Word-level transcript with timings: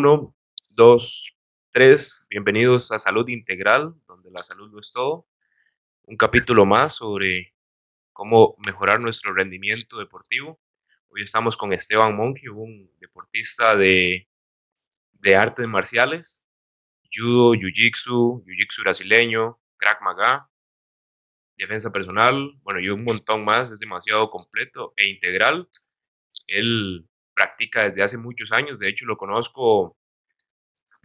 Uno, 0.00 0.34
dos, 0.76 1.36
tres. 1.70 2.26
Bienvenidos 2.30 2.90
a 2.90 2.98
Salud 2.98 3.28
Integral, 3.28 3.92
donde 4.06 4.30
la 4.30 4.40
salud 4.40 4.72
lo 4.72 4.80
es 4.80 4.92
todo. 4.92 5.28
Un 6.04 6.16
capítulo 6.16 6.64
más 6.64 6.94
sobre 6.94 7.54
cómo 8.14 8.54
mejorar 8.56 9.00
nuestro 9.00 9.34
rendimiento 9.34 9.98
deportivo. 9.98 10.58
Hoy 11.10 11.20
estamos 11.20 11.54
con 11.58 11.74
Esteban 11.74 12.16
Monkey, 12.16 12.48
un 12.48 12.90
deportista 12.98 13.76
de, 13.76 14.26
de 15.12 15.36
artes 15.36 15.68
marciales, 15.68 16.46
judo, 17.12 17.52
jiu-jitsu, 17.52 18.42
jiu-jitsu 18.46 18.80
brasileño, 18.80 19.60
crack 19.76 20.00
maga, 20.00 20.50
defensa 21.58 21.92
personal, 21.92 22.54
bueno, 22.62 22.80
y 22.80 22.88
un 22.88 23.04
montón 23.04 23.44
más, 23.44 23.70
es 23.70 23.80
demasiado 23.80 24.30
completo 24.30 24.94
e 24.96 25.10
integral. 25.10 25.68
Él 26.46 27.06
practica 27.40 27.84
desde 27.84 28.02
hace 28.02 28.18
muchos 28.18 28.52
años, 28.52 28.78
de 28.78 28.88
hecho 28.90 29.06
lo 29.06 29.16
conozco 29.16 29.96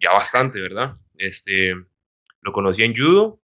ya 0.01 0.11
bastante, 0.11 0.59
¿verdad? 0.59 0.93
Este, 1.13 1.73
lo 2.41 2.51
conocí 2.51 2.83
en 2.83 2.93
judo, 2.93 3.41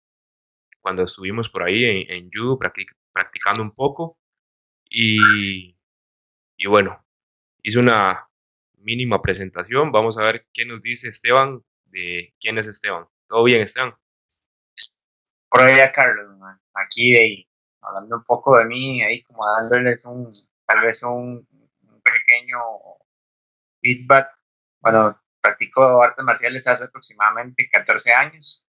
cuando 0.81 1.03
estuvimos 1.03 1.49
por 1.49 1.61
ahí 1.61 2.07
en, 2.09 2.31
judo 2.33 2.57
practicando 2.57 3.61
un 3.61 3.75
poco 3.75 4.17
y, 4.89 5.77
y 6.57 6.67
bueno, 6.67 7.05
hice 7.61 7.77
una 7.77 8.27
mínima 8.79 9.21
presentación. 9.21 9.91
Vamos 9.91 10.17
a 10.17 10.23
ver 10.23 10.47
qué 10.51 10.65
nos 10.65 10.81
dice 10.81 11.09
Esteban 11.09 11.63
de 11.85 12.33
quién 12.39 12.57
es 12.57 12.65
Esteban. 12.65 13.05
¿Todo 13.27 13.43
bien, 13.43 13.61
Esteban? 13.61 13.93
Por 15.47 15.61
allá, 15.61 15.91
Carlos, 15.91 16.25
aquí 16.73 17.11
de, 17.11 17.47
hablando 17.81 18.17
un 18.17 18.23
poco 18.23 18.57
de 18.57 18.65
mí, 18.65 19.03
ahí 19.03 19.21
como 19.21 19.45
dándoles 19.45 20.05
un, 20.05 20.31
tal 20.65 20.85
vez 20.85 21.03
un, 21.03 21.47
pequeño 22.50 22.59
feedback. 23.81 24.30
Bueno, 24.81 25.19
practico 25.42 26.02
artes 26.02 26.23
marciales 26.23 26.67
hace 26.67 26.86
aproximadamente 26.86 27.69
14 27.72 28.14
años. 28.14 28.66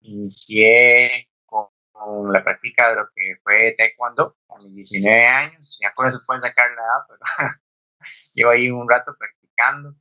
Inicié 0.00 1.30
con, 1.44 1.68
la 2.32 2.44
práctica 2.44 2.90
de 2.90 2.96
lo 2.96 3.08
que 3.14 3.36
fue 3.42 3.74
taekwondo 3.76 4.36
a 4.48 4.58
mis 4.58 4.74
19 4.74 5.26
años. 5.26 5.78
Ya 5.82 5.92
con 5.92 6.08
eso 6.08 6.20
pueden 6.26 6.42
sacar 6.42 6.70
la 6.70 6.82
edad, 6.82 7.06
pero 7.08 7.50
llevo 8.34 8.50
ahí 8.50 8.70
un 8.70 8.88
rato 8.88 9.14
practicando. 9.18 9.94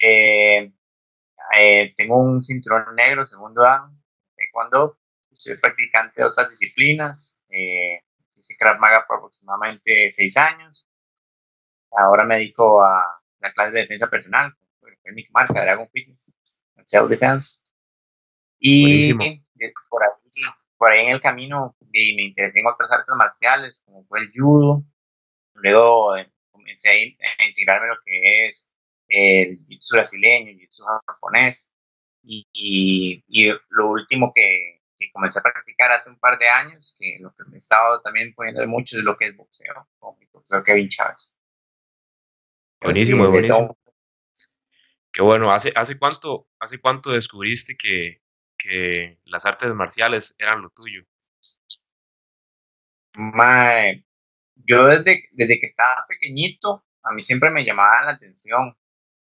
Eh, 0.00 0.72
eh, 1.56 1.94
tengo 1.96 2.22
un 2.22 2.44
cinturón 2.44 2.94
negro, 2.94 3.26
segundo 3.26 3.64
año, 3.64 3.96
taekwondo. 4.36 4.98
Soy 5.32 5.56
practicante 5.56 6.20
de 6.20 6.28
otras 6.28 6.50
disciplinas. 6.50 7.44
Eh, 7.48 8.02
hice 8.36 8.56
Krav 8.58 8.78
Maga 8.78 9.06
por 9.06 9.18
aproximadamente 9.18 10.10
6 10.10 10.36
años. 10.36 10.89
Ahora 11.92 12.24
me 12.24 12.36
dedico 12.36 12.82
a 12.82 13.20
la 13.40 13.52
clase 13.52 13.72
de 13.72 13.80
defensa 13.80 14.08
personal, 14.08 14.54
es 15.04 15.14
mi 15.14 15.26
marca, 15.30 15.60
Dragon 15.60 15.88
Fitness, 15.92 16.32
Self 16.84 17.08
Defense. 17.08 17.62
Y 18.58 19.12
por 19.88 20.02
ahí, 20.02 20.10
por 20.76 20.92
ahí 20.92 21.06
en 21.06 21.12
el 21.12 21.20
camino 21.20 21.76
me 21.92 22.22
interesé 22.22 22.60
en 22.60 22.66
otras 22.66 22.90
artes 22.90 23.14
marciales, 23.16 23.82
como 23.84 24.04
fue 24.06 24.20
el 24.20 24.30
judo. 24.34 24.84
Luego 25.54 26.16
eh, 26.16 26.30
comencé 26.50 27.16
a, 27.38 27.44
integrarme 27.44 27.86
en 27.86 27.90
lo 27.90 27.98
que 28.04 28.46
es 28.46 28.72
el 29.08 29.58
jiu-jitsu 29.66 29.92
brasileño, 29.92 30.50
el 30.50 30.58
jiu-jitsu 30.58 30.84
japonés. 31.06 31.72
Y, 32.22 32.46
y, 32.52 33.52
lo 33.70 33.90
último 33.90 34.30
que, 34.34 34.82
que, 34.98 35.10
comencé 35.10 35.38
a 35.38 35.42
practicar 35.42 35.90
hace 35.90 36.10
un 36.10 36.18
par 36.18 36.38
de 36.38 36.48
años, 36.48 36.94
que 36.98 37.16
lo 37.18 37.34
que 37.34 37.44
me 37.48 37.54
he 37.54 37.58
estado 37.58 38.02
también 38.02 38.34
poniendo 38.34 38.66
mucho 38.66 38.98
es 38.98 39.04
lo 39.04 39.16
que 39.16 39.26
es 39.26 39.36
boxeo, 39.36 39.88
con 39.98 40.18
mi 40.18 40.26
profesor 40.26 40.62
Kevin 40.62 40.88
Chávez. 40.88 41.39
Buenísimo, 42.80 43.28
buenísimo. 43.28 43.76
Qué 45.12 45.22
bueno, 45.22 45.52
¿hace, 45.52 45.72
hace, 45.74 45.98
cuánto, 45.98 46.48
¿hace 46.58 46.78
cuánto 46.78 47.10
descubriste 47.10 47.76
que, 47.76 48.22
que 48.56 49.18
las 49.24 49.44
artes 49.44 49.72
marciales 49.74 50.34
eran 50.38 50.62
lo 50.62 50.70
tuyo? 50.70 51.02
Mae, 53.14 54.04
yo 54.54 54.86
desde, 54.86 55.28
desde 55.32 55.58
que 55.58 55.66
estaba 55.66 56.06
pequeñito, 56.08 56.84
a 57.02 57.12
mí 57.12 57.20
siempre 57.22 57.50
me 57.50 57.64
llamaban 57.64 58.06
la 58.06 58.12
atención. 58.12 58.76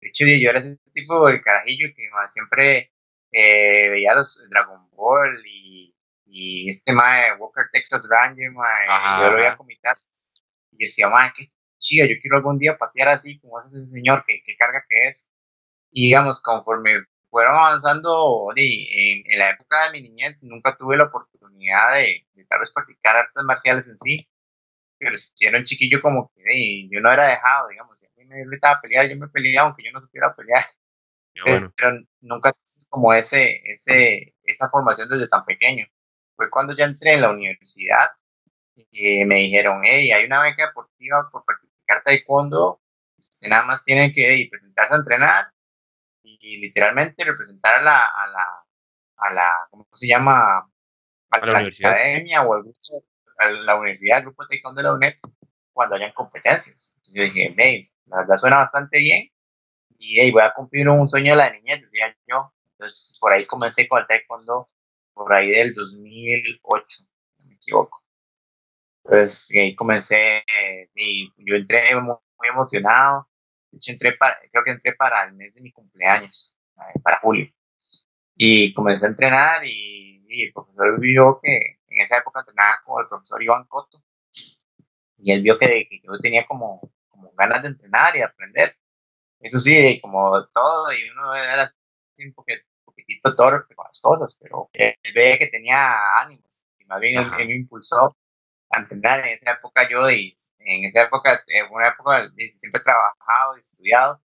De 0.02 0.10
hecho, 0.10 0.26
yo 0.26 0.50
era 0.50 0.60
ese 0.60 0.78
tipo 0.94 1.28
de 1.28 1.42
carajillo 1.42 1.88
que 1.96 2.10
siempre 2.28 2.92
eh, 3.32 3.90
veía 3.90 4.14
los 4.14 4.48
Dragon 4.50 4.90
Ball 4.92 5.42
y, 5.46 5.96
y 6.26 6.70
este 6.70 6.92
mae, 6.94 7.36
Walker 7.38 7.66
Texas 7.72 8.08
Ranger, 8.10 8.52
mae, 8.52 8.88
yo 9.22 9.32
lo 9.32 9.38
veía 9.38 9.56
con 9.56 9.68
mi 9.68 9.78
casa 9.78 10.10
y 10.72 10.86
decía, 10.86 11.08
mae, 11.10 11.32
qué 11.36 11.46
chido, 11.80 12.06
yo 12.08 12.16
quiero 12.22 12.38
algún 12.38 12.60
día 12.60 12.78
patear 12.78 13.10
así 13.10 13.40
como 13.40 13.60
ese 13.62 13.88
señor 13.88 14.24
que, 14.28 14.42
que 14.46 14.56
carga 14.58 14.84
que 14.88 15.10
es. 15.10 15.30
Y 15.92 16.06
digamos, 16.08 16.42
conforme 16.42 17.06
fueron 17.30 17.56
avanzando 17.56 18.50
en, 18.56 19.24
en, 19.26 19.40
la 19.40 19.52
época 19.52 19.86
de 19.86 19.92
mi 19.92 20.02
niñez, 20.10 20.42
nunca 20.44 20.76
tuve 20.78 20.98
la 20.98 21.06
oportunidad 21.06 21.94
de, 21.94 22.28
de 22.34 22.46
tal 22.46 22.60
vez 22.62 22.72
practicar 22.74 23.18
artes 23.18 23.44
marciales 23.46 23.88
en 23.90 23.98
sí. 23.98 24.28
Pero 25.00 25.18
si 25.18 25.46
era 25.46 25.58
un 25.60 25.64
chiquillo 25.64 26.02
como 26.02 26.32
que 26.36 26.88
yo 26.90 27.00
no 27.02 27.12
era 27.12 27.28
dejado, 27.28 27.70
digamos, 27.70 28.00
si 28.00 28.06
a 28.06 28.10
mí 28.18 28.26
me 28.26 28.46
gritaba 28.46 28.76
a 28.78 28.82
pelear, 28.82 29.08
yo 29.10 29.16
me 29.18 29.28
peleaba 29.30 29.68
aunque 29.68 29.84
yo 29.84 29.92
no 29.92 30.00
supiera 30.00 30.36
pelear. 30.36 30.66
Pero 31.76 32.00
nunca 32.22 32.54
como 32.90 33.14
ese, 33.14 33.62
ese, 33.66 34.36
esa 34.44 34.70
formación 34.70 35.08
desde 35.10 35.28
tan 35.28 35.46
pequeño. 35.46 35.86
Fue 36.36 36.50
cuando 36.50 36.76
ya 36.76 36.86
entré 36.86 37.14
en 37.14 37.22
la 37.22 37.32
universidad 37.32 38.10
y 38.92 39.26
me 39.26 39.36
dijeron, 39.36 39.82
hey, 39.84 40.12
hay 40.12 40.26
una 40.26 40.42
beca 40.42 40.68
deportiva 40.68 41.30
por 41.32 41.44
practicar 41.46 42.04
taekwondo, 42.04 42.82
usted 43.18 43.48
nada 43.50 43.64
más 43.64 43.84
tiene 43.84 44.14
que 44.14 44.48
presentarse 44.52 44.94
a 44.94 44.98
entrenar 44.98 45.52
y 46.24 46.58
literalmente 46.58 47.24
representar 47.24 47.80
a 47.80 47.82
la, 47.82 48.06
a 48.06 48.28
la, 48.28 48.66
a 49.18 49.34
la 49.34 49.68
¿cómo 49.70 49.88
se 49.94 50.08
llama? 50.08 50.70
A, 51.30 51.46
la, 51.46 51.60
academia 51.60 52.44
o 52.44 52.54
a 52.54 53.50
la 53.50 53.76
universidad, 53.76 54.20
el 54.20 54.24
grupo 54.26 54.44
de 54.44 54.50
taekwondo 54.50 54.80
de 54.80 54.88
la 54.88 54.94
UNED, 54.94 55.14
cuando 55.74 55.96
hayan 55.96 56.14
competencias. 56.14 56.96
Entonces 56.98 57.16
yo 57.16 57.24
dije, 57.24 57.56
hey, 57.58 57.92
la 58.06 58.18
verdad 58.18 58.38
suena 58.38 58.58
bastante 58.58 59.00
bien 59.00 59.30
y 60.00 60.20
hey, 60.20 60.32
voy 60.32 60.42
a 60.42 60.54
cumplir 60.54 60.88
un 60.90 61.10
sueño 61.10 61.34
de 61.34 61.38
la 61.38 61.52
niñez, 61.52 61.82
decía 61.82 62.16
yo. 62.28 62.54
Entonces 62.72 63.18
por 63.20 63.34
ahí 63.34 63.46
comencé 63.46 63.88
con 63.88 64.00
el 64.00 64.08
taekwondo, 64.08 64.70
por 65.14 65.34
ahí 65.34 65.50
del 65.50 65.74
2008, 65.74 67.04
no 67.40 67.46
me 67.46 67.56
equivoco. 67.56 68.07
Entonces 69.10 69.50
ahí 69.56 69.76
comencé 69.76 70.44
y 70.96 71.32
yo 71.38 71.56
entré 71.56 71.96
muy, 71.96 72.16
muy 72.38 72.48
emocionado 72.50 73.28
de 73.72 73.78
hecho, 73.78 73.92
entré 73.92 74.14
para, 74.14 74.38
creo 74.52 74.64
que 74.64 74.72
entré 74.72 74.94
para 74.94 75.24
el 75.26 75.34
mes 75.34 75.56
de 75.56 75.62
mi 75.62 75.72
cumpleaños, 75.72 76.56
eh, 76.78 77.00
para 77.04 77.20
julio. 77.20 77.52
Y 78.36 78.74
comencé 78.74 79.06
a 79.06 79.10
entrenar 79.10 79.66
y, 79.66 80.06
el 80.30 80.52
profesor 80.54 81.00
vio 81.00 81.40
que 81.42 81.80
en 81.88 82.02
esa 82.02 82.18
época 82.18 82.42
entrenaba 82.42 82.82
con 82.86 83.02
el 83.02 83.08
profesor 83.08 83.42
Iván 83.42 83.66
Coto. 83.66 84.04
Y 85.18 85.32
él 85.32 85.42
vio 85.42 85.58
que, 85.58 85.88
yo 86.04 86.20
tenía 86.20 86.46
como, 86.46 86.92
como 87.08 87.32
ganas 87.34 87.62
de 87.64 87.70
entrenar 87.70 88.16
y 88.16 88.22
aprender. 88.22 88.78
Eso 89.40 89.60
sí, 89.60 90.00
como 90.02 90.30
todo, 90.48 90.92
y 90.92 91.10
uno 91.10 91.34
era 91.34 91.70
un 92.20 92.34
poquitito 92.84 93.36
torpe 93.36 93.74
con 93.74 93.86
las 93.86 94.02
cosas, 94.02 94.38
pero 94.40 94.70
él 94.74 94.96
veía 95.16 95.38
que 95.38 95.48
tenía 95.48 96.20
ánimos. 96.20 96.66
Y 96.78 96.86
más 96.86 97.00
bien 97.00 97.20
él, 97.20 97.48
me 97.48 97.56
impulsó 97.56 98.10
a 98.70 98.80
entrenar. 98.80 99.20
En 99.22 99.34
esa 99.34 99.52
época 99.52 99.88
yo 99.90 100.10
y 100.10 100.36
en 100.60 100.86
esa 100.86 101.04
época, 101.04 101.44
en 101.48 101.72
una 101.72 101.90
época 101.90 102.30
siempre 102.58 102.82
he 102.82 102.84
trabajado 102.84 103.58
y 103.58 103.62
estudiado, 103.62 104.22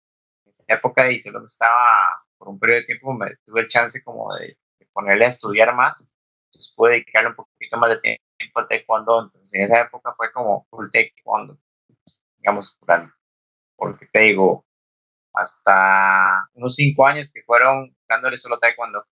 en 0.45 0.51
esa 0.51 0.73
época 0.73 1.11
y 1.11 1.21
solo 1.21 1.45
estaba, 1.45 2.25
por 2.37 2.49
un 2.49 2.59
periodo 2.59 2.79
de 2.81 2.85
tiempo, 2.85 3.13
me 3.13 3.35
tuve 3.45 3.61
el 3.61 3.67
chance 3.67 4.03
como 4.03 4.33
de, 4.35 4.57
ponerle 4.93 5.25
a 5.25 5.29
estudiar 5.29 5.73
más, 5.75 6.13
entonces 6.47 6.73
pude 6.75 6.93
dedicarle 6.93 7.29
un 7.29 7.35
poquito 7.35 7.77
más 7.77 7.91
de 7.91 8.17
tiempo 8.37 8.59
al 8.59 8.67
taekwondo, 8.67 9.23
entonces 9.23 9.53
en 9.53 9.61
esa 9.61 9.81
época 9.81 10.13
fue 10.17 10.31
como 10.31 10.65
full 10.69 10.89
taekwondo, 10.91 11.57
digamos, 12.37 12.77
porque 13.75 14.07
te 14.11 14.19
digo, 14.21 14.65
hasta 15.33 16.49
unos 16.53 16.75
cinco 16.75 17.05
años 17.07 17.31
que 17.31 17.43
fueron 17.43 17.95
dándole 18.09 18.37
solo 18.37 18.59
taekwondo, 18.59 19.05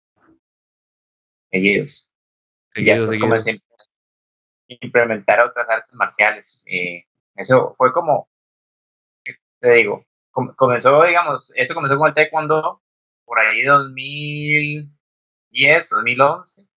seguidos. 1.52 2.10
Seguidos, 2.68 3.10
seguidos. 3.10 3.20
Comencé 3.20 3.69
implementar 4.82 5.40
otras 5.42 5.70
artes 5.70 5.96
marciales. 5.96 6.66
Eh, 6.68 7.06
eso 7.36 7.76
fue 7.78 7.94
como, 7.94 8.30
te 9.60 9.72
digo, 9.74 10.06
comenzó, 10.56 11.04
digamos, 11.04 11.54
eso 11.56 11.74
comenzó 11.74 11.98
con 11.98 12.10
el 12.10 12.14
taekwondo 12.14 12.82
por 13.26 13.40
ahí 13.40 13.64
2010, 13.64 15.90
2011. 15.90 16.68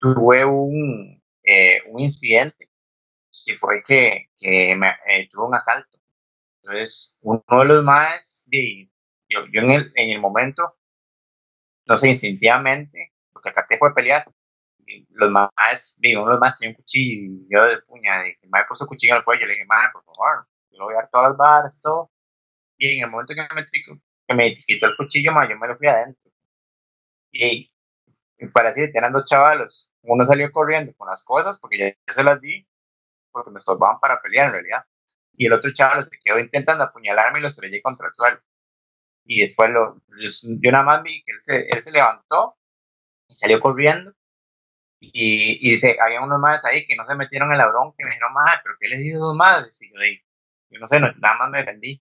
Tuve 0.00 0.44
un, 0.44 1.20
eh, 1.42 1.80
un 1.86 2.00
incidente 2.00 2.70
que 3.44 3.56
fue 3.58 3.82
que, 3.84 4.30
que 4.38 4.76
me, 4.76 4.90
eh, 5.08 5.28
un 5.34 5.54
asalto. 5.54 5.98
Entonces, 6.62 7.16
uno 7.22 7.42
de 7.48 7.64
los 7.64 7.84
más, 7.84 8.48
yo, 8.50 9.40
yo 9.52 9.60
en, 9.62 9.70
el, 9.70 9.92
en 9.94 10.10
el 10.10 10.20
momento, 10.20 10.76
no 11.86 11.96
sé, 11.96 12.08
instintivamente, 12.10 13.12
lo 13.34 13.40
que 13.40 13.48
acaté 13.50 13.78
fue 13.78 13.94
pelear 13.94 14.26
los 15.10 15.30
más, 15.30 15.50
uno 15.98 16.24
de 16.24 16.30
los 16.30 16.40
más 16.40 16.58
tenía 16.58 16.70
un 16.70 16.76
cuchillo 16.76 17.32
y 17.32 17.46
yo 17.50 17.64
de 17.64 17.82
puña, 17.82 18.22
dije, 18.22 18.38
me 18.44 18.60
he 18.60 18.64
puesto 18.64 18.86
cuchillo 18.86 19.16
el 19.16 19.24
cuello, 19.24 19.46
le 19.46 19.54
dije, 19.54 19.64
madre, 19.66 19.90
por 19.92 20.04
favor, 20.04 20.46
yo 20.70 20.78
lo 20.78 20.84
voy 20.86 20.94
a 20.94 20.98
dar 20.98 21.10
todas 21.10 21.28
las 21.30 21.36
barras, 21.36 21.80
todo. 21.80 22.10
Y 22.78 22.98
en 22.98 23.04
el 23.04 23.10
momento 23.10 23.34
que 23.34 23.42
me, 23.54 23.64
que 23.64 24.34
me 24.34 24.54
quitó 24.54 24.86
el 24.86 24.96
cuchillo, 24.96 25.32
ma, 25.32 25.48
yo 25.48 25.56
me 25.58 25.68
lo 25.68 25.76
fui 25.76 25.88
adentro. 25.88 26.30
Y, 27.32 27.72
y 28.38 28.46
parecía 28.48 28.90
que 28.90 28.98
eran 28.98 29.12
dos 29.12 29.24
chavalos. 29.24 29.90
Uno 30.02 30.24
salió 30.24 30.50
corriendo 30.52 30.94
con 30.94 31.08
las 31.08 31.24
cosas 31.24 31.58
porque 31.60 31.78
ya, 31.78 32.12
se 32.12 32.24
las 32.24 32.40
di, 32.40 32.66
porque 33.30 33.50
me 33.50 33.58
estorbaban 33.58 34.00
para 34.00 34.20
pelear 34.22 34.46
en 34.46 34.52
realidad. 34.52 34.84
Y 35.36 35.46
el 35.46 35.52
otro 35.52 35.72
chaval 35.72 36.04
se 36.04 36.18
quedó 36.18 36.38
intentando 36.38 36.84
apuñalarme 36.84 37.38
y 37.38 37.42
lo 37.42 37.48
estrellé 37.48 37.82
contra 37.82 38.08
el 38.08 38.12
suelo. 38.12 38.40
Y 39.24 39.40
después 39.42 39.70
lo, 39.70 40.02
yo, 40.18 40.72
nada 40.72 40.84
más 40.84 41.02
vi 41.02 41.22
que 41.24 41.32
él 41.32 41.38
se, 41.40 41.68
él 41.68 41.82
se 41.82 41.90
levantó 41.92 42.56
y 43.28 43.34
salió 43.34 43.60
corriendo 43.60 44.14
y, 45.00 45.58
y 45.68 45.70
dice, 45.72 45.96
había 46.00 46.20
unos 46.22 46.40
más 46.40 46.64
ahí 46.64 46.86
que 46.86 46.96
no 46.96 47.04
se 47.04 47.14
metieron 47.14 47.52
en 47.52 47.58
la 47.58 47.68
bronca 47.68 47.96
y 47.98 48.04
me 48.04 48.10
dijeron, 48.10 48.32
más, 48.32 48.60
pero 48.62 48.74
¿qué 48.80 48.88
les 48.88 49.00
hizo 49.00 49.18
dos 49.18 49.36
más? 49.36 49.80
Y 49.82 49.88
yo, 49.90 50.00
yo 50.70 50.80
no 50.80 50.86
sé, 50.88 51.00
nada 51.00 51.36
más 51.38 51.50
me 51.50 51.58
defendí. 51.58 52.02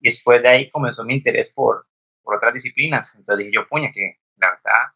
Y 0.00 0.08
después 0.08 0.42
de 0.42 0.48
ahí 0.48 0.70
comenzó 0.70 1.04
mi 1.04 1.14
interés 1.14 1.52
por, 1.52 1.86
por 2.22 2.36
otras 2.36 2.52
disciplinas. 2.54 3.14
Entonces 3.16 3.46
dije 3.46 3.56
yo, 3.56 3.66
puña, 3.68 3.90
que 3.92 4.18
la 4.36 4.50
verdad 4.50 4.92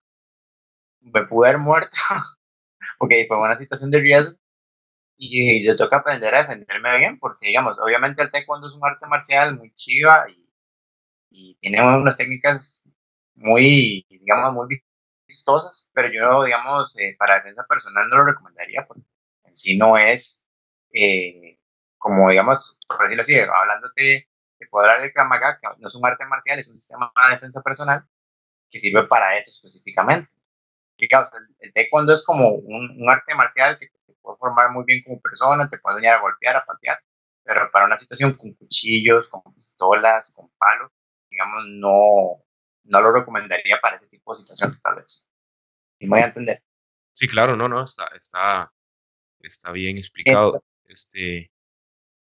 me 1.00 1.22
pude 1.26 1.48
haber 1.48 1.60
muerto 1.60 1.96
porque 2.98 3.26
fue 3.28 3.38
una 3.38 3.58
situación 3.58 3.90
de 3.90 4.00
riesgo 4.00 4.36
y 5.16 5.64
yo 5.64 5.76
toca 5.76 5.98
aprender 5.98 6.34
a 6.34 6.44
defenderme 6.44 6.98
bien 6.98 7.18
porque, 7.18 7.48
digamos, 7.48 7.78
obviamente 7.80 8.22
el 8.22 8.30
taekwondo 8.30 8.68
es 8.68 8.74
un 8.74 8.84
arte 8.84 9.06
marcial 9.06 9.56
muy 9.56 9.72
chiva 9.74 10.26
y, 10.30 10.48
y 11.30 11.54
tiene 11.56 11.82
unas 11.82 12.16
técnicas 12.16 12.84
muy, 13.34 14.06
digamos, 14.08 14.54
muy 14.54 14.82
vistosas, 15.32 15.90
pero 15.94 16.08
yo, 16.12 16.44
digamos, 16.44 16.98
eh, 16.98 17.16
para 17.18 17.36
defensa 17.36 17.64
personal 17.68 18.08
no 18.08 18.16
lo 18.18 18.26
recomendaría 18.26 18.86
porque 18.86 19.02
en 19.44 19.56
sí 19.56 19.78
no 19.78 19.96
es, 19.96 20.46
eh, 20.92 21.58
como, 21.98 22.30
digamos, 22.30 22.78
por 22.86 23.02
decirlo 23.02 23.22
así, 23.22 23.38
hablándote 23.38 24.28
de 24.58 24.66
poder 24.68 25.00
de 25.02 25.12
Krav 25.12 25.28
Maga, 25.28 25.58
que 25.60 25.68
no 25.78 25.86
es 25.86 25.94
un 25.94 26.06
arte 26.06 26.24
marcial, 26.26 26.58
es 26.58 26.68
un 26.68 26.76
sistema 26.76 27.12
de 27.28 27.34
defensa 27.34 27.62
personal 27.62 28.04
que 28.70 28.80
sirve 28.80 29.06
para 29.06 29.36
eso 29.36 29.50
específicamente. 29.50 30.34
Digamos, 30.98 31.30
el, 31.60 31.72
taekwondo 31.72 32.14
es 32.14 32.24
como 32.24 32.50
un, 32.50 32.96
un, 33.00 33.10
arte 33.10 33.34
marcial 33.34 33.78
que 33.78 33.88
te 33.88 34.14
puede 34.20 34.38
formar 34.38 34.70
muy 34.70 34.84
bien 34.84 35.02
como 35.02 35.20
persona, 35.20 35.68
te 35.68 35.78
puede 35.78 35.96
enseñar 35.96 36.18
a 36.18 36.20
golpear, 36.20 36.56
a 36.56 36.64
patear, 36.64 36.98
pero 37.44 37.70
para 37.72 37.86
una 37.86 37.98
situación 37.98 38.34
con 38.34 38.54
cuchillos, 38.54 39.28
con 39.28 39.42
pistolas, 39.54 40.34
con 40.36 40.50
palos, 40.58 40.90
digamos, 41.30 41.64
no, 41.68 42.44
no 42.84 43.00
lo 43.00 43.12
recomendaría 43.12 43.78
para 43.80 43.96
ese 43.96 44.08
tipo 44.08 44.34
de 44.34 44.40
situación, 44.40 44.78
tal 44.82 44.96
vez. 44.96 45.26
¿Y 45.98 46.06
me 46.06 46.16
voy 46.16 46.22
a 46.22 46.26
entender? 46.26 46.62
Sí, 47.12 47.28
claro, 47.28 47.56
no, 47.56 47.68
no, 47.68 47.84
está, 47.84 48.08
está, 48.14 48.72
está 49.40 49.70
bien 49.72 49.98
explicado. 49.98 50.64
Este, 50.86 51.50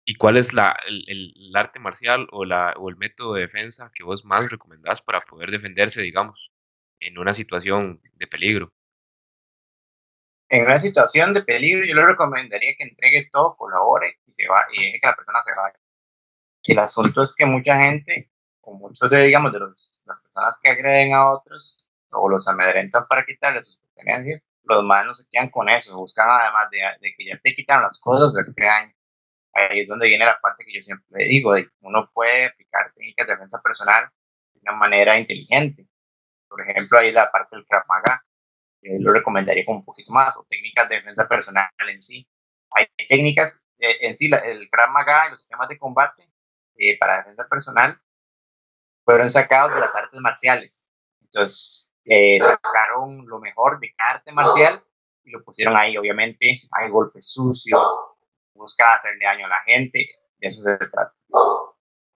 ¿Y 0.04 0.16
cuál 0.16 0.36
es 0.36 0.52
la, 0.52 0.76
el, 0.86 1.04
el, 1.08 1.56
arte 1.56 1.78
marcial 1.78 2.26
o, 2.32 2.44
la, 2.44 2.74
o 2.76 2.88
el 2.88 2.96
método 2.96 3.34
de 3.34 3.42
defensa 3.42 3.90
que 3.94 4.02
vos 4.02 4.24
más 4.24 4.50
recomendás 4.50 5.00
para 5.00 5.20
poder 5.20 5.50
defenderse, 5.50 6.02
digamos, 6.02 6.52
en 6.98 7.18
una 7.18 7.32
situación 7.32 8.00
de 8.14 8.26
peligro? 8.26 8.72
En 10.48 10.64
una 10.64 10.80
situación 10.80 11.32
de 11.32 11.42
peligro, 11.42 11.86
yo 11.86 11.94
le 11.94 12.04
recomendaría 12.04 12.74
que 12.76 12.84
entregue 12.84 13.28
todo, 13.30 13.56
colabore 13.56 14.18
y, 14.26 14.32
se 14.32 14.48
va, 14.48 14.66
y 14.72 14.82
deje 14.82 15.00
que 15.00 15.06
la 15.06 15.16
persona 15.16 15.42
se 15.42 15.54
vaya. 15.56 15.78
El 16.64 16.78
asunto 16.78 17.22
es 17.22 17.34
que 17.34 17.46
mucha 17.46 17.80
gente, 17.80 18.30
o 18.60 18.76
muchos 18.76 19.08
de, 19.08 19.22
digamos, 19.24 19.52
de 19.52 19.60
los, 19.60 20.01
las 20.12 20.22
personas 20.22 20.60
que 20.62 20.70
agreden 20.70 21.14
a 21.14 21.30
otros 21.30 21.90
o 22.10 22.28
los 22.28 22.46
amedrentan 22.48 23.06
para 23.08 23.24
quitarles 23.24 23.66
sus 23.66 23.78
pertenencias, 23.78 24.42
los 24.64 24.84
más 24.84 25.06
no 25.06 25.14
se 25.14 25.24
quedan 25.30 25.48
con 25.50 25.68
eso, 25.68 25.96
buscan 25.96 26.28
además 26.30 26.68
de, 26.70 26.78
de 27.00 27.14
que 27.16 27.24
ya 27.26 27.38
te 27.42 27.54
quitan 27.54 27.82
las 27.82 28.00
cosas, 28.00 28.34
de 28.34 28.44
que 28.52 28.64
daño 28.64 28.94
ahí 29.54 29.80
es 29.80 29.88
donde 29.88 30.08
viene 30.08 30.24
la 30.24 30.40
parte 30.40 30.64
que 30.64 30.74
yo 30.74 30.82
siempre 30.82 31.24
digo, 31.24 31.54
de 31.54 31.64
que 31.64 31.72
uno 31.80 32.10
puede 32.12 32.46
aplicar 32.46 32.92
técnicas 32.94 33.26
de 33.26 33.34
defensa 33.34 33.60
personal 33.62 34.08
de 34.54 34.60
una 34.62 34.72
manera 34.72 35.18
inteligente. 35.18 35.86
Por 36.48 36.62
ejemplo, 36.62 36.98
ahí 36.98 37.12
la 37.12 37.30
parte 37.30 37.56
del 37.56 37.66
Krav 37.66 37.84
Maga, 37.88 38.24
que 38.80 38.96
lo 38.98 39.12
recomendaría 39.12 39.64
como 39.64 39.78
un 39.78 39.84
poquito 39.84 40.12
más, 40.12 40.36
o 40.36 40.44
técnicas 40.48 40.88
de 40.88 40.96
defensa 40.96 41.28
personal 41.28 41.70
en 41.88 42.02
sí. 42.02 42.26
Hay 42.70 42.86
técnicas 43.08 43.62
eh, 43.78 43.98
en 44.02 44.16
sí, 44.16 44.30
el 44.44 44.68
Krav 44.70 44.90
Maga 44.90 45.30
los 45.30 45.40
sistemas 45.40 45.68
de 45.68 45.78
combate 45.78 46.28
eh, 46.76 46.98
para 46.98 47.18
defensa 47.18 47.46
personal 47.48 48.00
fueron 49.04 49.30
sacados 49.30 49.74
de 49.74 49.80
las 49.80 49.94
artes 49.94 50.20
marciales. 50.20 50.90
Entonces, 51.22 51.92
eh, 52.04 52.38
sacaron 52.40 53.24
lo 53.26 53.40
mejor 53.40 53.78
de 53.80 53.94
cada 53.94 54.16
arte 54.16 54.32
marcial 54.32 54.82
y 55.24 55.30
lo 55.30 55.42
pusieron 55.42 55.76
ahí. 55.76 55.96
Obviamente, 55.96 56.62
hay 56.70 56.88
golpes 56.90 57.32
sucios, 57.32 57.82
busca 58.54 58.94
hacerle 58.94 59.24
daño 59.24 59.46
a 59.46 59.50
la 59.50 59.60
gente, 59.66 59.98
de 60.38 60.48
eso 60.48 60.62
se 60.62 60.76
trata. 60.78 61.14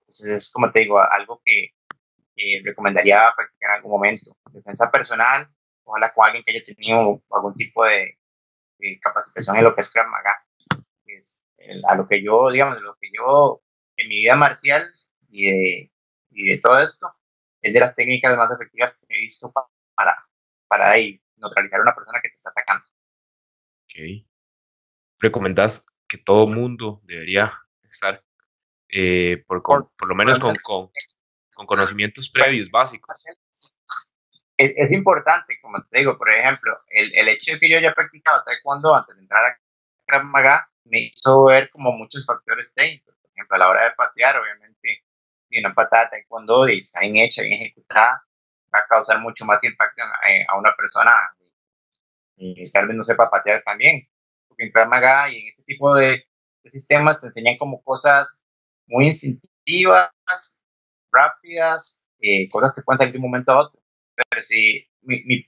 Entonces 0.01 0.27
es 0.27 0.53
como 0.53 0.71
te 0.71 0.81
digo, 0.81 1.01
algo 1.01 1.41
que, 1.45 1.73
recomendaría 2.63 3.33
practicar 3.35 3.71
en 3.71 3.77
algún 3.77 3.93
momento. 3.93 4.37
Defensa 4.53 4.91
personal, 4.91 5.49
ojalá 5.85 6.13
con 6.13 6.27
alguien 6.27 6.45
que 6.45 6.53
haya 6.53 6.65
tenido 6.65 7.23
algún 7.31 7.55
tipo 7.55 7.85
de, 7.85 8.19
capacitación 9.01 9.57
en 9.57 9.65
lo 9.65 9.75
que 9.75 9.81
es 9.81 9.91
Krav 9.91 10.07
Maga. 10.09 10.45
Es 11.07 11.43
a 11.89 11.95
lo 11.95 12.07
que 12.07 12.23
yo, 12.23 12.51
digamos, 12.51 12.81
lo 12.83 12.95
que 13.01 13.09
yo 13.11 13.63
en 13.97 14.09
mi 14.09 14.17
vida 14.17 14.37
marcial 14.37 14.85
y 15.31 15.51
de, 15.51 15.93
y 16.37 16.51
de 16.51 16.59
todo 16.59 16.79
esto, 16.79 17.13
es 17.63 17.73
de 17.73 17.81
las 17.81 17.95
técnicas 17.95 18.37
más 18.37 18.53
efectivas 18.55 19.01
que 19.01 19.17
he 19.17 19.21
visto 19.21 19.51
para, 19.95 20.17
para 20.69 20.91
ahí, 20.91 21.21
neutralizar 21.37 21.81
a 21.81 21.83
una 21.83 21.95
persona 21.95 22.21
que 22.23 22.29
te 22.29 22.37
está 22.37 22.51
atacando. 22.51 22.85
Ok. 23.85 24.27
¿Recomendás 25.19 25.85
que 26.07 26.19
todo 26.19 26.47
mundo 26.47 27.01
debería 27.05 27.53
estar, 27.83 28.23
eh, 28.89 29.43
por, 29.47 29.63
por, 29.63 29.91
lo 30.07 30.15
menos 30.15 30.39
con, 30.39 30.55
con, 30.63 30.91
con, 31.55 31.67
conocimientos 31.67 32.29
previos, 32.29 32.71
básicos. 32.71 33.17
Es, 34.59 34.73
es, 34.77 34.93
importante, 34.93 35.59
como 35.61 35.83
te 35.85 35.99
digo, 35.99 36.17
por 36.17 36.31
ejemplo, 36.31 36.79
el, 36.89 37.15
el 37.15 37.29
hecho 37.29 37.53
de 37.53 37.59
que 37.59 37.69
yo 37.69 37.79
haya 37.79 37.95
practicado 37.95 38.43
taekwondo 38.45 38.95
antes 38.95 39.17
de 39.17 39.23
entrar 39.23 39.45
a 39.45 39.59
Krav 40.07 40.25
Maga 40.25 40.71
me 40.85 41.01
hizo 41.01 41.45
ver 41.45 41.71
como 41.71 41.93
muchos 41.93 42.25
factores 42.25 42.73
técnicos. 42.75 43.17
Por 43.21 43.31
ejemplo, 43.33 43.57
a 43.57 43.59
la 43.59 43.69
hora 43.69 43.85
de 43.85 43.91
patear, 43.93 44.39
obviamente, 44.39 45.06
y 45.49 45.61
una 45.61 45.75
patada 45.75 46.05
de 46.05 46.11
taekwondo 46.11 46.67
está 46.67 47.01
bien 47.01 47.17
hecha, 47.17 47.43
bien 47.43 47.55
ejecutada, 47.55 48.23
va 48.75 48.81
a 48.81 48.87
causar 48.87 49.21
mucho 49.21 49.45
más 49.45 49.63
impacto 49.65 50.03
a, 50.03 50.53
a 50.53 50.59
una 50.59 50.75
persona 50.77 51.13
y 52.37 52.71
tal 52.71 52.87
vez 52.87 52.97
no 52.97 53.05
sepa 53.05 53.31
patear 53.31 53.63
también 53.63 54.07
en 54.59 54.71
Krav 54.71 54.89
Maga 54.89 55.31
y 55.31 55.41
en 55.41 55.49
este 55.49 55.63
tipo 55.65 55.95
de, 55.95 56.27
sistemas 56.65 57.21
te 57.21 57.27
enseñan 57.27 57.57
como 57.57 57.81
cosas 57.83 58.45
muy 58.87 59.07
instintivas, 59.07 60.11
rápidas, 61.13 62.09
eh, 62.21 62.49
cosas 62.49 62.75
que 62.75 62.83
pueden 62.83 62.99
salir 62.99 63.13
de 63.13 63.19
un 63.19 63.25
momento 63.25 63.53
a 63.53 63.61
otro. 63.61 63.81
Pero 64.17 64.43
si 64.43 64.85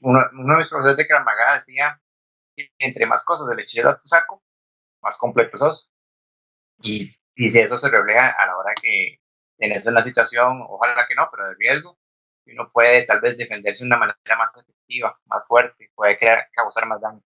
uno, 0.01 0.21
de 0.21 0.57
mis 0.57 0.69
profesores 0.69 0.97
de 0.97 1.07
Krav 1.09 1.25
Maga 1.25 1.55
decía 1.55 2.01
entre 2.79 3.07
más 3.07 3.25
cosas 3.25 3.55
le 3.57 3.63
eches 3.63 3.85
a 3.85 3.99
tu 3.99 4.07
saco, 4.07 4.43
más 5.03 5.19
completo 5.19 5.57
sos. 5.57 5.91
Y, 6.83 7.17
y 7.35 7.51
si 7.51 7.59
eso 7.59 7.77
se 7.79 7.91
refleja 7.91 8.31
a 8.31 8.47
la 8.47 8.57
hora 8.57 8.73
que 8.81 9.21
tienes 9.59 9.87
una 9.87 10.03
situación, 10.03 10.65
ojalá 10.69 11.07
que 11.07 11.15
no, 11.15 11.29
pero 11.31 11.49
de 11.49 11.57
riesgo, 11.59 11.99
uno 12.47 12.71
puede 12.73 13.03
tal 13.03 13.21
vez 13.21 13.37
defenderse 13.37 13.85
de 13.85 13.89
una 13.89 13.99
manera 13.99 14.37
más 14.39 14.51
efectiva, 14.57 15.19
más 15.27 15.43
fuerte, 15.47 15.91
puede 15.95 16.17
crear, 16.19 16.47
causar 16.55 16.87
más 16.87 17.01
daño 17.01 17.23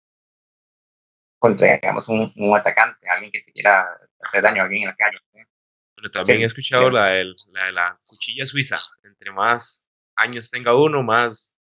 contra, 1.38 1.74
digamos, 1.74 2.08
un, 2.08 2.32
un, 2.36 2.56
atacante, 2.56 3.08
alguien 3.08 3.30
que 3.30 3.42
te 3.42 3.52
quiera 3.52 3.86
hacer 4.20 4.42
daño 4.42 4.62
a 4.62 4.64
alguien 4.64 4.82
en 4.82 4.88
la 4.88 4.96
calle. 4.96 5.18
Bueno, 5.32 6.10
también 6.10 6.40
he 6.40 6.44
escuchado 6.44 6.90
la, 6.90 7.06
de 7.06 7.24
la, 7.24 7.96
cuchilla 8.06 8.46
suiza. 8.46 8.76
Entre 9.02 9.30
más 9.32 9.86
años 10.16 10.50
tenga 10.50 10.74
uno, 10.74 11.02
más, 11.02 11.54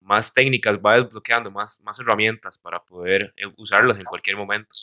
más 0.00 0.32
técnicas 0.32 0.78
va 0.78 1.00
desbloqueando, 1.00 1.50
más, 1.50 1.80
más 1.80 1.98
herramientas 1.98 2.58
para 2.58 2.82
poder 2.82 3.32
eh, 3.36 3.46
usarlas 3.56 3.98
en 3.98 4.04
cualquier 4.04 4.36
momento. 4.36 4.74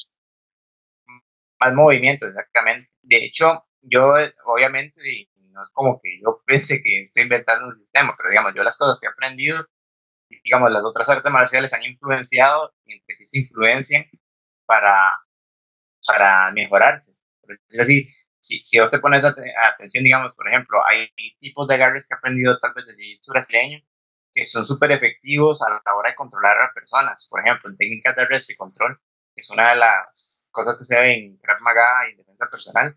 Más 1.59 1.73
movimientos, 1.73 2.29
exactamente. 2.29 2.91
De 3.03 3.17
hecho, 3.23 3.65
yo, 3.81 4.13
obviamente, 4.45 5.29
no 5.51 5.63
es 5.63 5.69
como 5.71 5.99
que 6.01 6.19
yo 6.21 6.41
piense 6.45 6.81
que 6.81 7.01
estoy 7.01 7.23
inventando 7.23 7.67
un 7.67 7.75
sistema, 7.75 8.15
pero 8.17 8.29
digamos, 8.29 8.53
yo 8.55 8.63
las 8.63 8.77
cosas 8.77 8.99
que 8.99 9.07
he 9.07 9.09
aprendido, 9.09 9.65
digamos, 10.43 10.71
las 10.71 10.83
otras 10.83 11.09
artes 11.09 11.31
marciales 11.31 11.73
han 11.73 11.83
influenciado 11.83 12.73
y 12.85 12.93
entre 12.93 13.15
sí 13.15 13.25
se 13.25 13.39
influencian 13.39 14.05
para, 14.65 15.19
para 16.07 16.51
mejorarse. 16.51 17.19
así, 17.79 18.07
si, 18.39 18.63
si 18.63 18.79
vos 18.79 18.91
te 18.91 18.99
pones 18.99 19.23
atención, 19.23 20.03
digamos, 20.03 20.33
por 20.35 20.47
ejemplo, 20.47 20.79
hay 20.87 21.09
tipos 21.39 21.67
de 21.67 21.75
agarres 21.75 22.07
que 22.07 22.15
he 22.15 22.17
aprendido 22.17 22.57
tal 22.59 22.73
vez 22.73 22.85
del 22.87 22.95
jiu 22.97 23.19
brasileño 23.29 23.81
que 24.33 24.45
son 24.45 24.65
súper 24.65 24.91
efectivos 24.91 25.61
a 25.61 25.69
la 25.69 25.95
hora 25.95 26.11
de 26.11 26.15
controlar 26.15 26.57
a 26.61 26.73
personas. 26.73 27.27
Por 27.29 27.41
ejemplo, 27.41 27.69
en 27.69 27.77
técnicas 27.77 28.15
de 28.15 28.21
arresto 28.23 28.53
y 28.53 28.55
control, 28.55 28.97
que 29.33 29.41
es 29.41 29.49
una 29.49 29.71
de 29.71 29.75
las 29.77 30.49
cosas 30.51 30.77
que 30.77 30.85
se 30.85 30.99
ven 30.99 31.23
en 31.23 31.37
Krav 31.37 31.61
Maga 31.61 32.07
y 32.07 32.11
en 32.11 32.17
defensa 32.17 32.47
personal. 32.49 32.95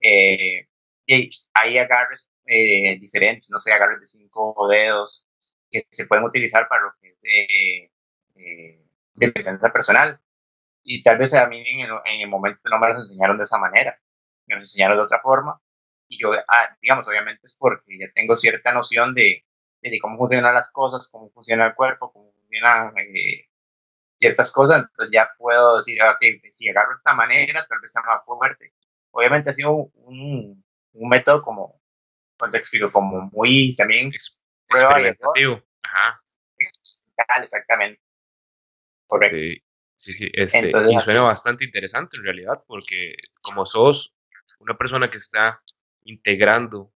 Eh, 0.00 0.68
y 1.06 1.30
hay 1.54 1.78
agarres 1.78 2.30
eh, 2.46 2.98
diferentes, 2.98 3.50
no 3.50 3.58
sé, 3.58 3.72
agarres 3.72 4.00
de 4.00 4.06
cinco 4.06 4.68
dedos 4.68 5.26
que 5.70 5.80
se 5.90 6.06
pueden 6.06 6.24
utilizar 6.24 6.68
para 6.68 6.82
lo 6.82 6.92
que 7.00 7.08
es 7.10 7.20
de, 7.20 7.92
eh, 8.36 8.86
de 9.14 9.30
defensa 9.30 9.72
personal. 9.72 10.20
Y 10.82 11.02
tal 11.02 11.18
vez 11.18 11.34
a 11.34 11.46
mí 11.46 11.62
en 11.80 12.20
el, 12.20 12.28
momento 12.28 12.60
no 12.70 12.78
me 12.78 12.88
los 12.88 12.98
enseñaron 13.00 13.38
de 13.38 13.44
esa 13.44 13.58
manera, 13.58 14.00
me 14.46 14.56
los 14.56 14.64
enseñaron 14.64 14.96
de 14.96 15.04
otra 15.04 15.20
forma. 15.20 15.60
Y 16.08 16.18
yo, 16.18 16.32
ah, 16.32 16.76
digamos, 16.82 17.06
obviamente 17.08 17.46
es 17.46 17.54
porque 17.54 17.98
ya 17.98 18.06
tengo 18.14 18.36
cierta 18.36 18.72
noción 18.72 19.14
de, 19.14 19.44
de, 19.82 19.98
cómo 20.00 20.16
funcionan 20.18 20.54
las 20.54 20.72
cosas, 20.72 21.08
cómo 21.10 21.30
funciona 21.30 21.66
el 21.68 21.74
cuerpo, 21.74 22.12
cómo 22.12 22.32
funcionan 22.32 22.96
eh, 22.98 23.48
ciertas 24.18 24.52
cosas, 24.52 24.78
entonces 24.82 25.10
ya 25.12 25.30
puedo 25.38 25.78
decir, 25.78 26.02
ok, 26.02 26.18
si 26.50 26.68
agarro 26.68 26.90
de 26.90 26.96
esta 26.98 27.14
manera, 27.14 27.66
tal 27.66 27.80
vez 27.80 27.92
sea 27.92 28.02
más 28.02 28.24
fuerte. 28.24 28.74
Obviamente 29.12 29.50
ha 29.50 29.52
sido 29.52 29.72
un, 29.72 30.64
un 30.92 31.08
método 31.08 31.42
como, 31.42 31.80
cuando 32.38 32.52
te 32.52 32.58
explico, 32.58 32.92
como 32.92 33.30
muy 33.32 33.74
también 33.76 34.12
experimentativo. 34.68 35.62
Ajá. 35.82 36.20
Exactamente. 36.58 38.00
Correcto. 39.06 39.36
Sí, 39.36 39.62
sí, 39.96 40.12
sí. 40.12 40.30
Este, 40.32 40.68
y 40.68 40.98
suena 41.00 41.20
bastante 41.22 41.64
interesante 41.64 42.16
en 42.18 42.24
realidad, 42.24 42.62
porque 42.66 43.16
como 43.42 43.66
sos 43.66 44.14
una 44.58 44.74
persona 44.74 45.10
que 45.10 45.18
está 45.18 45.62
integrando 46.04 46.92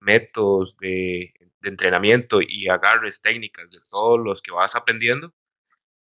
métodos 0.00 0.76
de, 0.76 1.34
de 1.60 1.68
entrenamiento 1.68 2.40
y 2.40 2.68
agarres 2.68 3.20
técnicas 3.20 3.70
de 3.70 3.80
todos 3.90 4.18
los 4.20 4.42
que 4.42 4.52
vas 4.52 4.74
aprendiendo, 4.76 5.34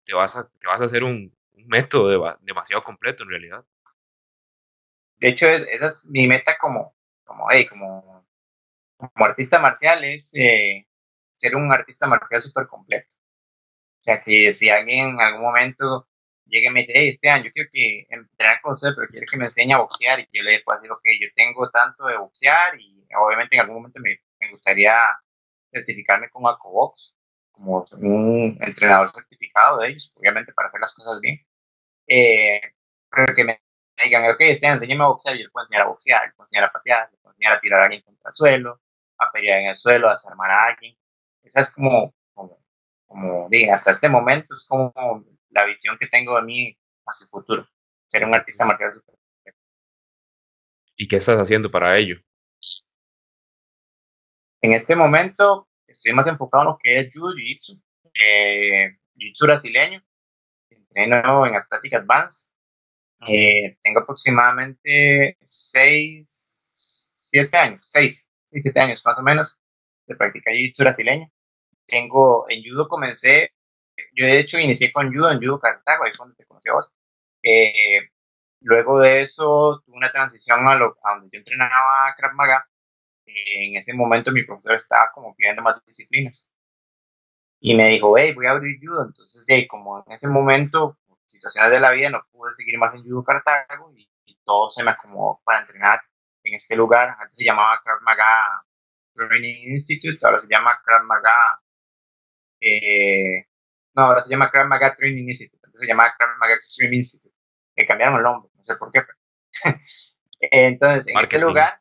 te 0.05 0.15
vas 0.15 0.37
a, 0.37 0.49
te 0.49 0.67
vas 0.67 0.81
a 0.81 0.85
hacer 0.85 1.05
un, 1.05 1.37
un 1.53 1.67
método 1.67 2.39
demasiado 2.41 2.83
completo 2.83 3.25
en 3.25 3.31
realidad. 3.31 3.65
De 5.19 5.29
hecho, 5.29 5.47
esa 5.49 5.89
es 5.89 6.07
mi 6.07 6.27
meta 6.27 6.57
como, 6.59 6.95
como, 7.25 7.47
hey, 7.51 7.67
como, 7.67 8.27
como 8.97 9.25
artista 9.25 9.59
marcial, 9.59 10.05
es 10.05 10.35
eh, 10.37 10.87
ser 11.33 11.57
un 11.57 11.73
artista 11.73 12.07
marcial 12.07 12.43
súper 12.43 12.67
completo. 12.67 13.17
O 13.99 14.03
sea, 14.03 14.23
que 14.23 14.53
si 14.55 14.71
alguien 14.71 15.11
en 15.11 15.21
algún 15.21 15.43
momento 15.43 16.09
llegue 16.47 16.69
y 16.69 16.71
me 16.71 16.81
dice, 16.81 16.93
hey, 16.95 17.09
Esteban, 17.09 17.43
yo 17.43 17.53
quiero 17.53 17.69
que 17.73 18.07
entrenar 18.11 18.61
con 18.63 18.73
usted, 18.75 18.91
pero 18.97 19.09
quiero 19.09 19.27
que 19.31 19.37
me 19.37 19.45
enseñe 19.45 19.73
a 19.73 19.79
boxear, 19.79 20.21
y 20.21 20.27
que 20.27 20.39
yo 20.39 20.45
le 20.45 20.61
pueda 20.61 20.79
decir, 20.79 20.93
ok, 20.93 21.03
yo 21.21 21.29
tengo 21.35 21.71
tanto 21.71 22.07
de 22.07 22.17
boxear, 22.17 22.81
y 22.81 23.07
obviamente 23.17 23.57
en 23.57 23.63
algún 23.63 23.77
momento 23.77 24.01
me, 24.01 24.21
me 24.41 24.51
gustaría 24.51 24.95
certificarme 25.71 26.31
como 26.31 26.49
Acobox, 26.49 27.15
como 27.53 27.85
un 27.93 28.59
entrenador 28.61 29.11
certificado 29.13 29.79
de 29.81 29.89
ellos, 29.89 30.13
obviamente 30.15 30.53
para 30.53 30.67
hacer 30.67 30.81
las 30.81 30.95
cosas 30.95 31.21
bien. 31.21 31.45
Eh, 32.07 32.61
pero 33.11 33.35
que 33.35 33.45
me 33.45 33.61
digan, 34.05 34.25
ok, 34.31 34.41
Esteban, 34.41 34.75
enséñame 34.75 35.05
a 35.05 35.09
boxear, 35.09 35.37
yo 35.37 35.45
le 35.45 35.51
puedo 35.51 35.65
enseñar 35.65 35.87
a 35.87 35.89
boxear, 35.89 36.27
le 36.27 36.33
puedo 36.33 36.47
enseñar 36.47 36.65
a 36.65 36.73
patear, 36.73 37.11
le 37.11 37.19
puedo 37.19 37.33
enseñar 37.33 37.53
a 37.55 37.61
tirar 37.61 37.81
a 37.81 37.85
alguien 37.85 38.03
contra 38.03 38.29
el 38.29 38.33
suelo, 38.33 38.81
a 39.19 39.31
pelear 39.33 39.61
en 39.61 39.67
el 39.69 39.75
suelo, 39.75 40.09
a 40.09 40.13
desarmar 40.13 40.51
a 40.51 40.67
alguien. 40.67 40.97
Esa 41.43 41.61
es 41.61 41.71
como, 41.71 42.15
como, 42.35 42.63
como 43.07 43.49
digan, 43.49 43.75
hasta 43.75 43.93
este 43.93 44.09
momento 44.09 44.49
es 44.53 44.67
como 44.69 44.93
la 45.51 45.65
visión 45.65 45.97
que 45.99 46.07
tengo 46.07 46.37
de 46.37 46.43
mí 46.43 46.79
hacia 47.07 47.25
el 47.25 47.31
futuro, 47.31 47.69
ser 48.07 48.25
un 48.25 48.35
artista 48.35 48.65
marcial 48.65 48.93
¿Y 51.01 51.07
qué 51.07 51.17
estás 51.17 51.39
haciendo 51.39 51.71
para 51.71 51.97
ello? 51.97 52.17
En 54.61 54.73
este 54.73 54.97
momento 54.97 55.69
estoy 55.87 56.13
más 56.13 56.27
enfocado 56.27 56.63
en 56.63 56.69
lo 56.71 56.79
que 56.83 56.99
es 56.99 57.09
Judo 57.13 57.33
Jiu-Jitsu, 57.35 57.81
eh, 58.15 58.99
Jiu-Jitsu 59.15 59.45
brasileño, 59.45 60.05
entreno 60.71 61.47
en 61.47 61.55
Atlantic 61.55 61.95
Advance. 61.95 62.49
Eh, 63.27 63.77
tengo 63.83 64.01
aproximadamente 64.01 65.37
6, 65.43 67.15
7 67.31 67.57
años, 67.57 67.85
6, 67.89 68.31
7 68.53 68.81
años 68.81 69.03
más 69.05 69.19
o 69.19 69.23
menos 69.23 69.59
de 70.07 70.15
practicar 70.15 70.55
Jiu-Jitsu 70.55 70.79
brasileño. 70.85 71.31
Tengo, 71.87 72.47
en 72.49 72.63
Judo 72.65 72.89
comencé, 72.89 73.53
yo 74.15 74.27
de 74.27 74.39
hecho 74.39 74.59
inicié 74.59 74.93
con 74.93 75.13
Judo 75.13 75.33
en 75.33 75.39
Judo 75.39 75.59
Cartago, 75.61 76.05
ahí 76.05 76.13
es 76.13 76.19
donde 76.19 76.37
te 76.37 76.47
conocí 76.47 76.69
a 76.69 76.75
vos. 76.75 76.95
Eh, 77.43 78.09
luego 78.61 79.01
de 79.01 79.23
eso 79.23 79.83
tuve 79.85 79.97
una 79.97 80.11
transición 80.11 80.67
a, 80.69 80.77
lo, 80.77 80.97
a 81.03 81.15
donde 81.15 81.31
yo 81.33 81.39
entrenaba 81.39 82.15
Krav 82.17 82.35
Maga 82.35 82.69
en 83.29 83.77
ese 83.77 83.95
momento 83.95 84.33
mi 84.33 84.45
profesor 84.45 84.75
estaba 84.75 85.11
como 85.15 85.35
pidiendo 85.35 85.63
más 85.63 85.85
disciplinas. 85.85 86.51
Y 87.61 87.75
me 87.75 87.89
dijo, 87.89 88.17
hey, 88.17 88.33
voy 88.35 88.47
a 88.47 88.53
abrir 88.53 88.79
judo. 88.81 89.07
Entonces, 89.07 89.45
hey, 89.49 89.67
como 89.67 90.05
en 90.07 90.13
ese 90.13 90.29
momento, 90.29 90.97
situaciones 91.29 91.71
de 91.71 91.81
la 91.81 91.93
vida, 91.93 92.11
no 92.11 92.23
pude 92.31 92.55
seguir 92.55 92.79
más 92.79 92.95
en 92.95 93.03
judo 93.05 93.25
Cartago 93.25 93.93
y, 93.95 94.09
todo 94.45 94.71
se 94.71 94.83
me 94.83 94.93
acomodó 94.93 95.43
para 95.45 95.61
entrenar 95.61 96.01
en 96.43 96.55
este 96.55 96.75
lugar. 96.75 97.15
Antes 97.21 97.37
se 97.37 97.45
llamaba 97.45 97.79
Krav 97.85 98.01
Maga 98.01 98.65
Training 99.13 99.73
Institute, 99.73 100.19
ahora 100.23 100.41
se 100.41 100.47
llama 100.49 100.81
Krav 100.83 101.05
Maga, 101.05 101.61
eh, 102.61 103.45
no, 103.95 104.05
ahora 104.05 104.23
se 104.23 104.31
llama 104.31 104.51
Krav 104.51 104.67
Maga 104.67 104.97
Training 104.97 105.29
Institute, 105.29 105.61
antes 105.63 105.83
se 105.83 105.87
llama 105.87 106.15
Krav 106.17 106.31
Maga 106.39 106.55
Extreme 106.55 106.97
Institute, 106.97 107.37
que 107.77 107.87
cambiaron 107.87 108.17
el 108.17 108.23
nombre, 108.23 108.51
no 108.55 108.63
sé 108.63 108.77
por 108.77 108.91
qué. 108.91 109.03
Entonces, 110.41 111.09
en 111.09 111.19
este 111.19 111.39
lugar, 111.39 111.79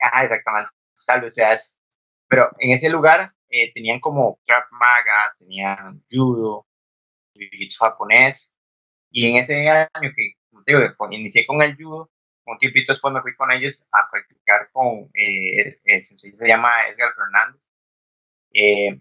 Ajá, 0.00 0.24
exactamente. 0.24 0.70
Tal 1.06 1.20
vez 1.20 1.34
sea 1.34 1.52
eso. 1.52 1.80
Pero 2.28 2.50
en 2.58 2.72
ese 2.72 2.90
lugar 2.90 3.32
eh, 3.48 3.72
tenían 3.72 4.00
como 4.00 4.38
Krav 4.46 4.64
Maga, 4.72 5.34
tenían 5.38 6.02
judo, 6.10 6.65
jiu-jitsu 7.36 7.78
japonés. 7.78 8.58
Y 9.10 9.28
en 9.30 9.36
ese 9.36 9.68
año 9.68 9.88
que, 10.14 10.32
digo, 10.66 10.80
inicié 11.10 11.46
con 11.46 11.62
el 11.62 11.76
judo, 11.76 12.10
un 12.46 12.58
tiempito 12.58 12.92
después 12.92 13.12
me 13.12 13.22
fui 13.22 13.34
con 13.34 13.50
ellos 13.50 13.88
a 13.92 14.08
practicar 14.10 14.70
con 14.72 15.10
eh, 15.14 15.80
el 15.84 16.04
sensei 16.04 16.32
se 16.32 16.48
llama 16.48 16.70
Edgar 16.88 17.12
Fernández. 17.14 17.70
Eh, 18.52 19.00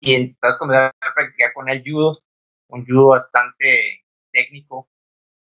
y 0.00 0.14
entonces 0.14 0.58
comencé 0.58 0.84
a 0.84 1.14
practicar 1.14 1.52
con 1.52 1.68
el 1.68 1.82
judo, 1.84 2.18
un 2.68 2.84
judo 2.84 3.08
bastante 3.08 4.04
técnico, 4.32 4.88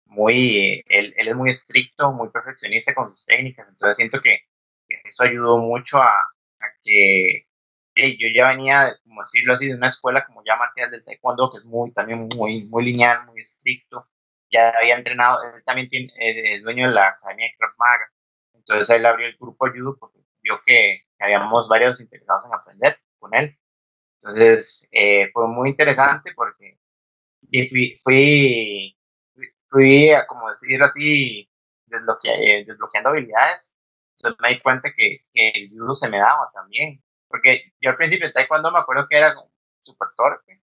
muy, 0.05 0.83
él, 0.87 1.13
él, 1.17 1.27
es 1.29 1.35
muy 1.35 1.49
estricto, 1.51 2.11
muy 2.13 2.29
perfeccionista 2.29 2.93
con 2.95 3.09
sus 3.09 3.25
técnicas, 3.25 3.67
entonces 3.67 3.97
siento 3.97 4.21
que 4.21 4.39
eso 5.03 5.23
ayudó 5.23 5.57
mucho 5.59 6.01
a, 6.01 6.13
que 6.83 7.46
yo 8.17 8.27
ya 8.33 8.49
venía, 8.49 8.97
como 9.03 9.21
decirlo 9.21 9.53
así, 9.53 9.67
de 9.67 9.75
una 9.75 9.87
escuela 9.87 10.25
como 10.25 10.43
ya 10.45 10.55
marcial 10.55 10.91
del 10.91 11.03
taekwondo, 11.03 11.51
que 11.51 11.59
es 11.59 11.65
muy, 11.65 11.91
también 11.91 12.27
muy, 12.35 12.65
muy 12.67 12.85
lineal, 12.85 13.25
muy 13.25 13.41
estricto, 13.41 14.07
ya 14.51 14.69
había 14.79 14.95
entrenado, 14.95 15.39
él 15.43 15.63
también 15.65 15.87
es, 16.19 16.63
dueño 16.63 16.87
de 16.87 16.95
la 16.95 17.07
Academia 17.09 17.47
de 17.47 17.55
Krav 17.57 17.71
Maga, 17.77 18.11
entonces 18.53 18.89
él 18.89 19.05
abrió 19.05 19.27
el 19.27 19.37
grupo 19.37 19.67
judo 19.69 19.97
porque 19.99 20.19
vio 20.41 20.61
que, 20.65 21.05
habíamos 21.19 21.67
varios 21.67 21.99
interesados 21.99 22.45
en 22.45 22.53
aprender 22.53 22.99
con 23.19 23.33
él, 23.33 23.57
entonces 24.19 24.87
eh, 24.91 25.29
fue 25.33 25.47
muy 25.47 25.69
interesante 25.69 26.31
porque 26.35 26.79
fui, 27.69 27.99
fui 28.03 28.97
fui, 29.69 30.11
a, 30.11 30.25
como 30.27 30.49
decirlo 30.49 30.85
así, 30.85 31.49
desbloque, 31.85 32.63
desbloqueando 32.67 33.09
habilidades. 33.09 33.75
Entonces 34.17 34.39
me 34.41 34.49
di 34.49 34.59
cuenta 34.61 34.89
que, 34.95 35.17
que, 35.33 35.49
el 35.49 35.69
judo 35.69 35.95
se 35.95 36.09
me 36.09 36.19
daba 36.19 36.49
también. 36.53 37.01
Porque 37.27 37.73
yo 37.81 37.91
al 37.91 37.97
principio 37.97 38.27
de 38.27 38.33
taekwondo 38.33 38.71
me 38.71 38.79
acuerdo 38.79 39.07
que 39.09 39.17
era 39.17 39.33
súper 39.79 40.09
torpe. 40.15 40.61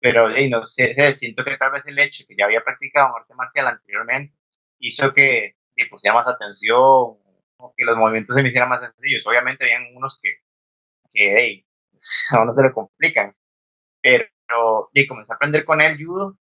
Pero 0.00 0.28
no 0.28 0.64
sé, 0.64 1.14
siento 1.14 1.44
que 1.44 1.56
tal 1.56 1.72
vez 1.72 1.86
el 1.86 1.98
hecho 1.98 2.24
que 2.28 2.36
ya 2.36 2.44
había 2.44 2.62
practicado 2.62 3.16
arte 3.16 3.34
marcial 3.34 3.68
anteriormente 3.68 4.36
hizo 4.78 5.14
que 5.14 5.56
le 5.76 5.86
pusiera 5.86 6.14
más 6.14 6.28
atención 6.28 6.76
o 6.76 7.74
que 7.76 7.84
los 7.84 7.96
movimientos 7.96 8.36
se 8.36 8.42
me 8.42 8.48
hicieran 8.48 8.68
más 8.68 8.82
sencillos. 8.82 9.26
Obviamente 9.26 9.64
habían 9.64 9.96
unos 9.96 10.18
que, 10.22 10.40
que 11.10 11.34
hey, 11.36 11.66
a 12.32 12.42
uno 12.42 12.54
se 12.54 12.62
le 12.62 12.72
complican. 12.72 13.34
Pero 14.02 14.26
y 14.92 15.06
comencé 15.06 15.32
a 15.32 15.36
aprender 15.36 15.64
con 15.64 15.80
el 15.80 15.96
judo 16.02 16.38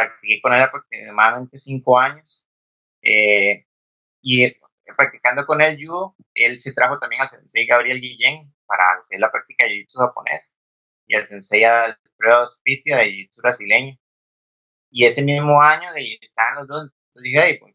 practiqué 0.00 0.40
con 0.40 0.54
él 0.54 0.62
aproximadamente 0.62 1.58
cinco 1.58 1.98
años. 1.98 2.44
Eh, 3.02 3.66
y 4.22 4.44
eh, 4.44 4.60
practicando 4.96 5.46
con 5.46 5.60
él 5.62 5.78
judo, 5.80 6.16
él 6.34 6.58
se 6.58 6.72
trajo 6.72 6.98
también 6.98 7.22
al 7.22 7.28
sensei 7.28 7.66
Gabriel 7.66 8.00
Guillén 8.00 8.52
para 8.70 8.84
la 9.18 9.30
práctica 9.32 9.64
de 9.66 9.72
jiu-jitsu 9.72 9.98
japonés 9.98 10.54
y 11.06 11.16
al 11.16 11.26
sensei 11.28 11.64
Alfredo 11.64 12.50
Spitia 12.50 12.98
de 12.98 13.06
jiu-jitsu 13.06 13.36
brasileño. 13.42 13.98
Y 14.92 15.04
ese 15.06 15.22
mismo 15.22 15.60
año 15.62 15.90
estaban 16.20 16.56
los 16.56 16.68
dos, 16.68 16.82
entonces 17.08 17.22
dije, 17.32 17.58
pues, 17.60 17.74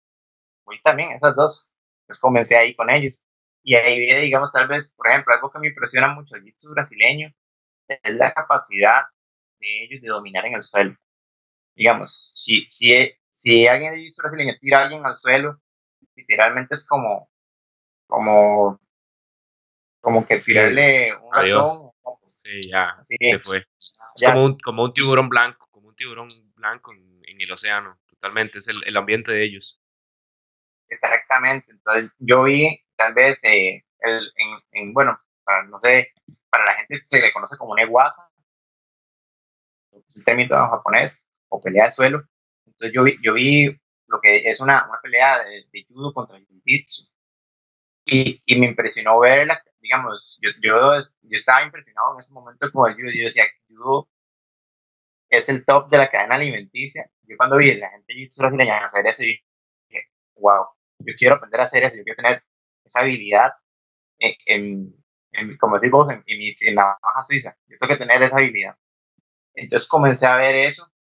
voy 0.66 0.82
también, 0.82 1.12
esas 1.14 1.36
dos. 1.36 1.72
Entonces 2.04 2.22
comencé 2.22 2.58
ahí 2.58 2.75
con 2.75 2.90
ellos. 2.90 3.25
Y 3.64 3.75
ahí 3.75 4.00
viene, 4.00 4.22
digamos, 4.22 4.52
tal 4.52 4.68
vez, 4.68 4.94
por 4.94 5.10
ejemplo, 5.10 5.34
algo 5.34 5.52
que 5.52 5.60
me 5.60 5.68
impresiona 5.70 6.10
mucho 6.10 6.36
el 6.36 6.44
jiu-jitsu 6.44 6.72
brasileño 6.72 7.34
es 7.88 8.16
la 8.16 8.34
capacidad 8.34 9.04
de 9.60 9.84
ellos 9.86 10.02
de 10.02 10.10
dominar 10.10 10.46
en 10.46 10.56
el 10.56 10.64
suelo 10.64 10.98
digamos, 11.75 12.32
si, 12.36 12.66
si, 12.70 13.12
si 13.32 13.68
alguien 13.68 13.94
de 13.94 14.02
jiu 14.02 14.14
brasileño 14.18 14.54
tira 14.60 14.80
a 14.80 14.84
alguien 14.84 15.06
al 15.06 15.16
suelo, 15.16 15.62
literalmente 16.16 16.75
es 16.75 16.88
como, 16.88 17.30
como, 18.08 18.80
como 20.06 20.28
que 20.28 20.38
tirarle 20.38 21.16
un 21.16 21.34
ratón. 21.34 21.92
Sí, 22.28 22.62
ya, 22.70 22.96
se 23.02 23.40
fue. 23.40 23.66
Como, 24.24 24.46
un, 24.46 24.60
como 24.60 24.84
un 24.84 24.94
tiburón 24.94 25.30
blanco, 25.30 25.68
como 25.72 25.88
un 25.88 25.96
tiburón 25.96 26.28
blanco 26.54 26.94
en, 26.94 27.42
el 27.42 27.52
océano, 27.52 28.00
totalmente, 28.08 28.60
es 28.60 28.68
el, 28.68 28.88
el, 28.88 28.96
ambiente 28.96 29.32
de 29.32 29.44
ellos. 29.44 29.82
Exactamente, 30.88 31.72
entonces 31.72 32.12
yo 32.20 32.44
vi 32.44 32.80
tal 32.96 33.16
vez, 33.16 33.44
eh, 33.46 33.84
el, 34.00 34.32
en, 34.38 34.60
en, 34.72 34.94
bueno, 34.94 35.20
para, 35.44 35.64
no 35.64 35.80
sé, 35.80 36.14
para 36.52 36.66
la 36.66 36.76
gente 36.76 37.02
se 37.04 37.20
le 37.20 37.34
conoce 37.34 37.58
como 37.58 37.76
neguasa, 37.76 38.30
es 39.92 40.18
el 40.18 40.24
término 40.24 40.56
japonés, 40.70 41.20
o 41.50 41.60
pelea 41.60 41.86
de 41.86 41.92
suelo. 41.92 42.24
Entonces 42.68 42.92
yo 42.94 43.04
vi, 43.04 43.18
yo 43.24 43.34
vi 43.34 43.76
lo 44.06 44.22
que 44.22 44.48
es 44.48 44.60
una, 44.60 44.88
una 44.88 45.02
pelea 45.02 45.44
de, 45.44 45.86
judo 45.90 46.14
contra 46.14 46.38
jiu-jitsu. 46.38 47.10
Y, 48.06 48.42
y 48.46 48.60
me 48.60 48.68
impresionó 48.68 49.20
ver, 49.20 49.48
la, 49.48 49.62
digamos, 49.86 50.39
yo, 50.42 50.50
yo, 50.62 50.96
yo 51.00 51.36
estaba 51.36 51.63
impresionado 51.63 52.13
en 52.13 52.20
ese 52.20 52.34
momento 52.34 52.72
con 52.72 52.89
el 52.89 52.96
judo. 52.96 53.12
Yo 53.13 53.25
decía, 53.25 53.46
judo 53.70 54.10
es 55.30 55.48
el 55.50 55.63
top 55.63 55.89
de 55.89 56.00
la 56.00 56.10
cadena 56.10 56.36
alimenticia. 56.36 57.10
Yo 57.24 57.38
cuando 57.38 57.58
vi 57.58 57.72
a 57.72 57.77
la 57.77 57.89
gente 57.92 58.13
de 58.13 58.30
brasileña 58.36 58.84
hacer 58.84 59.06
eso, 59.06 59.22
dije, 59.22 59.44
wow, 60.38 60.65
yo 61.00 61.13
quiero 61.18 61.36
aprender 61.36 61.62
a 61.62 61.65
hacer 61.65 61.84
eso, 61.84 61.98
yo 61.98 62.04
quiero 62.04 62.18
tener 62.18 62.44
esa 62.84 63.01
habilidad 63.01 63.51
en, 64.20 64.96
en, 65.32 65.58
como 65.58 65.75
decís 65.75 65.92
vos, 65.92 66.10
en, 66.10 66.24
en, 66.25 66.75
la 66.75 66.98
baja 67.01 67.24
suiza. 67.24 67.56
Yo 67.68 67.77
tengo 67.77 67.94
que 67.94 68.00
tener 68.00 68.22
esa 68.24 68.38
habilidad. 68.38 68.75
Entonces 69.54 69.88
comencé 69.88 70.25
a 70.25 70.38
ver 70.38 70.56
eso, 70.56 70.92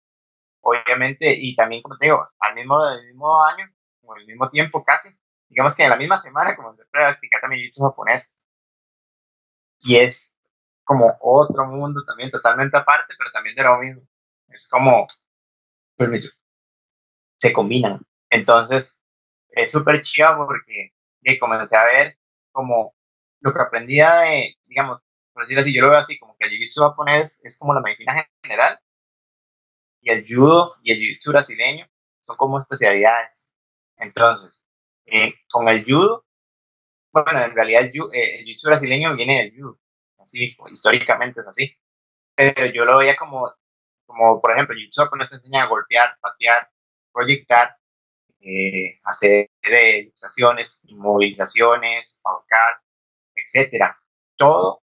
obviamente, 0.60 1.34
y 1.34 1.56
también, 1.56 1.82
como 1.82 1.96
te 1.96 2.06
digo, 2.06 2.28
al 2.38 2.54
mismo, 2.54 2.78
al 2.78 3.04
mismo 3.06 3.44
año, 3.46 3.66
o 4.02 4.14
al 4.14 4.26
mismo 4.26 4.48
tiempo 4.50 4.84
casi, 4.84 5.08
digamos 5.48 5.74
que 5.74 5.84
en 5.84 5.90
la 5.90 5.96
misma 5.96 6.18
semana 6.18 6.56
comencé 6.56 6.82
a 6.82 6.86
practicar 6.90 7.40
también 7.40 7.70
jiu 7.70 7.84
japonés. 7.84 8.34
Y 9.84 9.96
es 9.96 10.36
como 10.82 11.16
otro 11.20 11.66
mundo 11.66 12.02
también 12.04 12.30
totalmente 12.30 12.76
aparte, 12.76 13.14
pero 13.16 13.30
también 13.30 13.54
de 13.54 13.62
lo 13.62 13.78
mismo. 13.78 14.02
Es 14.48 14.68
como, 14.68 15.06
permiso, 15.96 16.30
se 17.36 17.52
combinan. 17.52 18.00
Entonces, 18.30 19.00
es 19.50 19.70
súper 19.70 20.00
chido 20.00 20.36
porque 20.46 20.94
de, 21.20 21.38
comencé 21.38 21.76
a 21.76 21.84
ver 21.84 22.18
como 22.50 22.94
lo 23.40 23.52
que 23.52 23.60
aprendía 23.60 24.20
de, 24.20 24.56
digamos, 24.64 25.00
por 25.32 25.42
decirlo 25.42 25.62
así, 25.62 25.74
yo 25.74 25.82
lo 25.82 25.90
veo 25.90 25.98
así, 25.98 26.18
como 26.18 26.36
que 26.38 26.46
el 26.46 26.52
jiu-jitsu 26.52 26.88
japonés 26.88 27.40
es 27.44 27.58
como 27.58 27.74
la 27.74 27.80
medicina 27.80 28.14
general 28.42 28.78
y 30.00 30.10
el 30.10 30.24
judo 30.26 30.76
y 30.82 30.92
el 30.92 30.98
jiu-jitsu 30.98 31.30
brasileño 31.30 31.86
son 32.20 32.36
como 32.36 32.58
especialidades. 32.58 33.52
Entonces, 33.96 34.66
eh, 35.06 35.34
con 35.50 35.68
el 35.68 35.84
judo, 35.84 36.24
bueno, 37.14 37.42
en 37.44 37.54
realidad 37.54 37.82
el, 37.82 37.88
eh, 38.12 38.40
el 38.40 38.44
jiu-jitsu 38.44 38.66
brasileño 38.68 39.14
viene 39.14 39.38
del 39.44 39.52
judo, 39.54 39.78
así, 40.18 40.56
históricamente 40.70 41.40
es 41.40 41.46
así. 41.46 41.76
Pero 42.34 42.66
yo 42.66 42.84
lo 42.84 42.98
veía 42.98 43.16
como, 43.16 43.52
como 44.06 44.40
por 44.40 44.52
ejemplo, 44.52 44.74
el 44.74 44.82
jiu-jitsu 44.82 45.04
japonés 45.04 45.32
enseña 45.32 45.64
a 45.64 45.68
golpear, 45.68 46.18
patear, 46.20 46.70
proyectar, 47.12 47.76
eh, 48.40 49.00
hacer 49.04 49.50
eh, 49.62 49.98
ilustraciones, 50.00 50.84
inmovilizaciones, 50.88 52.20
ahorcar, 52.24 52.80
etcétera. 53.34 53.98
Todo 54.36 54.82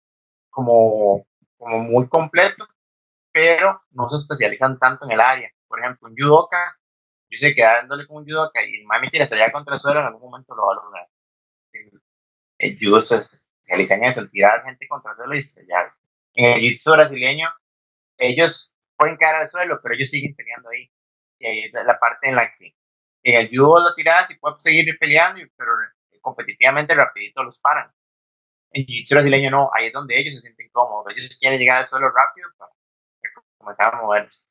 como, 0.50 1.28
como 1.58 1.80
muy 1.80 2.08
completo, 2.10 2.68
pero 3.32 3.84
no 3.92 4.08
se 4.10 4.18
especializan 4.18 4.80
tanto 4.80 5.06
en 5.06 5.12
el 5.12 5.20
área. 5.22 5.52
Por 5.68 5.80
ejemplo, 5.80 6.10
un 6.10 6.16
judoka, 6.18 6.80
yo 7.30 7.38
sé 7.40 7.56
que 7.56 7.64
dándole 7.64 8.08
con 8.08 8.18
un 8.18 8.26
judoka 8.26 8.64
y 8.64 8.84
mami 8.86 9.10
quiere 9.10 9.28
salir 9.28 9.52
contra 9.52 9.76
el 9.76 9.80
suelo, 9.80 10.00
en 10.02 10.08
algún 10.08 10.32
momento 10.32 10.56
lo 10.56 10.66
va. 10.68 11.08
El, 12.62 12.77
judo 12.80 13.01
se 13.01 13.15
especializa 13.18 13.96
en 13.96 14.03
eso, 14.03 14.22
en 14.22 14.30
tirar 14.30 14.63
gente 14.63 14.88
contra 14.88 15.12
el 15.12 15.18
suelo 15.18 15.36
y 15.36 15.39
estrellar. 15.39 15.94
En 16.34 16.46
el 16.46 16.62
jiu 16.62 16.94
brasileño, 16.94 17.50
ellos 18.17 18.76
pueden 18.95 19.17
caer 19.17 19.38
al 19.38 19.47
suelo, 19.47 19.80
pero 19.82 19.95
ellos 19.95 20.10
siguen 20.10 20.36
peleando 20.36 20.69
ahí. 20.69 20.91
Y 21.39 21.47
ahí 21.47 21.60
es 21.63 21.71
la 21.86 21.97
parte 22.00 22.30
en 22.30 22.36
la 22.36 22.54
que 22.56 22.76
en 23.24 23.36
el 23.36 23.50
judo 23.50 23.80
lo 23.80 23.95
tiras 23.95 24.30
y 24.32 24.36
puedes 24.36 24.62
seguir 24.62 24.97
peleando, 25.00 25.41
pero 25.58 25.71
competitivamente 26.21 26.93
rapidito 26.93 27.43
los 27.43 27.60
paran. 27.60 27.91
En 28.71 28.86
jiu 28.86 29.06
brasileño 29.10 29.50
no, 29.52 29.69
ahí 29.74 29.88
es 29.88 29.93
donde 29.93 30.17
ellos 30.19 30.36
se 30.36 30.41
sienten 30.41 30.69
cómodos. 30.71 31.12
Ellos 31.15 31.38
quieren 31.39 31.60
llegar 31.60 31.80
al 31.80 31.88
suelo 31.88 32.12
rápido 32.12 32.50
para 32.58 32.71
comenzar 33.58 33.95
a 33.95 34.02
moverse. 34.02 34.47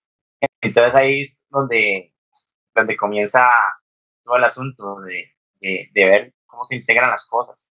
Entonces 0.61 0.95
ahí 0.95 1.23
es 1.23 1.45
donde, 1.49 2.15
donde 2.75 2.97
comienza 2.97 3.49
todo 4.23 4.37
el 4.37 4.45
asunto 4.45 5.01
de, 5.01 5.33
de, 5.61 5.91
ver 5.95 6.35
cómo 6.47 6.65
se 6.65 6.77
integran 6.77 7.11
las 7.11 7.29
cosas. 7.29 7.71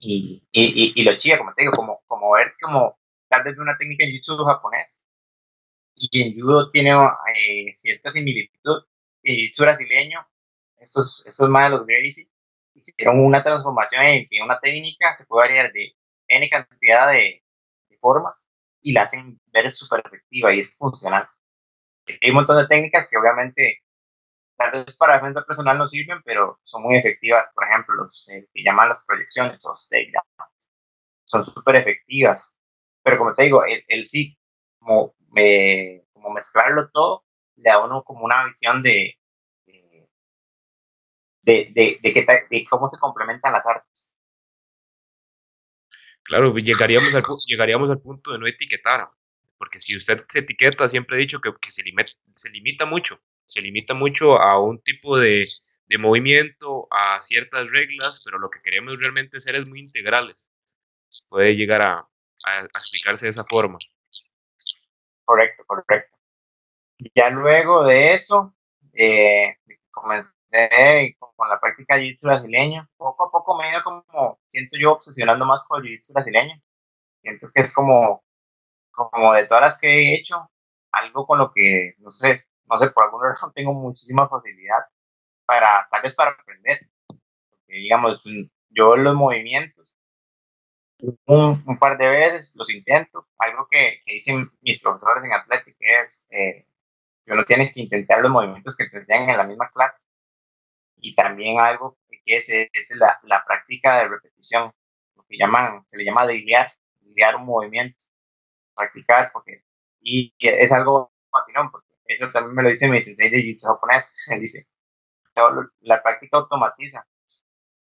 Y, 0.00 0.46
y, 0.52 0.92
y, 0.94 1.04
lo 1.04 1.16
chido, 1.16 1.38
como 1.38 1.52
te 1.54 1.62
digo, 1.62 1.72
como, 1.72 2.02
como 2.06 2.32
ver 2.32 2.54
como 2.60 2.98
tal 3.28 3.42
vez 3.42 3.58
una 3.58 3.76
técnica 3.76 4.04
en 4.04 4.12
jiu 4.12 4.36
japonés 4.44 5.04
y 5.96 6.22
en 6.22 6.40
judo 6.40 6.70
tiene 6.70 6.90
eh, 6.90 7.74
cierta 7.74 8.10
similitud 8.10 8.84
y 9.22 9.52
brasileño, 9.60 10.26
estos, 10.78 11.22
estos 11.26 11.48
más 11.50 11.70
de 11.70 11.76
los 11.76 11.86
Gracie, 11.86 12.30
hicieron 12.74 13.20
una 13.20 13.42
transformación 13.42 14.04
en 14.04 14.28
que 14.28 14.42
una 14.42 14.60
técnica 14.60 15.12
se 15.12 15.26
puede 15.26 15.48
variar 15.48 15.72
de 15.72 15.96
N 16.28 16.48
cantidad 16.48 17.12
de, 17.12 17.44
formas 18.00 18.48
y 18.80 18.92
la 18.92 19.02
hacen 19.02 19.40
ver 19.46 19.72
súper 19.72 20.02
efectiva 20.06 20.54
y 20.54 20.60
es 20.60 20.76
funcional. 20.76 21.28
Hay 22.06 22.30
un 22.30 22.36
montón 22.36 22.56
de 22.58 22.68
técnicas 22.68 23.08
que 23.08 23.16
obviamente 23.16 23.82
tal 24.58 24.72
vez 24.72 24.96
para 24.96 25.14
defensa 25.14 25.44
personal 25.46 25.78
no 25.78 25.86
sirven, 25.86 26.20
pero 26.24 26.58
son 26.62 26.82
muy 26.82 26.96
efectivas. 26.96 27.50
Por 27.54 27.64
ejemplo, 27.64 27.94
los 27.94 28.28
eh, 28.28 28.48
que 28.52 28.62
llaman 28.62 28.88
las 28.88 29.04
proyecciones 29.06 29.64
o 29.64 29.72
takedowns. 29.88 30.70
Son 31.24 31.44
súper 31.44 31.76
efectivas. 31.76 32.56
Pero 33.02 33.18
como 33.18 33.32
te 33.34 33.44
digo, 33.44 33.62
el, 33.64 34.08
sí, 34.08 34.36
como, 34.78 35.14
como 36.12 36.30
mezclarlo 36.34 36.90
todo, 36.90 37.24
le 37.56 37.70
da 37.70 37.84
uno 37.84 38.02
como 38.02 38.24
una 38.24 38.46
visión 38.46 38.82
de, 38.82 39.14
de, 41.42 41.72
de, 41.72 42.00
de, 42.02 42.46
de 42.50 42.64
cómo 42.68 42.88
se 42.88 42.98
complementan 42.98 43.52
las 43.52 43.66
artes. 43.66 44.14
Claro, 46.22 46.54
llegaríamos 46.58 47.14
al, 47.14 47.22
llegaríamos 47.46 47.88
al 47.88 48.02
punto 48.02 48.32
de 48.32 48.38
no 48.38 48.46
etiquetar, 48.46 49.08
porque 49.56 49.80
si 49.80 49.96
usted 49.96 50.24
se 50.28 50.40
etiqueta, 50.40 50.86
siempre 50.88 51.16
he 51.16 51.20
dicho 51.20 51.40
que, 51.40 51.50
que 51.58 51.70
se, 51.70 51.82
limita, 51.82 52.12
se 52.34 52.50
limita 52.50 52.84
mucho, 52.84 53.18
se 53.48 53.62
limita 53.62 53.94
mucho 53.94 54.40
a 54.40 54.60
un 54.60 54.80
tipo 54.82 55.18
de, 55.18 55.42
de 55.86 55.98
movimiento, 55.98 56.86
a 56.90 57.20
ciertas 57.22 57.70
reglas, 57.70 58.22
pero 58.24 58.38
lo 58.38 58.50
que 58.50 58.60
queremos 58.62 58.98
realmente 58.98 59.40
ser 59.40 59.56
es 59.56 59.66
muy 59.66 59.80
integrales. 59.80 60.52
Puede 61.28 61.56
llegar 61.56 61.80
a, 61.82 61.98
a 61.98 62.60
explicarse 62.74 63.26
de 63.26 63.30
esa 63.30 63.44
forma. 63.44 63.78
Correcto, 65.24 65.64
correcto. 65.66 66.16
Ya 67.14 67.30
luego 67.30 67.84
de 67.84 68.14
eso, 68.14 68.54
eh, 68.92 69.56
comencé 69.90 71.16
con 71.18 71.48
la 71.48 71.60
práctica 71.60 71.96
de 71.96 72.02
jiu-jitsu 72.02 72.22
brasileño. 72.22 72.88
Poco 72.96 73.24
a 73.24 73.30
poco 73.30 73.56
me 73.56 73.66
he 73.66 73.70
ido 73.70 73.82
como, 73.82 74.40
siento 74.48 74.76
yo, 74.78 74.92
obsesionando 74.92 75.44
más 75.46 75.64
con 75.64 75.80
el 75.80 75.88
jiu-jitsu 75.88 76.12
brasileño. 76.12 76.60
Siento 77.22 77.50
que 77.54 77.62
es 77.62 77.72
como, 77.72 78.24
como 78.90 79.32
de 79.32 79.46
todas 79.46 79.62
las 79.62 79.78
que 79.78 79.88
he 79.88 80.14
hecho, 80.14 80.50
algo 80.92 81.26
con 81.26 81.38
lo 81.38 81.52
que, 81.52 81.94
no 81.98 82.10
sé, 82.10 82.47
no 82.68 82.78
sé, 82.78 82.90
por 82.90 83.04
alguna 83.04 83.28
razón 83.28 83.52
tengo 83.54 83.72
muchísima 83.72 84.28
facilidad 84.28 84.80
para, 85.46 85.88
tal 85.90 86.02
vez 86.02 86.14
para 86.14 86.32
aprender. 86.32 86.88
Porque, 87.06 87.74
digamos, 87.74 88.22
yo 88.70 88.96
los 88.96 89.14
movimientos, 89.14 89.98
un, 91.26 91.62
un, 91.66 91.78
par 91.78 91.96
de 91.96 92.08
veces 92.08 92.54
los 92.56 92.70
intento. 92.72 93.28
Algo 93.38 93.66
que, 93.70 94.00
que 94.04 94.14
dicen 94.14 94.50
mis 94.60 94.80
profesores 94.80 95.24
en 95.24 95.32
Athletic 95.32 95.76
es, 95.78 96.26
eh, 96.30 96.66
que 97.24 97.32
uno 97.32 97.44
tiene 97.44 97.72
que 97.72 97.80
intentar 97.80 98.20
los 98.20 98.30
movimientos 98.30 98.76
que 98.76 98.88
te 98.88 99.04
en 99.08 99.36
la 99.36 99.46
misma 99.46 99.70
clase. 99.70 100.06
Y 100.96 101.14
también 101.14 101.60
algo 101.60 101.98
que 102.08 102.36
es, 102.36 102.48
es 102.48 102.96
la, 102.96 103.18
la, 103.22 103.44
práctica 103.44 103.98
de 103.98 104.08
repetición, 104.08 104.72
lo 105.14 105.24
que 105.24 105.38
llaman, 105.38 105.84
se 105.86 105.98
le 105.98 106.04
llama 106.04 106.26
diliar, 106.26 106.72
diliar 107.00 107.36
un 107.36 107.44
movimiento, 107.46 108.02
practicar, 108.74 109.30
porque, 109.32 109.64
y 110.00 110.34
es 110.40 110.72
algo 110.72 111.12
fascinante, 111.30 111.70
porque 111.72 111.87
eso 112.08 112.30
también 112.30 112.54
me 112.54 112.62
lo 112.62 112.70
dice 112.70 112.88
mi 112.88 113.02
sensei 113.02 113.30
de 113.30 113.42
jiu 113.42 113.56
japonés, 113.58 114.12
él 114.28 114.40
dice, 114.40 114.66
la 115.80 116.02
práctica 116.02 116.38
automatiza, 116.38 117.06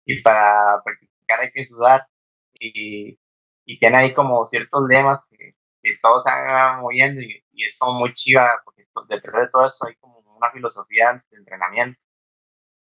y 0.06 0.22
para 0.22 0.82
practicar 0.84 1.42
hay 1.42 1.52
que 1.52 1.66
sudar, 1.66 2.08
y, 2.54 3.20
y 3.66 3.80
tiene 3.80 3.98
ahí 3.98 4.14
como 4.14 4.46
ciertos 4.46 4.88
lemas 4.88 5.26
que, 5.30 5.56
que 5.82 5.98
todos 6.02 6.24
se 6.24 6.30
van 6.30 6.82
moviendo, 6.82 7.22
y, 7.22 7.44
y 7.54 7.64
es 7.64 7.78
como 7.78 8.00
muy 8.00 8.14
chiva, 8.14 8.62
porque 8.64 8.88
detrás 9.08 9.46
de 9.46 9.50
todo 9.50 9.68
esto 9.68 9.88
hay 9.88 9.96
como 9.96 10.20
una 10.20 10.52
filosofía 10.52 11.24
de 11.30 11.38
entrenamiento. 11.38 12.00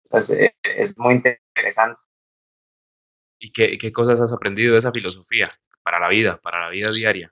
Entonces, 0.05 0.39
eh, 0.39 0.55
es 0.63 0.97
muy 0.99 1.15
interesante. 1.15 1.99
¿Y 3.39 3.51
qué, 3.51 3.77
qué 3.77 3.91
cosas 3.91 4.21
has 4.21 4.33
aprendido 4.33 4.73
de 4.73 4.79
esa 4.79 4.91
filosofía 4.91 5.47
para 5.83 5.99
la 5.99 6.09
vida, 6.09 6.39
para 6.41 6.61
la 6.61 6.69
vida 6.69 6.91
diaria? 6.91 7.31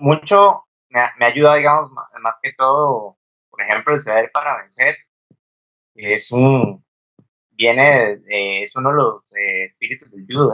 Mucho 0.00 0.67
me, 0.90 1.00
me 1.18 1.26
ayuda, 1.26 1.56
digamos, 1.56 1.90
más 2.20 2.40
que 2.42 2.52
todo, 2.52 3.18
por 3.50 3.62
ejemplo, 3.62 3.94
el 3.94 4.00
ceder 4.00 4.30
para 4.32 4.58
vencer. 4.58 4.96
Es 5.94 6.30
un, 6.32 6.84
viene, 7.50 8.20
es 8.26 8.76
uno 8.76 8.90
de 8.90 8.96
los 8.96 9.32
eh, 9.32 9.64
espíritus 9.64 10.10
del 10.10 10.26
judo, 10.28 10.52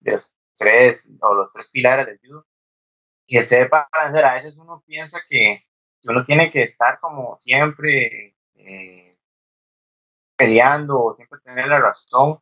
de 0.00 0.12
los 0.12 0.36
tres, 0.54 1.12
o 1.20 1.34
los 1.34 1.52
tres 1.52 1.70
pilares 1.70 2.06
del 2.06 2.20
judo 2.22 2.46
y 3.26 3.38
el 3.38 3.46
ser 3.46 3.70
para 3.70 3.88
vencer, 4.04 4.24
a 4.24 4.34
veces 4.34 4.56
uno 4.58 4.82
piensa 4.86 5.20
que, 5.28 5.64
uno 6.04 6.24
tiene 6.24 6.50
que 6.50 6.62
estar 6.62 6.98
como 7.00 7.36
siempre 7.36 8.36
eh, 8.56 9.18
peleando 10.36 11.00
o 11.00 11.14
siempre 11.14 11.40
tener 11.44 11.68
la 11.68 11.80
razón. 11.80 12.40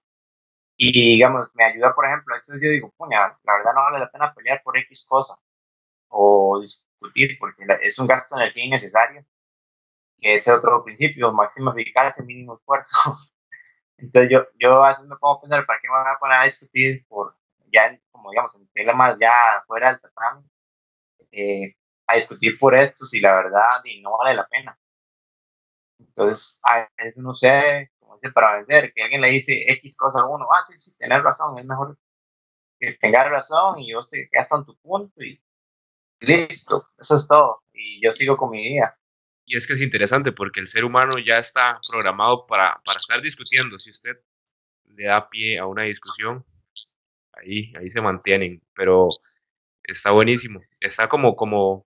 Y 0.77 0.93
digamos, 0.93 1.51
me 1.55 1.65
ayuda, 1.65 1.95
por 1.95 2.07
ejemplo, 2.07 2.35
a 2.35 2.39
veces 2.39 2.61
yo 2.63 2.71
digo, 2.71 2.91
puña, 2.97 3.39
la 3.45 3.57
verdad 3.59 3.73
no 3.75 3.83
vale 3.83 3.99
la 4.01 4.11
pena 4.11 4.35
pelear 4.35 4.63
por 4.63 4.77
X 4.79 5.07
cosa 5.09 5.39
o 6.11 6.61
discutir 6.61 7.39
porque 7.39 7.65
es 7.83 7.99
un 7.99 8.07
gasto 8.07 8.37
de 8.37 8.43
energía 8.45 8.67
innecesario, 8.67 9.25
que 10.19 10.35
es 10.35 10.49
otro 10.49 10.85
principio, 10.85 11.33
máxima 11.33 11.73
eficacia, 11.73 12.25
mínimo 12.25 12.57
esfuerzo. 12.57 13.17
Entonces 13.99 14.31
yo, 14.31 14.47
yo 14.59 14.85
a 14.85 14.91
veces 14.91 15.07
me 15.07 15.15
a 15.15 15.41
pensar, 15.41 15.67
¿para 15.67 15.81
qué 15.81 15.89
me 15.89 15.95
voy 15.99 16.07
a 16.07 16.19
poner 16.19 16.39
a 16.41 16.45
discutir 16.45 17.07
por, 17.09 17.37
ya, 17.73 17.99
como 18.11 18.31
digamos, 18.31 18.57
en 18.57 18.69
tela 18.73 18.95
más 18.95 19.17
ya 19.21 19.33
fuera 19.67 19.91
del 19.93 20.01
tatami, 20.01 20.47
eh, 21.33 21.77
a 22.07 22.17
discutir 22.17 22.59
por 22.59 22.75
esto 22.77 23.05
si 23.07 23.21
la 23.21 23.35
verdad 23.35 23.83
y 23.85 24.01
no 24.03 24.17
vale 24.19 24.35
la 24.37 24.47
pena? 24.49 24.79
Entonces, 25.99 26.59
a 26.63 26.89
veces 26.99 27.19
uno 27.19 27.33
sé, 27.35 27.91
como 27.99 28.15
dice, 28.15 28.33
para 28.33 28.55
vencer, 28.55 28.93
que 28.95 29.03
alguien 29.03 29.21
le 29.21 29.31
dice 29.31 29.65
X 29.69 29.97
cosa 29.97 30.21
a 30.21 30.27
uno, 30.27 30.47
ah, 30.53 30.63
sí, 30.67 30.79
sí, 30.79 30.97
tener 30.97 31.23
razón, 31.23 31.59
es 31.59 31.65
mejor 31.67 31.99
que 32.81 32.93
tengas 32.95 33.31
razón 33.31 33.79
y 33.81 33.93
vos 33.95 34.09
te 34.11 34.29
quedas 34.31 34.49
con 34.49 34.65
tu 34.65 34.77
punto 34.79 35.23
y 35.23 35.43
listo, 36.21 36.89
eso 36.99 37.17
es 37.17 37.27
todo. 37.27 37.63
Y 37.73 38.05
yo 38.05 38.13
sigo 38.13 38.37
con 38.37 38.51
mi 38.51 38.63
vida. 38.63 38.97
Y 39.47 39.57
es 39.57 39.67
que 39.67 39.73
es 39.73 39.81
interesante 39.81 40.33
porque 40.33 40.61
el 40.61 40.69
ser 40.69 40.85
humano 40.85 41.19
ya 41.19 41.39
está 41.39 41.81
programado 41.91 42.47
para, 42.47 42.81
para 42.85 42.97
estar 42.97 43.21
discutiendo. 43.21 43.79
Si 43.79 43.91
usted 43.91 44.21
le 44.85 45.07
da 45.07 45.29
pie 45.29 45.59
a 45.59 45.67
una 45.67 45.83
discusión, 45.83 46.45
ahí, 47.33 47.73
ahí 47.77 47.89
se 47.89 48.01
mantienen. 48.01 48.63
Pero 48.75 49.09
está 49.83 50.13
buenísimo. 50.13 50.61
Está 50.81 51.09
como, 51.09 51.35
como 51.35 51.87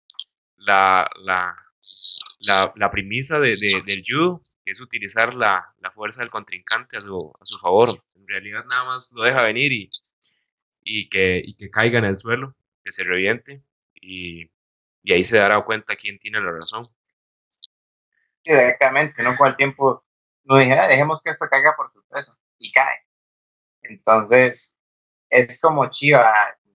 la, 0.56 1.08
la, 1.22 1.56
la, 2.40 2.72
la 2.76 2.90
premisa 2.90 3.38
de, 3.40 3.56
del 3.86 4.04
judo, 4.06 4.42
que 4.64 4.72
es 4.72 4.80
utilizar 4.80 5.34
la, 5.34 5.74
la, 5.78 5.90
fuerza 5.90 6.20
del 6.20 6.30
contrincante 6.30 6.98
a 6.98 7.00
su, 7.00 7.32
a 7.40 7.46
su 7.46 7.58
favor. 7.58 7.88
En 8.14 8.26
realidad 8.28 8.64
nada 8.68 8.84
más 8.84 9.12
lo 9.14 9.22
deja 9.22 9.42
venir 9.42 9.72
y, 9.72 9.88
y, 10.82 11.08
que, 11.08 11.40
y 11.42 11.54
que 11.54 11.70
caiga 11.70 12.00
en 12.00 12.04
el 12.04 12.16
suelo, 12.16 12.54
que 12.84 12.92
se 12.92 13.04
reviente 13.04 13.62
y, 14.06 14.50
ahí 15.12 15.24
se 15.24 15.36
dará 15.36 15.62
cuenta 15.64 15.96
quién 15.96 16.18
tiene 16.18 16.40
la 16.40 16.52
razón. 16.52 16.82
Exactamente, 18.44 19.22
no 19.22 19.36
con 19.36 19.48
el 19.48 19.56
tiempo 19.56 20.04
no 20.44 20.58
dije, 20.58 20.74
ah, 20.74 20.86
dejemos 20.86 21.22
que 21.22 21.30
esto 21.30 21.48
caiga 21.50 21.74
por 21.76 21.90
su 21.90 22.04
peso 22.06 22.36
y 22.58 22.70
cae. 22.72 22.98
Entonces, 23.82 24.76
es 25.28 25.60
como 25.60 25.90
chiva, 25.90 26.32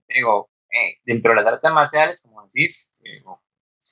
digo, 0.07 0.51
eh, 0.69 0.99
dentro 1.05 1.31
de 1.33 1.41
las 1.41 1.53
artes 1.53 1.71
marciales, 1.71 2.21
como 2.21 2.43
decís, 2.43 2.91
digo, 3.01 3.41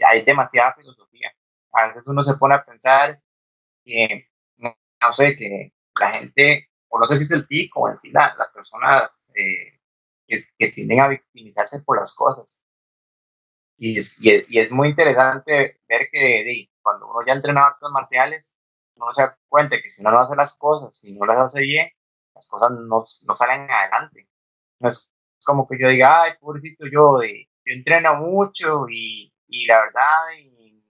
hay 0.07 0.23
demasiada 0.23 0.75
filosofía. 0.75 1.33
A 1.71 1.87
veces 1.87 2.07
uno 2.07 2.23
se 2.23 2.35
pone 2.35 2.55
a 2.55 2.65
pensar 2.65 3.21
que, 3.85 4.29
no, 4.57 4.75
sé, 5.11 5.37
que 5.37 5.73
la 5.99 6.11
gente, 6.13 6.69
o 6.89 6.99
no 6.99 7.05
sé 7.05 7.17
si 7.17 7.23
es 7.23 7.31
el 7.31 7.47
tico 7.47 7.81
o 7.81 7.89
en 7.89 7.97
sí 7.97 8.11
las 8.11 8.51
personas 8.53 9.31
eh, 9.35 9.79
que, 10.27 10.71
tienden 10.71 10.99
a 11.01 11.07
victimizarse 11.07 11.81
por 11.81 11.97
las 11.97 12.13
cosas. 12.13 12.65
Y 13.81 13.97
es, 13.97 14.17
y 14.19 14.59
es, 14.59 14.71
muy 14.71 14.89
interesante 14.89 15.79
ver 15.87 16.09
que 16.11 16.69
cuando 16.81 17.07
uno 17.07 17.25
ya 17.25 17.33
entrena 17.33 17.67
artes 17.67 17.89
marciales, 17.91 18.55
uno 18.95 19.13
se 19.13 19.21
da 19.23 19.37
cuenta 19.47 19.81
que 19.81 19.89
si 19.89 20.01
uno 20.01 20.11
no 20.11 20.19
hace 20.19 20.35
las 20.35 20.57
cosas, 20.57 20.97
si 20.97 21.13
no 21.13 21.25
las 21.25 21.39
hace 21.39 21.61
bien, 21.61 21.89
las 22.35 22.49
cosas 22.49 22.71
no, 22.71 22.99
no 22.99 23.35
salen 23.35 23.71
adelante. 23.71 24.27
No 24.79 24.89
es 24.89 25.13
como 25.45 25.65
que 25.65 25.77
yo 25.79 25.87
diga, 25.89 26.23
ay, 26.23 26.33
pobrecito 26.41 26.87
yo, 26.91 27.19
de, 27.19 27.49
yo 27.65 27.73
entreno 27.73 28.15
mucho 28.15 28.85
y, 28.89 29.33
y 29.47 29.65
la 29.65 29.79
verdad 29.79 30.27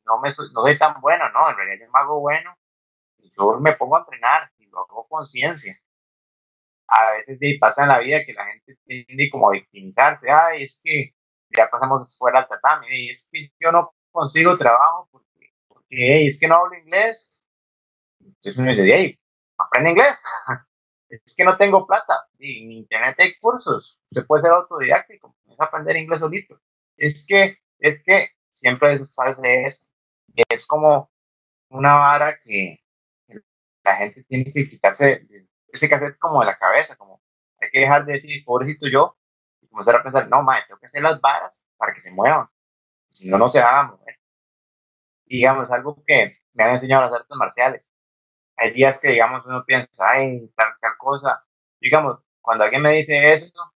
no, 0.06 0.20
me, 0.20 0.30
no 0.30 0.62
soy 0.62 0.78
tan 0.78 1.00
bueno, 1.02 1.30
no, 1.32 1.50
en 1.50 1.58
realidad 1.58 1.86
yo 1.86 1.92
me 1.92 2.00
hago 2.00 2.20
bueno, 2.20 2.56
yo 3.38 3.60
me 3.60 3.74
pongo 3.76 3.98
a 3.98 4.00
entrenar 4.00 4.52
y 4.58 4.66
lo 4.68 4.80
hago 4.80 5.08
conciencia. 5.08 5.80
A 6.88 7.12
veces 7.12 7.40
de, 7.40 7.58
pasa 7.60 7.84
en 7.84 7.90
la 7.90 8.00
vida 8.00 8.26
que 8.26 8.34
la 8.34 8.48
gente 8.48 8.78
tiende 8.86 9.30
como 9.30 9.50
a 9.50 9.54
victimizarse, 9.54 10.32
ay, 10.32 10.64
es 10.64 10.82
que 10.84 11.14
ya 11.56 11.70
pasamos 11.70 12.18
fuera 12.18 12.40
al 12.40 12.48
tatami, 12.48 12.88
y 12.90 13.10
es 13.10 13.28
que 13.32 13.52
yo 13.60 13.72
no 13.72 13.94
consigo 14.12 14.58
trabajo 14.58 15.08
porque, 15.12 16.28
es 16.28 16.40
que 16.40 16.48
no 16.48 16.56
hablo 16.56 16.78
inglés. 16.78 17.46
Entonces 18.20 18.58
uno 18.58 18.72
dice, 18.72 18.96
hey, 18.96 19.20
aprende 19.58 19.92
inglés. 19.92 20.22
es 21.10 21.36
que 21.36 21.44
no 21.44 21.58
tengo 21.58 21.86
plata. 21.88 22.28
Y 22.38 22.80
internet 22.80 23.16
hay 23.20 23.36
cursos. 23.40 24.02
Usted 24.10 24.26
puede 24.28 24.42
ser 24.44 24.52
autodidáctico, 24.52 25.36
es 25.48 25.60
aprender 25.60 25.98
inglés 25.98 26.20
solito. 26.20 26.60
Es 26.98 27.26
que, 27.28 27.58
es 27.80 28.04
que 28.04 28.30
siempre 28.50 28.94
es, 28.94 29.18
es, 29.44 29.92
es 30.50 30.66
como 30.68 31.12
una 31.70 31.96
vara 31.96 32.40
que 32.40 32.80
la 33.84 33.96
gente 33.96 34.24
tiene 34.26 34.52
que 34.52 34.68
quitarse 34.68 35.28
ese 35.68 35.90
cassette 35.90 36.18
como 36.20 36.42
de 36.42 36.48
la 36.48 36.58
cabeza, 36.58 36.96
como 36.96 37.22
hay 37.60 37.70
que 37.72 37.80
dejar 37.82 38.06
de 38.06 38.14
decir, 38.14 38.44
pobrecito 38.46 38.88
yo, 38.88 39.18
comenzar 39.70 39.96
a 39.96 40.04
pensar, 40.04 40.28
no, 40.30 40.42
madre, 40.42 40.64
tengo 40.68 40.80
que 40.80 40.86
hacer 40.86 41.02
las 41.04 41.20
varas 41.22 41.66
para 41.78 41.94
que 41.94 42.00
se 42.00 42.12
muevan, 42.12 42.48
si 43.08 43.30
no, 43.30 43.38
no 43.38 43.48
se 43.48 43.62
van 43.62 43.76
a 43.76 43.84
mover. 43.92 44.20
Y 45.26 45.38
digamos, 45.38 45.72
algo 45.72 46.04
que 46.06 46.40
me 46.54 46.64
han 46.64 46.72
enseñado 46.72 47.04
las 47.04 47.14
artes 47.14 47.38
marciales. 47.38 47.94
Hay 48.58 48.72
días 48.72 49.00
que, 49.00 49.10
digamos, 49.10 49.46
uno 49.46 49.64
piensa, 49.66 50.10
ay, 50.10 50.52
tal, 50.56 50.74
tal 50.82 50.98
cosa. 50.98 51.46
Digamos, 51.80 52.26
cuando 52.42 52.66
alguien 52.66 52.82
me 52.82 52.92
dice 52.92 53.32
eso, 53.32 53.74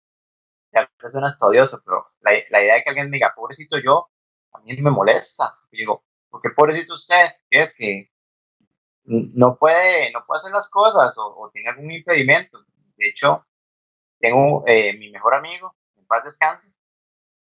ya 0.71 0.89
suena 1.09 1.29
estudioso, 1.29 1.81
pero 1.85 2.07
la, 2.21 2.31
la 2.49 2.63
idea 2.63 2.75
de 2.75 2.83
que 2.83 2.89
alguien 2.89 3.09
me 3.09 3.17
diga, 3.17 3.33
pobrecito 3.35 3.77
yo, 3.79 4.09
a 4.53 4.59
mí 4.59 4.75
me 4.81 4.91
molesta. 4.91 5.57
Y 5.71 5.79
digo, 5.79 6.05
porque 6.29 6.49
pobrecito 6.51 6.93
usted, 6.93 7.27
es 7.49 7.75
que 7.75 8.11
no 9.03 9.57
puede, 9.57 10.11
no 10.11 10.23
puede 10.25 10.37
hacer 10.37 10.51
las 10.51 10.69
cosas 10.69 11.15
o, 11.17 11.49
tiene 11.53 11.69
algún 11.69 11.91
impedimento. 11.91 12.63
De 12.95 13.09
hecho, 13.09 13.45
tengo 14.19 14.63
eh, 14.67 14.95
mi 14.97 15.11
mejor 15.11 15.35
amigo, 15.35 15.75
paz 16.11 16.25
descanse, 16.25 16.73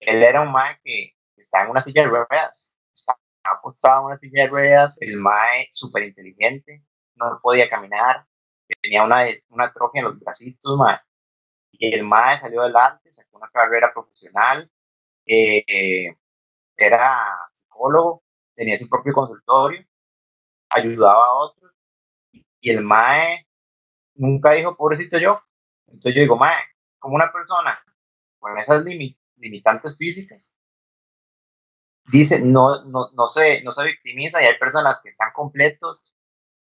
él 0.00 0.22
era 0.22 0.40
un 0.40 0.52
mae 0.52 0.78
que 0.84 1.16
estaba 1.36 1.64
en 1.64 1.70
una 1.70 1.80
silla 1.80 2.02
de 2.02 2.08
ruedas, 2.08 2.76
estaba 2.94 3.18
acostado 3.44 4.00
en 4.00 4.06
una 4.06 4.16
silla 4.16 4.42
de 4.44 4.48
ruedas, 4.48 4.98
el 5.00 5.16
mae 5.16 5.68
súper 5.72 6.04
inteligente, 6.04 6.84
no 7.16 7.40
podía 7.42 7.68
caminar, 7.68 8.26
tenía 8.80 9.02
una, 9.02 9.24
una 9.48 9.66
atrofia 9.66 10.00
en 10.00 10.04
los 10.06 10.18
bracitos, 10.18 10.76
mae. 10.78 10.98
Y 11.72 11.94
el 11.94 12.04
mae 12.04 12.38
salió 12.38 12.62
adelante, 12.62 13.12
sacó 13.12 13.38
una 13.38 13.50
carrera 13.50 13.92
profesional, 13.92 14.70
eh, 15.26 16.16
era 16.76 17.36
psicólogo, 17.52 18.22
tenía 18.54 18.76
su 18.76 18.88
propio 18.88 19.12
consultorio, 19.12 19.84
ayudaba 20.70 21.26
a 21.26 21.32
otros, 21.32 21.72
y 22.60 22.70
el 22.70 22.82
MAE 22.82 23.46
nunca 24.14 24.52
dijo, 24.52 24.76
pobrecito 24.76 25.18
yo. 25.18 25.40
Entonces 25.86 26.14
yo 26.14 26.20
digo, 26.22 26.36
MAE, 26.36 26.62
como 26.98 27.16
una 27.16 27.32
persona 27.32 27.82
con 28.42 28.58
esas 28.58 28.84
limitantes 29.36 29.96
físicas, 29.96 30.56
dice, 32.10 32.40
no, 32.40 32.84
no, 32.86 33.10
no, 33.14 33.26
se, 33.28 33.62
no 33.62 33.72
se 33.72 33.84
victimiza 33.84 34.42
y 34.42 34.46
hay 34.46 34.58
personas 34.58 35.00
que 35.02 35.08
están 35.08 35.30
completos 35.32 36.02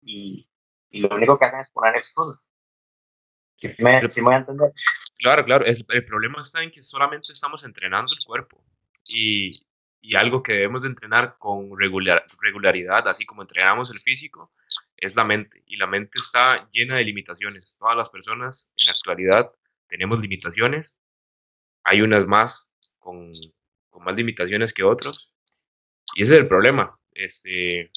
y, 0.01 0.49
y 0.89 1.01
lo 1.01 1.13
único 1.13 1.37
que 1.37 1.45
hacen 1.45 1.59
es 1.59 1.69
poner 1.69 1.95
excusas. 1.95 2.51
me, 3.79 4.01
voy 4.21 4.33
a 4.33 4.37
entender? 4.37 4.71
Claro, 5.17 5.43
claro. 5.43 5.65
El, 5.65 5.85
el, 5.89 6.05
problema 6.05 6.41
está 6.41 6.63
en 6.63 6.71
que 6.71 6.81
solamente 6.81 7.33
estamos 7.33 7.63
entrenando 7.65 8.13
el 8.17 8.25
cuerpo. 8.25 8.63
Y, 9.13 9.51
y 10.01 10.15
algo 10.15 10.41
que 10.41 10.53
debemos 10.53 10.83
de 10.83 10.89
entrenar 10.89 11.35
con 11.37 11.77
regular, 11.77 12.25
regularidad, 12.41 13.07
así 13.07 13.25
como 13.25 13.41
entrenamos 13.41 13.89
el 13.91 13.99
físico, 13.99 14.53
es 14.95 15.15
la 15.15 15.25
mente. 15.25 15.63
Y 15.65 15.75
la 15.75 15.87
mente 15.87 16.19
está 16.19 16.69
llena 16.71 16.95
de 16.95 17.03
limitaciones. 17.03 17.75
Todas 17.77 17.97
las 17.97 18.09
personas 18.09 18.71
en 18.77 18.85
la 18.85 18.91
actualidad 18.91 19.51
tenemos 19.87 20.19
limitaciones. 20.19 20.99
Hay 21.85 22.01
unas 22.01 22.25
más 22.25 22.73
con, 22.99 23.31
más 23.99 24.15
limitaciones 24.15 24.73
que 24.73 24.83
otros. 24.83 25.35
Y 26.15 26.23
ese 26.23 26.35
es 26.35 26.41
el 26.41 26.47
problema. 26.47 26.99
Este, 27.13 27.91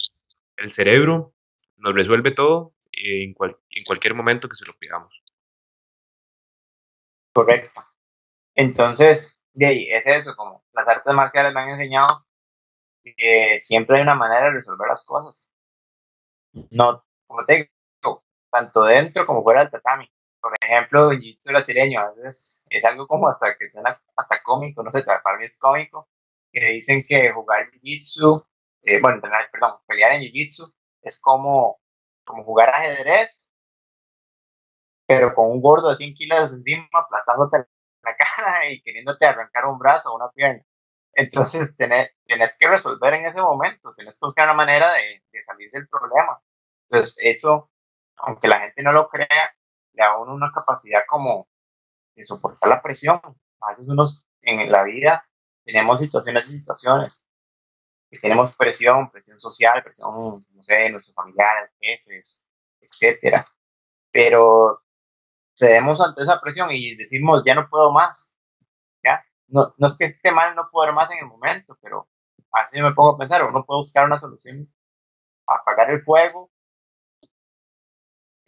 el 0.57 0.71
cerebro 0.71 1.35
nos 1.77 1.95
resuelve 1.95 2.31
todo 2.31 2.75
en, 2.93 3.31
en 3.31 3.85
cualquier 3.87 4.15
momento 4.15 4.49
que 4.49 4.57
se 4.57 4.67
lo 4.67 4.75
pidamos. 4.79 5.23
Correcto. 7.33 7.85
Entonces, 8.55 9.41
de 9.53 9.67
ahí 9.67 9.89
es 9.91 10.07
eso, 10.07 10.35
como 10.37 10.65
las 10.73 10.89
artes 10.89 11.15
marciales 11.15 11.55
me 11.55 11.61
han 11.61 11.69
enseñado 11.71 12.27
que 13.03 13.59
siempre 13.61 13.97
hay 13.97 14.03
una 14.03 14.15
manera 14.15 14.47
de 14.47 14.53
resolver 14.53 14.89
las 14.89 15.05
cosas. 15.05 15.51
No, 16.71 17.05
como 17.27 17.45
te 17.45 17.73
tanto 18.51 18.83
dentro 18.85 19.27
como 19.27 19.43
fuera 19.43 19.61
del 19.61 19.71
tatami. 19.71 20.11
Por 20.49 20.57
ejemplo, 20.63 21.13
jiu-jitsu 21.13 21.51
brasileño 21.51 22.01
a 22.01 22.11
veces 22.13 22.65
es 22.71 22.83
algo 22.87 23.07
como 23.07 23.29
hasta 23.29 23.55
que 23.59 23.69
suena 23.69 24.01
hasta 24.17 24.43
cómico, 24.43 24.83
no 24.83 24.91
sé, 24.91 25.03
para 25.03 25.37
mí 25.37 25.45
es 25.45 25.59
cómico, 25.59 26.09
que 26.51 26.65
dicen 26.73 27.05
que 27.07 27.31
jugar 27.33 27.71
jiu-jitsu, 27.71 28.47
eh, 28.83 28.99
bueno, 28.99 29.21
perdón, 29.21 29.79
pelear 29.87 30.13
en 30.13 30.23
jiu-jitsu 30.23 30.73
es 31.03 31.21
como, 31.21 31.83
como 32.25 32.45
jugar 32.45 32.71
ajedrez, 32.75 33.51
pero 35.07 35.35
con 35.35 35.51
un 35.51 35.61
gordo 35.61 35.91
de 35.91 35.97
100 35.97 36.15
kilos 36.15 36.53
encima 36.55 36.89
aplastándote 36.95 37.67
la 38.03 38.17
cara 38.37 38.71
y 38.71 38.81
queriéndote 38.81 39.27
arrancar 39.27 39.67
un 39.67 39.79
brazo 39.79 40.11
o 40.11 40.17
una 40.17 40.31
pierna. 40.31 40.65
Entonces 41.13 41.77
tenés, 41.77 42.11
tenés, 42.27 42.57
que 42.59 42.69
resolver 42.69 43.13
en 43.15 43.27
ese 43.27 43.43
momento, 43.43 43.95
tenés 43.97 44.17
que 44.17 44.25
buscar 44.25 44.47
una 44.47 44.55
manera 44.55 44.91
de, 44.95 45.23
de, 45.31 45.43
salir 45.43 45.71
del 45.73 45.89
problema. 45.89 46.41
Entonces 46.89 47.17
eso, 47.21 47.71
aunque 48.17 48.49
la 48.49 48.61
gente 48.61 48.83
no 48.83 48.93
lo 48.93 49.09
crea, 49.09 49.58
le 49.99 50.05
da 50.05 50.13
a 50.13 50.19
uno 50.19 50.35
una 50.35 50.53
capacidad 50.53 51.03
como 51.09 51.49
de 52.15 52.25
soportar 52.25 52.69
la 52.71 52.83
presión. 52.83 53.21
A 53.61 53.69
veces 53.69 53.89
unos 53.89 54.27
en 54.43 54.71
la 54.71 54.85
vida 54.85 55.29
tenemos 55.65 56.01
situaciones 56.01 56.49
y 56.49 56.59
situaciones. 56.59 57.25
Que 58.11 58.19
tenemos 58.19 58.57
presión, 58.57 59.11
presión 59.11 59.39
social, 59.39 59.83
presión, 59.83 60.47
no 60.49 60.63
sé, 60.63 60.89
nuestros 60.91 61.15
familiares, 61.15 61.71
jefes, 61.81 62.47
etcétera. 62.81 63.47
pero 64.11 64.83
cedemos 65.57 66.01
ante 66.01 66.23
esa 66.23 66.41
presión 66.41 66.71
y 66.71 66.95
decimos, 66.97 67.43
ya 67.45 67.55
no 67.55 67.69
puedo 67.69 67.93
más, 67.93 68.35
¿ya? 69.05 69.25
No, 69.49 69.75
no 69.79 69.87
es 69.87 69.97
que 69.97 70.07
esté 70.07 70.33
mal 70.33 70.55
no 70.55 70.71
poder 70.71 70.95
más 70.95 71.11
en 71.11 71.19
el 71.19 71.27
momento, 71.27 71.77
pero 71.83 72.09
así 72.53 72.81
me 72.83 72.93
pongo 72.95 73.15
a 73.15 73.19
pensar, 73.19 73.45
uno 73.45 73.65
puede 73.67 73.79
buscar 73.79 74.07
una 74.07 74.19
solución, 74.19 74.73
apagar 75.47 75.91
el 75.91 76.03
fuego. 76.03 76.48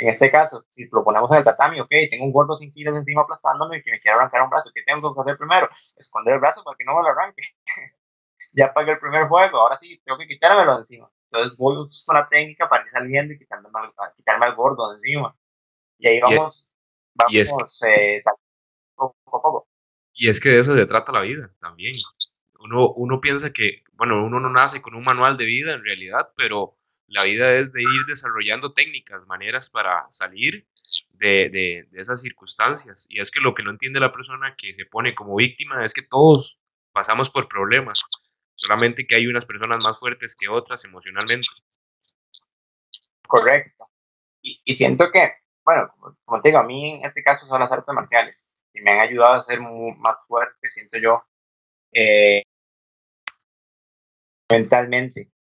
En 0.00 0.08
este 0.08 0.30
caso, 0.30 0.64
si 0.70 0.88
lo 0.90 1.04
ponemos 1.04 1.30
en 1.30 1.38
el 1.38 1.44
tatami, 1.44 1.78
ok, 1.78 1.90
tengo 2.10 2.24
un 2.24 2.32
gordo 2.32 2.54
sin 2.54 2.72
kilos 2.72 2.96
encima 2.96 3.20
aplastándome 3.20 3.76
y 3.76 3.82
que 3.82 3.90
me 3.90 4.00
quiere 4.00 4.16
arrancar 4.16 4.40
un 4.40 4.48
brazo, 4.48 4.70
¿qué 4.74 4.82
tengo 4.82 5.14
que 5.14 5.20
hacer 5.20 5.36
primero? 5.36 5.68
Esconder 5.94 6.34
el 6.34 6.40
brazo 6.40 6.64
para 6.64 6.74
que 6.78 6.86
no 6.86 6.94
me 6.96 7.02
lo 7.02 7.08
arranque. 7.10 7.42
ya 8.52 8.66
apagué 8.66 8.92
el 8.92 8.98
primer 8.98 9.28
fuego, 9.28 9.58
ahora 9.58 9.76
sí, 9.76 10.00
tengo 10.02 10.18
que 10.18 10.26
quitármelo 10.26 10.78
encima. 10.78 11.10
Entonces 11.24 11.54
voy 11.58 11.86
con 12.06 12.16
la 12.16 12.26
técnica 12.30 12.66
para 12.66 12.82
ir 12.84 12.90
saliendo 12.90 13.34
y 13.34 13.38
quitarme, 13.38 13.68
quitarme 14.16 14.46
el 14.46 14.54
gordo 14.54 14.90
encima. 14.90 15.36
Y 15.98 16.08
ahí 16.08 16.20
vamos, 16.20 16.72
vamos 17.14 17.82
eh, 17.84 18.20
poco 18.94 19.36
a 19.36 19.42
poco. 19.42 19.68
Y 20.14 20.30
es 20.30 20.40
que 20.40 20.48
de 20.48 20.60
eso 20.60 20.74
se 20.74 20.86
trata 20.86 21.12
la 21.12 21.20
vida 21.20 21.52
también. 21.60 21.92
Uno, 22.58 22.90
uno 22.94 23.20
piensa 23.20 23.52
que, 23.52 23.82
bueno, 23.92 24.24
uno 24.24 24.40
no 24.40 24.48
nace 24.48 24.80
con 24.80 24.94
un 24.94 25.04
manual 25.04 25.36
de 25.36 25.44
vida 25.44 25.74
en 25.74 25.84
realidad, 25.84 26.32
pero 26.36 26.79
la 27.10 27.24
vida 27.24 27.52
es 27.54 27.72
de 27.72 27.82
ir 27.82 28.04
desarrollando 28.06 28.72
técnicas, 28.72 29.26
maneras 29.26 29.68
para 29.68 30.06
salir 30.10 30.64
de, 31.14 31.50
de, 31.50 31.88
esas 32.00 32.20
circunstancias. 32.20 33.08
Y 33.10 33.20
es 33.20 33.32
que 33.32 33.40
lo 33.40 33.52
que 33.52 33.64
no 33.64 33.72
entiende 33.72 33.98
la 33.98 34.12
persona 34.12 34.54
que 34.56 34.72
se 34.72 34.84
pone 34.86 35.12
como 35.12 35.34
víctima 35.34 35.84
es 35.84 35.92
que 35.92 36.02
todos 36.02 36.60
pasamos 36.92 37.28
por 37.28 37.48
problemas, 37.48 38.04
solamente 38.54 39.08
que 39.08 39.16
hay 39.16 39.26
unas 39.26 39.44
personas 39.44 39.84
más 39.84 39.98
fuertes 39.98 40.36
que 40.38 40.48
otras 40.48 40.84
emocionalmente. 40.84 41.48
Correcto. 43.26 43.90
Y, 44.40 44.60
y 44.64 44.74
siento 44.74 45.10
que, 45.10 45.32
bueno, 45.64 45.92
como 46.24 46.40
te 46.40 46.50
digo, 46.50 46.60
a 46.60 46.64
mí 46.64 46.90
en 46.90 47.04
este 47.04 47.24
caso 47.24 47.44
son 47.48 47.58
las 47.58 47.72
artes 47.72 47.92
marciales 47.92 48.64
y 48.72 48.82
me 48.82 48.92
han 48.92 49.00
ayudado 49.00 49.34
a 49.34 49.42
ser 49.42 49.60
más 49.60 50.24
fuerte, 50.28 50.68
siento 50.68 50.96
yo, 50.98 51.24
eh, 51.92 52.44
mentalmente. 54.48 55.32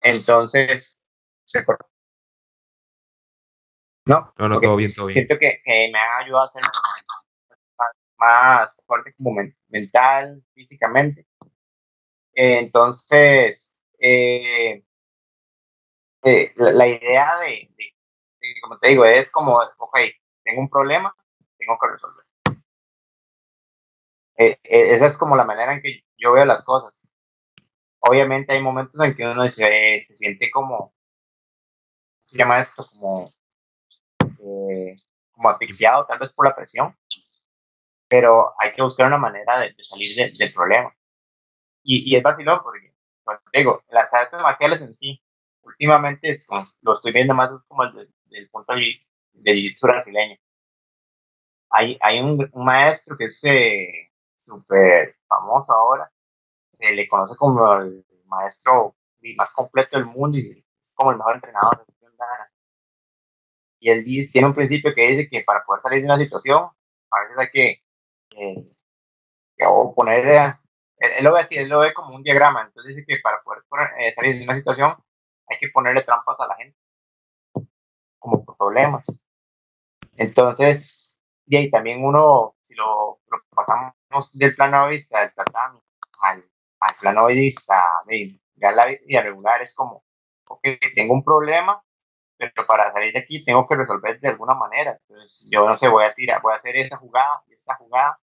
Entonces, 0.00 1.02
se 1.44 1.64
cortó. 1.64 1.86
No, 4.04 4.32
no, 4.38 4.48
no 4.48 4.60
todo 4.60 4.76
bien, 4.76 4.94
todo 4.94 5.06
bien. 5.06 5.14
Siento 5.14 5.38
que, 5.38 5.60
me 5.66 5.98
han 5.98 6.24
ayudado 6.24 6.44
a 6.44 6.48
ser 6.48 6.62
más, 8.16 8.82
fuerte 8.86 9.14
como 9.16 9.40
mental, 9.68 10.42
físicamente. 10.54 11.26
entonces, 12.34 13.80
eh, 13.98 14.82
eh, 16.22 16.52
la, 16.56 16.86
idea 16.86 17.38
de, 17.40 17.70
de, 17.76 17.94
como 18.62 18.78
te 18.78 18.88
digo, 18.88 19.04
es 19.04 19.30
como, 19.30 19.58
ok, 19.78 19.98
tengo 20.42 20.60
un 20.60 20.68
problema, 20.68 21.14
tengo 21.58 21.78
que 21.80 21.88
resolver. 21.88 22.24
Eh, 24.36 24.58
eh, 24.62 24.94
esa 24.94 25.06
es 25.06 25.18
como 25.18 25.36
la 25.36 25.44
manera 25.44 25.74
en 25.74 25.82
que 25.82 26.04
yo 26.16 26.32
veo 26.32 26.44
las 26.44 26.64
cosas. 26.64 27.07
Obviamente 28.08 28.54
hay 28.54 28.62
momentos 28.62 28.98
en 29.04 29.14
que 29.14 29.26
uno 29.26 29.44
se, 29.50 30.02
se 30.02 30.16
siente 30.16 30.50
como, 30.50 30.94
se 32.24 32.38
llama 32.38 32.58
esto? 32.58 32.86
Como, 32.86 33.30
eh, 34.20 34.96
como 35.30 35.50
asfixiado, 35.50 36.06
tal 36.06 36.18
vez 36.18 36.32
por 36.32 36.46
la 36.46 36.56
presión, 36.56 36.96
pero 38.08 38.54
hay 38.58 38.72
que 38.72 38.80
buscar 38.80 39.06
una 39.06 39.18
manera 39.18 39.60
de, 39.60 39.74
salir 39.80 40.32
del 40.32 40.52
problema. 40.54 40.90
Y, 41.82 42.10
y 42.10 42.16
es 42.16 42.22
vacilón 42.22 42.60
porque, 42.62 42.94
pues, 43.24 43.38
digo, 43.52 43.82
las 43.90 44.14
artes 44.14 44.40
marciales 44.40 44.80
en 44.80 44.94
sí, 44.94 45.22
últimamente 45.60 46.34
lo 46.80 46.92
estoy 46.94 47.12
viendo 47.12 47.34
más 47.34 47.50
como 47.68 47.84
el 47.84 48.10
del 48.24 48.48
punto 48.48 48.74
de, 48.74 49.02
de 49.34 49.74
brasileño. 49.82 50.36
Hay, 51.70 51.98
hay 52.00 52.20
un, 52.20 52.48
un 52.52 52.64
maestro 52.64 53.18
que 53.18 53.26
es 53.26 53.42
súper 54.36 55.18
famoso 55.28 55.74
ahora. 55.74 56.10
Se 56.70 56.92
le 56.94 57.08
conoce 57.08 57.36
como 57.36 57.74
el 57.76 58.04
maestro 58.26 58.96
más 59.36 59.52
completo 59.52 59.96
del 59.96 60.06
mundo 60.06 60.38
y 60.38 60.64
es 60.80 60.94
como 60.94 61.10
el 61.10 61.18
mejor 61.18 61.34
entrenador 61.34 61.84
de 61.86 62.08
Y 63.80 63.90
él 63.90 64.04
tiene 64.32 64.48
un 64.48 64.54
principio 64.54 64.94
que 64.94 65.08
dice 65.08 65.28
que 65.28 65.42
para 65.44 65.64
poder 65.64 65.82
salir 65.82 66.00
de 66.00 66.06
una 66.06 66.16
situación, 66.16 66.70
a 67.10 67.20
veces 67.22 67.38
hay 67.38 67.50
que, 67.50 67.82
eh, 68.36 68.76
poner, 69.94 70.56
él, 70.98 71.24
lo 71.24 71.32
ve 71.34 71.40
así, 71.40 71.56
él 71.56 71.68
lo 71.68 71.80
ve 71.80 71.94
como 71.94 72.14
un 72.14 72.22
diagrama, 72.22 72.62
entonces 72.62 72.96
dice 72.96 73.06
que 73.06 73.20
para 73.22 73.42
poder 73.42 73.62
eh, 73.98 74.12
salir 74.12 74.38
de 74.38 74.44
una 74.44 74.56
situación 74.56 74.94
hay 75.48 75.58
que 75.58 75.68
ponerle 75.68 76.02
trampas 76.02 76.40
a 76.40 76.48
la 76.48 76.56
gente, 76.56 76.76
como 78.18 78.44
problemas. 78.44 79.06
Entonces, 80.16 81.20
y 81.46 81.56
ahí 81.56 81.70
también 81.70 82.04
uno, 82.04 82.56
si 82.62 82.74
lo, 82.74 83.20
pasamos 83.54 83.94
del 84.34 84.54
plano 84.54 84.88
vista 84.88 85.20
del 85.20 85.34
tatami 85.34 85.80
al, 86.20 86.44
al 86.80 86.96
plano 86.96 87.26
vista 87.26 87.82
de 88.06 88.40
ya 88.56 88.72
la 88.72 88.86
vida 88.86 89.22
regular, 89.22 89.62
es 89.62 89.74
como, 89.74 90.04
ok, 90.46 90.60
tengo 90.94 91.14
un 91.14 91.24
problema, 91.24 91.82
pero 92.36 92.66
para 92.66 92.92
salir 92.92 93.12
de 93.12 93.20
aquí 93.20 93.44
tengo 93.44 93.66
que 93.66 93.76
resolver 93.76 94.18
de 94.18 94.28
alguna 94.28 94.54
manera. 94.54 94.98
Entonces, 95.08 95.48
yo 95.50 95.66
no 95.68 95.76
sé, 95.76 95.88
voy 95.88 96.04
a 96.04 96.14
tirar, 96.14 96.42
voy 96.42 96.52
a 96.52 96.56
hacer 96.56 96.76
esta 96.76 96.96
jugada 96.96 97.42
esta 97.50 97.74
jugada. 97.76 98.18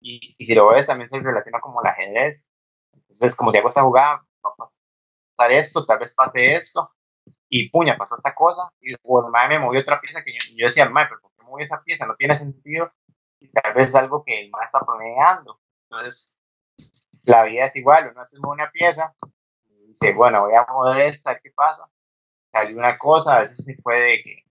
Y, 0.00 0.34
y 0.38 0.44
si 0.44 0.54
lo 0.54 0.68
ves, 0.68 0.86
también 0.86 1.10
se 1.10 1.20
relaciona 1.20 1.60
como 1.60 1.80
el 1.82 1.88
ajedrez. 1.88 2.50
Entonces, 2.92 3.34
como 3.34 3.52
si 3.52 3.58
hago 3.58 3.68
esta 3.68 3.82
jugada, 3.82 4.16
va 4.44 4.50
a 4.50 4.54
pasar 4.56 5.52
esto, 5.52 5.86
tal 5.86 5.98
vez 5.98 6.14
pase 6.14 6.54
esto. 6.54 6.92
Y 7.48 7.70
puña, 7.70 7.96
pasó 7.96 8.14
esta 8.16 8.34
cosa. 8.34 8.70
Y 8.80 8.94
bueno, 9.02 9.30
me 9.48 9.58
movió 9.58 9.80
otra 9.80 10.00
pieza 10.00 10.22
que 10.24 10.32
yo, 10.32 10.38
yo 10.56 10.66
decía, 10.66 10.88
madre, 10.88 11.10
pero 11.10 11.34
esa 11.58 11.82
pieza, 11.82 12.06
no 12.06 12.16
tiene 12.16 12.34
sentido 12.34 12.92
y 13.40 13.48
tal 13.50 13.74
vez 13.74 13.90
es 13.90 13.94
algo 13.94 14.24
que 14.24 14.40
el 14.40 14.50
más 14.50 14.66
está 14.66 14.80
planeando. 14.80 15.60
Entonces, 15.88 16.33
la 17.24 17.44
vida 17.44 17.66
es 17.66 17.76
igual, 17.76 18.10
uno 18.10 18.20
hace 18.20 18.38
una 18.40 18.70
pieza 18.70 19.14
y 19.66 19.86
dice, 19.86 20.12
bueno, 20.12 20.42
voy 20.42 20.54
a 20.54 20.66
mover 20.70 20.98
esta, 20.98 21.38
¿qué 21.38 21.50
pasa? 21.50 21.90
Sale 22.52 22.74
una 22.74 22.98
cosa, 22.98 23.36
a 23.36 23.40
veces 23.40 23.64
se 23.64 23.76
puede 23.82 24.22
que 24.22 24.44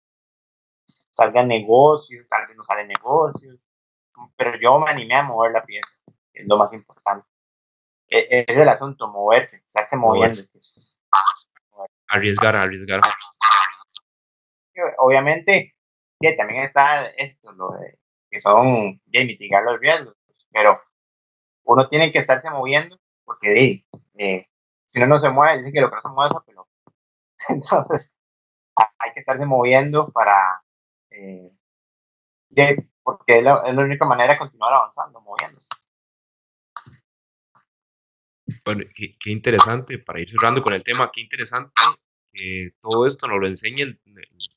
salgan 1.11 1.47
negocios, 1.47 2.25
tal 2.29 2.47
vez 2.47 2.55
no 2.55 2.63
salen 2.63 2.87
negocios, 2.87 3.67
pero 4.35 4.57
yo 4.59 4.79
me 4.79 4.89
animé 4.89 5.15
a 5.15 5.23
mover 5.23 5.51
la 5.51 5.63
pieza, 5.63 5.99
es 6.33 6.47
lo 6.47 6.57
más 6.57 6.73
importante. 6.73 7.27
E, 8.07 8.45
es 8.47 8.57
el 8.57 8.67
asunto, 8.67 9.07
moverse, 9.07 9.57
estarse 9.57 9.97
moviendo. 9.97 10.35
Arriesgar, 12.07 12.55
arriesgar. 12.55 13.01
Obviamente, 14.97 15.75
también 16.37 16.63
está 16.63 17.07
esto, 17.07 17.51
lo 17.53 17.71
de 17.71 17.99
que 18.29 18.39
son 18.39 19.01
ya 19.07 19.25
mitigar 19.25 19.63
los 19.63 19.79
riesgos, 19.79 20.15
pero 20.51 20.81
uno 21.63 21.87
tiene 21.89 22.11
que 22.11 22.19
estarse 22.19 22.49
moviendo 22.49 22.99
porque 23.23 23.85
eh, 24.17 24.49
si 24.85 24.99
uno 24.99 25.07
no 25.07 25.19
se 25.19 25.29
mueve, 25.29 25.59
dicen 25.59 25.73
que 25.73 25.81
lo 25.81 25.89
que 25.89 25.95
no 25.95 26.01
se 26.01 26.09
mueve 26.09 26.31
es 26.35 26.45
pelota. 26.45 26.69
Entonces, 27.49 28.17
hay 28.75 29.13
que 29.13 29.21
estarse 29.21 29.45
moviendo 29.45 30.11
para, 30.11 30.63
eh, 31.09 31.51
porque 33.03 33.37
es 33.37 33.43
la, 33.43 33.61
única 33.63 34.05
manera 34.05 34.33
de 34.33 34.39
continuar 34.39 34.73
avanzando, 34.73 35.21
moviéndose. 35.21 35.69
Bueno, 38.65 38.83
qué, 38.93 39.31
interesante, 39.31 39.97
para 39.97 40.19
ir 40.19 40.29
cerrando 40.29 40.61
con 40.61 40.73
el 40.73 40.83
tema, 40.83 41.09
qué 41.11 41.21
interesante 41.21 41.71
que 42.33 42.75
todo 42.79 43.07
esto 43.07 43.27
nos 43.27 43.39
lo 43.39 43.47
enseña 43.47 43.83
el, 43.83 43.99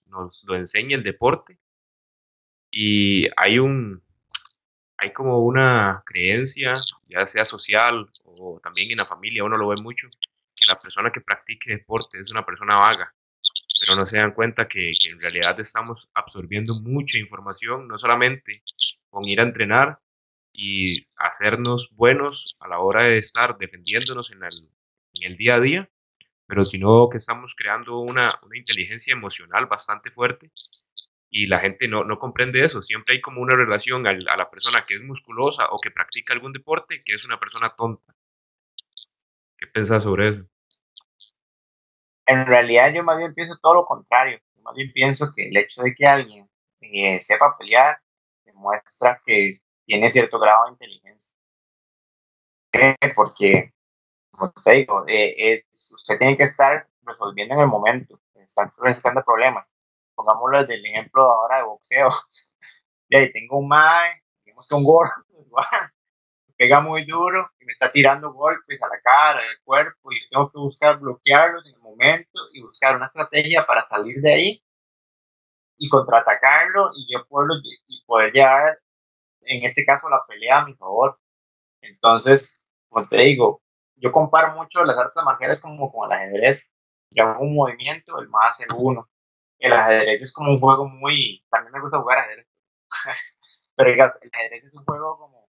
lo 0.06 0.54
enseña 0.54 0.96
el 0.96 1.02
deporte 1.02 1.58
y 2.70 3.28
hay 3.36 3.58
un, 3.58 4.03
hay 4.96 5.12
como 5.12 5.40
una 5.40 6.02
creencia, 6.06 6.74
ya 7.08 7.26
sea 7.26 7.44
social 7.44 8.08
o 8.24 8.60
también 8.62 8.92
en 8.92 8.98
la 8.98 9.04
familia, 9.04 9.44
uno 9.44 9.56
lo 9.56 9.68
ve 9.68 9.76
mucho, 9.82 10.08
que 10.54 10.66
la 10.66 10.78
persona 10.78 11.10
que 11.10 11.20
practique 11.20 11.72
deporte 11.72 12.20
es 12.20 12.30
una 12.30 12.44
persona 12.44 12.76
vaga, 12.76 13.14
pero 13.80 13.98
no 13.98 14.06
se 14.06 14.18
dan 14.18 14.32
cuenta 14.32 14.68
que, 14.68 14.90
en 14.90 15.20
realidad 15.20 15.58
estamos 15.58 16.08
absorbiendo 16.14 16.72
mucha 16.84 17.18
información, 17.18 17.88
no 17.88 17.98
solamente 17.98 18.62
con 19.10 19.26
ir 19.26 19.40
a 19.40 19.44
entrenar 19.44 20.00
y 20.52 21.06
hacernos 21.16 21.90
buenos 21.92 22.56
a 22.60 22.68
la 22.68 22.78
hora 22.78 23.04
de 23.04 23.18
estar 23.18 23.58
defendiéndonos 23.58 24.30
en 24.30 24.40
el, 25.22 25.36
día 25.36 25.56
a 25.56 25.60
día, 25.60 25.90
pero 26.46 26.64
sino 26.64 27.08
que 27.08 27.16
estamos 27.16 27.54
creando 27.56 27.98
una 27.98 28.30
inteligencia 28.54 29.12
emocional 29.12 29.66
bastante 29.66 30.10
fuerte 30.10 30.52
y 31.36 31.48
la 31.48 31.58
gente 31.58 31.88
no, 31.88 32.04
no 32.04 32.16
comprende 32.16 32.64
eso. 32.64 32.80
Siempre 32.80 33.16
hay 33.16 33.20
como 33.20 33.42
una 33.42 33.56
relación 33.56 34.06
a 34.06 34.36
la 34.36 34.50
persona 34.50 34.80
que 34.86 34.94
es 34.94 35.02
musculosa 35.02 35.66
o 35.72 35.76
que 35.82 35.90
practica 35.90 36.32
algún 36.32 36.52
deporte 36.52 37.00
que 37.04 37.12
es 37.12 37.24
una 37.24 37.40
persona 37.40 37.74
tonta. 37.76 38.14
¿Qué 39.58 39.66
piensas 39.66 40.04
sobre 40.04 40.28
eso? 40.28 40.44
En 42.24 42.46
realidad 42.46 42.94
yo 42.94 43.02
más 43.02 43.18
bien 43.18 43.34
pienso 43.34 43.58
todo 43.60 43.74
lo 43.74 43.84
contrario. 43.84 44.38
más 44.62 44.76
bien 44.76 44.92
pienso 44.92 45.32
que 45.34 45.48
el 45.48 45.56
hecho 45.56 45.82
de 45.82 45.92
que 45.92 46.06
alguien 46.06 46.48
eh, 46.80 47.20
sepa 47.20 47.58
pelear 47.58 47.98
demuestra 48.44 49.20
que 49.26 49.60
tiene 49.84 50.12
cierto 50.12 50.38
grado 50.38 50.66
de 50.66 50.70
inteligencia. 50.70 51.34
Porque, 53.16 53.72
como 54.30 54.52
te 54.64 54.70
digo, 54.70 55.04
eh, 55.08 55.34
es, 55.36 55.94
usted 55.96 56.16
tiene 56.16 56.36
que 56.36 56.44
estar 56.44 56.88
resolviendo 57.02 57.56
en 57.56 57.60
el 57.62 57.66
momento, 57.66 58.20
estar 58.36 58.68
resolviendo 58.78 59.24
problemas 59.24 59.74
pongámoslo 60.14 60.60
desde 60.60 60.74
el 60.76 60.86
ejemplo 60.86 61.22
ahora 61.22 61.58
de 61.58 61.64
boxeo. 61.64 62.08
y 63.08 63.16
ahí 63.16 63.32
tengo 63.32 63.58
un 63.58 63.68
mae, 63.68 64.22
digamos 64.44 64.68
que 64.68 64.74
un 64.74 64.84
gordo, 64.84 65.12
pega 66.56 66.80
muy 66.80 67.04
duro 67.04 67.50
y 67.60 67.64
me 67.64 67.72
está 67.72 67.90
tirando 67.90 68.32
golpes 68.32 68.82
a 68.82 68.88
la 68.88 69.00
cara, 69.00 69.40
al 69.40 69.60
cuerpo, 69.64 70.12
y 70.12 70.28
tengo 70.30 70.50
que 70.50 70.58
buscar 70.58 70.98
bloquearlos 70.98 71.66
en 71.66 71.74
el 71.74 71.80
momento 71.80 72.40
y 72.52 72.62
buscar 72.62 72.96
una 72.96 73.06
estrategia 73.06 73.66
para 73.66 73.82
salir 73.82 74.20
de 74.20 74.32
ahí 74.32 74.64
y 75.78 75.88
contraatacarlo 75.88 76.90
y 76.94 77.12
yo 77.12 77.26
poderlo, 77.26 77.54
y 77.88 78.04
poder 78.04 78.32
llevar, 78.32 78.78
en 79.42 79.64
este 79.64 79.84
caso, 79.84 80.08
la 80.08 80.24
pelea 80.26 80.60
a 80.60 80.66
mi 80.66 80.74
favor. 80.74 81.18
Entonces, 81.82 82.60
como 82.88 83.08
te 83.08 83.18
digo, 83.18 83.62
yo 83.96 84.12
comparo 84.12 84.54
mucho 84.54 84.84
las 84.84 84.96
artes 84.96 85.22
marciales 85.24 85.60
como 85.60 85.92
con 85.92 86.10
el 86.10 86.18
ajedrez. 86.18 86.68
Yo 87.10 87.24
hago 87.24 87.42
un 87.44 87.54
movimiento, 87.54 88.18
el 88.20 88.28
más 88.28 88.50
hace 88.50 88.66
uno. 88.74 89.08
El 89.58 89.72
ajedrez 89.72 90.22
es 90.22 90.32
como 90.32 90.50
un 90.52 90.60
juego 90.60 90.88
muy... 90.88 91.44
También 91.50 91.72
me 91.72 91.80
gusta 91.80 91.98
jugar 91.98 92.18
ajedrez. 92.18 92.46
Pero 93.76 93.90
el 93.90 94.00
ajedrez 94.00 94.64
es 94.64 94.74
un 94.74 94.84
juego 94.84 95.18
como 95.18 95.48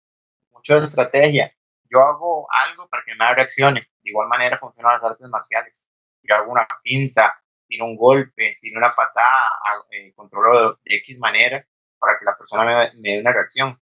mucho 0.50 0.80
de 0.80 0.86
estrategia. 0.86 1.54
Yo 1.88 2.00
hago 2.02 2.46
algo 2.50 2.88
para 2.88 3.02
que 3.04 3.14
me 3.14 3.34
reaccione. 3.34 3.80
De 4.02 4.10
igual 4.10 4.28
manera 4.28 4.58
funcionan 4.58 4.94
las 4.94 5.04
artes 5.04 5.28
marciales. 5.28 5.88
Yo 6.22 6.34
hago 6.34 6.52
una 6.52 6.66
pinta, 6.82 7.42
tiro 7.66 7.86
un 7.86 7.96
golpe, 7.96 8.58
tiro 8.60 8.78
una 8.78 8.94
patada, 8.94 9.50
eh, 9.90 10.12
controlo 10.14 10.78
de, 10.84 10.96
X 10.96 11.18
manera 11.18 11.64
para 11.98 12.18
que 12.18 12.24
la 12.24 12.36
persona 12.36 12.90
me, 12.94 13.10
dé 13.10 13.20
una 13.20 13.32
reacción. 13.32 13.80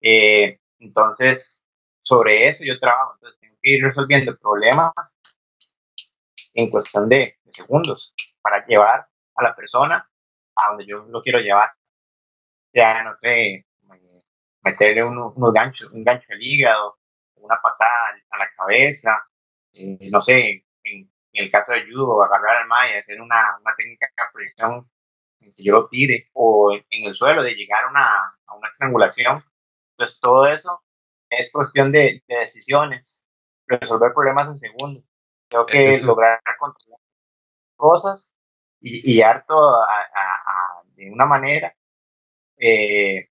Eh, 0.00 0.58
entonces, 0.78 1.62
sobre 2.02 2.48
eso 2.48 2.64
yo 2.64 2.78
trabajo. 2.78 3.14
Entonces, 3.14 3.38
tengo 3.40 3.56
que 3.62 3.70
ir 3.70 3.82
resolviendo 3.84 4.36
problemas 4.38 4.92
en 6.54 6.70
cuestión 6.70 7.08
de, 7.08 7.38
segundos 7.46 8.14
para 8.46 8.64
llevar 8.64 9.04
a 9.34 9.42
la 9.42 9.56
persona 9.56 10.08
a 10.54 10.68
donde 10.68 10.86
yo 10.86 10.98
lo 10.98 11.20
quiero 11.20 11.40
llevar. 11.40 11.68
O 11.70 12.70
sea, 12.72 13.02
no 13.02 13.16
sé, 13.20 13.66
meterle 14.62 15.02
unos, 15.02 15.34
ganchos, 15.52 15.90
un 15.90 16.04
gancho 16.04 16.32
al 16.32 16.40
hígado, 16.40 16.96
una 17.34 17.60
patada 17.60 18.14
a 18.30 18.38
la 18.38 18.48
cabeza, 18.56 19.26
eh, 19.72 20.10
no 20.12 20.20
sé, 20.22 20.64
en, 20.84 21.10
el 21.32 21.50
caso 21.50 21.72
de 21.72 21.86
judo, 21.90 22.22
agarrar 22.22 22.62
al 22.62 22.68
maya, 22.68 23.00
hacer 23.00 23.20
una, 23.20 23.58
una 23.60 23.74
técnica 23.76 24.06
de 24.16 24.22
proyección 24.32 24.88
en 25.40 25.52
que 25.52 25.64
yo 25.64 25.72
lo 25.72 25.88
tire, 25.88 26.30
o 26.32 26.72
en, 26.72 27.04
el 27.04 27.16
suelo, 27.16 27.42
de 27.42 27.54
llegar 27.56 27.84
a 27.84 27.90
una, 27.90 28.38
a 28.46 28.54
una 28.54 28.68
estrangulación. 28.68 29.44
Entonces, 29.90 30.20
todo 30.20 30.46
eso 30.46 30.84
es 31.30 31.50
cuestión 31.50 31.90
de, 31.90 32.22
decisiones, 32.28 33.28
resolver 33.66 34.12
problemas 34.14 34.46
en 34.46 34.56
segundos. 34.56 35.04
Tengo 35.48 35.66
que 35.66 35.98
lograr 36.04 36.40
controlar 36.58 37.00
cosas 37.76 38.35
y, 38.80 39.16
y 39.16 39.22
harto 39.22 39.54
de 40.94 41.10
una 41.10 41.26
manera, 41.26 41.74
eh, 42.58 43.28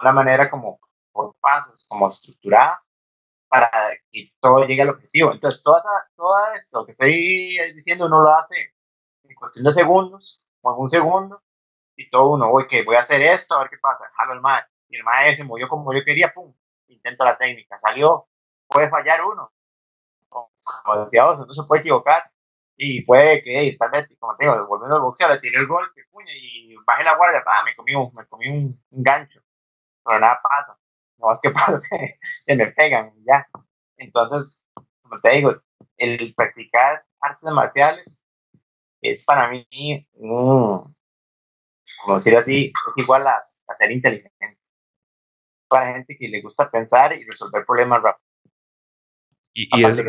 una 0.00 0.12
manera 0.12 0.50
como 0.50 0.80
por 1.12 1.36
pasos, 1.40 1.84
como 1.88 2.08
estructurada, 2.08 2.82
para 3.48 3.70
que 4.10 4.32
todo 4.40 4.64
llegue 4.66 4.82
al 4.82 4.90
objetivo. 4.90 5.32
Entonces, 5.32 5.62
toda 5.62 5.80
todo 6.16 6.34
esto 6.54 6.84
que 6.84 6.92
estoy 6.92 7.72
diciendo 7.74 8.06
uno 8.06 8.22
lo 8.22 8.30
hace 8.30 8.74
en 9.24 9.34
cuestión 9.34 9.64
de 9.64 9.72
segundos, 9.72 10.44
o 10.62 10.74
un 10.74 10.88
segundo, 10.88 11.42
y 11.96 12.10
todo 12.10 12.30
uno, 12.30 12.50
voy 12.50 12.66
que 12.66 12.84
voy 12.84 12.96
a 12.96 13.00
hacer 13.00 13.22
esto, 13.22 13.54
a 13.54 13.60
ver 13.60 13.70
qué 13.70 13.78
pasa, 13.78 14.10
jalo 14.14 14.34
el 14.34 14.40
mar, 14.40 14.68
y 14.88 14.96
el 14.96 15.04
maestro 15.04 15.44
se 15.44 15.48
movió 15.48 15.68
como 15.68 15.92
yo 15.92 16.04
quería, 16.04 16.32
pum, 16.32 16.54
intento 16.88 17.24
la 17.24 17.38
técnica, 17.38 17.78
salió, 17.78 18.28
puede 18.68 18.90
fallar 18.90 19.24
uno, 19.24 19.52
como 20.28 21.04
decía 21.04 21.24
vos, 21.24 21.40
entonces 21.40 21.64
puede 21.66 21.80
equivocar, 21.80 22.30
y 22.76 23.02
puede 23.02 23.42
que, 23.42 23.76
tal 23.78 23.90
vez, 23.90 24.06
como 24.18 24.36
te 24.36 24.44
digo, 24.44 24.66
volviendo 24.66 24.96
al 24.96 25.02
boxeo, 25.02 25.28
le 25.28 25.38
tiré 25.38 25.58
el 25.58 25.66
golpe, 25.66 26.04
puño, 26.10 26.28
y 26.28 26.74
bajé 26.86 27.04
la 27.04 27.16
guardia, 27.16 27.42
pa, 27.44 27.64
me 27.64 27.74
comí, 27.74 27.94
un, 27.94 28.12
me 28.14 28.26
comí 28.26 28.48
un, 28.48 28.80
gancho, 28.90 29.40
pero 30.04 30.20
nada 30.20 30.40
pasa, 30.42 30.78
no 31.18 31.32
es 31.32 31.40
que 31.40 31.50
pasa, 31.52 31.80
se 31.80 32.56
me 32.56 32.66
pegan, 32.68 33.12
ya. 33.24 33.46
Entonces, 33.96 34.64
como 35.02 35.20
te 35.20 35.30
digo, 35.30 35.54
el 35.96 36.34
practicar 36.34 37.04
artes 37.20 37.50
marciales 37.52 38.22
es 39.00 39.24
para 39.24 39.48
mí, 39.48 40.06
como 40.12 40.94
decir 42.14 42.36
así, 42.36 42.72
es 42.90 42.98
igual 42.98 43.26
a, 43.26 43.36
a 43.36 43.74
ser 43.74 43.90
inteligente 43.90 44.36
para 45.68 45.94
gente 45.94 46.16
que 46.16 46.28
le 46.28 46.40
gusta 46.40 46.70
pensar 46.70 47.16
y 47.16 47.24
resolver 47.24 47.64
problemas 47.64 48.02
rápido. 48.02 48.26
Y, 49.52 49.68
y 49.80 49.84
es, 49.84 50.02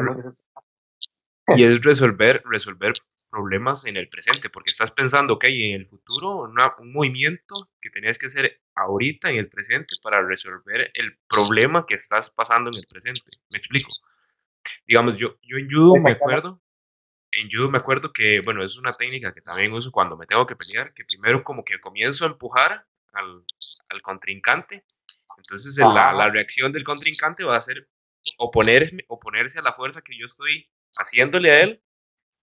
y 1.55 1.63
es 1.63 1.81
resolver, 1.81 2.43
resolver 2.45 2.93
problemas 3.29 3.85
en 3.85 3.97
el 3.97 4.07
presente, 4.07 4.49
porque 4.49 4.71
estás 4.71 4.91
pensando, 4.91 5.37
que 5.37 5.47
hay 5.47 5.71
en 5.71 5.81
el 5.81 5.87
futuro 5.87 6.35
un 6.79 6.93
movimiento 6.93 7.69
que 7.81 7.89
tenías 7.89 8.17
que 8.17 8.27
hacer 8.27 8.61
ahorita 8.75 9.29
en 9.31 9.37
el 9.37 9.49
presente 9.49 9.95
para 10.01 10.21
resolver 10.21 10.91
el 10.93 11.17
problema 11.27 11.85
que 11.85 11.95
estás 11.95 12.29
pasando 12.29 12.69
en 12.69 12.77
el 12.77 12.87
presente. 12.87 13.21
¿Me 13.51 13.57
explico? 13.57 13.89
Digamos, 14.85 15.17
yo, 15.17 15.37
yo 15.41 15.57
en 15.57 15.69
judo 15.69 15.95
me 16.01 16.11
acuerdo, 16.11 16.61
en 17.31 17.49
judo 17.49 17.69
me 17.69 17.77
acuerdo 17.77 18.13
que, 18.13 18.41
bueno, 18.43 18.63
es 18.63 18.77
una 18.77 18.91
técnica 18.91 19.31
que 19.31 19.41
también 19.41 19.73
uso 19.73 19.91
cuando 19.91 20.15
me 20.15 20.25
tengo 20.25 20.45
que 20.45 20.55
pelear, 20.55 20.93
que 20.93 21.03
primero 21.05 21.43
como 21.43 21.63
que 21.63 21.79
comienzo 21.79 22.25
a 22.25 22.29
empujar 22.29 22.85
al, 23.13 23.43
al 23.89 24.01
contrincante 24.01 24.83
entonces 25.37 25.77
la, 25.77 26.13
la, 26.13 26.29
reacción 26.29 26.71
del 26.71 26.83
contrincante 26.83 27.43
va 27.43 27.57
a 27.57 27.61
ser 27.61 27.87
oponerme, 28.37 29.05
oponerse 29.07 29.59
a 29.59 29.61
la 29.61 29.73
fuerza 29.73 30.01
que 30.01 30.17
yo 30.17 30.25
estoy 30.25 30.63
haciéndole 30.97 31.51
a 31.51 31.61
él. 31.61 31.83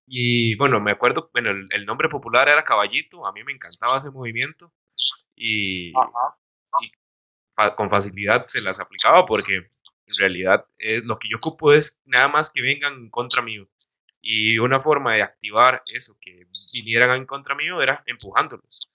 Y 0.06 0.56
bueno, 0.56 0.80
me 0.80 0.90
acuerdo, 0.90 1.30
bueno, 1.32 1.50
el, 1.50 1.86
nombre 1.86 2.08
popular 2.08 2.48
era 2.48 2.64
caballito, 2.64 3.26
a 3.26 3.32
mí 3.32 3.42
me 3.42 3.52
encantaba 3.52 3.98
ese 3.98 4.10
movimiento 4.10 4.72
y, 5.34 5.92
con 7.76 7.88
facilidad 7.88 8.44
se 8.46 8.60
las 8.62 8.80
aplicaba 8.80 9.24
porque 9.24 9.56
en 9.56 10.16
realidad 10.18 10.66
eh, 10.78 11.00
lo 11.02 11.18
que 11.18 11.28
yo 11.28 11.38
ocupo 11.38 11.72
es 11.72 12.00
nada 12.04 12.28
más 12.28 12.50
que 12.50 12.62
vengan 12.62 13.08
contra 13.08 13.40
mío. 13.40 13.62
Y 14.20 14.58
una 14.58 14.80
forma 14.80 15.14
de 15.14 15.22
activar 15.22 15.82
eso, 15.86 16.16
que 16.20 16.46
vinieran 16.74 17.12
en 17.12 17.26
contra 17.26 17.54
mío, 17.54 17.80
era 17.82 18.02
empujándolos. 18.06 18.90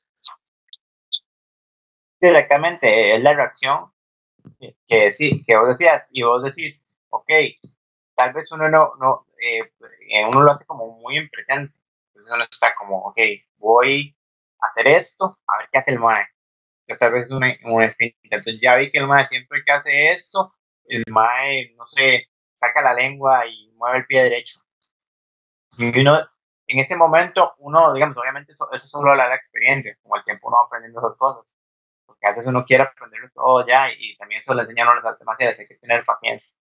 Sí, 2.20 2.28
exactamente, 2.28 3.16
es 3.16 3.22
la 3.22 3.34
reacción 3.34 3.92
que, 4.88 5.12
sí, 5.12 5.44
que 5.46 5.56
vos 5.56 5.70
decías, 5.70 6.10
y 6.14 6.24
vos 6.24 6.44
decís, 6.44 6.88
ok, 7.10 7.30
tal 8.16 8.34
vez 8.34 8.52
uno 8.52 8.70
no, 8.70 8.94
no 9.00 9.26
eh, 9.42 10.26
uno 10.28 10.42
lo 10.42 10.52
hace 10.52 10.66
como 10.66 10.88
muy 11.00 11.18
en 11.18 11.30
presente, 11.30 11.74
entonces 12.08 12.34
uno 12.34 12.44
está 12.52 12.76
como, 12.76 13.00
ok, 13.08 13.18
voy 13.58 14.16
a 14.62 14.68
hacer 14.68 14.88
esto, 14.88 15.40
a 15.48 15.60
ver 15.60 15.70
qué 15.72 15.80
hace 15.80 15.92
el 15.92 16.00
MAE. 16.00 16.28
Entonces 16.82 17.00
tal 17.00 17.14
vez 17.14 17.24
es 17.26 17.32
una, 17.32 17.56
una 17.66 17.96
entonces 18.00 18.60
ya 18.62 18.76
vi 18.76 18.92
que 18.92 19.00
el 19.00 19.08
MAE 19.08 19.26
siempre 19.26 19.64
que 19.66 19.72
hace 19.72 20.10
esto, 20.12 20.54
el 20.86 21.04
MAE, 21.08 21.74
no 21.78 21.86
sé, 21.86 22.30
saca 22.54 22.82
la 22.82 22.94
lengua 22.94 23.46
y 23.48 23.72
mueve 23.76 24.00
el 24.00 24.06
pie 24.08 24.24
derecho. 24.24 24.60
Y 25.78 26.00
uno, 26.02 26.20
en 26.68 26.80
ese 26.80 26.96
momento, 26.96 27.54
uno, 27.60 27.94
digamos, 27.94 28.18
obviamente 28.18 28.54
eso, 28.54 28.70
eso 28.72 28.88
solo 28.88 29.16
la 29.16 29.34
experiencia, 29.36 29.96
como 30.02 30.18
el 30.18 30.24
tiempo 30.24 30.48
uno 30.50 30.58
va 30.58 30.66
aprendiendo 30.66 31.00
esas 31.00 31.18
cosas 31.18 31.56
porque 32.10 32.26
a 32.26 32.32
veces 32.32 32.48
uno 32.48 32.66
quiere 32.66 32.84
aprenderlo 32.84 33.30
todo 33.34 33.66
ya 33.68 33.92
y, 33.92 34.18
también 34.18 34.40
eso 34.40 34.54
le 34.56 34.62
enseñan 34.62 34.88
a 34.88 34.96
los 34.96 35.06
artes 35.06 35.26
marciales, 35.26 35.60
hay 35.60 35.68
que 35.68 35.76
tener 35.76 36.04
paciencia. 36.04 36.58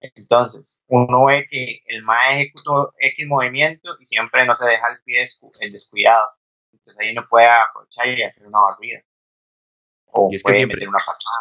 Entonces, 0.00 0.82
uno 0.86 1.26
ve 1.26 1.46
que 1.50 1.82
el 1.86 2.02
MAE 2.02 2.42
ejecutó 2.42 2.94
X 2.98 3.26
movimiento 3.26 3.96
y 4.00 4.04
siempre 4.06 4.46
no 4.46 4.56
se 4.56 4.66
deja 4.66 4.88
el 4.92 5.02
pie 5.02 5.24
el 5.60 5.72
descuidado. 5.72 6.26
Entonces 6.72 6.98
ahí 7.00 7.14
no 7.14 7.28
puede 7.28 7.46
aprovechar 7.46 8.08
y 8.08 8.22
hacer 8.22 8.48
una 8.48 8.60
barrida. 8.62 9.02
O 10.06 10.28
y 10.32 10.36
es 10.36 10.42
que 10.42 10.54
siempre, 10.54 10.88
una 10.88 10.98
patada. 10.98 11.40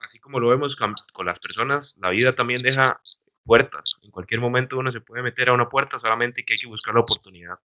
Así 0.00 0.18
como 0.18 0.40
lo 0.40 0.48
vemos 0.48 0.76
con, 0.76 0.94
las 1.24 1.38
personas, 1.38 1.96
la 2.00 2.10
vida 2.10 2.34
también 2.34 2.60
deja 2.62 3.00
puertas. 3.44 3.98
En 4.02 4.10
cualquier 4.10 4.40
momento 4.40 4.78
uno 4.78 4.90
se 4.90 5.00
puede 5.00 5.22
meter 5.22 5.50
a 5.50 5.52
una 5.52 5.68
puerta, 5.68 5.98
solamente 5.98 6.44
que 6.44 6.54
hay 6.54 6.58
que 6.58 6.66
buscar 6.66 6.94
la 6.94 7.00
oportunidad. 7.00 7.58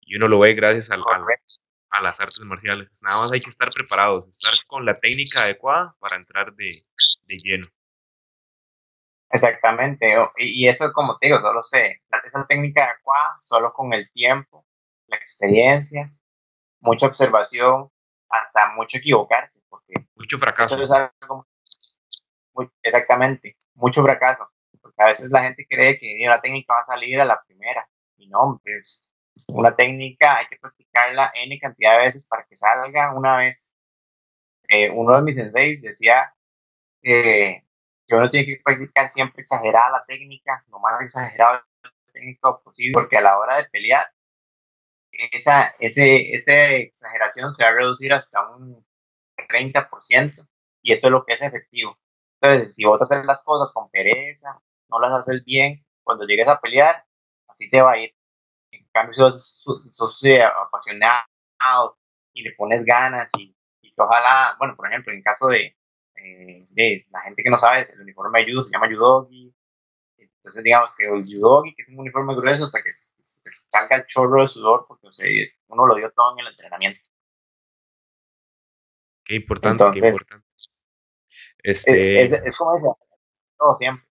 Y 0.00 0.16
uno 0.16 0.28
lo 0.28 0.38
ve 0.38 0.54
gracias 0.54 0.90
al, 0.90 1.00
al, 1.00 1.24
a 1.90 2.02
las 2.02 2.20
artes 2.20 2.40
marciales. 2.40 3.02
Nada 3.02 3.20
más 3.20 3.32
hay 3.32 3.40
que 3.40 3.50
estar 3.50 3.70
preparados, 3.70 4.28
estar 4.28 4.52
con 4.66 4.84
la 4.84 4.92
técnica 4.92 5.42
adecuada 5.42 5.96
para 5.98 6.16
entrar 6.16 6.54
de, 6.54 6.68
de 7.26 7.36
lleno. 7.36 7.66
Exactamente, 9.30 10.14
y 10.38 10.66
eso 10.68 10.90
como 10.92 11.18
te 11.18 11.26
digo, 11.26 11.38
solo 11.40 11.62
sé, 11.62 12.02
esa 12.24 12.46
técnica 12.46 12.84
adecuada, 12.84 13.36
solo 13.40 13.72
con 13.74 13.92
el 13.92 14.10
tiempo, 14.10 14.64
la 15.06 15.16
experiencia, 15.18 16.10
mucha 16.80 17.06
observación, 17.06 17.90
hasta 18.30 18.72
mucho 18.74 18.98
equivocarse, 18.98 19.60
porque 19.68 19.94
mucho 20.14 20.38
fracaso. 20.38 20.76
exactamente, 22.82 23.58
mucho 23.74 24.02
fracaso, 24.02 24.48
porque 24.80 25.02
a 25.02 25.06
veces 25.06 25.30
la 25.30 25.42
gente 25.42 25.66
cree 25.68 25.98
que 25.98 26.24
la 26.26 26.40
técnica 26.40 26.72
va 26.72 26.80
a 26.80 26.84
salir 26.84 27.20
a 27.20 27.26
la 27.26 27.42
primera, 27.46 27.86
y 28.16 28.28
no, 28.28 28.60
pues 28.64 29.06
una 29.48 29.76
técnica 29.76 30.38
hay 30.38 30.46
que 30.46 30.56
practicarla 30.56 31.32
N 31.34 31.58
cantidad 31.58 31.98
de 31.98 32.04
veces 32.04 32.26
para 32.26 32.44
que 32.44 32.56
salga 32.56 33.14
una 33.14 33.36
vez. 33.36 33.74
Eh, 34.68 34.90
uno 34.90 35.16
de 35.16 35.22
mis 35.22 35.36
senseis 35.36 35.82
decía 35.82 36.34
que 37.02 37.64
uno 38.16 38.30
tiene 38.30 38.46
que 38.46 38.60
practicar 38.64 39.08
siempre 39.08 39.42
exagerada 39.42 39.90
la 39.90 40.04
técnica, 40.06 40.64
lo 40.68 40.78
más 40.78 41.00
exagerado 41.02 41.62
la 41.82 41.92
técnica 42.12 42.58
posible, 42.58 42.92
porque 42.94 43.16
a 43.16 43.20
la 43.20 43.38
hora 43.38 43.56
de 43.56 43.64
pelear 43.70 44.06
esa, 45.32 45.74
ese, 45.80 46.30
esa 46.32 46.70
exageración 46.76 47.52
se 47.54 47.64
va 47.64 47.70
a 47.70 47.74
reducir 47.74 48.12
hasta 48.12 48.48
un 48.50 48.84
30% 49.48 50.48
y 50.82 50.92
eso 50.92 51.06
es 51.08 51.10
lo 51.10 51.24
que 51.24 51.34
es 51.34 51.42
efectivo. 51.42 51.98
Entonces, 52.40 52.74
si 52.74 52.84
vos 52.84 53.00
haces 53.02 53.24
las 53.26 53.42
cosas 53.44 53.72
con 53.72 53.90
pereza, 53.90 54.60
no 54.88 55.00
las 55.00 55.12
haces 55.12 55.44
bien, 55.44 55.84
cuando 56.04 56.26
llegues 56.26 56.48
a 56.48 56.60
pelear, 56.60 57.04
así 57.48 57.68
te 57.68 57.82
va 57.82 57.92
a 57.92 57.98
ir. 57.98 58.14
En 58.70 58.86
cambio, 58.92 59.30
si 59.32 59.62
sos, 59.62 59.84
sos 59.90 60.24
eh, 60.24 60.42
apasionado 60.42 61.98
y 62.32 62.42
le 62.42 62.52
pones 62.56 62.84
ganas 62.84 63.30
y, 63.38 63.56
y 63.82 63.94
ojalá, 63.96 64.56
bueno, 64.58 64.76
por 64.76 64.88
ejemplo, 64.88 65.12
en 65.12 65.22
caso 65.22 65.48
de, 65.48 65.76
eh, 66.22 66.66
de 66.70 67.06
la 67.10 67.20
gente 67.22 67.42
que 67.42 67.50
no 67.50 67.58
sabe, 67.58 67.86
el 67.92 68.00
uniforme 68.00 68.44
de 68.44 68.52
judo 68.52 68.64
se 68.64 68.70
llama 68.70 68.88
judogi. 68.88 69.54
Entonces, 70.16 70.64
digamos 70.64 70.94
que 70.96 71.04
el 71.04 71.24
judogi, 71.24 71.74
que 71.74 71.82
es 71.82 71.88
un 71.88 71.98
uniforme 71.98 72.34
grueso, 72.34 72.64
hasta 72.64 72.82
que, 72.82 72.90
salga 72.92 73.96
el 73.96 74.06
chorro 74.06 74.42
de 74.42 74.48
sudor, 74.48 74.86
porque 74.88 75.08
uno 75.68 75.86
lo 75.86 75.94
dio 75.94 76.10
todo 76.10 76.32
en 76.34 76.46
el 76.46 76.52
entrenamiento. 76.52 77.00
Qué 79.24 79.34
importante, 79.34 79.84
qué 79.92 80.06
importante. 80.06 80.46
Este... 81.58 82.22
Es, 82.22 82.56
como 82.56 82.76
eso, 82.76 82.88
todo 83.58 83.76
siempre. 83.76 84.08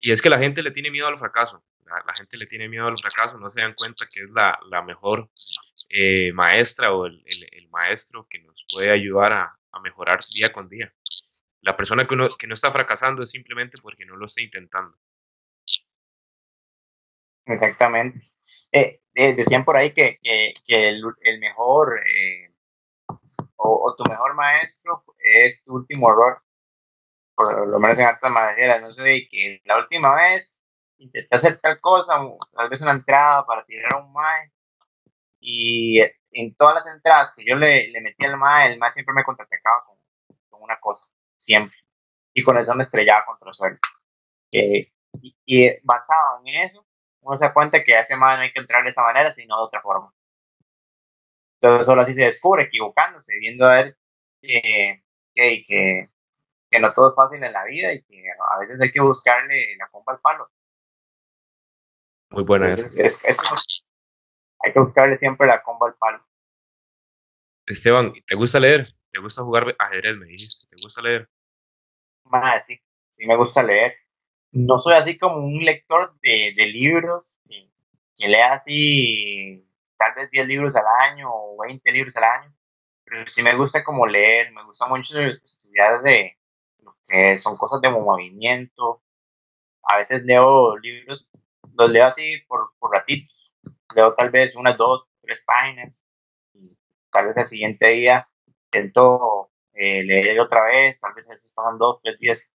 Y 0.00 0.12
es 0.12 0.22
que 0.22 0.30
la 0.30 0.38
gente 0.38 0.62
le 0.62 0.70
tiene 0.70 0.90
miedo 0.90 1.08
al 1.08 1.18
fracaso. 1.18 1.62
La, 1.84 2.14
gente 2.14 2.36
le 2.38 2.46
tiene 2.46 2.68
miedo 2.68 2.86
al 2.86 2.98
fracaso, 2.98 3.38
no 3.38 3.50
se 3.50 3.60
dan 3.60 3.74
cuenta 3.74 4.06
que 4.06 4.22
es 4.22 4.30
la, 4.30 4.56
la 4.70 4.82
mejor 4.82 5.30
eh, 5.90 6.32
maestra 6.32 6.92
o 6.92 7.06
el, 7.06 7.22
el, 7.52 7.68
maestro 7.68 8.26
que 8.28 8.40
nos 8.40 8.64
puede 8.72 8.90
ayudar 8.90 9.32
a, 9.32 9.58
a 9.70 9.80
mejorar 9.80 10.20
día 10.34 10.50
con 10.50 10.68
día. 10.68 10.92
La 11.64 11.76
persona 11.76 12.06
que, 12.06 12.16
que 12.38 12.46
no 12.46 12.54
está 12.54 12.70
fracasando 12.70 13.22
es 13.22 13.30
simplemente 13.30 13.78
porque 13.80 14.04
no 14.04 14.16
lo 14.16 14.26
está 14.26 14.42
intentando. 14.42 14.98
Exactamente. 17.46 18.20
Eh, 18.70 19.00
eh, 19.14 19.34
decían 19.34 19.64
por 19.64 19.76
ahí 19.76 19.92
que, 19.92 20.18
que, 20.22 20.88
el, 20.88 21.02
el, 21.22 21.40
mejor 21.40 22.00
eh, 22.06 22.48
o, 23.56 23.94
tu 23.96 24.04
mejor 24.04 24.34
maestro 24.34 25.04
es 25.18 25.62
tu 25.64 25.74
último 25.74 26.10
error. 26.10 26.42
Por 27.34 27.66
lo 27.66 27.80
menos 27.80 27.98
en 27.98 28.06
artes 28.06 28.30
marciales, 28.30 28.82
no 28.82 28.92
sé, 28.92 29.26
que 29.30 29.60
la 29.64 29.78
última 29.78 30.14
vez 30.14 30.60
intenté 30.98 31.36
hacer 31.36 31.58
tal 31.60 31.80
cosa, 31.80 32.20
tal 32.52 32.68
vez 32.68 32.80
una 32.82 32.92
entrada 32.92 33.44
para 33.46 33.64
tirar 33.64 33.94
a 33.94 33.96
un 33.98 34.12
mae, 34.12 34.52
y 35.40 36.00
en 36.30 36.54
todas 36.56 36.76
las 36.76 36.86
entradas 36.86 37.34
que 37.34 37.44
yo 37.44 37.56
le, 37.56 37.88
le 37.88 38.00
metí 38.00 38.24
al 38.26 38.36
mae, 38.36 38.72
el 38.72 38.78
mae 38.78 38.90
siempre 38.90 39.14
me 39.14 39.24
contraatacaba 39.24 39.84
con, 39.86 39.98
con 40.48 40.62
una 40.62 40.78
cosa, 40.80 41.06
siempre. 41.36 41.76
Y 42.34 42.42
con 42.42 42.58
eso 42.58 42.74
me 42.74 42.82
estrellaba 42.82 43.24
contra 43.24 43.48
el 43.48 43.54
suelo. 43.54 43.78
y, 44.50 44.92
y 45.44 45.70
basado 45.82 46.40
en 46.44 46.54
eso, 46.54 46.86
uno 47.20 47.36
se 47.36 47.44
da 47.44 47.54
cuenta 47.54 47.82
que 47.82 47.94
a 47.96 48.00
ese 48.00 48.16
mae 48.16 48.36
no 48.36 48.42
hay 48.42 48.52
que 48.52 48.60
entrar 48.60 48.82
de 48.84 48.90
esa 48.90 49.02
manera, 49.02 49.30
sino 49.32 49.56
de 49.56 49.62
otra 49.62 49.80
forma. 49.80 50.14
Entonces 51.60 51.86
solo 51.86 52.02
así 52.02 52.12
se 52.12 52.24
descubre, 52.24 52.64
equivocándose, 52.64 53.38
viendo 53.38 53.66
a 53.66 53.76
ver 53.76 53.98
que, 54.42 55.02
que, 55.34 56.10
que, 56.70 56.80
no 56.80 56.92
todo 56.92 57.08
es 57.08 57.14
fácil 57.14 57.42
en 57.42 57.52
la 57.52 57.64
vida 57.64 57.92
y 57.94 58.02
que 58.02 58.22
a 58.50 58.58
veces 58.58 58.80
hay 58.80 58.92
que 58.92 59.00
buscarle 59.00 59.74
la 59.78 59.88
comba 59.88 60.12
al 60.12 60.20
palo. 60.20 60.50
Muy 62.30 62.42
buena 62.42 62.70
esa. 62.70 62.88
hay 64.60 64.72
que 64.72 64.80
buscarle 64.80 65.16
siempre 65.16 65.46
la 65.46 65.62
comba 65.62 65.86
al 65.88 65.94
palo. 65.94 66.22
Esteban, 67.66 68.12
¿te 68.26 68.34
gusta 68.34 68.60
leer? 68.60 68.82
¿Te 69.10 69.20
gusta 69.20 69.42
jugar 69.42 69.74
ajedrez? 69.78 70.16
Me 70.16 70.26
dijiste, 70.26 70.66
¿te 70.68 70.82
gusta 70.82 71.00
leer? 71.00 71.28
Más, 72.24 72.66
sí, 72.66 72.78
sí 73.10 73.26
me 73.26 73.36
gusta 73.36 73.62
leer. 73.62 73.96
No 74.52 74.78
soy 74.78 74.94
así 74.94 75.18
como 75.18 75.38
un 75.38 75.64
lector 75.64 76.14
de, 76.20 76.54
libros 76.72 77.38
que, 77.48 77.70
que 78.16 78.28
lea 78.28 78.54
así 78.54 79.66
tal 79.96 80.14
vez 80.14 80.30
10 80.30 80.46
libros 80.46 80.76
al 80.76 80.84
año 81.10 81.28
o 81.32 81.56
20 81.62 81.90
libros 81.92 82.16
al 82.16 82.24
año, 82.24 82.54
pero 83.04 83.26
sí 83.26 83.42
me 83.42 83.54
gusta 83.56 83.82
como 83.82 84.06
leer, 84.06 84.52
me 84.52 84.64
gusta 84.64 84.86
mucho 84.86 85.18
estudiar 85.20 86.02
de 86.02 86.38
lo 86.78 86.96
que 87.08 87.38
son 87.38 87.56
cosas 87.56 87.80
de 87.80 87.90
movimiento. 87.90 89.02
A 89.84 89.98
veces 89.98 90.22
leo 90.24 90.76
libros, 90.78 91.28
los 91.74 91.90
leo 91.90 92.06
así 92.06 92.42
por, 92.46 92.72
por 92.78 92.92
ratitos, 92.92 93.54
leo 93.94 94.14
tal 94.14 94.30
vez 94.30 94.54
unas 94.56 94.76
dos, 94.76 95.08
tres 95.22 95.42
páginas, 95.46 96.03
tal 97.14 97.28
vez 97.28 97.36
el 97.36 97.46
siguiente 97.46 97.88
día 97.88 98.28
intento 98.74 99.50
eh, 99.72 100.02
leer 100.02 100.40
otra 100.40 100.64
vez, 100.64 100.98
tal 101.00 101.14
vez 101.14 101.26
a 101.28 101.30
veces 101.30 101.52
pasan 101.54 101.78
dos, 101.78 102.02
tres 102.02 102.18
días, 102.18 102.50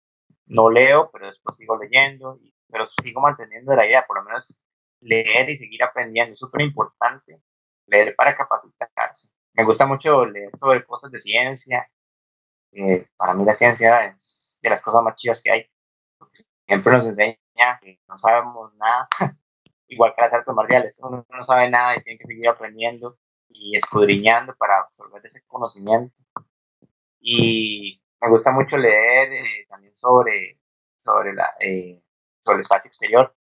no 0.47 0.69
leo, 0.69 1.09
pero 1.11 1.27
después 1.27 1.55
sigo 1.55 1.77
leyendo, 1.77 2.39
pero 2.69 2.85
sigo 2.85 3.21
manteniendo 3.21 3.73
la 3.75 3.85
idea, 3.85 4.05
por 4.05 4.17
lo 4.17 4.23
menos 4.25 4.55
leer 5.01 5.49
y 5.49 5.55
seguir 5.57 5.83
aprendiendo. 5.83 6.33
Es 6.33 6.39
súper 6.39 6.61
importante 6.61 7.41
leer 7.87 8.15
para 8.15 8.35
capacitarse. 8.35 9.29
Me 9.53 9.63
gusta 9.63 9.85
mucho 9.85 10.25
leer 10.25 10.51
sobre 10.57 10.83
cosas 10.85 11.11
de 11.11 11.19
ciencia. 11.19 11.89
Eh, 12.73 13.07
para 13.17 13.33
mí 13.33 13.45
la 13.45 13.53
ciencia 13.53 14.05
es 14.07 14.59
de 14.61 14.69
las 14.69 14.83
cosas 14.83 15.03
más 15.03 15.15
chivas 15.15 15.41
que 15.41 15.51
hay. 15.51 15.71
siempre 16.67 16.91
nos 16.93 17.07
enseña 17.07 17.37
que 17.81 17.99
no 18.07 18.17
sabemos 18.17 18.73
nada, 18.75 19.07
igual 19.87 20.13
que 20.15 20.21
las 20.21 20.33
artes 20.33 20.53
marciales. 20.53 20.99
Uno 21.01 21.25
no 21.29 21.43
sabe 21.43 21.69
nada 21.69 21.95
y 21.97 22.03
tiene 22.03 22.19
que 22.19 22.27
seguir 22.27 22.49
aprendiendo 22.49 23.17
y 23.49 23.75
escudriñando 23.75 24.55
para 24.55 24.79
absorber 24.79 25.21
ese 25.25 25.45
conocimiento. 25.47 26.21
Y 27.21 28.01
me 28.21 28.29
gusta 28.29 28.51
mucho 28.51 28.77
leer 28.77 29.33
eh, 29.33 29.65
también 29.69 29.95
sobre, 29.95 30.59
sobre, 30.97 31.33
la, 31.33 31.49
eh, 31.59 32.01
sobre 32.41 32.55
el 32.55 32.61
espacio 32.61 32.87
exterior 32.87 33.33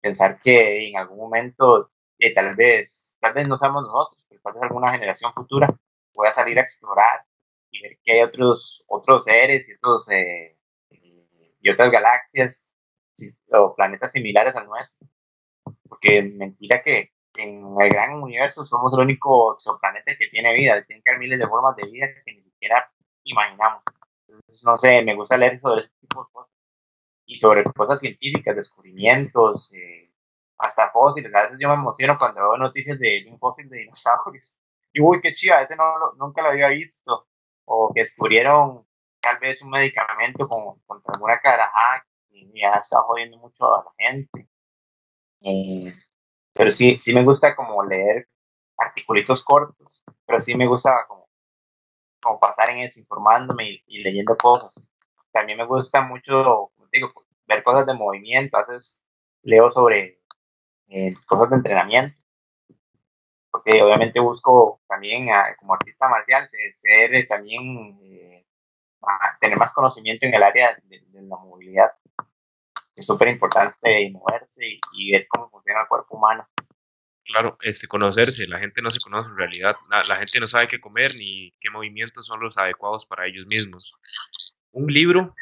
pensar 0.00 0.40
que 0.40 0.88
en 0.88 0.96
algún 0.96 1.18
momento, 1.18 1.90
eh, 2.18 2.34
tal 2.34 2.54
vez, 2.56 3.16
tal 3.20 3.32
vez 3.34 3.48
no 3.48 3.56
seamos 3.56 3.82
nosotros, 3.82 4.26
pero 4.28 4.40
tal 4.42 4.54
vez 4.54 4.62
alguna 4.62 4.92
generación 4.92 5.32
futura 5.32 5.68
pueda 6.12 6.32
salir 6.32 6.58
a 6.58 6.62
explorar 6.62 7.24
y 7.70 7.82
ver 7.82 7.98
que 8.02 8.12
hay 8.12 8.22
otros, 8.22 8.84
otros 8.88 9.24
seres 9.24 9.68
y, 9.68 9.74
otros, 9.74 10.10
eh, 10.10 10.58
y 10.90 11.70
otras 11.70 11.90
galaxias 11.90 12.64
o 13.52 13.74
planetas 13.74 14.12
similares 14.12 14.56
al 14.56 14.66
nuestro. 14.66 15.06
Porque 15.88 16.22
mentira 16.22 16.82
que 16.82 17.12
en 17.42 17.64
el 17.80 17.88
gran 17.90 18.22
universo 18.22 18.64
somos 18.64 18.92
el 18.94 19.00
único 19.00 19.54
exoplaneta 19.54 20.16
que 20.16 20.28
tiene 20.28 20.54
vida, 20.54 20.82
tiene 20.84 21.02
que 21.02 21.10
haber 21.10 21.20
miles 21.20 21.38
de 21.38 21.46
formas 21.46 21.76
de 21.76 21.86
vida 21.86 22.06
que 22.24 22.34
ni 22.34 22.42
siquiera 22.42 22.90
imaginamos. 23.24 23.82
Entonces, 24.28 24.64
no 24.64 24.76
sé, 24.76 25.02
me 25.02 25.14
gusta 25.14 25.36
leer 25.36 25.58
sobre 25.60 25.82
ese 25.82 25.92
tipo 26.00 26.24
de 26.24 26.32
cosas 26.32 26.54
y 27.26 27.38
sobre 27.38 27.64
cosas 27.64 28.00
científicas, 28.00 28.56
descubrimientos, 28.56 29.72
eh, 29.74 30.10
hasta 30.58 30.90
fósiles. 30.90 31.34
A 31.34 31.42
veces 31.42 31.58
yo 31.60 31.68
me 31.68 31.74
emociono 31.74 32.18
cuando 32.18 32.40
veo 32.42 32.56
noticias 32.56 32.98
de, 32.98 33.26
un 33.30 33.38
fósil 33.38 33.68
de 33.68 33.78
dinosaurios. 33.78 34.58
Y 34.90 35.02
uy, 35.02 35.20
qué 35.20 35.34
chiva, 35.34 35.60
ese 35.62 35.76
no 35.76 35.84
nunca 36.16 36.40
lo 36.40 36.48
había 36.48 36.68
visto. 36.68 37.28
O 37.66 37.92
que 37.94 38.00
descubrieron 38.00 38.86
tal 39.20 39.38
vez 39.38 39.60
un 39.62 39.70
medicamento 39.70 40.48
con, 40.48 40.80
contra 40.86 41.12
alguna 41.12 41.38
carajada 41.40 42.06
y 42.30 42.60
ya 42.60 42.72
está 42.74 42.98
jodiendo 43.02 43.36
mucho 43.38 43.66
a 43.66 43.84
la 43.84 43.92
gente. 43.98 44.48
Eh, 45.42 45.94
pero 46.58 46.72
sí, 46.72 46.98
sí 46.98 47.14
me 47.14 47.24
gusta 47.24 47.56
como 47.56 47.82
leer 47.84 48.28
articulitos 48.76 49.44
cortos, 49.44 50.04
pero 50.26 50.40
sí 50.40 50.54
me 50.56 50.66
gusta 50.66 51.06
como, 51.08 51.28
como 52.20 52.40
pasar 52.40 52.70
en 52.70 52.78
eso, 52.78 53.00
informándome 53.00 53.82
y 53.86 54.02
leyendo 54.02 54.36
cosas. 54.36 54.82
También 55.32 55.58
me 55.58 55.66
gusta 55.66 56.02
mucho 56.02 56.72
digo, 56.92 57.12
ver 57.46 57.62
cosas 57.62 57.86
de 57.86 57.94
movimiento, 57.94 58.56
a 58.56 58.60
veces 58.60 59.02
leo 59.42 59.70
sobre 59.70 60.20
eh, 60.88 61.14
cosas 61.26 61.50
de 61.50 61.56
entrenamiento, 61.56 62.16
porque 63.50 63.82
obviamente 63.82 64.20
busco 64.20 64.80
también 64.88 65.28
como 65.58 65.74
artista 65.74 66.08
marcial 66.08 66.46
ser, 66.48 67.28
también 67.28 67.98
eh, 68.02 68.46
tener 69.40 69.58
más 69.58 69.72
conocimiento 69.72 70.26
en 70.26 70.34
el 70.34 70.42
área 70.42 70.76
de, 70.84 71.02
la 71.22 71.36
movilidad. 71.36 71.92
Es 72.98 73.06
súper 73.06 73.28
importante 73.28 74.10
moverse 74.10 74.80
y, 74.92 75.12
ver 75.12 75.26
cómo 75.28 75.48
funciona 75.48 75.82
el 75.82 75.88
cuerpo 75.88 76.16
humano. 76.16 76.48
Claro, 77.24 77.56
este, 77.60 77.86
conocerse, 77.86 78.48
la 78.48 78.58
gente 78.58 78.82
no 78.82 78.90
se 78.90 78.98
conoce 78.98 79.28
en 79.28 79.36
realidad, 79.36 79.76
la, 79.90 80.02
la 80.02 80.16
gente 80.16 80.40
no 80.40 80.48
sabe 80.48 80.66
qué 80.66 80.80
comer 80.80 81.14
ni 81.14 81.52
qué 81.60 81.70
movimientos 81.70 82.26
son 82.26 82.40
los 82.40 82.58
adecuados 82.58 83.06
para 83.06 83.26
ellos 83.26 83.46
mismos. 83.46 83.94
Un 84.72 84.92
libro 84.92 85.32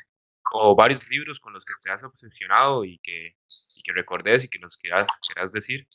o 0.52 0.76
varios 0.76 1.08
libros 1.08 1.40
con 1.40 1.54
los 1.54 1.64
que 1.64 1.74
te 1.82 1.90
has 1.90 2.04
obsesionado 2.04 2.84
y 2.84 2.98
que, 2.98 3.28
y 3.28 3.82
que 3.82 3.92
recordes 3.94 4.44
y 4.44 4.48
que 4.48 4.58
nos 4.58 4.76
quieras, 4.76 5.08
quieras 5.26 5.50
decir? 5.50 5.86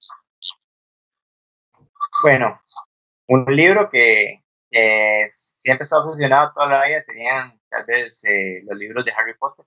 Bueno, 2.24 2.59
un 3.28 3.45
libro 3.45 3.88
que, 3.88 4.43
siempre 5.30 5.84
está 5.84 5.99
obsesionado 5.99 6.53
toda 6.53 6.68
la 6.70 6.88
vida 6.88 7.03
serían 7.03 7.59
tal 7.70 7.86
vez 7.86 8.24
eh, 8.26 8.62
los 8.64 8.78
libros 8.78 9.05
de 9.05 9.12
Harry 9.12 9.36
Potter. 9.38 9.66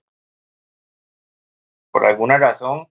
Por 1.94 2.04
alguna 2.06 2.38
razón, 2.38 2.88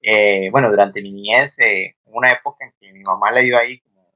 eh, 0.00 0.48
bueno, 0.50 0.70
durante 0.70 1.02
mi 1.02 1.12
niñez, 1.12 1.58
eh, 1.58 1.98
una 2.06 2.32
época 2.32 2.64
en 2.64 2.72
que 2.80 2.90
mi 2.90 3.02
mamá 3.02 3.30
le 3.30 3.42
dio 3.42 3.58
ahí 3.58 3.78
como 3.82 4.10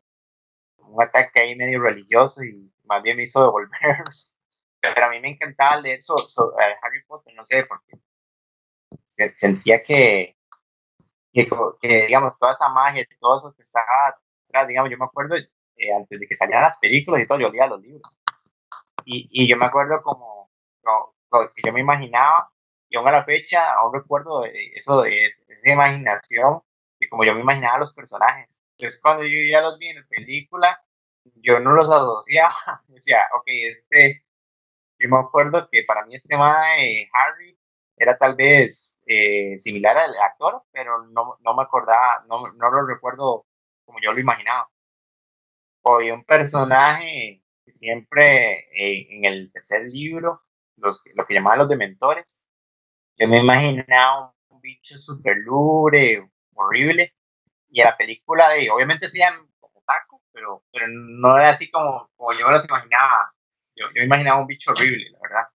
un 0.78 1.02
ataque 1.02 1.40
ahí 1.40 1.54
medio 1.54 1.82
religioso 1.82 2.42
y 2.42 2.72
más 2.84 3.02
bien 3.02 3.18
me 3.18 3.24
hizo 3.24 3.42
devolverlos 3.42 4.32
pero 4.80 5.04
a 5.04 5.10
mí 5.10 5.20
me 5.20 5.28
encantaba 5.28 5.82
leer 5.82 6.00
sobre, 6.00 6.64
Harry 6.80 7.04
Potter, 7.06 7.34
no 7.34 7.44
sé, 7.44 7.66
porque 7.66 8.00
sentía 9.34 9.82
que, 9.82 10.38
que, 11.30 11.46
que, 11.82 12.06
digamos, 12.06 12.38
toda 12.38 12.52
esa 12.52 12.70
magia, 12.70 13.04
todo 13.20 13.36
eso 13.36 13.54
que 13.54 13.62
está 13.62 13.80
atrás, 14.08 14.66
digamos, 14.66 14.90
yo 14.90 14.96
me 14.96 15.04
acuerdo, 15.04 15.36
eh, 15.36 15.92
antes 15.94 16.18
de 16.18 16.26
que 16.26 16.34
salieran 16.34 16.62
las 16.62 16.78
películas 16.78 17.20
y 17.20 17.26
todo, 17.26 17.38
yo 17.38 17.50
leía 17.50 17.66
los 17.66 17.82
libros. 17.82 18.18
Y, 19.04 19.28
y 19.30 19.46
yo 19.46 19.58
me 19.58 19.66
acuerdo 19.66 20.00
como, 20.02 20.50
que 21.54 21.62
yo 21.66 21.72
me 21.74 21.80
imaginaba, 21.80 22.50
y 22.88 22.96
aún 22.96 23.08
a 23.08 23.12
la 23.12 23.24
fecha, 23.24 23.74
aún 23.74 23.94
recuerdo 23.94 24.44
eso 24.44 25.02
de 25.02 25.32
esa 25.48 25.70
imaginación, 25.72 26.60
y 27.00 27.08
como 27.08 27.24
yo 27.24 27.34
me 27.34 27.40
imaginaba 27.40 27.78
los 27.78 27.92
personajes. 27.92 28.62
Entonces, 28.78 29.00
cuando 29.00 29.24
yo 29.24 29.38
ya 29.50 29.62
los 29.62 29.78
vi 29.78 29.88
en 29.88 29.96
la 29.96 30.06
película, 30.08 30.82
yo 31.36 31.60
no 31.60 31.72
los 31.72 31.86
asociaba. 31.90 32.54
Decía, 32.88 33.28
ok, 33.34 33.44
este, 33.46 34.24
yo 34.98 35.08
me 35.08 35.18
acuerdo 35.18 35.68
que 35.70 35.84
para 35.84 36.04
mí 36.06 36.16
este 36.16 36.28
tema 36.28 36.56
de 36.76 37.08
Harry 37.12 37.58
era 37.96 38.16
tal 38.18 38.36
vez 38.36 38.96
eh, 39.06 39.58
similar 39.58 39.96
al 39.96 40.16
actor, 40.18 40.62
pero 40.72 41.06
no, 41.06 41.38
no 41.40 41.54
me 41.54 41.62
acordaba, 41.62 42.24
no, 42.28 42.52
no, 42.52 42.70
lo 42.70 42.86
recuerdo 42.86 43.46
como 43.84 43.98
yo 44.02 44.12
lo 44.12 44.20
imaginaba. 44.20 44.70
Hoy 45.82 46.10
un 46.10 46.24
personaje 46.24 47.42
que 47.64 47.72
siempre 47.72 48.68
eh, 48.72 49.06
en 49.10 49.24
el 49.24 49.52
tercer 49.52 49.86
libro, 49.86 50.42
los, 50.76 51.00
lo 51.14 51.26
que 51.26 51.34
llamaban 51.34 51.60
los 51.60 51.68
dementores, 51.68 52.45
yo 53.16 53.28
me 53.28 53.38
imaginaba 53.40 54.34
un, 54.48 54.60
bicho 54.60 54.98
súper 54.98 55.36
lubre, 55.36 56.28
horrible, 56.54 57.14
y 57.70 57.80
a 57.80 57.84
la 57.86 57.96
película 57.96 58.48
de, 58.50 58.68
obviamente 58.70 59.08
sean 59.08 59.48
como 59.60 59.80
taco, 59.86 60.22
pero, 60.32 60.64
pero 60.72 60.88
no 60.88 61.36
era 61.36 61.50
así 61.50 61.70
como, 61.70 62.10
como 62.16 62.32
yo 62.32 62.46
me 62.46 62.52
los 62.52 62.64
imaginaba. 62.64 63.32
Yo, 63.76 63.86
yo 63.94 64.00
me 64.00 64.06
imaginaba 64.06 64.40
un 64.40 64.46
bicho 64.46 64.72
horrible, 64.72 65.10
la 65.10 65.18
verdad. 65.20 65.48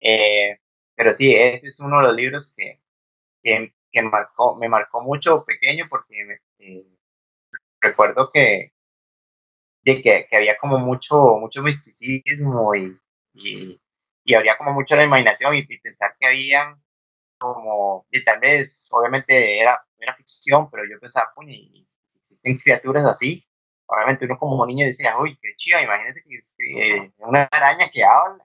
Eh, 0.00 0.58
pero 0.94 1.12
sí, 1.12 1.34
ese 1.34 1.68
es 1.68 1.80
uno 1.80 1.98
de 1.98 2.08
los 2.08 2.16
libros 2.16 2.54
que, 2.56 2.82
que, 3.42 3.74
que 3.90 4.02
marcó, 4.02 4.56
me 4.56 4.68
marcó 4.68 5.00
mucho 5.00 5.44
pequeño 5.44 5.86
porque 5.88 6.40
eh, 6.58 6.86
recuerdo 7.80 8.30
que, 8.32 8.72
que, 9.84 10.26
que, 10.28 10.36
había 10.36 10.58
como 10.58 10.78
mucho, 10.78 11.36
mucho 11.38 11.62
misticismo 11.62 12.74
y, 12.74 13.80
y 14.28 14.34
había 14.34 14.58
como 14.58 14.72
mucho 14.72 14.94
la 14.94 15.04
imaginación 15.04 15.54
y, 15.54 15.62
pensar 15.62 16.14
que 16.20 16.26
habían 16.26 16.82
como, 17.38 18.06
y 18.10 18.22
tal 18.22 18.38
vez, 18.40 18.86
obviamente 18.90 19.58
era, 19.58 19.82
era 19.98 20.14
ficción, 20.14 20.70
pero 20.70 20.84
yo 20.84 21.00
pensaba, 21.00 21.32
puño, 21.34 21.50
y, 21.50 21.82
existen 21.82 22.58
criaturas 22.58 23.06
así, 23.06 23.48
obviamente 23.86 24.26
uno 24.26 24.38
como 24.38 24.66
niño 24.66 24.84
decía, 24.84 25.16
uy, 25.18 25.38
qué 25.40 25.54
chido, 25.56 25.80
imagínense 25.80 26.22
que 26.28 26.36
es 26.36 27.12
una 27.16 27.44
araña 27.44 27.88
que 27.88 28.04
habla, 28.04 28.44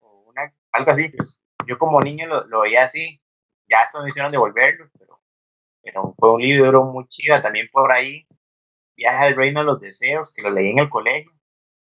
o 0.00 0.24
una, 0.26 0.52
algo 0.72 0.90
así, 0.90 1.08
pues, 1.10 1.38
yo 1.68 1.78
como 1.78 2.00
niño 2.00 2.26
lo, 2.26 2.44
lo 2.48 2.62
veía 2.62 2.82
así, 2.82 3.22
ya 3.68 3.82
esto 3.82 4.02
me 4.02 4.08
hicieron 4.08 4.32
devolverlo, 4.32 4.90
pero, 4.98 5.22
pero 5.84 6.14
fue 6.18 6.32
un 6.32 6.42
libro 6.42 6.82
muy 6.82 7.06
chido, 7.06 7.40
también 7.40 7.68
por 7.70 7.92
ahí, 7.92 8.26
Viaje 8.96 9.26
al 9.26 9.36
Reino 9.36 9.60
de 9.60 9.66
los 9.66 9.80
Deseos, 9.80 10.34
que 10.34 10.42
lo 10.42 10.50
leí 10.50 10.70
en 10.70 10.80
el 10.80 10.90
colegio, 10.90 11.30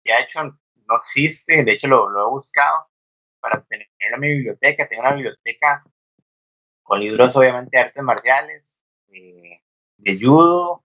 ya 0.05 0.21
hecho 0.21 0.45
no 0.45 0.97
existe, 0.97 1.65
de 1.65 1.73
hecho 1.73 1.89
lo, 1.89 2.09
lo 2.09 2.29
he 2.29 2.31
buscado 2.31 2.89
para 3.47 3.65
tenerlo 3.65 3.89
en 4.01 4.21
mi 4.21 4.29
biblioteca, 4.29 4.89
tengo 4.89 5.03
una 5.03 5.15
biblioteca 5.15 5.85
con 6.83 6.99
libros 6.99 7.37
obviamente 7.37 7.77
de 7.77 7.85
artes 7.85 8.03
marciales, 8.03 8.83
eh, 9.13 9.63
de 9.99 10.19
judo, 10.21 10.85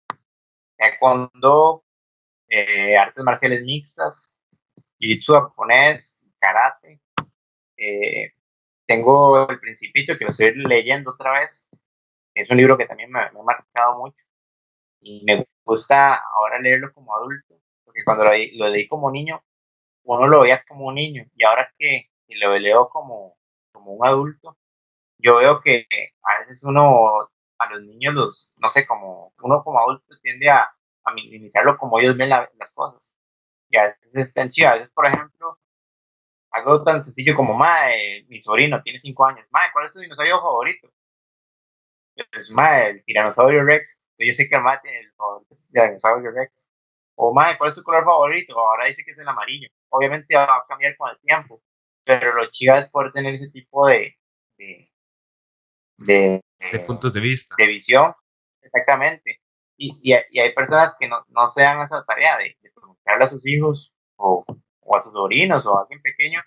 taekwondo, 0.77 1.83
eh, 2.47 2.95
artes 2.95 3.23
marciales 3.23 3.63
mixtas, 3.63 4.31
jiu-jitsu 4.99 5.33
japonés, 5.33 6.27
karate, 6.39 7.01
eh, 7.77 8.33
tengo 8.85 9.49
El 9.49 9.59
Principito, 9.59 10.15
que 10.15 10.25
lo 10.25 10.29
estoy 10.29 10.53
leyendo 10.53 11.11
otra 11.11 11.39
vez. 11.39 11.67
Es 12.35 12.49
un 12.49 12.57
libro 12.57 12.77
que 12.77 12.85
también 12.85 13.11
me, 13.11 13.21
ha 13.21 13.31
marcado 13.43 13.97
mucho. 13.97 14.25
Y 14.99 15.23
me 15.25 15.47
gusta 15.63 16.15
ahora 16.35 16.59
leerlo 16.59 16.93
como 16.93 17.15
adulto, 17.15 17.59
porque 17.83 18.03
cuando 18.03 18.25
lo, 18.25 18.31
lo 18.53 18.69
leí 18.69 18.87
como 18.87 19.09
niño, 19.09 19.43
uno 20.03 20.27
lo 20.27 20.41
veía 20.41 20.63
como 20.67 20.87
un 20.87 20.95
niño. 20.95 21.25
Y 21.35 21.43
ahora 21.43 21.73
que, 21.77 22.10
lo 22.39 22.57
leo 22.59 22.89
como, 22.89 23.37
como 23.71 23.93
un 23.93 24.05
adulto, 24.07 24.57
yo 25.19 25.37
veo 25.37 25.61
que 25.61 25.87
a 26.23 26.39
veces 26.39 26.63
uno, 26.63 27.29
a 27.59 27.69
los 27.69 27.83
niños, 27.83 28.13
los, 28.13 28.53
no 28.57 28.69
sé, 28.69 28.87
como 28.87 29.33
uno 29.41 29.63
como 29.63 29.79
adulto 29.79 30.15
tiende 30.21 30.49
a, 30.49 30.69
a 31.03 31.13
minimizarlo 31.13 31.77
como 31.77 31.99
ellos 31.99 32.17
ven 32.17 32.29
las 32.29 32.73
cosas. 32.73 33.15
Y 33.69 33.77
a 33.77 33.95
veces 34.03 34.27
están 34.27 34.49
chidas. 34.49 34.73
A 34.73 34.75
veces, 34.77 34.93
por 34.93 35.05
ejemplo, 35.07 35.59
algo 36.51 36.83
tan 36.83 37.03
sencillo 37.03 37.35
como, 37.35 37.53
mae, 37.53 38.25
mi 38.29 38.39
sobrino 38.39 38.81
tiene 38.83 38.99
cinco 38.99 39.25
años, 39.25 39.45
mae, 39.51 39.69
¿cuál 39.73 39.87
es 39.87 39.93
tu 39.93 39.99
dinosaurio 39.99 40.39
favorito? 40.41 40.91
Pues, 42.31 42.49
mae, 42.51 42.89
el 42.91 43.03
tiranosaurio 43.05 43.63
Rex. 43.63 44.01
Yo 44.17 44.33
sé 44.33 44.47
que 44.47 44.55
el 44.55 44.61
mae 44.61 44.79
tiene 44.81 44.99
el 44.99 45.11
tiranosaurio 45.71 46.31
Rex. 46.31 46.69
O, 47.15 47.33
mae, 47.33 47.57
¿cuál 47.57 47.69
es 47.69 47.75
tu 47.75 47.83
color 47.83 48.03
favorito? 48.03 48.57
Ahora 48.59 48.85
dice 48.87 49.03
que 49.05 49.11
es 49.11 49.19
el 49.19 49.27
amarillo. 49.27 49.67
Obviamente 49.89 50.35
va 50.35 50.45
a 50.45 50.65
cambiar 50.67 50.95
con 50.97 51.09
el 51.09 51.19
tiempo, 51.19 51.61
pero 52.03 52.33
lo 52.33 52.49
chido 52.49 52.75
es 52.75 52.89
poder 52.89 53.11
tener 53.11 53.33
ese 53.33 53.49
tipo 53.51 53.87
de, 53.87 54.15
de, 54.57 54.89
de, 55.97 56.79
puntos 56.85 57.13
de 57.13 57.19
vista. 57.19 57.55
De 57.57 57.67
visión, 57.67 58.13
exactamente. 58.61 59.41
Y, 59.77 59.99
y, 60.01 60.15
y 60.31 60.39
hay 60.39 60.53
personas 60.53 60.95
que 60.99 61.07
no, 61.07 61.25
no 61.29 61.49
se 61.49 61.63
dan 61.63 61.81
esa 61.81 62.03
tarea 62.05 62.37
de, 62.37 62.57
de 62.61 62.71
preguntarle 62.71 63.25
a 63.25 63.27
sus 63.27 63.45
hijos 63.45 63.93
o 64.15 64.45
o 64.91 64.95
a 64.95 64.99
sus 64.99 65.13
sobrinos 65.13 65.65
o 65.65 65.77
a 65.77 65.81
alguien 65.81 66.01
pequeño, 66.01 66.41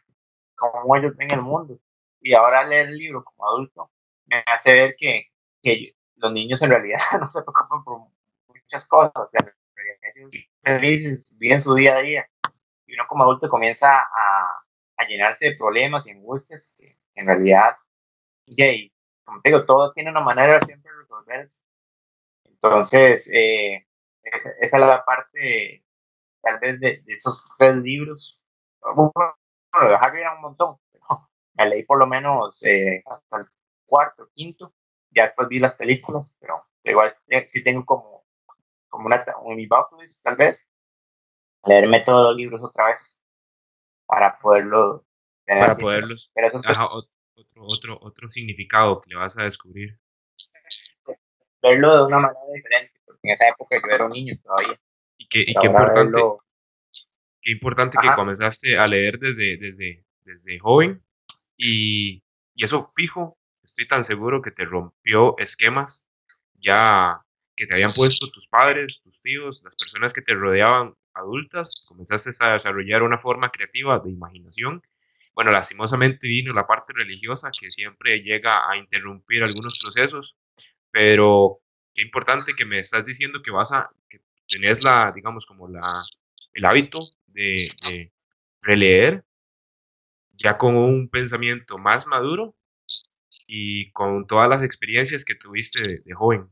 como 0.55 0.97
ellos 0.97 1.17
ven 1.17 1.31
el 1.31 1.41
mundo. 1.41 1.79
Y 2.21 2.35
ahora 2.35 2.65
leer 2.65 2.89
el 2.89 2.97
libro 2.97 3.25
como 3.25 3.49
adulto 3.49 3.91
me 4.27 4.43
hace 4.47 4.73
ver 4.73 4.97
que, 4.99 5.29
que 5.63 5.95
los 6.17 6.33
niños 6.33 6.63
en 6.63 6.71
realidad 6.71 6.99
no 7.21 7.27
se 7.27 7.43
preocupan 7.43 7.85
por 7.85 8.09
muchas 8.49 8.87
cosas, 8.87 9.13
o 9.15 9.29
sea, 9.31 9.55
ellos 10.15 10.31
felices, 10.63 11.37
viven 11.39 11.61
su 11.61 11.75
día 11.75 11.97
a 11.97 12.03
día. 12.03 12.27
Y 12.87 12.95
uno 12.95 13.05
como 13.09 13.25
adulto 13.25 13.49
comienza 13.49 13.99
a, 13.99 14.64
a 14.97 15.07
llenarse 15.07 15.51
de 15.51 15.57
problemas 15.57 16.07
y 16.07 16.13
angustias 16.13 16.77
que 16.79 16.99
en 17.15 17.27
realidad, 17.27 17.77
y 18.47 18.93
como 19.25 19.41
te 19.41 19.51
digo, 19.51 19.65
todo 19.65 19.93
tiene 19.93 20.11
una 20.11 20.21
manera 20.21 20.55
de 20.55 20.67
siempre 20.67 20.91
resolverse. 21.01 21.63
Entonces, 22.45 23.31
eh, 23.33 23.87
esa, 24.23 24.51
esa, 24.61 24.77
es 24.77 24.83
la 24.83 25.05
parte 25.05 25.85
tal 26.43 26.61
vez 26.61 26.81
de, 26.81 27.03
esos 27.07 27.51
tres 27.59 27.77
libros. 27.77 28.41
Bueno, 28.95 29.13
de 29.73 29.95
Harry 29.97 30.23
un 30.23 30.43
montón, 30.43 30.79
pero 30.93 31.05
me 31.55 31.69
leí 31.69 31.85
por 31.85 31.99
lo 31.99 32.07
menos 32.07 32.63
eh, 32.65 33.03
hasta 33.07 33.39
el 33.39 33.47
cuarto, 33.87 34.31
quinto. 34.35 34.75
Ya 35.11 35.25
después 35.25 35.49
vi 35.49 35.59
las 35.59 35.75
películas, 35.75 36.37
pero 36.41 36.67
igual 36.83 37.15
eh, 37.29 37.47
sí 37.49 37.63
tengo 37.63 37.85
como, 37.85 38.25
como 38.89 39.07
una, 39.07 39.25
un 39.43 39.69
tal 40.23 40.37
vez, 40.37 40.69
leerme 41.65 42.01
todos 42.01 42.27
los 42.27 42.37
libros 42.37 42.65
otra 42.65 42.89
vez 42.89 43.21
para 44.15 44.39
poderlo 44.39 45.05
tener 45.45 45.63
para 45.63 45.75
poderlos 45.75 46.31
pero 46.35 46.47
eso 46.47 46.59
es 46.59 46.79
otro, 47.35 47.63
otro, 47.65 47.99
otro 48.01 48.31
significado 48.31 49.01
que 49.01 49.11
le 49.11 49.17
vas 49.17 49.37
a 49.37 49.43
descubrir. 49.43 49.99
Verlo 51.61 51.97
de 51.97 52.07
una 52.07 52.19
manera 52.21 52.41
diferente 52.55 53.01
porque 53.05 53.21
en 53.25 53.33
esa 53.33 53.49
época 53.49 53.77
yo 53.77 53.95
era 53.95 54.05
un 54.05 54.13
niño 54.13 54.35
todavía. 54.43 54.81
Y 55.19 55.27
qué, 55.27 55.41
y 55.41 55.55
qué 55.55 55.67
importante, 55.67 56.21
qué 57.41 57.53
importante 57.53 57.99
que 58.01 58.13
comenzaste 58.15 58.79
a 58.79 58.87
leer 58.87 59.19
desde, 59.19 59.57
desde, 59.57 60.05
desde 60.25 60.59
joven 60.59 61.03
y, 61.57 62.23
y 62.55 62.65
eso 62.65 62.83
fijo, 62.97 63.37
estoy 63.63 63.89
tan 63.89 64.05
seguro 64.05 64.43
que 64.43 64.51
te 64.51 64.65
rompió 64.65 65.37
esquemas 65.39 66.07
ya 66.55 67.21
que 67.57 67.67
te 67.67 67.75
habían 67.75 67.93
puesto 67.95 68.31
tus 68.31 68.49
padres, 68.49 69.01
tus 69.03 69.21
tíos, 69.21 69.63
las 69.65 69.77
personas 69.77 70.13
que 70.13 70.23
te 70.23 70.35
rodeaban 70.35 70.95
adultas, 71.15 71.87
comenzaste 71.89 72.31
a 72.41 72.55
desarrollar 72.55 73.03
una 73.03 73.19
forma 73.19 73.51
creativa 73.51 73.99
de 73.99 74.11
imaginación. 74.11 74.83
Bueno, 75.35 75.51
lastimosamente 75.51 76.29
vino 76.29 76.53
la 76.53 76.67
parte 76.67 76.93
religiosa 76.93 77.51
que 77.59 77.71
siempre 77.71 78.21
llega 78.23 78.71
a 78.71 78.77
interrumpir 78.77 79.43
algunos 79.43 79.81
procesos, 79.81 80.37
pero 80.91 81.61
qué 81.95 82.03
importante 82.03 82.55
que 82.55 82.65
me 82.65 82.79
estás 82.79 83.05
diciendo 83.05 83.43
que 83.43 83.51
vas 83.51 83.73
a, 83.73 83.91
que 84.09 84.21
tenés 84.49 84.85
la, 84.85 85.13
digamos, 85.15 85.47
como 85.47 85.69
la, 85.69 85.81
el 86.53 86.65
hábito 86.65 87.01
de, 87.27 88.11
releer 88.63 89.25
ya 90.33 90.57
con 90.57 90.77
un 90.77 91.09
pensamiento 91.11 91.77
más 91.77 92.07
maduro 92.07 92.57
y 93.47 93.91
con 93.93 94.27
todas 94.27 94.49
las 94.49 94.63
experiencias 94.63 95.25
que 95.25 95.35
tuviste 95.35 96.01
de, 96.03 96.15
joven. 96.15 96.49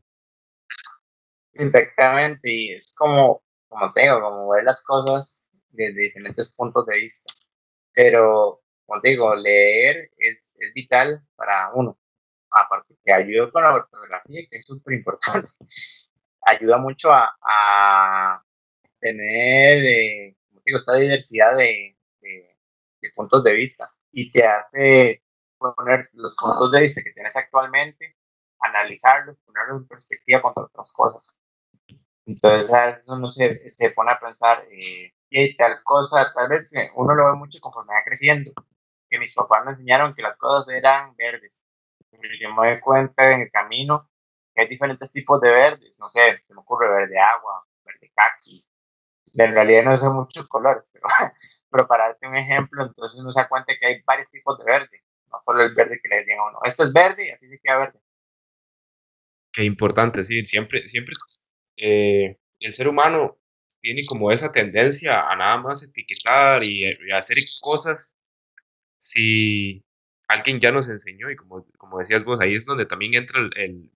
Exactamente, 1.54 2.50
y 2.52 2.70
es 2.72 2.92
como, 2.96 3.42
como 3.72 3.92
te 3.92 4.02
digo, 4.02 4.20
como 4.20 4.48
ver 4.50 4.64
las 4.64 4.84
cosas 4.84 5.50
desde 5.70 6.02
diferentes 6.02 6.54
puntos 6.54 6.84
de 6.86 6.96
vista. 6.96 7.32
Pero, 7.94 8.62
como 8.86 9.00
te 9.00 9.10
digo, 9.10 9.34
leer 9.34 10.10
es, 10.18 10.52
es 10.58 10.74
vital 10.74 11.22
para 11.34 11.72
uno. 11.74 11.98
Aparte, 12.50 12.94
te 13.02 13.12
ayuda 13.12 13.50
con 13.50 13.62
la 13.62 13.74
ortografía, 13.74 14.42
que 14.50 14.58
es 14.58 14.64
súper 14.64 14.94
importante 14.94 15.50
ayuda 16.42 16.76
mucho 16.78 17.10
a, 17.12 18.44
tener, 19.00 19.84
eh, 19.84 20.36
digo, 20.64 20.78
esta 20.78 20.94
diversidad 20.94 21.56
de, 21.56 21.96
puntos 23.16 23.42
de 23.42 23.52
vista 23.52 23.92
y 24.12 24.30
te 24.30 24.46
hace 24.46 25.24
poner 25.58 26.08
los 26.12 26.36
puntos 26.36 26.70
de 26.70 26.82
vista 26.82 27.02
que 27.02 27.12
tienes 27.12 27.34
actualmente 27.36 28.16
analizarlo, 28.60 29.36
ponerlo 29.44 29.78
en 29.78 29.88
perspectiva 29.88 30.40
con 30.40 30.52
otras 30.54 30.92
cosas. 30.92 31.36
Entonces 32.26 32.72
a 32.72 32.86
veces 32.86 33.08
uno 33.08 33.30
se, 33.30 33.68
se 33.68 33.90
pone 33.90 34.12
a 34.12 34.20
pensar, 34.20 34.64
eh, 34.70 35.12
y 35.30 35.56
tal 35.56 35.82
cosa, 35.82 36.32
tal 36.34 36.48
vez 36.48 36.74
eh, 36.76 36.90
uno 36.96 37.14
lo 37.14 37.26
ve 37.26 37.36
mucho 37.36 37.58
conforme 37.60 37.94
va 37.94 38.02
creciendo, 38.04 38.52
que 39.08 39.18
mis 39.18 39.34
papás 39.34 39.64
me 39.64 39.72
enseñaron 39.72 40.14
que 40.14 40.22
las 40.22 40.36
cosas 40.36 40.72
eran 40.74 41.16
verdes. 41.16 41.64
Yo 42.40 42.54
me 42.54 42.68
doy 42.68 42.80
cuenta 42.80 43.32
en 43.32 43.42
el 43.42 43.50
camino 43.50 44.08
que 44.54 44.62
hay 44.62 44.68
diferentes 44.68 45.10
tipos 45.10 45.40
de 45.40 45.50
verdes, 45.50 45.98
no 45.98 46.08
sé, 46.08 46.42
se 46.46 46.54
me 46.54 46.60
ocurre 46.60 46.88
verde 46.88 47.18
agua, 47.18 47.64
verde 47.84 48.12
kaki, 48.14 48.64
en 49.34 49.54
realidad 49.54 49.84
no 49.84 49.96
son 49.96 50.14
muchos 50.14 50.46
colores, 50.48 50.90
pero, 50.92 51.06
pero 51.70 51.86
para 51.86 52.08
darte 52.08 52.26
un 52.26 52.36
ejemplo, 52.36 52.84
entonces 52.84 53.18
uno 53.18 53.32
se 53.32 53.40
da 53.40 53.48
cuenta 53.48 53.72
que 53.80 53.86
hay 53.86 54.02
varios 54.06 54.30
tipos 54.30 54.58
de 54.58 54.64
verde, 54.64 55.02
no 55.30 55.40
solo 55.40 55.62
el 55.62 55.74
verde 55.74 56.00
que 56.02 56.08
le 56.08 56.16
decían 56.16 56.40
a 56.40 56.48
uno, 56.48 56.58
esto 56.64 56.84
es 56.84 56.92
verde 56.92 57.26
y 57.26 57.30
así 57.30 57.48
se 57.48 57.58
queda 57.58 57.78
verde. 57.78 58.00
Qué 59.52 59.64
importante, 59.64 60.24
sí, 60.24 60.44
siempre, 60.44 60.86
siempre 60.86 61.14
eh, 61.76 62.38
el 62.60 62.72
ser 62.74 62.88
humano 62.88 63.38
tiene 63.80 64.02
como 64.06 64.30
esa 64.30 64.52
tendencia 64.52 65.28
a 65.28 65.36
nada 65.36 65.58
más 65.58 65.82
etiquetar 65.82 66.62
y, 66.62 66.84
hacer 67.12 67.38
cosas 67.62 68.16
si 68.98 69.84
alguien 70.28 70.60
ya 70.60 70.70
nos 70.72 70.88
enseñó 70.88 71.26
y 71.30 71.36
como, 71.36 71.66
como 71.76 71.98
decías 71.98 72.24
vos, 72.24 72.38
ahí 72.40 72.54
es 72.54 72.64
donde 72.64 72.86
también 72.86 73.14
entra 73.14 73.40
el, 73.40 73.50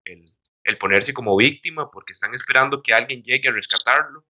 el, 0.04 0.24
el 0.64 0.76
ponerse 0.76 1.14
como 1.14 1.36
víctima 1.36 1.90
porque 1.90 2.12
están 2.12 2.34
esperando 2.34 2.82
que 2.82 2.92
alguien 2.92 3.22
llegue 3.22 3.48
a 3.48 3.52
rescatarlo 3.52 4.24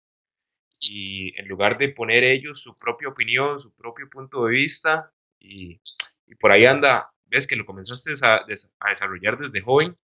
y 0.80 1.38
en 1.40 1.48
lugar 1.48 1.78
de 1.78 1.88
poner 1.88 2.24
ellos 2.24 2.60
su 2.60 2.74
propia 2.74 3.08
opinión, 3.08 3.58
su 3.58 3.74
propio 3.74 4.08
punto 4.10 4.44
de 4.44 4.52
vista, 4.52 5.12
y, 5.40 5.80
y 6.26 6.34
por 6.34 6.52
ahí 6.52 6.66
anda, 6.66 7.10
ves 7.24 7.46
que 7.46 7.56
lo 7.56 7.66
comenzaste 7.66 8.12
a, 8.22 8.44
desarrollar 8.46 9.38
desde 9.38 9.60
joven, 9.60 9.96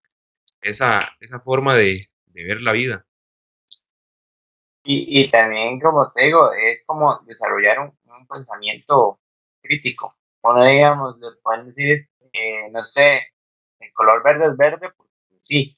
esa, 0.61 1.11
esa 1.19 1.39
forma 1.39 1.75
de 1.75 1.99
ver 2.27 2.61
la 2.61 2.71
vida. 2.71 3.05
Y, 4.83 5.21
y, 5.21 5.31
también, 5.31 5.79
como 5.79 6.11
te 6.11 6.25
digo, 6.25 6.51
es 6.53 6.85
como 6.85 7.19
desarrollar 7.25 7.79
un, 7.79 7.97
un 8.05 8.27
pensamiento 8.27 9.19
crítico. 9.61 10.17
Bueno, 10.41 10.65
digamos, 10.65 11.17
le 11.19 11.31
pueden 11.41 11.67
decir, 11.67 12.09
eh, 12.33 12.69
no 12.71 12.83
sé, 12.83 13.27
el 13.79 13.93
color 13.93 14.23
verde 14.23 14.45
es 14.47 14.57
verde, 14.57 14.89
porque 14.97 15.13
sí, 15.37 15.77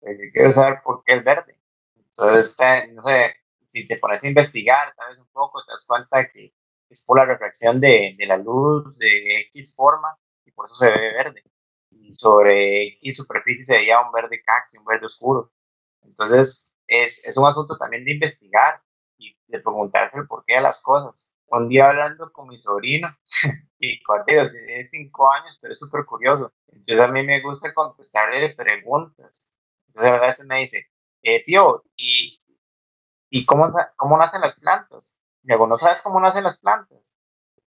pero 0.00 0.14
yo 0.14 0.30
quiero 0.32 0.52
saber 0.52 0.80
por 0.82 1.04
qué 1.04 1.14
es 1.14 1.24
verde. 1.24 1.58
Entonces, 1.96 2.56
no 2.92 3.02
sé, 3.02 3.36
si 3.66 3.86
te 3.86 3.98
pones 3.98 4.24
a 4.24 4.28
investigar, 4.28 4.94
sabes 4.96 5.18
un 5.18 5.28
poco, 5.28 5.62
te 5.64 5.72
das 5.72 5.84
cuenta 5.86 6.30
que 6.30 6.54
es 6.88 7.02
por 7.04 7.18
la 7.18 7.26
reflexión 7.26 7.80
de, 7.80 8.14
de 8.16 8.26
la 8.26 8.36
luz 8.36 8.96
de 8.98 9.40
X 9.52 9.74
forma 9.76 10.16
y 10.44 10.52
por 10.52 10.66
eso 10.66 10.76
se 10.76 10.90
ve 10.90 11.12
verde. 11.12 11.42
Y 11.90 12.10
sobre 12.12 12.86
X 12.98 13.16
superficie 13.16 13.64
se 13.64 13.74
veía 13.74 14.00
un 14.00 14.12
verde 14.12 14.42
caqui, 14.42 14.78
un 14.78 14.84
verde 14.84 15.06
oscuro. 15.06 15.52
Entonces, 16.02 16.72
es, 16.86 17.24
es 17.24 17.36
un 17.36 17.46
asunto 17.46 17.76
también 17.78 18.04
de 18.04 18.12
investigar 18.12 18.82
y 19.18 19.36
de 19.46 19.60
preguntarse 19.60 20.18
el 20.18 20.26
porqué 20.26 20.54
de 20.56 20.62
las 20.62 20.82
cosas. 20.82 21.34
Un 21.48 21.68
día 21.68 21.88
hablando 21.88 22.32
con 22.32 22.48
mi 22.48 22.60
sobrino, 22.60 23.16
y 23.78 24.02
cuando 24.02 24.24
tiene 24.26 24.88
cinco 24.90 25.32
años, 25.32 25.58
pero 25.60 25.72
es 25.72 25.78
súper 25.78 26.04
curioso. 26.04 26.52
Entonces 26.68 27.00
a 27.00 27.08
mí 27.08 27.22
me 27.22 27.40
gusta 27.40 27.72
contestarle 27.72 28.54
preguntas. 28.54 29.54
Entonces 29.88 30.12
a 30.12 30.18
veces 30.18 30.46
me 30.46 30.58
dice, 30.58 30.88
eh, 31.22 31.44
tío, 31.44 31.84
¿y, 31.96 32.40
¿Y 33.30 33.44
cómo, 33.44 33.70
cómo 33.96 34.16
nacen 34.16 34.40
las 34.40 34.58
plantas? 34.58 35.18
Digo, 35.42 35.66
¿no 35.66 35.76
sabes 35.76 36.02
cómo 36.02 36.20
nacen 36.20 36.44
las 36.44 36.58
plantas? 36.58 37.18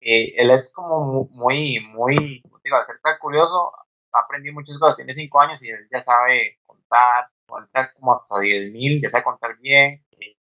Eh, 0.01 0.34
él 0.38 0.51
es 0.51 0.72
como 0.74 1.26
muy, 1.32 1.80
muy, 1.80 2.41
digo, 2.63 2.78
al 2.78 2.86
ser 2.86 2.99
tan 3.03 3.17
curioso, 3.20 3.72
aprendí 4.11 4.51
muchas 4.51 4.78
cosas, 4.80 4.95
tiene 4.97 5.13
cinco 5.13 5.41
años 5.41 5.61
y 5.63 5.70
él 5.70 5.88
ya 5.91 6.01
sabe 6.01 6.59
contar, 6.65 7.30
contar 7.50 7.93
como 7.93 8.14
hasta 8.16 8.39
diez 8.39 8.72
mil, 8.72 9.02
ya 9.02 9.10
sabe 9.10 9.24
contar 9.26 9.58
bien, 9.60 10.06
eh, 10.20 10.38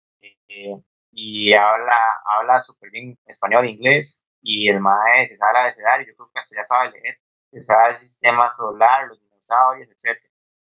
eh, 0.49 0.75
y 1.11 1.53
habla, 1.53 1.97
habla 2.25 2.61
súper 2.61 2.91
bien 2.91 3.19
español 3.25 3.65
e 3.65 3.71
inglés, 3.71 4.23
y 4.41 4.69
el 4.69 4.79
maestro 4.79 5.35
se 5.35 5.37
sabe 5.37 5.53
la 5.53 6.03
y 6.03 6.07
yo 6.07 6.15
creo 6.15 6.31
que 6.33 6.39
hasta 6.39 6.55
ya 6.55 6.63
sabe 6.63 6.91
leer, 6.91 7.19
se 7.51 7.61
sabe 7.61 7.91
el 7.93 7.97
sistema 7.97 8.51
solar, 8.53 9.07
los 9.07 9.19
dinosaurios, 9.21 9.89
etc. 9.89 10.19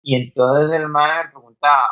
Y 0.03 0.17
entonces 0.17 0.73
el 0.73 0.89
maestro 0.89 1.25
me 1.25 1.31
preguntaba, 1.33 1.89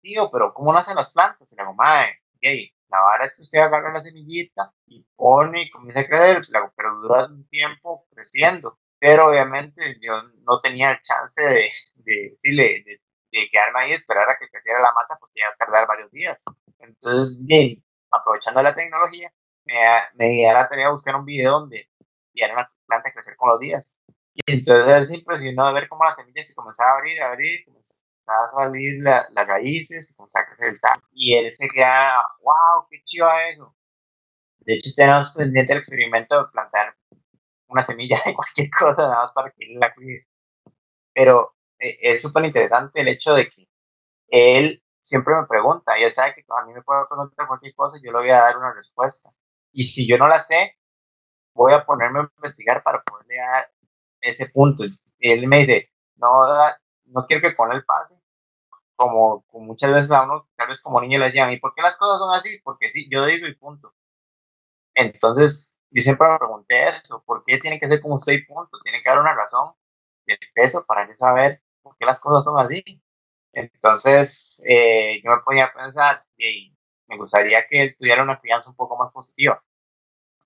tío, 0.00 0.30
pero 0.30 0.52
¿cómo 0.54 0.72
nacen 0.72 0.96
las 0.96 1.12
plantas? 1.12 1.52
Y 1.52 1.56
le 1.56 1.62
digo, 1.62 1.74
madre, 1.74 2.22
okay, 2.36 2.74
la 2.88 3.00
vara 3.00 3.24
es 3.24 3.36
que 3.36 3.42
usted 3.42 3.60
agarra 3.60 3.92
la 3.92 4.00
semillita 4.00 4.72
y 4.86 5.04
pone 5.16 5.62
y 5.62 5.70
comienza 5.70 6.00
a 6.00 6.06
crecer, 6.06 6.42
pero 6.76 6.94
dura 7.00 7.26
un 7.26 7.48
tiempo 7.48 8.06
creciendo. 8.10 8.78
Pero 8.98 9.28
obviamente 9.28 9.96
yo 10.00 10.22
no 10.46 10.60
tenía 10.60 10.92
el 10.92 11.00
chance 11.02 11.42
de, 11.42 11.68
de 11.96 12.30
decirle, 12.30 12.82
de, 12.84 13.00
de, 13.32 13.48
quedarme 13.50 13.80
ahí 13.80 13.90
y 13.90 13.94
esperar 13.94 14.28
a 14.28 14.36
que 14.38 14.48
creciera 14.48 14.80
la 14.80 14.92
mata 14.92 15.16
porque 15.18 15.40
iba 15.40 15.48
a 15.48 15.56
tardar 15.56 15.86
varios 15.86 16.10
días. 16.10 16.42
Entonces, 16.78 17.36
bien, 17.40 17.82
aprovechando 18.10 18.62
la 18.62 18.74
tecnología, 18.74 19.32
me, 19.64 19.74
me 20.14 20.28
di 20.28 20.44
a 20.44 20.52
la 20.52 20.68
tarea 20.68 20.86
de 20.86 20.92
buscar 20.92 21.16
un 21.16 21.24
video 21.24 21.60
donde 21.60 21.88
viera 22.32 22.54
una 22.54 22.70
planta 22.86 23.08
a 23.08 23.12
crecer 23.12 23.36
con 23.36 23.48
los 23.50 23.60
días. 23.60 23.96
Y 24.34 24.52
entonces 24.52 25.08
se 25.08 25.16
impresionó 25.16 25.66
de 25.68 25.74
ver 25.74 25.88
cómo 25.88 26.04
las 26.04 26.16
semillas 26.16 26.48
se 26.48 26.54
comenzaban 26.54 26.92
a 26.92 26.96
abrir, 26.96 27.22
a 27.22 27.30
abrir, 27.30 27.64
a 28.26 28.50
salir 28.56 29.02
las 29.02 29.46
raíces 29.46 30.10
y 30.10 30.14
comenzaba 30.14 30.44
a 30.44 30.46
crecer 30.48 30.68
el 30.68 30.80
tallo. 30.80 31.02
Y 31.12 31.34
él 31.34 31.52
se 31.54 31.68
queda, 31.68 32.22
wow, 32.40 32.86
qué 32.90 33.02
chido 33.02 33.28
eso. 33.50 33.74
De 34.60 34.74
hecho, 34.74 34.90
tenemos 34.96 35.32
pendiente 35.32 35.72
el 35.72 35.78
experimento 35.80 36.38
de 36.44 36.50
plantar 36.50 36.96
una 37.68 37.82
semilla 37.82 38.16
de 38.24 38.34
cualquier 38.34 38.70
cosa, 38.70 39.02
nada 39.02 39.16
más 39.16 39.32
para 39.32 39.50
que 39.50 39.64
él 39.64 39.78
la 39.78 39.92
cuide. 39.94 40.26
Pero 41.14 41.54
es 41.82 42.22
súper 42.22 42.44
interesante 42.44 43.00
el 43.00 43.08
hecho 43.08 43.34
de 43.34 43.48
que 43.50 43.68
él 44.28 44.82
siempre 45.02 45.34
me 45.34 45.46
pregunta, 45.46 45.98
y 45.98 46.04
él 46.04 46.12
sabe 46.12 46.34
que 46.34 46.44
a 46.48 46.64
mí 46.64 46.72
me 46.72 46.82
puede 46.82 47.06
preguntar 47.06 47.46
cualquier 47.46 47.74
cosa 47.74 47.98
y 47.98 48.06
yo 48.06 48.12
le 48.12 48.18
voy 48.18 48.30
a 48.30 48.42
dar 48.42 48.56
una 48.56 48.72
respuesta. 48.72 49.30
Y 49.72 49.84
si 49.84 50.06
yo 50.06 50.18
no 50.18 50.28
la 50.28 50.40
sé, 50.40 50.78
voy 51.54 51.72
a 51.72 51.84
ponerme 51.84 52.20
a 52.20 52.30
investigar 52.36 52.82
para 52.82 53.02
poderle 53.02 53.36
dar 53.36 53.70
ese 54.20 54.46
punto. 54.48 54.84
Y 54.84 55.30
él 55.30 55.46
me 55.48 55.58
dice, 55.60 55.92
no, 56.16 56.46
no 57.06 57.26
quiero 57.26 57.42
que 57.42 57.56
con 57.56 57.72
él 57.72 57.84
pase, 57.84 58.20
como, 58.96 59.44
muchas 59.52 59.92
veces 59.94 60.10
a 60.12 60.24
uno, 60.24 60.48
tal 60.56 60.68
vez 60.68 60.80
como 60.80 61.00
niño 61.00 61.18
le 61.18 61.26
decían, 61.26 61.50
¿y 61.52 61.58
por 61.58 61.74
qué 61.74 61.82
las 61.82 61.96
cosas 61.96 62.18
son 62.18 62.34
así? 62.34 62.60
Porque 62.62 62.88
sí, 62.90 63.08
yo 63.10 63.24
digo 63.26 63.46
y 63.46 63.54
punto. 63.56 63.94
Entonces, 64.94 65.74
yo 65.90 66.02
siempre 66.02 66.28
me 66.28 66.38
pregunté 66.38 66.88
eso, 66.88 67.22
¿por 67.24 67.42
qué 67.44 67.58
tiene 67.58 67.80
que 67.80 67.88
ser 67.88 68.00
como 68.00 68.20
seis 68.20 68.44
puntos? 68.46 68.80
Tiene 68.84 69.02
que 69.02 69.08
haber 69.08 69.20
una 69.22 69.34
razón 69.34 69.72
de 70.26 70.38
peso 70.54 70.84
para 70.86 71.08
yo 71.08 71.16
saber 71.16 71.61
qué 72.02 72.06
las 72.06 72.20
cosas 72.20 72.44
son 72.44 72.58
así. 72.58 72.82
Entonces, 73.52 74.60
eh, 74.66 75.20
yo 75.22 75.30
me 75.30 75.42
ponía 75.44 75.66
a 75.66 75.72
pensar, 75.72 76.24
y 76.36 76.76
me 77.06 77.16
gustaría 77.16 77.64
que 77.68 77.82
él 77.82 77.96
tuviera 77.96 78.22
una 78.22 78.40
crianza 78.40 78.70
un 78.70 78.76
poco 78.76 78.96
más 78.96 79.12
positiva. 79.12 79.62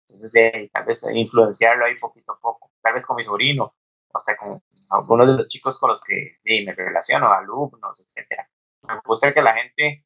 Entonces, 0.08 0.70
tal 0.70 0.84
vez 0.84 1.02
influenciarlo 1.14 1.86
ahí 1.86 1.98
poquito 1.98 2.32
a 2.32 2.38
poco, 2.38 2.72
tal 2.82 2.92
vez 2.94 3.06
con 3.06 3.16
mi 3.16 3.24
sobrino, 3.24 3.74
hasta 4.12 4.36
con 4.36 4.62
algunos 4.90 5.26
de 5.28 5.36
los 5.36 5.48
chicos 5.48 5.78
con 5.78 5.90
los 5.90 6.02
que 6.02 6.38
me 6.44 6.74
relaciono, 6.74 7.32
alumnos, 7.32 8.00
etcétera. 8.00 8.50
Me 8.82 9.00
gusta 9.04 9.32
que 9.32 9.42
la 9.42 9.54
gente 9.54 10.04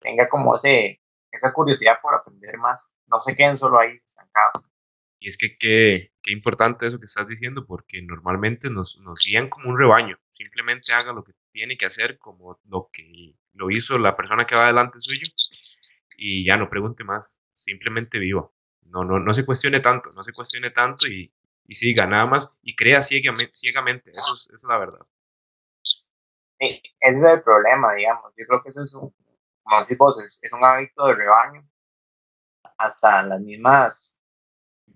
tenga 0.00 0.28
como 0.28 0.54
ese, 0.54 1.00
esa 1.30 1.52
curiosidad 1.52 1.98
por 2.02 2.14
aprender 2.14 2.58
más, 2.58 2.92
no 3.06 3.20
se 3.20 3.34
queden 3.34 3.56
solo 3.56 3.78
ahí 3.78 3.98
estancados. 4.04 4.64
Y 5.18 5.28
es 5.28 5.38
que 5.38 5.56
qué, 5.58 6.09
qué 6.22 6.32
importante 6.32 6.86
eso 6.86 6.98
que 6.98 7.06
estás 7.06 7.26
diciendo, 7.26 7.66
porque 7.66 8.02
normalmente 8.02 8.70
nos, 8.70 8.98
nos 9.00 9.20
guían 9.24 9.48
como 9.48 9.70
un 9.70 9.78
rebaño, 9.78 10.18
simplemente 10.30 10.92
haga 10.92 11.12
lo 11.12 11.24
que 11.24 11.32
tiene 11.52 11.76
que 11.76 11.86
hacer 11.86 12.18
como 12.18 12.60
lo 12.64 12.90
que 12.92 13.34
lo 13.52 13.70
hizo 13.70 13.98
la 13.98 14.16
persona 14.16 14.46
que 14.46 14.54
va 14.54 14.66
delante 14.66 15.00
suyo 15.00 15.26
y 16.16 16.44
ya 16.44 16.56
no 16.56 16.68
pregunte 16.68 17.02
más, 17.02 17.40
simplemente 17.52 18.18
viva. 18.18 18.50
No, 18.90 19.04
no, 19.04 19.18
no 19.18 19.34
se 19.34 19.44
cuestione 19.44 19.80
tanto, 19.80 20.12
no 20.12 20.22
se 20.24 20.32
cuestione 20.32 20.70
tanto 20.70 21.06
y, 21.06 21.32
y 21.64 21.74
siga 21.74 22.06
nada 22.06 22.26
más 22.26 22.60
y 22.62 22.74
crea 22.74 23.02
ciegamente, 23.02 23.52
ciegamente. 23.54 24.10
Eso 24.10 24.34
es, 24.34 24.50
es 24.54 24.64
la 24.68 24.78
verdad. 24.78 25.00
Sí, 25.82 26.82
ese 27.00 27.16
es 27.16 27.32
el 27.32 27.42
problema, 27.42 27.94
digamos. 27.94 28.32
Yo 28.36 28.46
creo 28.46 28.62
que 28.62 28.70
eso 28.70 28.82
es 28.84 28.92
un, 28.94 29.14
como 29.62 29.80
decís 29.80 30.40
es, 30.42 30.52
un 30.52 30.64
hábito 30.64 31.06
de 31.06 31.14
rebaño. 31.14 31.66
Hasta 32.76 33.22
las 33.22 33.40
mismas 33.40 34.19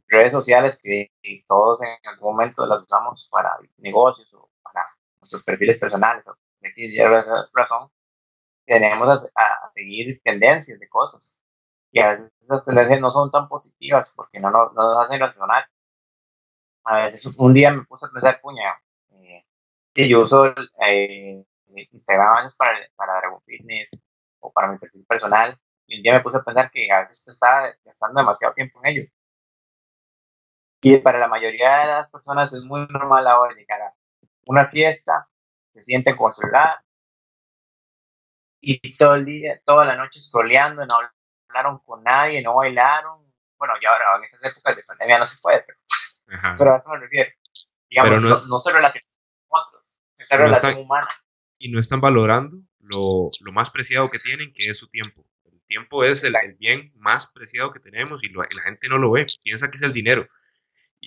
redes 0.08 0.32
sociales 0.32 0.80
que, 0.82 1.10
todos 1.48 1.80
en 1.82 1.88
algún 2.08 2.32
momento 2.32 2.66
las 2.66 2.82
usamos 2.82 3.28
para 3.30 3.56
negocios 3.78 4.32
o 4.34 4.50
para 4.62 4.84
nuestros 5.20 5.42
perfiles 5.42 5.78
personales. 5.78 6.28
O 6.28 6.36
razón, 7.52 7.90
tenemos 8.66 9.08
a, 9.08 9.42
a, 9.66 9.70
seguir 9.70 10.20
tendencias 10.24 10.78
de 10.78 10.88
cosas. 10.88 11.38
Y 11.92 12.00
a 12.00 12.10
veces 12.12 12.32
esas 12.40 12.64
tendencias 12.64 13.00
no 13.00 13.10
son 13.10 13.30
tan 13.30 13.48
positivas 13.48 14.12
porque 14.16 14.40
no, 14.40 14.50
no, 14.50 14.70
no 14.72 14.82
nos 14.82 15.04
hacen 15.04 15.20
razonar 15.20 15.66
a 16.84 17.02
veces 17.04 17.26
un 17.26 17.54
día 17.54 17.72
me 17.72 17.84
puse 17.84 18.06
a 18.06 18.10
pensar, 18.10 18.40
puña, 18.40 18.74
eh, 19.10 19.44
que 19.94 20.08
yo 20.08 20.22
uso 20.22 20.54
eh, 20.86 21.44
Instagram 21.92 22.28
a 22.28 22.36
veces 22.36 22.56
para, 22.56 22.78
para 22.96 23.16
Dragon 23.18 23.42
Fitness 23.42 23.88
o 24.40 24.52
para 24.52 24.68
mi 24.68 24.78
perfil 24.78 25.04
personal, 25.06 25.58
y 25.86 25.96
un 25.98 26.02
día 26.02 26.14
me 26.14 26.20
puse 26.20 26.38
a 26.38 26.42
pensar 26.42 26.70
que 26.70 26.90
a 26.92 27.06
veces 27.06 27.28
estaba 27.28 27.68
gastando 27.84 28.20
demasiado 28.20 28.54
tiempo 28.54 28.80
en 28.84 28.90
ello. 28.90 29.10
Y 30.84 30.98
para 30.98 31.18
la 31.18 31.28
mayoría 31.28 31.78
de 31.78 31.86
las 31.86 32.10
personas 32.10 32.52
es 32.52 32.62
muy 32.62 32.86
normal 32.88 33.26
ahora 33.26 33.54
llegar 33.54 33.80
a 33.80 33.94
una 34.46 34.68
fiesta 34.68 35.26
se 35.72 35.82
sienten 35.82 36.16
con 36.16 36.32
celular 36.32 36.78
y 38.60 38.96
todo 38.96 39.14
el 39.14 39.24
día, 39.24 39.60
toda 39.64 39.84
la 39.84 39.96
noche 39.96 40.20
scrolleando, 40.20 40.86
no 40.86 40.96
hablaron 41.48 41.78
con 41.80 42.02
nadie, 42.02 42.42
no 42.42 42.54
bailaron. 42.54 43.32
Bueno, 43.58 43.74
ya 43.82 43.90
ahora 43.90 44.16
en 44.18 44.24
esas 44.24 44.42
épocas 44.44 44.76
de 44.76 44.82
pandemia 44.82 45.18
no 45.18 45.26
se 45.26 45.36
puede, 45.38 45.64
pero, 45.66 45.78
pero 46.56 46.72
a 46.72 46.76
eso 46.76 46.90
me 46.90 47.00
refiero. 47.00 47.30
Digamos, 47.90 48.22
no, 48.22 48.46
no, 48.46 48.58
se 48.58 48.72
relacionan 48.72 49.08
con 49.48 49.60
otros, 49.60 50.00
esa 50.16 50.36
relación 50.36 50.78
humana. 50.78 51.08
Y 51.58 51.70
no 51.70 51.78
están 51.78 52.00
valorando 52.00 52.58
lo, 52.78 53.28
lo, 53.40 53.52
más 53.52 53.70
preciado 53.70 54.10
que 54.10 54.18
tienen, 54.18 54.52
que 54.54 54.70
es 54.70 54.78
su 54.78 54.88
tiempo. 54.88 55.26
El 55.44 55.62
tiempo 55.66 56.04
es 56.04 56.24
el, 56.24 56.34
el 56.42 56.54
bien 56.54 56.92
más 56.96 57.26
preciado 57.26 57.72
que 57.72 57.80
tenemos 57.80 58.24
y, 58.24 58.28
la 58.30 58.62
gente 58.62 58.88
no 58.88 58.98
lo 58.98 59.10
ve, 59.10 59.26
piensa 59.42 59.70
que 59.70 59.76
es 59.76 59.82
el 59.82 59.92
dinero. 59.92 60.26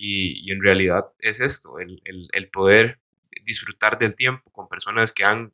Y, 0.00 0.52
en 0.52 0.62
realidad 0.62 1.06
es 1.18 1.40
esto, 1.40 1.78
el, 1.78 2.00
el, 2.04 2.50
poder 2.50 3.00
disfrutar 3.42 3.98
del 3.98 4.14
tiempo 4.14 4.50
con 4.52 4.68
personas 4.68 5.12
que 5.12 5.24
han 5.24 5.52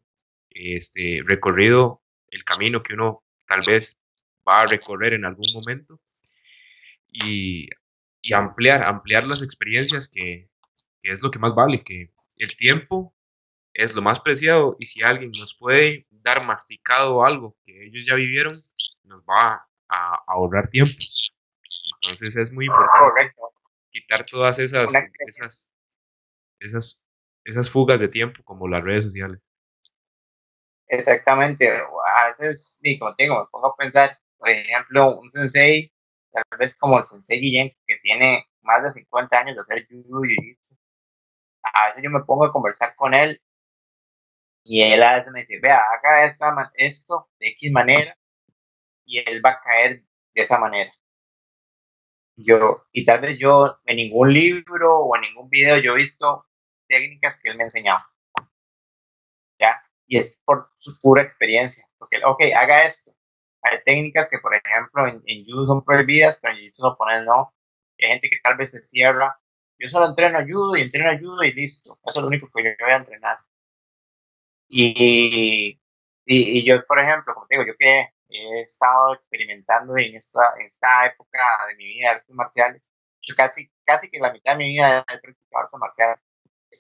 este, 0.51 1.23
recorrido 1.25 2.03
el 2.29 2.45
camino 2.45 2.83
que 2.83 2.95
uno 2.95 3.25
tal 3.47 3.61
vez 3.67 3.97
va 4.49 4.61
a 4.61 4.67
recorrer 4.67 5.15
en 5.15 5.25
algún 5.25 5.47
momento 5.55 6.01
y, 7.11 7.69
y 8.21 8.35
ampliar, 8.35 8.83
ampliar 8.83 9.25
las 9.25 9.43
experiencias 9.43 10.09
que, 10.09 10.51
es 11.03 11.23
lo 11.23 11.31
que 11.31 11.39
más 11.39 11.55
vale, 11.55 11.83
que 11.83 12.13
el 12.39 12.57
tiempo 12.57 13.15
es 13.73 13.95
lo 13.95 14.03
más 14.03 14.21
preciado 14.21 14.77
y 14.79 14.87
si 14.87 15.03
alguien 15.03 15.31
nos 15.39 15.55
puede 15.57 16.05
dar 16.11 16.45
masticado 16.47 17.25
algo 17.25 17.57
que 17.65 17.87
ellos 17.87 18.05
ya 18.07 18.15
vivieron, 18.15 18.53
nos 19.05 19.23
va 19.23 19.67
a, 19.89 20.23
ahorrar 20.27 20.69
tiempo. 20.69 20.95
Entonces 22.03 22.37
es 22.37 22.53
muy 22.53 22.67
importante 22.67 23.35
quitar 23.95 24.27
todas 24.27 24.59
esas, 24.59 24.93
esas, 25.21 25.71
esas, 26.59 27.03
esas 27.45 27.71
fugas 27.71 28.01
de 28.01 28.09
tiempo 28.09 28.43
como 28.43 28.67
las 28.67 28.83
redes 28.83 29.05
sociales. 29.05 29.41
Exactamente, 30.89 31.71
a 31.71 32.29
veces, 32.29 32.79
y 32.83 32.99
como 32.99 33.15
te 33.15 33.25
digo, 33.25 33.39
me 33.39 33.47
pongo 33.51 33.69
a 33.69 33.77
pensar, 33.77 34.19
por 34.37 34.51
ejemplo, 34.51 35.19
un 35.19 35.31
sensei, 35.31 35.93
tal 36.33 36.45
vez 36.59 36.77
como 36.77 36.99
el 36.99 37.07
sensei 37.07 37.41
Guillén, 37.41 37.73
que 37.87 37.97
tiene 38.03 38.47
más 38.63 38.83
de 38.83 38.93
50 38.93 39.39
años 39.39 39.57
de 39.57 39.63
hacer 39.63 39.87
judo 39.89 40.25
y 40.25 40.59
a 41.63 41.89
veces 41.89 42.03
yo 42.03 42.11
me 42.11 42.25
pongo 42.25 42.45
a 42.45 42.53
conversar 42.53 42.95
con 42.97 43.15
él 43.15 43.41
y 44.65 44.83
él 44.83 45.03
a 45.03 45.17
veces 45.17 45.33
me 45.33 45.41
dice, 45.41 45.59
vea, 45.61 45.79
haga 45.79 46.25
esta, 46.25 46.73
esto 46.75 47.29
de 47.39 47.49
X 47.49 47.73
manera 47.73 48.17
y 49.05 49.19
él 49.19 49.45
va 49.45 49.51
a 49.51 49.61
caer 49.63 50.05
de 50.35 50.43
esa 50.43 50.59
manera. 50.59 50.93
Yo, 52.37 52.87
y 52.93 53.05
tal 53.05 53.21
vez 53.21 53.39
yo 53.39 53.79
en 53.85 53.97
ningún 53.97 54.33
libro 54.33 54.99
o 54.99 55.17
en 55.17 55.23
ningún 55.23 55.49
video 55.49 55.79
yo 55.79 55.93
he 55.93 55.97
visto 55.99 56.47
técnicas 56.89 57.41
que 57.41 57.51
él 57.51 57.57
me 57.57 57.63
ha 57.65 57.67
enseñado 57.67 58.01
y 60.07 60.19
es 60.19 60.37
por 60.45 60.71
su 60.75 61.01
pura 61.01 61.23
experiencia. 61.23 61.89
Porque, 61.99 62.21
ok, 62.25 62.43
haga 62.57 62.85
esto. 62.85 63.13
Hay 63.63 63.79
técnicas 63.85 64.29
que, 64.31 64.39
por 64.39 64.55
ejemplo, 64.55 65.07
en, 65.07 65.23
en 65.27 65.45
judo 65.47 65.67
son 65.67 65.85
prohibidas, 65.85 66.39
pero 66.41 66.55
en 66.55 66.73
jiu 66.73 66.97
ponen 66.99 67.25
no. 67.25 67.55
Hay 68.01 68.09
gente 68.09 68.29
que 68.31 68.39
tal 68.43 68.57
vez 68.57 68.71
se 68.73 68.81
cierra. 68.81 69.39
Yo 69.79 69.89
solo 69.89 70.07
entreno 70.07 70.41
judo 70.47 70.77
y 70.77 70.83
entreno 70.83 71.19
judo 71.19 71.45
y 71.45 71.53
listo. 71.53 71.99
Eso 72.05 72.21
es 72.21 72.23
lo 72.23 72.29
único 72.29 72.51
que 72.55 72.65
yo 72.65 72.71
voy 72.81 72.93
a 72.93 72.97
entrenar. 72.97 73.39
Y, 74.69 75.81
y, 76.27 76.65
yo, 76.65 76.85
por 76.87 76.99
ejemplo, 77.01 77.35
como 77.35 77.47
te 77.47 77.57
digo, 77.57 77.67
yo 77.67 77.77
que 77.79 78.09
he 78.39 78.63
estado 78.63 79.15
experimentando 79.15 79.97
en 79.97 80.17
esta, 80.17 80.41
esta 80.65 81.07
época 81.07 81.41
de 81.69 81.77
mi 81.77 81.85
vida 81.87 82.11
de 82.11 82.15
artes 82.17 82.35
marciales, 82.35 82.93
yo 83.23 83.35
casi, 83.37 83.71
casi 83.85 84.11
que 84.11 84.19
la 84.19 84.33
mitad 84.33 84.53
de 84.53 84.59
mi 84.59 84.71
vida 84.71 85.05
he 85.13 85.19
practicado 85.19 85.65
artes 85.65 85.81
marciales. 85.81 86.19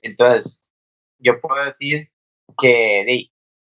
Entonces, 0.02 0.70
yo 1.18 1.40
puedo 1.40 1.64
decir 1.64 2.10
que 2.58 3.04
de, 3.06 3.32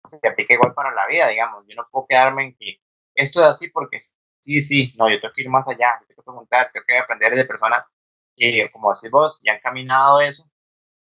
se 0.05 0.27
aplica 0.27 0.53
igual 0.53 0.73
para 0.73 0.91
la 0.93 1.07
vida, 1.07 1.27
digamos. 1.29 1.65
Yo 1.67 1.75
no 1.75 1.87
puedo 1.91 2.07
quedarme 2.07 2.43
en 2.43 2.55
que 2.57 2.81
esto 3.15 3.41
es 3.41 3.47
así 3.47 3.69
porque 3.69 3.99
sí, 3.99 4.61
sí, 4.61 4.93
no, 4.97 5.09
yo 5.09 5.19
tengo 5.19 5.33
que 5.33 5.41
ir 5.41 5.49
más 5.49 5.67
allá, 5.67 5.95
tengo 6.07 6.21
que 6.21 6.25
preguntar, 6.25 6.71
tengo 6.71 6.85
que 6.85 6.97
aprender 6.97 7.35
de 7.35 7.45
personas 7.45 7.91
que, 8.35 8.69
como 8.71 8.93
decís 8.93 9.11
vos, 9.11 9.39
ya 9.43 9.53
han 9.53 9.59
caminado 9.59 10.21
eso 10.21 10.43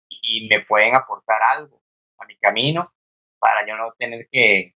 y 0.10 0.48
me 0.50 0.62
pueden 0.62 0.96
aportar 0.96 1.42
algo 1.44 1.82
a 2.18 2.26
mi 2.26 2.38
camino 2.38 2.94
para 3.40 3.66
yo 3.68 3.76
no 3.78 3.94
tener 3.98 4.28
que, 4.32 4.76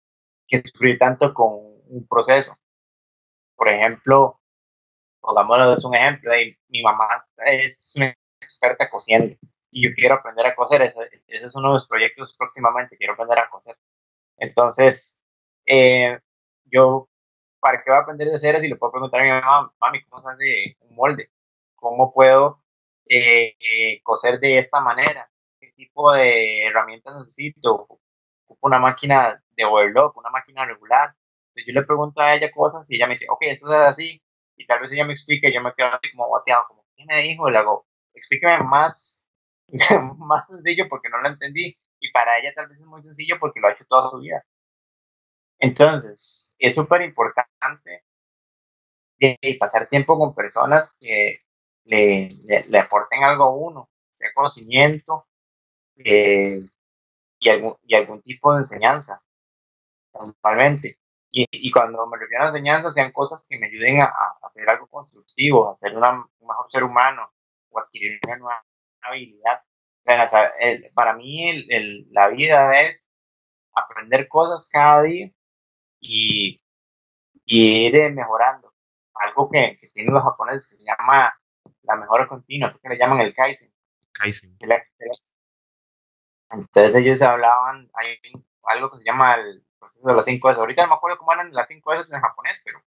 que 0.50 0.60
sufrir 0.60 0.98
tanto 1.00 1.34
con 1.34 1.50
un 1.88 2.08
proceso. 2.08 2.58
Por 3.56 3.70
ejemplo, 3.70 4.40
pongámoslo 5.22 5.74
es 5.74 5.84
un 5.86 5.96
ejemplo, 5.96 6.32
de, 6.32 6.58
mi 6.70 6.82
mamá 6.82 7.08
es 7.46 7.96
experta 8.42 8.90
cociendo 8.90 9.36
y 9.72 9.88
yo 9.88 9.94
quiero 9.96 10.16
aprender 10.16 10.46
a 10.48 10.56
coser. 10.56 10.82
Ese, 10.82 11.10
es 11.28 11.56
uno 11.56 11.70
de 11.70 11.74
mis 11.76 11.88
proyectos 11.88 12.36
próximamente, 12.38 12.98
quiero 12.98 13.14
aprender 13.14 13.40
a 13.40 13.50
coser. 13.50 13.78
Entonces, 14.38 15.24
eh, 15.66 16.20
yo, 16.66 17.10
¿para 17.60 17.84
qué 17.84 17.92
voy 17.92 18.00
a 18.00 18.02
aprender 18.02 18.30
de 18.30 18.38
cero 18.38 18.60
si 18.62 18.70
le 18.70 18.76
puedo 18.76 18.92
preguntar 18.94 19.22
a 19.22 19.24
mi 19.24 19.30
mamá, 19.30 19.74
mami, 19.82 20.04
cómo 20.06 20.22
se 20.22 20.30
hace 20.30 20.78
un 20.82 20.96
molde? 20.96 21.32
¿Cómo 21.76 22.14
puedo 22.14 22.64
eh, 23.08 23.56
eh, 23.60 24.02
coser 24.04 24.40
de 24.40 24.60
esta 24.60 24.82
manera? 24.82 25.30
¿Qué 25.60 25.72
tipo 25.74 26.14
de 26.14 26.66
herramientas 26.68 27.18
necesito? 27.18 27.88
Una 28.62 28.80
máquina 28.80 29.42
de 29.52 29.66
overlock, 29.66 30.18
una 30.18 30.30
máquina 30.30 30.66
regular. 30.66 31.16
Entonces 31.48 31.66
yo 31.68 31.80
le 31.80 31.86
pregunto 31.86 32.22
a 32.22 32.36
ella 32.36 32.52
cosas 32.52 32.90
y 32.92 32.96
ella 32.96 33.08
me 33.08 33.14
dice, 33.14 33.28
ok, 33.30 33.44
eso 33.44 33.68
es 33.68 33.74
así. 33.74 34.22
Y 34.56 34.66
tal 34.66 34.82
vez 34.82 34.92
ella 34.92 35.06
me 35.06 35.14
explique 35.14 35.54
yo 35.54 35.62
me 35.62 35.74
quedo 35.74 35.88
así 35.90 36.12
como 36.12 36.30
bateado, 36.30 36.66
como, 36.68 36.86
¿qué 36.96 37.06
me 37.06 37.22
dijo? 37.22 37.50
Le 37.50 37.58
hago, 37.58 37.88
explíqueme 38.14 38.64
más 38.64 39.28
más 40.18 40.48
sencillo 40.48 40.88
porque 40.90 41.10
no 41.10 41.20
lo 41.22 41.30
entendí 41.30 41.78
y 42.00 42.12
para 42.12 42.40
ella 42.40 42.54
tal 42.56 42.68
vez 42.68 42.80
es 42.80 42.88
muy 42.88 43.02
sencillo 43.02 43.38
porque 43.40 43.60
lo 43.60 43.68
ha 43.68 43.72
hecho 43.72 43.86
toda 43.86 44.08
su 44.08 44.20
vida. 44.20 44.44
Entonces, 45.60 46.56
es 46.58 46.76
súper 46.76 47.02
importante 47.02 48.04
pasar 49.60 49.88
tiempo 49.90 50.18
con 50.18 50.34
personas 50.34 50.96
que 51.00 51.42
le, 51.84 52.30
le, 52.68 52.80
aporten 52.80 53.24
algo 53.24 53.44
a 53.44 53.54
uno, 53.54 53.90
sea 54.10 54.30
conocimiento 54.34 55.28
eh, 55.98 56.62
y, 57.40 57.50
algún, 57.50 57.78
y 57.84 57.96
algún 57.96 58.22
tipo 58.22 58.54
de 58.54 58.60
enseñanza, 58.60 59.22
principalmente. 60.12 61.00
Y, 61.32 61.46
y, 61.52 61.72
cuando 61.72 62.08
me 62.08 62.18
refiero 62.18 62.44
a 62.44 62.48
enseñanza, 62.48 62.92
sean 62.92 63.12
cosas 63.12 63.46
que 63.48 63.58
me 63.60 63.68
ayuden 63.68 64.02
a, 64.02 64.06
a 64.06 64.38
hacer 64.44 64.68
algo 64.70 64.88
constructivo, 64.88 65.70
a 65.70 65.76
ser 65.76 65.96
una, 65.96 66.12
un 66.14 66.48
mejor 66.48 66.68
ser 66.68 66.84
humano 66.84 67.32
o 67.70 67.80
adquirir 67.80 68.20
una 68.26 68.38
nueva 68.38 68.66
habilidad. 69.02 69.62
para 70.94 71.14
mí 71.14 71.50
el, 71.70 72.08
la 72.12 72.30
vida 72.30 72.80
es 72.82 73.08
aprender 73.74 74.28
cosas 74.28 74.70
cada 74.72 75.04
día 75.04 75.32
y, 76.00 76.62
y 77.46 77.88
ir 77.88 78.14
mejorando. 78.14 78.74
Algo 79.14 79.50
que, 79.50 79.78
que, 79.80 79.90
tienen 79.90 80.14
los 80.14 80.24
japoneses 80.24 80.70
que 80.70 80.76
se 80.78 80.86
llama 80.86 81.34
la 81.84 81.96
mejora 81.96 82.28
continua, 82.28 82.78
que 82.82 82.90
le 82.90 82.98
llaman 82.98 83.22
el 83.22 83.34
Kaizen. 83.34 83.74
Kaizen. 84.14 84.58
Entonces 86.52 86.96
ellos 86.96 87.22
hablaban, 87.22 87.90
hay 87.94 88.18
algo 88.64 88.92
que 88.92 88.98
se 89.00 89.04
llama 89.04 89.36
el 89.36 89.64
proceso 89.80 90.08
de 90.08 90.16
las 90.16 90.26
cinco 90.26 90.50
S. 90.50 90.60
Ahorita 90.60 90.84
no 90.84 90.90
me 90.90 90.96
acuerdo 90.96 91.18
cómo 91.18 91.34
eran 91.34 91.52
las 91.52 91.68
cinco 91.68 91.94
S 91.94 92.16
en 92.16 92.22
japonés, 92.22 92.62
pero, 92.66 92.84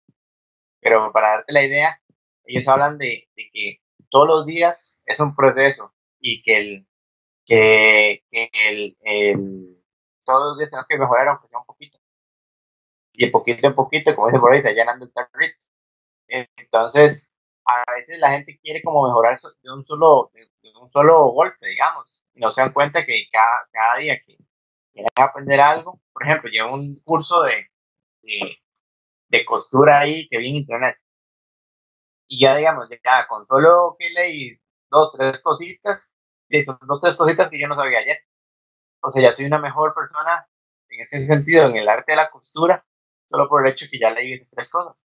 pero 0.79 1.11
para 1.11 1.29
darte 1.31 1.53
la 1.53 1.63
idea, 1.63 2.01
ellos 2.45 2.67
hablan 2.67 2.97
de, 2.97 3.29
que 3.35 3.81
todos 4.09 4.27
los 4.27 4.45
días 4.45 5.03
es 5.05 5.19
un 5.19 5.35
proceso 5.35 5.93
y 6.19 6.41
que 6.43 6.57
el 6.57 6.87
que, 7.45 8.23
el, 8.31 8.97
todos 10.23 10.49
los 10.49 10.57
días 10.57 10.69
tenemos 10.69 10.87
que 10.87 10.97
mejorar 10.97 11.27
aunque 11.29 11.47
sea 11.47 11.59
un 11.59 11.65
poquito. 11.65 11.97
Y 13.13 13.25
de 13.25 13.31
poquito 13.31 13.67
en 13.67 13.75
poquito 13.75 14.15
como 14.15 14.27
dice 14.27 14.39
por 14.39 14.53
ahí 14.53 14.61
se 14.61 14.73
llenando 14.73 15.05
el 15.05 15.13
target 15.13 15.53
entonces 16.27 17.29
a 17.65 17.83
veces 17.93 18.19
la 18.19 18.31
gente 18.31 18.57
quiere 18.59 18.81
como 18.81 19.05
mejorar 19.05 19.37
de 19.61 19.71
un 19.71 19.83
solo 19.85 20.31
de, 20.33 20.49
un 20.79 20.89
solo 20.89 21.27
golpe 21.27 21.67
digamos 21.67 22.20
no 22.35 22.51
se 22.51 22.61
dan 22.61 22.73
cuenta 22.73 23.05
que 23.05 23.27
cada, 23.31 23.67
cada 23.71 23.97
día 23.97 24.21
que 24.25 24.37
quieren 24.93 25.09
aprender 25.15 25.61
algo 25.61 26.01
por 26.11 26.23
ejemplo 26.23 26.49
llevo 26.49 26.73
un 26.73 26.99
curso 27.01 27.43
de, 27.43 27.67
de, 28.23 28.57
de 29.29 29.45
costura 29.45 29.99
ahí 29.99 30.27
que 30.29 30.37
vi 30.37 30.49
en 30.49 30.55
internet 30.57 30.97
y 32.27 32.39
ya 32.39 32.55
digamos 32.55 32.87
ya 32.89 33.27
con 33.27 33.45
solo 33.45 33.95
que 33.99 34.09
leí 34.09 34.61
dos, 34.91 35.11
tres 35.11 35.41
cositas, 35.41 36.11
son 36.65 36.77
dos, 36.87 37.01
tres 37.01 37.15
cositas 37.15 37.49
que 37.49 37.59
yo 37.59 37.67
no 37.67 37.75
sabía 37.75 37.99
ayer. 37.99 38.19
O 39.01 39.09
sea, 39.09 39.21
ya 39.21 39.33
soy 39.33 39.45
una 39.45 39.57
mejor 39.57 39.93
persona 39.93 40.47
en 40.89 41.01
ese 41.01 41.25
sentido, 41.25 41.67
en 41.67 41.77
el 41.77 41.89
arte 41.89 42.11
de 42.11 42.17
la 42.17 42.29
costura, 42.29 42.85
solo 43.27 43.47
por 43.47 43.65
el 43.65 43.71
hecho 43.71 43.87
que 43.89 43.99
ya 43.99 44.11
leí 44.11 44.33
esas 44.33 44.49
tres 44.51 44.69
cosas. 44.69 45.05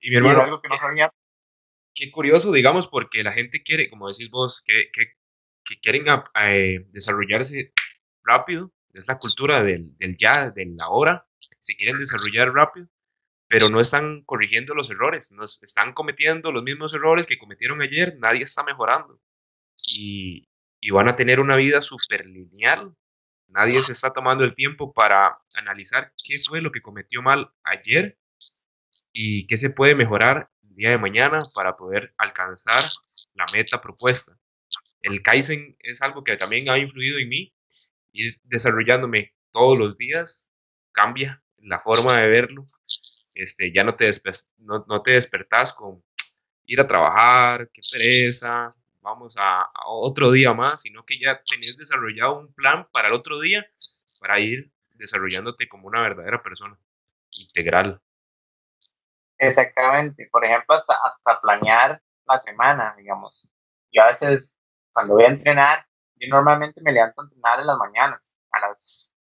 Y 0.00 0.10
mi 0.10 0.16
hermano, 0.16 0.42
algo 0.42 0.60
que 0.60 0.68
no 0.68 0.76
sabía. 0.76 1.12
Qué 1.94 2.10
curioso, 2.10 2.52
digamos, 2.52 2.86
porque 2.86 3.22
la 3.22 3.32
gente 3.32 3.62
quiere, 3.62 3.90
como 3.90 4.08
decís 4.08 4.30
vos, 4.30 4.62
que, 4.64 4.90
que 5.68 5.78
quieren 5.80 6.06
eh, 6.34 6.86
desarrollarse 6.90 7.72
rápido, 8.24 8.72
es 8.94 9.06
la 9.06 9.18
cultura 9.18 9.62
del, 9.62 9.96
del 9.96 10.16
ya, 10.16 10.50
del 10.50 10.72
ahora, 10.82 11.26
se 11.38 11.76
quieren 11.76 11.98
desarrollar 11.98 12.52
rápido, 12.52 12.88
pero 13.48 13.68
no 13.68 13.80
están 13.80 14.22
corrigiendo 14.24 14.74
los 14.74 14.90
errores, 14.90 15.32
nos 15.32 15.62
están 15.62 15.92
cometiendo 15.92 16.52
los 16.52 16.62
mismos 16.62 16.94
errores 16.94 17.26
que 17.26 17.38
cometieron 17.38 17.82
ayer, 17.82 18.16
nadie 18.18 18.42
está 18.42 18.62
mejorando. 18.64 19.20
Y, 19.96 20.48
y 20.80 20.90
van 20.90 21.08
a 21.08 21.16
tener 21.16 21.40
una 21.40 21.56
vida 21.56 21.80
súper 21.80 22.26
lineal 22.26 22.96
Nadie 23.48 23.82
se 23.82 23.92
está 23.92 24.12
tomando 24.12 24.44
el 24.44 24.54
tiempo 24.54 24.92
para 24.92 25.40
analizar 25.56 26.12
qué 26.22 26.36
fue 26.46 26.60
lo 26.60 26.70
que 26.70 26.82
cometió 26.82 27.22
mal 27.22 27.50
ayer 27.64 28.18
y 29.12 29.46
qué 29.46 29.56
se 29.56 29.70
puede 29.70 29.94
mejorar 29.94 30.50
el 30.62 30.74
día 30.74 30.90
de 30.90 30.98
mañana 30.98 31.38
para 31.54 31.76
poder 31.76 32.08
alcanzar 32.18 32.82
la 33.34 33.46
meta 33.54 33.80
propuesta. 33.80 34.38
El 35.02 35.22
Kaizen 35.22 35.76
es 35.80 36.02
algo 36.02 36.24
que 36.24 36.36
también 36.36 36.68
ha 36.68 36.78
influido 36.78 37.18
en 37.18 37.28
mí, 37.28 37.54
ir 38.12 38.40
desarrollándome 38.44 39.34
todos 39.52 39.78
los 39.78 39.96
días 39.96 40.48
cambia 40.92 41.42
la 41.58 41.80
forma 41.80 42.18
de 42.18 42.28
verlo. 42.28 42.68
Este, 43.34 43.72
ya 43.72 43.84
no 43.84 43.94
te, 43.94 44.10
no, 44.58 44.84
no 44.88 45.02
te 45.02 45.12
despertás 45.12 45.72
con 45.72 46.02
ir 46.66 46.80
a 46.80 46.86
trabajar, 46.86 47.70
qué 47.72 47.80
pereza, 47.92 48.74
vamos 49.00 49.36
a, 49.38 49.66
otro 49.86 50.30
día 50.30 50.52
más, 50.52 50.82
sino 50.82 51.04
que 51.04 51.18
ya 51.18 51.40
tenés 51.48 51.76
desarrollado 51.76 52.40
un 52.40 52.52
plan 52.52 52.86
para 52.92 53.08
el 53.08 53.14
otro 53.14 53.38
día 53.38 53.66
para 54.20 54.40
ir 54.40 54.70
desarrollándote 54.90 55.68
como 55.68 55.86
una 55.86 56.02
verdadera 56.02 56.42
persona 56.42 56.78
integral. 57.38 58.00
Exactamente, 59.38 60.28
por 60.30 60.44
ejemplo, 60.44 60.74
hasta, 60.74 60.94
hasta 61.04 61.40
planear 61.40 62.02
la 62.26 62.38
semana, 62.38 62.94
digamos. 62.98 63.52
Yo 63.92 64.02
a 64.02 64.08
veces, 64.08 64.56
cuando 64.98 65.14
voy 65.14 65.24
a 65.26 65.28
entrenar, 65.28 65.86
yo 66.16 66.28
normalmente 66.28 66.80
me 66.82 66.90
levanto 66.90 67.20
a 67.20 67.24
entrenar 67.24 67.60
en 67.60 67.66
las 67.68 67.78
mañanas, 67.78 68.36
a 68.50 68.66
las 68.66 69.12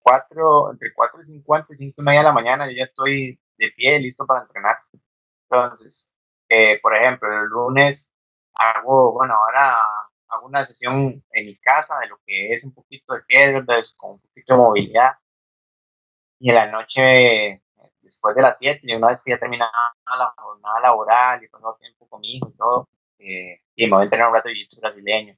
4, 0.00 0.72
entre 0.72 0.94
4 0.94 1.20
y 1.20 1.24
50 1.24 1.66
y 1.70 1.76
5 1.76 2.00
y 2.00 2.02
media 2.02 2.20
de 2.20 2.24
la 2.24 2.32
mañana, 2.32 2.66
yo 2.66 2.72
ya 2.72 2.84
estoy 2.84 3.38
de 3.58 3.72
pie, 3.72 4.00
listo 4.00 4.24
para 4.24 4.40
entrenar. 4.40 4.78
Entonces, 5.50 6.14
eh, 6.48 6.80
por 6.80 6.96
ejemplo, 6.96 7.28
el 7.30 7.46
lunes 7.46 8.10
hago, 8.54 9.12
bueno, 9.12 9.34
ahora 9.34 9.76
hago 10.28 10.46
una 10.46 10.64
sesión 10.64 11.22
en 11.30 11.44
mi 11.44 11.58
casa 11.58 11.98
de 11.98 12.08
lo 12.08 12.18
que 12.24 12.52
es 12.52 12.64
un 12.64 12.72
poquito 12.72 13.12
de 13.12 13.20
kettlebells 13.28 13.94
con 13.98 14.12
un 14.12 14.20
poquito 14.20 14.54
de 14.54 14.58
movilidad. 14.58 15.12
Y 16.38 16.48
en 16.48 16.54
la 16.54 16.66
noche, 16.70 17.62
después 18.00 18.34
de 18.34 18.40
las 18.40 18.56
7, 18.58 18.80
y 18.82 18.94
una 18.94 19.08
vez 19.08 19.22
que 19.22 19.32
ya 19.32 19.38
termina 19.38 19.70
la 20.06 20.34
jornada 20.38 20.80
laboral 20.80 21.44
y 21.44 21.50
tengo 21.50 21.76
tiempo 21.76 22.08
con 22.08 22.20
mi 22.22 22.36
hijo 22.36 22.48
y 22.48 22.56
todo, 22.56 22.88
eh, 23.18 23.62
y 23.74 23.86
me 23.86 23.92
voy 23.92 24.00
a 24.02 24.04
entrenar 24.04 24.28
un 24.28 24.34
rato 24.34 24.48
de 24.48 24.54
jiu 24.54 24.80
brasileño. 24.80 25.36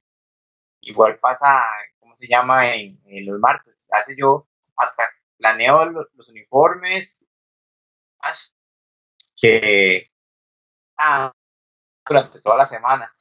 Igual 0.81 1.19
pasa, 1.19 1.63
¿cómo 1.99 2.15
se 2.17 2.27
llama? 2.27 2.73
En, 2.75 2.99
los 3.25 3.39
martes. 3.39 3.87
Hace 3.91 4.15
yo 4.17 4.47
hasta 4.77 5.09
planeo 5.37 5.85
los, 5.85 6.29
uniformes 6.29 7.25
que 9.35 10.11
ah, 10.97 11.31
durante 12.05 12.41
toda 12.41 12.57
la 12.57 12.65
semana 12.65 13.13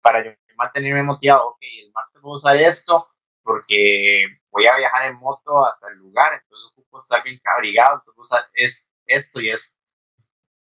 para 0.00 0.24
yo 0.24 0.32
mantenerme 0.56 1.02
motivado. 1.02 1.50
Ok, 1.50 1.58
el 1.62 1.92
martes 1.92 2.22
voy 2.22 2.32
a 2.32 2.36
usar 2.36 2.56
esto 2.56 3.10
porque 3.42 4.26
voy 4.50 4.66
a 4.66 4.76
viajar 4.76 5.06
en 5.06 5.16
moto 5.16 5.64
hasta 5.64 5.88
el 5.88 5.98
lugar, 5.98 6.34
entonces 6.34 6.72
ocupo 6.72 6.98
estar 6.98 7.22
bien 7.22 7.40
abrigado, 7.44 7.98
entonces 7.98 8.18
usar 8.18 8.50
es, 8.54 8.88
esto 9.06 9.40
y 9.40 9.50
eso. 9.50 9.76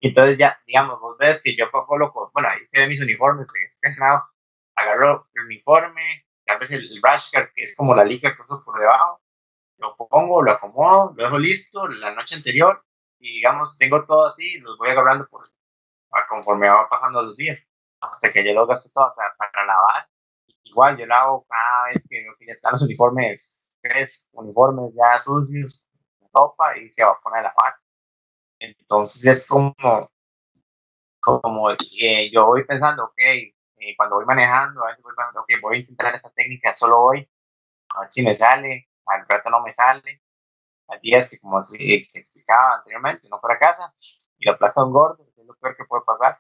Entonces 0.01 0.37
ya, 0.37 0.59
digamos, 0.65 0.99
vos 0.99 1.17
ves 1.17 1.41
que 1.43 1.55
yo 1.55 1.69
coloco, 1.71 2.31
bueno, 2.33 2.49
ahí 2.49 2.59
se 2.67 2.79
ven 2.79 2.89
mis 2.89 3.01
uniformes, 3.01 3.47
este 3.69 3.99
lado, 3.99 4.23
agarro 4.75 5.29
el 5.35 5.45
uniforme, 5.45 6.25
tal 6.45 6.59
vez 6.59 6.71
el, 6.71 6.91
el 6.91 7.01
brush 7.01 7.29
que 7.31 7.63
es 7.63 7.75
como 7.75 7.95
la 7.95 8.03
liga 8.03 8.35
que 8.35 8.41
uso 8.41 8.63
por 8.63 8.79
debajo, 8.79 9.21
lo 9.77 9.95
pongo, 9.95 10.41
lo 10.41 10.51
acomodo, 10.51 11.13
lo 11.15 11.23
dejo 11.23 11.39
listo 11.39 11.87
la 11.87 12.13
noche 12.13 12.35
anterior 12.35 12.83
y 13.19 13.35
digamos, 13.35 13.77
tengo 13.77 14.05
todo 14.05 14.27
así, 14.27 14.59
los 14.59 14.77
voy 14.77 14.89
agarrando 14.89 15.27
por, 15.27 15.43
conforme 16.29 16.69
va 16.69 16.89
pasando 16.89 17.21
los 17.21 17.37
días, 17.37 17.67
hasta 18.01 18.31
que 18.31 18.43
yo 18.45 18.53
lo 18.53 18.65
gasto 18.65 18.89
todo, 18.93 19.11
o 19.11 19.15
sea, 19.15 19.25
para 19.37 19.65
lavar. 19.65 20.07
Igual 20.63 20.97
yo 20.97 21.05
lavo 21.05 21.45
cada 21.47 21.85
vez 21.93 22.05
que 22.09 22.21
veo 22.23 22.35
que 22.39 22.47
ya 22.47 22.53
están 22.53 22.73
los 22.73 22.81
uniformes, 22.83 23.69
tres 23.81 24.27
uniformes 24.31 24.93
ya 24.95 25.19
sucios, 25.19 25.85
ropa 26.33 26.77
y 26.77 26.91
se 26.91 27.03
va 27.03 27.11
a 27.11 27.19
poner 27.21 27.39
a 27.39 27.43
lavar. 27.43 27.75
Entonces 28.61 29.25
es 29.25 29.47
como, 29.47 29.75
como 31.19 31.71
eh, 31.71 32.29
yo 32.31 32.45
voy 32.45 32.63
pensando, 32.65 33.05
ok, 33.05 33.17
eh, 33.17 33.95
cuando 33.97 34.17
voy 34.17 34.25
manejando, 34.25 34.83
a 34.85 34.95
voy 35.61 35.77
a 35.77 35.79
intentar 35.79 36.13
esa 36.13 36.31
técnica 36.31 36.71
solo 36.71 36.99
hoy, 36.99 37.27
a 37.89 38.01
ver 38.01 38.11
si 38.11 38.23
me 38.23 38.35
sale, 38.35 38.89
al 39.07 39.27
rato 39.27 39.49
no 39.49 39.61
me 39.61 39.71
sale. 39.71 40.21
Hay 40.87 40.99
días 41.01 41.29
que, 41.29 41.39
como 41.39 41.63
se 41.63 41.77
explicaba 42.13 42.75
anteriormente, 42.75 43.27
no 43.29 43.41
para 43.41 43.57
casa 43.57 43.93
y 44.37 44.45
lo 44.45 44.53
aplasta 44.53 44.83
un 44.83 44.93
gordo, 44.93 45.27
es 45.35 45.45
lo 45.45 45.55
peor 45.55 45.75
que 45.77 45.85
puede 45.85 46.03
pasar. 46.05 46.39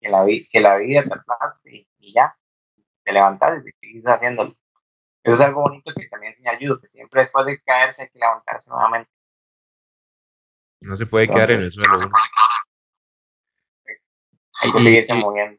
Que 0.00 0.10
la, 0.10 0.26
que 0.26 0.60
la 0.60 0.76
vida 0.76 1.02
te 1.02 1.14
aplaste 1.14 1.88
y, 1.98 2.12
ya, 2.12 2.36
te 3.04 3.12
levantas 3.12 3.66
y 3.66 3.70
sigues 3.80 4.04
haciéndolo. 4.06 4.54
Eso 5.22 5.34
es 5.36 5.40
algo 5.40 5.62
bonito 5.62 5.92
que 5.96 6.08
también 6.08 6.32
enseña 6.32 6.52
ayuda, 6.52 6.80
que 6.82 6.88
siempre 6.88 7.22
después 7.22 7.46
de 7.46 7.62
caerse 7.62 8.02
hay 8.02 8.10
que 8.10 8.18
levantarse 8.18 8.70
nuevamente. 8.70 9.13
No 10.84 10.96
se 10.96 11.06
puede 11.06 11.28
quedar 11.28 11.50
en 11.50 11.60
el 11.60 11.72
suelo. 11.72 11.96
Seguirse 14.50 15.14
moviendo. 15.14 15.58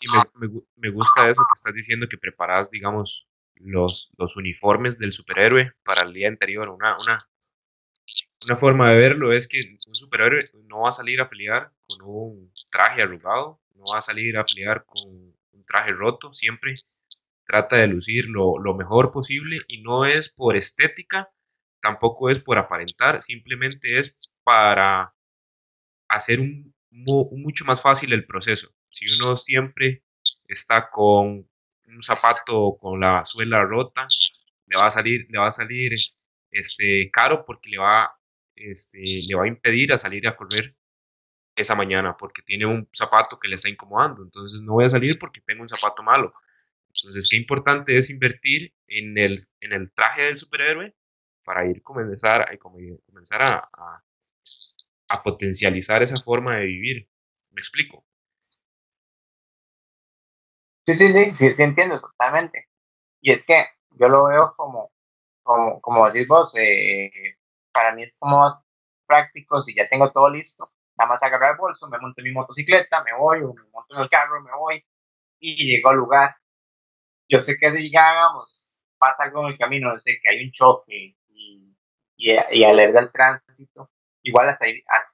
Y 0.00 0.06
me, 0.08 0.48
me, 0.48 0.60
me, 0.76 0.90
gusta 0.90 1.28
eso 1.28 1.42
que 1.42 1.54
estás 1.54 1.74
diciendo, 1.74 2.08
que 2.08 2.16
preparas, 2.16 2.70
digamos, 2.70 3.28
los, 3.56 4.10
los 4.16 4.36
uniformes 4.36 4.98
del 4.98 5.12
superhéroe 5.12 5.72
para 5.84 6.06
el 6.06 6.12
día 6.12 6.28
anterior. 6.28 6.68
Una, 6.70 6.96
una, 7.00 7.18
una 8.46 8.56
forma 8.56 8.90
de 8.90 8.98
verlo 8.98 9.32
es 9.32 9.46
que 9.46 9.58
un 9.86 9.94
superhéroe 9.94 10.40
no 10.64 10.80
va 10.80 10.88
a 10.88 10.92
salir 10.92 11.20
a 11.20 11.28
pelear 11.28 11.70
con 11.86 12.08
un 12.08 12.52
traje 12.70 13.02
arrugado, 13.02 13.60
no 13.74 13.84
va 13.92 13.98
a 13.98 14.02
salir 14.02 14.38
a 14.38 14.42
pelear 14.42 14.84
con 14.86 15.02
un 15.06 15.62
traje 15.66 15.92
roto, 15.92 16.32
siempre 16.32 16.74
trata 17.46 17.76
de 17.76 17.88
lucir 17.88 18.26
lo, 18.28 18.58
lo 18.58 18.74
mejor 18.74 19.12
posible 19.12 19.58
y 19.68 19.82
no 19.82 20.06
es 20.06 20.30
por 20.30 20.56
estética, 20.56 21.30
tampoco 21.80 22.30
es 22.30 22.40
por 22.40 22.58
aparentar, 22.58 23.22
simplemente 23.22 23.98
es 23.98 24.31
para 24.44 25.14
hacer 26.08 26.40
un, 26.40 26.74
mucho 26.90 27.64
más 27.64 27.80
fácil 27.80 28.12
el 28.12 28.26
proceso. 28.26 28.68
Si 28.88 29.06
uno 29.20 29.36
siempre 29.36 30.04
está 30.48 30.90
con 30.90 31.48
un 31.86 32.02
zapato 32.02 32.76
con 32.78 33.00
la 33.00 33.24
suela 33.24 33.64
rota, 33.64 34.06
le 34.66 34.78
va 34.78 34.86
a 34.86 34.90
salir, 34.90 35.26
le 35.30 35.38
va 35.38 35.48
a 35.48 35.52
salir 35.52 35.92
este, 36.50 37.10
caro 37.10 37.44
porque 37.44 37.70
le 37.70 37.78
va, 37.78 38.14
este, 38.54 39.02
le 39.28 39.34
va 39.34 39.44
a 39.44 39.48
impedir 39.48 39.92
a 39.92 39.96
salir 39.96 40.26
a 40.28 40.36
correr 40.36 40.76
esa 41.56 41.74
mañana 41.74 42.16
porque 42.16 42.42
tiene 42.42 42.66
un 42.66 42.88
zapato 42.92 43.38
que 43.38 43.48
le 43.48 43.56
está 43.56 43.68
incomodando. 43.68 44.22
Entonces 44.22 44.62
no 44.62 44.74
voy 44.74 44.84
a 44.84 44.90
salir 44.90 45.18
porque 45.18 45.40
tengo 45.40 45.62
un 45.62 45.68
zapato 45.68 46.02
malo. 46.02 46.32
Entonces, 46.94 47.26
qué 47.30 47.36
importante 47.36 47.96
es 47.96 48.10
invertir 48.10 48.74
en 48.86 49.16
el, 49.16 49.38
en 49.60 49.72
el 49.72 49.90
traje 49.92 50.22
del 50.22 50.36
superhéroe 50.36 50.94
para 51.42 51.66
ir 51.66 51.82
comenzar, 51.82 52.42
a, 52.42 52.56
comenzar 52.58 53.42
a, 53.42 53.70
a, 53.72 54.04
a 55.12 55.22
potencializar 55.22 56.02
esa 56.02 56.16
forma 56.16 56.56
de 56.56 56.66
vivir. 56.66 57.08
¿Me 57.52 57.60
explico? 57.60 58.04
Sí, 60.84 60.94
sí, 60.94 61.12
sí, 61.12 61.34
sí, 61.34 61.54
sí 61.54 61.62
entiendo 61.62 62.00
totalmente. 62.00 62.68
Y 63.22 63.32
es 63.32 63.46
que 63.46 63.66
yo 63.92 64.08
lo 64.08 64.26
veo 64.26 64.54
como, 64.56 64.92
como, 65.42 65.80
como 65.82 66.06
decís 66.10 66.28
vos, 66.28 66.54
eh, 66.56 67.10
para 67.72 67.94
mí 67.94 68.04
es 68.04 68.18
como 68.18 68.38
más 68.40 68.62
práctico, 69.06 69.62
si 69.62 69.74
ya 69.76 69.88
tengo 69.88 70.12
todo 70.12 70.30
listo, 70.30 70.72
nada 70.98 71.10
más 71.10 71.22
agarrar 71.24 71.52
el 71.52 71.58
bolso, 71.58 71.88
me 71.90 71.98
monto 72.00 72.22
en 72.22 72.26
mi 72.28 72.32
motocicleta, 72.34 73.04
me 73.04 73.14
voy, 73.18 73.40
o 73.42 73.54
me 73.54 73.62
monto 73.72 73.96
en 73.96 74.02
el 74.02 74.10
carro, 74.10 74.42
me 74.42 74.52
voy, 74.56 74.84
y 75.40 75.56
llego 75.56 75.90
al 75.90 75.98
lugar. 75.98 76.36
Yo 77.28 77.40
sé 77.42 77.58
que 77.58 77.70
si 77.72 77.90
llegamos, 77.90 78.86
pasa 78.98 79.24
algo 79.24 79.42
en 79.46 79.54
el 79.54 79.58
camino, 79.58 79.98
sé 80.00 80.20
que 80.22 80.30
hay 80.30 80.44
un 80.46 80.52
choque 80.52 81.16
y, 81.28 81.76
y, 82.16 82.36
y 82.52 82.64
alerta 82.64 83.00
el 83.00 83.12
tránsito, 83.12 83.91
igual 84.22 84.48
hasta, 84.48 84.66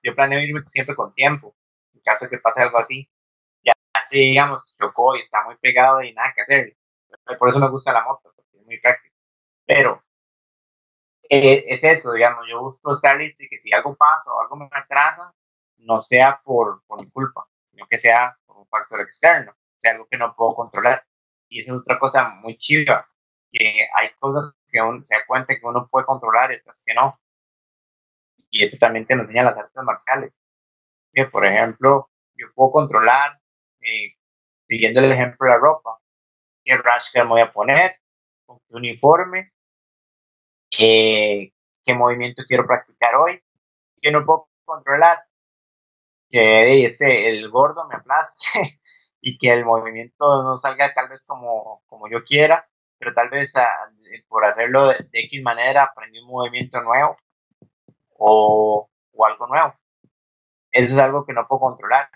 yo 0.03 0.15
planeo 0.15 0.41
irme 0.41 0.63
siempre 0.69 0.95
con 0.95 1.15
tiempo, 1.15 1.57
en 1.95 2.01
caso 2.01 2.27
de 2.27 2.31
que 2.31 2.39
pase 2.39 2.63
algo 2.63 2.79
así 2.79 3.09
así, 4.09 4.19
digamos, 4.19 4.75
chocó 4.79 5.17
y 5.17 5.21
está 5.21 5.45
muy 5.45 5.57
pegado 5.57 6.03
y 6.03 6.13
nada 6.15 6.33
que 6.35 6.43
hacer. 6.43 6.77
Por 7.39 7.49
eso 7.49 7.59
me 7.59 7.71
gusta 7.71 7.93
la 7.93 8.05
moto, 8.05 8.33
porque 8.35 8.59
es 8.59 8.65
muy 8.65 8.81
práctico. 8.81 9.17
Pero 9.67 10.03
eh, 11.31 11.65
es 11.69 11.85
eso, 11.85 12.13
digamos, 12.13 12.47
yo 12.49 12.61
busco 12.61 12.95
estar 12.95 13.17
listo 13.17 13.45
y 13.45 13.49
que 13.49 13.59
si 13.59 13.73
algo 13.73 13.95
pasa 13.97 14.33
o 14.33 14.41
algo 14.41 14.57
me 14.57 14.69
atrasa, 14.73 15.33
no 15.79 16.03
sea 16.03 16.41
por, 16.45 16.83
por 16.87 17.01
mi 17.01 17.11
culpa, 17.11 17.47
sino 17.67 17.87
que 17.87 17.99
sea 17.99 18.37
por 18.47 18.59
un 18.59 18.69
factor 18.69 19.01
externo, 19.01 19.55
sea 19.77 19.93
algo 19.93 20.07
que 20.11 20.17
no 20.17 20.35
puedo 20.35 20.55
controlar. 20.55 21.05
Y 21.49 21.61
esa 21.61 21.75
es 21.75 21.81
otra 21.83 21.99
cosa 21.99 22.29
muy 22.31 22.57
chiva, 22.57 23.09
que 23.53 23.89
hay 23.95 24.11
cosas 24.19 24.57
que 24.71 24.81
uno 24.83 25.03
se 25.05 25.17
da 25.17 25.27
cuenta 25.27 25.55
que 25.55 25.67
uno 25.67 25.89
puede 25.91 26.07
controlar 26.07 26.53
y 26.53 26.57
otras 26.57 26.83
que 26.87 26.95
no. 26.95 27.19
Y 28.51 28.65
eso 28.65 28.77
también 28.79 29.07
te 29.07 29.15
lo 29.15 29.23
enseñan 29.23 29.47
las 29.47 29.59
artes 29.59 29.83
marciales. 29.83 30.41
Que, 31.13 31.27
por 31.27 31.45
ejemplo, 31.45 32.11
yo 32.35 32.47
puedo 32.55 32.73
controlar 32.73 33.41
eh, 33.81 34.15
siguiendo 34.67 35.01
el 35.01 35.13
ejemplo 35.13 35.47
de 35.47 35.51
la 35.51 35.59
ropa, 35.59 35.99
qué 36.65 36.77
rash 36.77 37.11
me 37.15 37.25
voy 37.25 37.41
a 37.41 37.53
poner, 37.53 37.97
con 38.47 38.61
qué 38.61 38.77
uniforme, 38.77 39.53
eh, 40.79 41.53
qué 41.85 41.95
movimiento 41.95 42.45
quiero 42.47 42.67
practicar 42.67 43.15
hoy, 43.17 43.43
que 44.01 44.13
no 44.13 44.25
puedo 44.25 44.51
controlar, 44.65 45.25
que 46.29 46.85
ese, 46.85 47.29
el 47.29 47.51
gordo 47.51 47.89
me 47.89 47.97
aplaste 47.97 48.45
y 49.21 49.39
que 49.39 49.53
el 49.53 49.65
movimiento 49.65 50.43
no 50.43 50.57
salga 50.57 50.93
tal 50.95 51.09
vez 51.09 51.25
como, 51.25 51.83
como 51.87 52.09
yo 52.11 52.25
quiera, 52.25 52.69
pero 52.99 53.13
tal 53.15 53.31
vez 53.31 53.57
ah, 53.57 53.91
por 54.29 54.45
hacerlo 54.45 54.89
de, 54.89 55.09
X 55.13 55.43
manera 55.43 55.85
aprendí 55.85 56.19
un 56.21 56.29
movimiento 56.29 56.83
nuevo 56.83 57.17
o, 58.19 58.91
o 59.13 59.27
algo 59.27 59.47
nuevo. 59.47 59.75
Eso 60.71 60.95
es 60.95 60.99
algo 60.99 61.25
que 61.25 61.33
no 61.33 61.47
puedo 61.49 61.61
controlar 61.61 62.11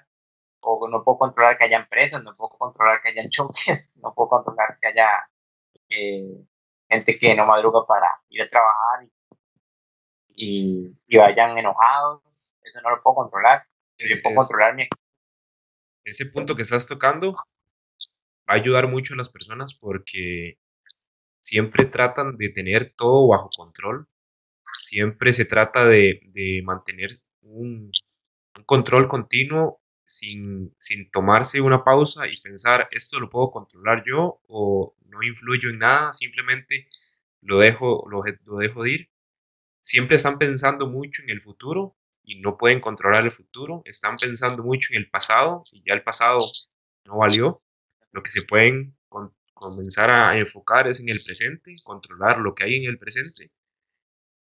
o 0.62 0.88
no 0.88 1.02
puedo 1.02 1.18
controlar 1.18 1.58
que 1.58 1.64
haya 1.64 1.78
empresas, 1.78 2.22
no 2.22 2.36
puedo 2.36 2.50
controlar 2.50 3.02
que 3.02 3.10
haya 3.10 3.28
choques, 3.28 3.98
no 4.02 4.14
puedo 4.14 4.28
controlar 4.28 4.78
que 4.80 4.88
haya 4.88 5.28
eh, 5.88 6.44
gente 6.88 7.18
que 7.18 7.34
no 7.34 7.46
madruga 7.46 7.84
para 7.86 8.08
ir 8.28 8.42
a 8.42 8.48
trabajar 8.48 9.08
y, 10.34 10.96
y, 11.06 11.16
vayan 11.18 11.58
enojados, 11.58 12.54
eso 12.62 12.80
no 12.82 12.90
lo 12.90 13.02
puedo 13.02 13.16
controlar. 13.16 13.66
Yo 13.98 14.16
puedo 14.22 14.36
controlar 14.36 14.74
mi 14.74 14.88
Ese 16.04 16.26
punto 16.26 16.56
que 16.56 16.62
estás 16.62 16.86
tocando 16.86 17.32
va 17.32 18.54
a 18.54 18.56
ayudar 18.56 18.88
mucho 18.88 19.14
a 19.14 19.16
las 19.16 19.28
personas 19.28 19.78
porque 19.78 20.58
siempre 21.40 21.84
tratan 21.84 22.36
de 22.36 22.48
tener 22.48 22.94
todo 22.96 23.28
bajo 23.28 23.50
control, 23.56 24.06
siempre 24.72 25.32
se 25.32 25.44
trata 25.44 25.86
de, 25.86 26.20
de 26.34 26.62
mantener 26.64 27.10
un, 27.42 27.90
control 28.66 29.08
continuo 29.08 29.80
sin, 30.04 30.74
sin 30.78 31.10
tomarse 31.10 31.60
una 31.60 31.84
pausa 31.84 32.26
y 32.26 32.32
pensar, 32.42 32.88
esto 32.90 33.18
lo 33.18 33.30
puedo 33.30 33.50
controlar 33.50 34.04
yo 34.06 34.40
o 34.48 34.94
no 35.06 35.22
influyo 35.22 35.70
en 35.70 35.78
nada, 35.78 36.12
simplemente 36.12 36.88
lo 37.40 37.58
dejo, 37.58 38.06
lo 38.08 38.58
dejo 38.58 38.82
de 38.82 38.90
ir. 38.90 39.10
Siempre 39.80 40.16
están 40.16 40.38
pensando 40.38 40.86
mucho 40.86 41.22
en 41.22 41.30
el 41.30 41.42
futuro 41.42 41.96
y 42.22 42.40
no 42.40 42.56
pueden 42.56 42.80
controlar 42.80 43.24
el 43.24 43.32
futuro, 43.32 43.82
están 43.84 44.16
pensando 44.16 44.62
mucho 44.62 44.88
en 44.92 44.98
el 44.98 45.10
pasado 45.10 45.62
y 45.72 45.82
ya 45.86 45.94
el 45.94 46.02
pasado 46.02 46.38
no 47.04 47.18
valió. 47.18 47.62
Lo 48.12 48.22
que 48.22 48.30
se 48.30 48.42
pueden 48.42 48.96
comenzar 49.54 50.10
a 50.10 50.38
enfocar 50.38 50.88
es 50.88 51.00
en 51.00 51.08
el 51.08 51.14
presente, 51.14 51.74
controlar 51.84 52.38
lo 52.38 52.54
que 52.54 52.64
hay 52.64 52.76
en 52.76 52.88
el 52.88 52.98
presente. 52.98 53.50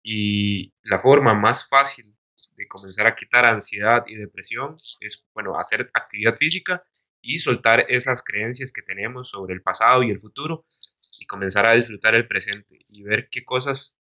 Y 0.03 0.72
la 0.82 0.98
forma 0.98 1.34
más 1.34 1.68
fácil 1.68 2.16
de 2.57 2.66
comenzar 2.68 3.07
a 3.07 3.14
quitar 3.14 3.44
ansiedad 3.46 4.05
y 4.07 4.14
depresión 4.16 4.74
es, 5.01 5.24
bueno, 5.34 5.59
hacer 5.59 5.90
actividad 5.94 6.36
física 6.36 6.84
y 7.22 7.38
soltar 7.38 7.84
esas 7.88 8.22
creencias 8.22 8.72
que 8.72 8.82
tenemos 8.82 9.30
sobre 9.30 9.55
el 9.55 9.62
pasado 9.62 10.03
y 10.03 10.11
el 10.11 10.20
futuro 10.20 10.64
y 11.20 11.26
comenzar 11.26 11.66
a 11.66 11.74
disfrutar 11.74 12.14
el 12.14 12.26
presente 12.26 12.78
y 12.96 13.03
ver 13.03 13.28
qué 13.30 13.44
cosas 13.44 13.98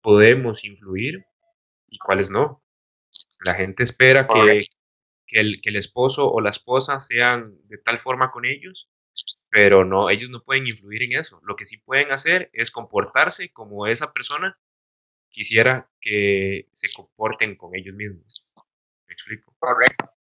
podemos 0.00 0.64
influir 0.64 1.26
y 1.88 1.98
cuáles 1.98 2.30
no. 2.30 2.62
La 3.44 3.54
gente 3.54 3.82
espera 3.82 4.26
que, 4.26 4.60
que, 5.26 5.40
el, 5.40 5.60
que 5.60 5.70
el 5.70 5.76
esposo 5.76 6.30
o 6.30 6.40
la 6.40 6.50
esposa 6.50 7.00
sean 7.00 7.42
de 7.64 7.76
tal 7.84 7.98
forma 7.98 8.30
con 8.30 8.46
ellos, 8.46 8.88
pero 9.50 9.84
no, 9.84 10.10
ellos 10.10 10.30
no 10.30 10.42
pueden 10.42 10.66
influir 10.66 11.02
en 11.04 11.20
eso. 11.20 11.40
Lo 11.44 11.56
que 11.56 11.66
sí 11.66 11.78
pueden 11.78 12.10
hacer 12.10 12.50
es 12.52 12.70
comportarse 12.70 13.50
como 13.50 13.86
esa 13.86 14.12
persona 14.12 14.58
quisiera 15.28 15.88
que 16.00 16.68
se 16.72 16.88
comporten 16.94 17.56
con 17.56 17.74
ellos 17.74 17.94
mismos. 17.94 18.46
¿Me 19.06 19.12
explico? 19.12 19.54
Correcto. 19.58 20.12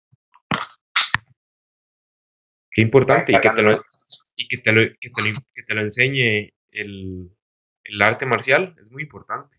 Qué 2.71 2.83
importante 2.83 3.33
y 3.33 3.41
que 3.41 3.51
te 3.51 3.63
lo, 3.63 3.73
y 4.35 4.49
que 4.49 4.57
te 4.57 4.73
lo, 4.73 4.81
que 5.01 5.11
te 5.11 5.23
lo, 5.23 5.41
que 5.55 5.63
te 5.63 5.75
lo 5.75 5.81
enseñe 5.83 6.53
el, 6.73 7.31
el, 7.85 8.03
arte 8.03 8.27
marcial 8.27 8.75
es 8.81 8.91
muy 8.91 9.05
importante. 9.05 9.59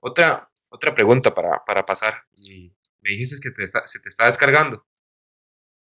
Otra, 0.00 0.50
otra 0.70 0.94
pregunta 0.94 1.32
para, 1.32 1.64
para 1.64 1.86
pasar. 1.86 2.24
Y 2.34 2.74
me 3.02 3.10
dijiste 3.10 3.36
que 3.40 3.52
te 3.52 3.68
se 3.86 4.00
te 4.00 4.08
está 4.08 4.26
descargando. 4.26 4.84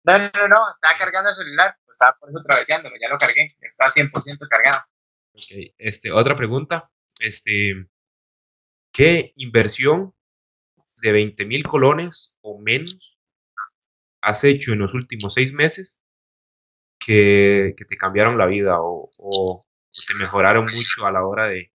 No, 0.03 0.17
no, 0.17 0.47
no, 0.47 0.71
estaba 0.71 0.97
cargando 0.97 1.29
el 1.29 1.35
celular, 1.35 1.77
estaba 1.91 2.17
por 2.17 2.29
eso 2.29 2.41
travesándolo, 2.41 2.95
ya 2.99 3.09
lo 3.09 3.17
cargué, 3.17 3.57
está 3.59 3.91
100% 3.91 4.47
cargado. 4.49 4.83
Ok, 5.33 5.73
este, 5.77 6.13
otra 6.13 6.33
pregunta, 6.35 6.89
este, 7.19 7.87
¿Qué 8.97 9.31
inversión 9.35 10.15
de 11.03 11.11
20 11.11 11.45
mil 11.45 11.61
colones 11.61 12.35
o 12.41 12.59
menos 12.59 13.15
has 14.21 14.43
hecho 14.43 14.73
en 14.73 14.79
los 14.79 14.95
últimos 14.95 15.35
seis 15.35 15.53
meses 15.53 16.01
que, 16.97 17.75
te 17.77 17.95
cambiaron 17.95 18.39
la 18.39 18.47
vida 18.47 18.77
o, 18.79 19.11
te 20.07 20.15
mejoraron 20.15 20.63
mucho 20.63 21.05
a 21.05 21.11
la 21.11 21.23
hora 21.23 21.45
de, 21.45 21.71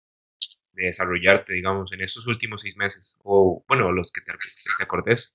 desarrollarte, 0.70 1.54
digamos, 1.54 1.90
en 1.92 2.02
estos 2.02 2.28
últimos 2.28 2.60
seis 2.60 2.76
meses? 2.76 3.18
O, 3.24 3.64
bueno, 3.66 3.90
los 3.90 4.12
que 4.12 4.20
te, 4.20 4.32
te 4.32 4.84
acordes. 4.84 5.34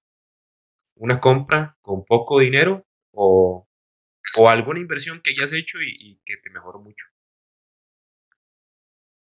Una 0.96 1.20
compra 1.20 1.76
con 1.82 2.06
poco 2.06 2.40
dinero 2.40 2.88
o, 3.12 3.68
alguna 4.48 4.80
inversión 4.80 5.20
que 5.22 5.32
hayas 5.32 5.54
hecho 5.54 5.80
y 5.82 6.22
que 6.24 6.38
te 6.38 6.50
mejoró 6.50 6.80
mucho 6.80 7.08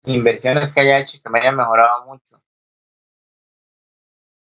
inversiones 0.05 0.73
que 0.73 0.81
haya 0.81 0.99
hecho 0.99 1.17
y 1.17 1.21
que 1.21 1.31
me 1.31 1.41
haya 1.41 1.53
mejorado 1.53 2.07
mucho. 2.07 2.37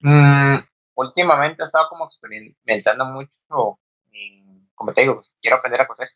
Mm, 0.02 0.58
últimamente 0.94 1.62
he 1.62 1.66
estado 1.66 1.88
como 1.88 2.06
experimentando 2.06 3.04
mucho, 3.06 3.78
como 4.74 4.92
te 4.92 5.02
digo, 5.02 5.14
pues, 5.14 5.36
quiero 5.40 5.58
aprender 5.58 5.80
a 5.80 5.86
coser. 5.86 6.08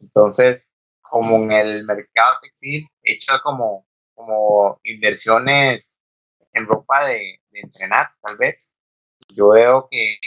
Entonces, 0.00 0.72
como 1.02 1.36
en 1.36 1.52
el 1.52 1.84
mercado 1.84 2.38
textil, 2.40 2.88
he 3.02 3.14
hecho 3.14 3.34
como, 3.42 3.86
como 4.14 4.80
inversiones 4.84 6.00
en 6.52 6.66
ropa 6.66 7.06
de, 7.06 7.40
entrenar, 7.52 8.10
tal 8.22 8.36
vez. 8.38 8.76
Yo 9.28 9.50
veo 9.50 9.88
que, 9.90 10.18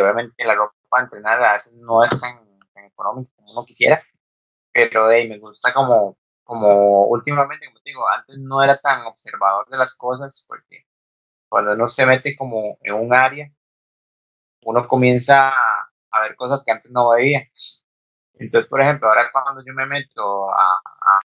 obviamente 0.00 0.44
la 0.44 0.54
ropa 0.54 0.74
para 0.88 1.04
entrenar 1.04 1.42
a 1.42 1.52
veces 1.52 1.78
no 1.80 2.02
es 2.02 2.10
tan, 2.10 2.40
económica 2.76 3.32
como 3.36 3.52
uno 3.52 3.64
quisiera, 3.64 4.02
pero 4.72 5.08
de, 5.08 5.28
me 5.28 5.38
gusta 5.38 5.72
como, 5.72 6.18
como 6.44 7.06
últimamente, 7.06 7.66
como 7.66 7.80
te 7.80 7.90
digo, 7.90 8.08
antes 8.08 8.38
no 8.38 8.62
era 8.62 8.76
tan 8.78 9.06
observador 9.06 9.68
de 9.68 9.78
las 9.78 9.94
cosas 9.96 10.44
porque 10.48 10.86
cuando 11.48 11.72
uno 11.72 11.88
se 11.88 12.06
mete 12.06 12.36
como 12.36 12.78
en 12.82 12.94
un 12.94 13.14
área, 13.14 13.50
uno 14.64 14.88
comienza 14.88 15.50
a, 15.50 16.20
ver 16.20 16.36
cosas 16.36 16.64
que 16.64 16.72
antes 16.72 16.90
no 16.90 17.10
veía. 17.10 17.48
Entonces, 18.34 18.68
por 18.68 18.80
ejemplo, 18.82 19.08
ahora 19.08 19.30
cuando 19.32 19.62
yo 19.64 19.72
me 19.74 19.86
meto 19.86 20.50
a, 20.52 20.80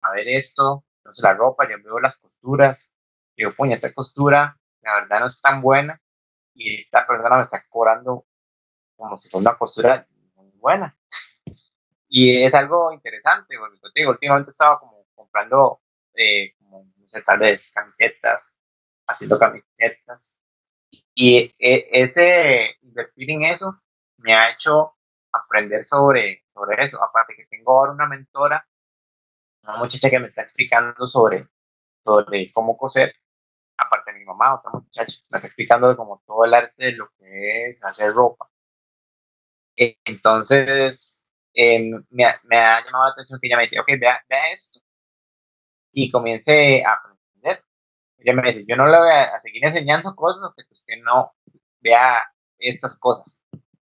a, 0.02 0.10
ver 0.12 0.28
esto, 0.28 0.84
sé, 1.08 1.22
la 1.22 1.34
ropa, 1.34 1.68
yo 1.68 1.76
veo 1.82 1.98
las 2.00 2.18
costuras, 2.18 2.94
digo, 3.36 3.52
puña, 3.54 3.74
esta 3.74 3.92
costura, 3.92 4.58
la 4.82 4.94
verdad 4.94 5.20
no 5.20 5.26
es 5.26 5.40
tan 5.40 5.60
buena 5.62 6.00
y 6.54 6.80
esta 6.80 7.06
persona 7.06 7.36
me 7.36 7.42
está 7.42 7.64
cobrando 7.68 8.26
como 8.96 9.16
si 9.16 9.30
fuera 9.30 9.50
una 9.50 9.58
costura 9.58 10.06
muy 10.34 10.50
buena. 10.58 10.96
Y 12.08 12.42
es 12.42 12.54
algo 12.54 12.92
interesante, 12.92 13.56
porque 13.58 13.78
te 13.94 14.00
digo, 14.00 14.10
últimamente 14.10 14.50
estaba 14.50 14.78
como 14.78 15.06
comprando, 15.14 15.80
eh, 16.14 16.54
como, 16.58 16.84
no 16.96 17.08
sé, 17.08 17.22
tal 17.22 17.38
vez 17.38 17.72
camisetas, 17.72 18.59
haciendo 19.10 19.38
camisetas. 19.38 20.38
Y 21.14 21.54
e, 21.58 21.88
ese 21.92 22.76
invertir 22.82 23.30
en 23.30 23.42
eso 23.42 23.80
me 24.18 24.34
ha 24.34 24.50
hecho 24.50 24.94
aprender 25.32 25.84
sobre, 25.84 26.44
sobre 26.52 26.82
eso. 26.84 27.02
Aparte 27.02 27.34
que 27.36 27.46
tengo 27.46 27.72
ahora 27.72 27.92
una 27.92 28.06
mentora, 28.06 28.66
una 29.64 29.76
muchacha 29.78 30.10
que 30.10 30.18
me 30.18 30.26
está 30.26 30.42
explicando 30.42 31.06
sobre, 31.06 31.48
sobre 32.04 32.52
cómo 32.52 32.76
coser. 32.76 33.14
Aparte 33.76 34.12
mi 34.12 34.24
mamá, 34.24 34.54
otra 34.56 34.72
muchacha, 34.72 35.20
me 35.30 35.36
está 35.36 35.48
explicando 35.48 35.88
de 35.88 35.96
como 35.96 36.22
todo 36.26 36.44
el 36.44 36.54
arte 36.54 36.86
de 36.86 36.92
lo 36.92 37.10
que 37.18 37.70
es 37.70 37.84
hacer 37.84 38.12
ropa. 38.12 38.50
E, 39.76 39.98
entonces, 40.04 41.30
em, 41.54 42.04
me, 42.10 42.24
me, 42.44 42.56
ha 42.58 42.84
llamado 42.84 43.06
la 43.06 43.12
atención 43.12 43.40
que 43.40 43.48
ella 43.48 43.56
me 43.56 43.62
dice, 43.64 43.80
ok, 43.80 43.88
vea, 43.98 44.22
vea 44.28 44.52
esto. 44.52 44.80
Y 45.92 46.10
comience 46.10 46.84
a 46.84 47.00
ella 48.20 48.34
me 48.34 48.42
dice, 48.42 48.64
yo 48.66 48.76
no 48.76 48.86
le 48.86 48.98
voy 48.98 49.10
a, 49.10 49.38
seguir 49.40 49.64
enseñando 49.64 50.14
cosas 50.14 50.42
hasta 50.44 50.62
que 50.62 50.72
usted 50.72 50.94
no 51.02 51.32
vea 51.80 52.22
estas 52.58 52.98
cosas. 52.98 53.42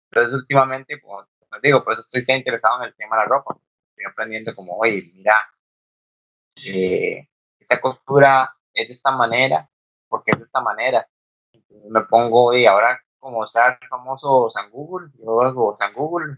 Entonces, 0.09 0.33
últimamente, 0.33 0.97
pues, 0.97 1.27
digo, 1.61 1.83
por 1.83 1.93
eso 1.93 2.01
estoy 2.01 2.25
tan 2.25 2.37
interesado 2.37 2.81
en 2.81 2.87
el 2.87 2.95
tema 2.95 3.17
de 3.17 3.23
la 3.23 3.27
ropa. 3.27 3.57
Estoy 3.89 4.05
aprendiendo 4.05 4.55
como, 4.55 4.77
oye, 4.77 5.11
mira, 5.13 5.35
eh, 6.65 7.27
esta 7.59 7.81
costura 7.81 8.55
es 8.73 8.87
de 8.87 8.93
esta 8.93 9.11
manera, 9.11 9.69
porque 10.07 10.31
es 10.31 10.37
de 10.37 10.43
esta 10.43 10.61
manera. 10.61 11.07
Entonces 11.51 11.89
me 11.89 12.01
pongo, 12.01 12.53
y 12.55 12.65
ahora 12.65 12.99
como 13.19 13.43
está 13.45 13.79
el 13.81 13.87
famoso 13.87 14.49
San 14.49 14.69
Google, 14.69 15.09
yo 15.17 15.41
hago 15.41 15.75
San 15.77 15.93
Google, 15.93 16.37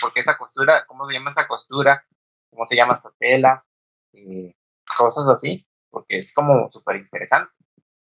porque 0.00 0.20
esta 0.20 0.38
costura, 0.38 0.84
cómo 0.86 1.06
se 1.06 1.14
llama 1.14 1.30
esta 1.30 1.48
costura, 1.48 2.04
cómo 2.50 2.64
se 2.64 2.76
llama 2.76 2.94
esta 2.94 3.10
tela, 3.18 3.64
eh, 4.12 4.54
cosas 4.96 5.26
así 5.28 5.66
porque 5.92 6.18
es 6.18 6.34
como 6.34 6.68
súper 6.70 6.96
interesante 6.96 7.52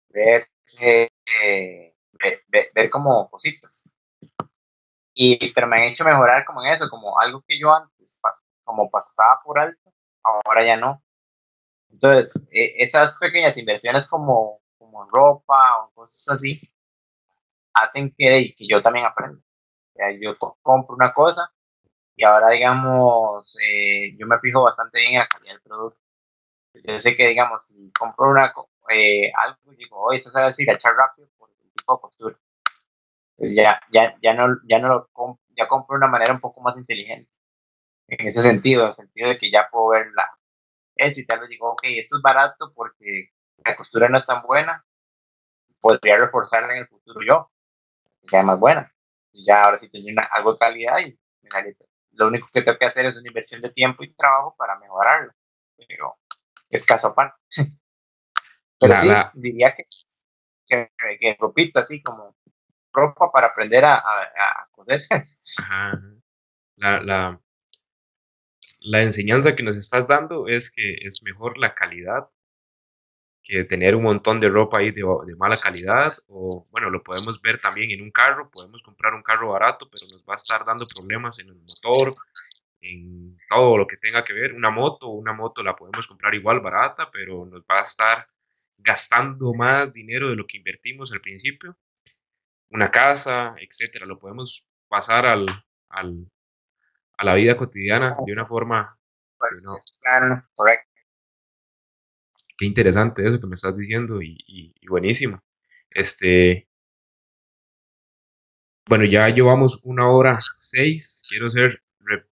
ver, 0.09 0.49
eh, 0.79 1.09
ver, 2.49 2.71
ver, 2.73 2.89
como 2.89 3.29
cositas. 3.29 3.89
Y, 5.13 5.53
pero 5.53 5.67
me 5.67 5.77
han 5.77 5.83
hecho 5.83 6.03
mejorar 6.03 6.45
como 6.45 6.63
en 6.63 6.73
eso, 6.73 6.89
como 6.89 7.19
algo 7.19 7.43
que 7.47 7.57
yo 7.57 7.73
antes 7.73 8.19
como 8.63 8.89
pasaba 8.89 9.39
por 9.43 9.59
alto, 9.59 9.93
ahora 10.23 10.63
ya 10.63 10.77
no. 10.77 11.01
Entonces, 11.89 12.41
e, 12.51 12.75
esas 12.79 13.13
pequeñas 13.17 13.57
inversiones 13.57 14.07
como, 14.07 14.61
como 14.77 15.05
ropa 15.09 15.83
o 15.83 15.91
cosas 15.93 16.35
así, 16.35 16.61
hacen 17.73 18.13
que, 18.17 18.53
que 18.57 18.67
yo 18.67 18.81
también 18.81 19.05
aprenda. 19.05 19.41
yo 20.21 20.37
compro 20.61 20.95
una 20.95 21.13
cosa 21.13 21.51
y 22.15 22.23
ahora, 22.25 22.51
digamos, 22.51 23.55
eh, 23.61 24.15
yo 24.17 24.27
me 24.27 24.39
fijo 24.39 24.63
bastante 24.63 24.99
bien 24.99 25.13
en 25.13 25.19
la 25.19 25.27
calidad 25.27 25.53
del 25.53 25.61
producto. 25.61 26.06
Yo 26.83 26.99
sé 26.99 27.15
que, 27.15 27.27
digamos, 27.27 27.67
si 27.67 27.91
compro 27.91 28.29
una, 28.29 28.53
eh, 28.89 29.31
algo, 29.37 29.71
digo, 29.77 29.97
oye, 30.05 30.17
esto 30.17 30.29
se 30.29 30.39
va 30.39 30.45
a 30.45 30.47
decir, 30.49 30.69
echar 30.69 30.93
rápido 30.95 31.29
por 31.37 31.49
el 31.49 31.71
tipo 31.73 31.95
de 31.95 31.99
postura. 32.01 32.39
ya, 33.37 33.81
ya, 33.91 34.17
ya, 34.21 34.33
no, 34.33 34.57
ya 34.67 34.79
no 34.79 34.89
lo 34.89 35.09
compro, 35.13 35.43
ya 35.55 35.67
compro 35.67 35.95
de 35.95 36.05
una 36.05 36.11
manera 36.11 36.33
un 36.33 36.39
poco 36.41 36.61
más 36.61 36.77
inteligente. 36.77 37.37
En 38.07 38.27
ese 38.27 38.41
sentido, 38.41 38.83
en 38.83 38.89
el 38.89 38.95
sentido 38.95 39.29
de 39.29 39.37
que 39.37 39.51
ya 39.51 39.69
puedo 39.71 39.89
ver 39.89 40.07
la, 40.15 40.29
eso 40.95 41.21
y 41.21 41.25
tal 41.25 41.39
vez 41.41 41.49
digo, 41.49 41.71
ok, 41.71 41.81
esto 41.85 42.17
es 42.17 42.21
barato 42.21 42.73
porque 42.73 43.31
la 43.65 43.75
costura 43.75 44.09
no 44.09 44.17
es 44.17 44.25
tan 44.25 44.41
buena, 44.43 44.85
podría 45.79 46.17
reforzarla 46.17 46.73
en 46.73 46.79
el 46.79 46.87
futuro 46.87 47.21
yo, 47.25 47.51
que 48.21 48.29
sea 48.29 48.43
más 48.43 48.59
buena. 48.59 48.93
Y 49.31 49.45
ya 49.45 49.65
ahora 49.65 49.77
sí 49.77 49.89
tengo 49.89 50.21
algo 50.31 50.53
de 50.53 50.59
calidad 50.59 50.99
y 50.99 51.17
lo 52.11 52.27
único 52.27 52.49
que 52.51 52.61
tengo 52.61 52.77
que 52.77 52.85
hacer 52.85 53.05
es 53.05 53.17
una 53.17 53.27
inversión 53.27 53.61
de 53.61 53.71
tiempo 53.71 54.03
y 54.03 54.13
trabajo 54.13 54.55
para 54.57 54.77
mejorarlo. 54.79 55.31
Pero 55.87 56.17
es 56.69 56.85
caso 56.85 57.07
aparte. 57.07 57.41
Pero 58.79 58.95
sí, 59.01 59.09
diría 59.33 59.75
que, 59.75 59.83
que, 60.67 60.91
que, 61.19 61.37
ropita 61.39 61.79
así 61.79 62.01
como 62.03 62.35
ropa 62.93 63.31
para 63.31 63.47
aprender 63.47 63.85
a, 63.85 63.95
a, 63.97 64.67
coser. 64.71 65.01
Ajá. 65.57 65.99
La, 66.75 67.01
la, 67.01 67.41
la 68.79 69.01
enseñanza 69.01 69.55
que 69.55 69.63
nos 69.63 69.77
estás 69.77 70.07
dando 70.07 70.47
es 70.47 70.69
que 70.69 70.97
es 71.01 71.23
mejor 71.23 71.57
la 71.57 71.73
calidad 71.73 72.29
que 73.47 73.63
tener 73.63 73.95
un 73.95 74.03
montón 74.03 74.39
de 74.39 74.49
ropa 74.49 74.79
ahí 74.79 74.91
de, 74.91 75.01
de, 75.01 75.35
mala 75.37 75.55
calidad, 75.55 76.11
o 76.27 76.63
bueno, 76.71 76.89
lo 76.89 77.01
podemos 77.01 77.41
ver 77.41 77.57
también 77.57 77.91
en 77.91 78.01
un 78.01 78.11
carro, 78.11 78.49
podemos 78.51 78.83
comprar 78.83 79.13
un 79.13 79.23
carro 79.23 79.49
barato, 79.49 79.89
pero 79.89 80.05
nos 80.11 80.25
va 80.25 80.33
a 80.33 80.35
estar 80.35 80.65
dando 80.65 80.85
problemas 80.85 81.39
en 81.39 81.47
el 81.47 81.55
motor, 81.55 82.11
en 82.91 83.37
todo 83.49 83.77
lo 83.77 83.87
que 83.87 83.97
tenga 83.97 84.23
que 84.23 84.33
ver, 84.33 84.53
una 84.53 84.69
moto, 84.69 85.07
una 85.07 85.33
moto 85.33 85.63
la 85.63 85.75
podemos 85.75 86.07
comprar 86.07 86.33
igual 86.35 86.59
barata, 86.59 87.09
pero 87.11 87.45
nos 87.45 87.61
va 87.61 87.79
a 87.79 87.83
estar 87.83 88.27
gastando 88.77 89.53
más 89.53 89.91
dinero 89.91 90.29
de 90.29 90.35
lo 90.35 90.45
que 90.45 90.57
invertimos 90.57 91.11
al 91.11 91.21
principio, 91.21 91.77
una 92.69 92.91
casa, 92.91 93.55
etcétera, 93.57 94.05
lo 94.07 94.19
podemos 94.19 94.67
pasar 94.87 95.25
al, 95.25 95.45
al 95.89 96.31
a 97.17 97.25
la 97.25 97.33
vida 97.33 97.57
cotidiana 97.57 98.15
de 98.25 98.33
una 98.33 98.45
forma... 98.45 98.99
Pues, 99.39 99.63
claro, 100.01 100.43
correcto 100.55 100.87
qué 102.57 102.65
interesante 102.65 103.25
eso 103.25 103.39
que 103.39 103.47
me 103.47 103.55
estás 103.55 103.75
diciendo 103.75 104.21
y, 104.21 104.73
buenísimo. 104.89 105.39
Este, 105.91 106.67
bueno, 108.87 109.05
ya 109.05 109.29
llevamos 109.29 109.79
una 109.83 110.09
hora 110.09 110.37
seis. 110.57 111.23
Quiero 111.29 111.49
ser 111.49 111.83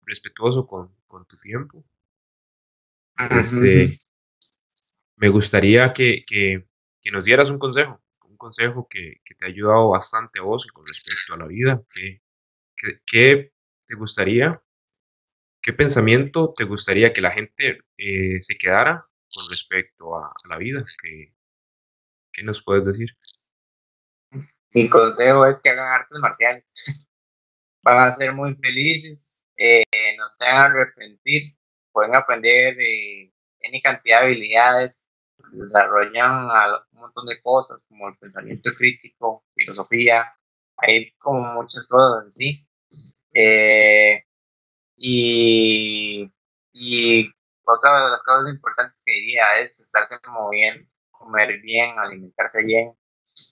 respetuoso 0.04 0.66
con, 0.66 0.94
tu 1.08 1.36
tiempo. 1.36 1.84
Este, 3.30 4.00
me 5.16 5.28
gustaría 5.28 5.92
que, 5.92 6.24
nos 7.12 7.24
dieras 7.24 7.50
un 7.50 7.58
consejo, 7.58 8.00
un 8.28 8.36
consejo 8.36 8.86
que, 8.88 9.20
te 9.38 9.44
ha 9.44 9.48
ayudado 9.48 9.90
bastante 9.90 10.40
a 10.40 10.42
vos 10.42 10.66
con 10.66 10.86
respecto 10.86 11.34
a 11.34 11.38
la 11.38 11.46
vida. 11.46 11.82
¿Qué, 13.06 13.52
te 13.86 13.94
gustaría? 13.94 14.52
¿Qué 15.60 15.72
pensamiento 15.72 16.52
te 16.56 16.64
gustaría 16.64 17.12
que 17.12 17.20
la 17.20 17.30
gente 17.30 17.82
eh, 17.96 18.42
se 18.42 18.56
quedara 18.56 19.06
con 19.34 19.48
respecto 19.48 20.16
a, 20.16 20.32
la 20.48 20.58
vida. 20.58 20.82
¿Qué, 21.02 21.34
¿Qué, 22.32 22.42
nos 22.42 22.62
puedes 22.62 22.84
decir? 22.84 23.16
Mi 24.72 24.88
consejo 24.88 25.46
es 25.46 25.60
que 25.60 25.70
hagan 25.70 25.92
artes 25.92 26.18
marciales. 26.18 26.64
Van 27.82 28.06
a 28.06 28.10
ser 28.12 28.32
muy 28.32 28.54
felices, 28.56 29.31
eh, 29.62 29.84
no 30.18 30.24
se 30.32 30.44
van 30.44 30.56
a 30.56 30.64
arrepentir, 30.64 31.56
pueden 31.92 32.16
aprender 32.16 32.76
de 32.76 33.32
any 33.64 33.80
cantidad 33.80 34.20
de 34.20 34.26
habilidades, 34.26 35.06
desarrollan 35.52 36.46
un 36.92 37.00
montón 37.00 37.26
de 37.26 37.40
cosas 37.40 37.84
como 37.88 38.08
el 38.08 38.16
pensamiento 38.18 38.70
crítico, 38.76 39.44
filosofía, 39.54 40.32
hay 40.78 41.12
como 41.18 41.40
muchas 41.54 41.86
cosas 41.86 42.24
en 42.24 42.32
sí. 42.32 42.68
Eh, 43.34 44.24
y, 44.96 46.32
y 46.72 47.30
otra 47.64 48.04
de 48.04 48.10
las 48.10 48.22
cosas 48.24 48.52
importantes 48.52 49.02
que 49.04 49.12
diría 49.12 49.58
es 49.58 49.80
estarse 49.80 50.16
moviendo, 50.28 50.88
comer 51.12 51.60
bien, 51.60 51.98
alimentarse 51.98 52.64
bien, 52.64 52.94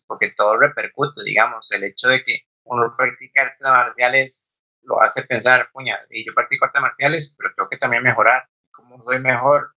porque 0.08 0.32
todo 0.36 0.58
repercute, 0.58 1.22
digamos, 1.24 1.70
el 1.72 1.84
hecho 1.84 2.08
de 2.08 2.24
que 2.24 2.40
uno 2.64 2.94
practica 2.96 3.42
artes 3.42 3.60
marciales 3.62 4.59
lo 4.82 5.00
hace 5.02 5.22
pensar, 5.24 5.70
puña, 5.72 5.98
y 6.10 6.24
yo 6.26 6.34
practico 6.34 6.64
artes 6.66 6.82
marciales, 6.82 7.36
pero 7.38 7.52
tengo 7.54 7.68
que 7.68 7.78
también 7.78 8.02
mejorar. 8.02 8.48
¿Cómo 8.72 9.02
soy 9.02 9.20
mejor? 9.20 9.74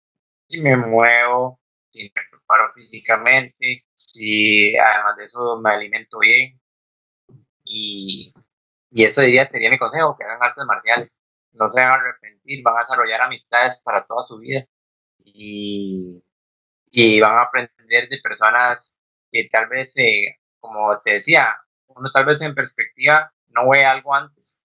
Si 0.48 0.60
me 0.60 0.76
muevo, 0.76 1.60
si 1.90 2.04
me 2.04 2.22
preparo 2.30 2.72
físicamente, 2.74 3.86
si 3.94 4.76
además 4.76 5.16
de 5.16 5.24
eso 5.26 5.60
me 5.60 5.70
alimento 5.70 6.18
bien. 6.20 6.60
Y, 7.64 8.34
y 8.90 9.04
eso 9.04 9.20
diría, 9.22 9.48
sería 9.48 9.70
mi 9.70 9.78
consejo, 9.78 10.16
que 10.16 10.24
hagan 10.24 10.42
artes 10.42 10.64
marciales 10.66 11.22
no 11.52 11.68
se 11.68 11.80
van 11.80 11.90
a 11.90 11.94
arrepentir, 11.94 12.62
van 12.62 12.76
a 12.76 12.80
desarrollar 12.80 13.22
amistades 13.22 13.80
para 13.84 14.04
toda 14.06 14.22
su 14.24 14.38
vida 14.38 14.64
y, 15.24 16.22
y 16.90 17.20
van 17.20 17.38
a 17.38 17.42
aprender 17.42 18.08
de 18.08 18.18
personas 18.22 18.98
que 19.30 19.48
tal 19.52 19.68
vez, 19.68 19.96
eh, 19.98 20.38
como 20.60 21.00
te 21.02 21.14
decía, 21.14 21.56
uno 21.88 22.10
tal 22.12 22.26
vez 22.26 22.40
en 22.42 22.54
perspectiva 22.54 23.32
no 23.48 23.70
ve 23.70 23.84
algo 23.84 24.14
antes. 24.14 24.64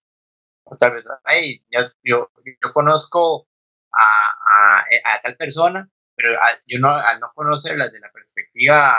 O 0.66 0.78
tal 0.78 0.94
vez, 0.94 1.06
hey, 1.28 1.64
yo, 1.72 1.82
yo, 2.04 2.74
conozco 2.74 3.48
a, 3.92 4.80
a, 4.80 4.80
a, 4.82 5.22
tal 5.22 5.38
persona, 5.38 5.90
pero 6.16 6.38
yo 6.66 6.80
no, 6.80 6.96
al 6.96 7.20
no 7.20 7.32
conocerla 7.36 7.86
desde 7.86 8.00
la 8.00 8.12
perspectiva, 8.12 8.96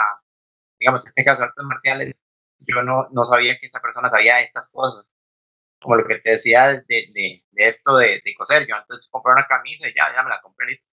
digamos, 0.79 1.03
en 1.05 1.09
este 1.09 1.25
caso, 1.25 1.43
artes 1.43 1.65
marciales, 1.65 2.23
yo 2.59 2.81
no, 2.83 3.07
no 3.11 3.25
sabía 3.25 3.57
que 3.59 3.67
esa 3.67 3.81
persona 3.81 4.09
sabía 4.09 4.39
estas 4.39 4.71
cosas 4.71 5.11
como 5.79 5.95
lo 5.95 6.07
que 6.07 6.19
te 6.19 6.31
decía 6.31 6.69
de, 6.69 6.83
de, 6.87 7.45
de 7.51 7.67
esto 7.67 7.97
de, 7.97 8.21
de, 8.23 8.35
coser. 8.35 8.67
Yo 8.67 8.75
antes 8.75 9.07
compré 9.09 9.33
una 9.33 9.47
camisa 9.47 9.87
y 9.87 9.93
ya, 9.95 10.13
ya 10.13 10.23
me 10.23 10.29
la 10.29 10.41
compré 10.41 10.67
listo. 10.67 10.87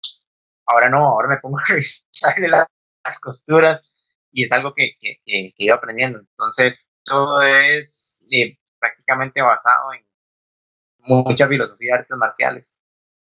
Ahora 0.67 0.89
no, 0.89 0.99
ahora 0.99 1.29
me 1.29 1.39
pongo 1.39 1.59
a 1.61 1.65
revisarle 1.69 2.49
las 2.49 3.21
costuras 3.21 3.83
y 4.33 4.45
es 4.45 4.53
algo 4.53 4.75
que, 4.75 4.97
que, 5.01 5.19
que, 5.25 5.55
he 5.57 5.65
ido 5.65 5.75
aprendiendo. 5.75 6.21
Entonces, 6.21 6.89
todo 7.05 7.43
es 7.43 8.25
eh, 8.31 8.59
prácticamente 8.79 9.43
basado 9.43 9.93
en 9.95 10.05
mucha 11.07 11.49
filosofía 11.49 11.95
de 11.95 11.99
artes 12.01 12.17
marciales, 12.17 12.81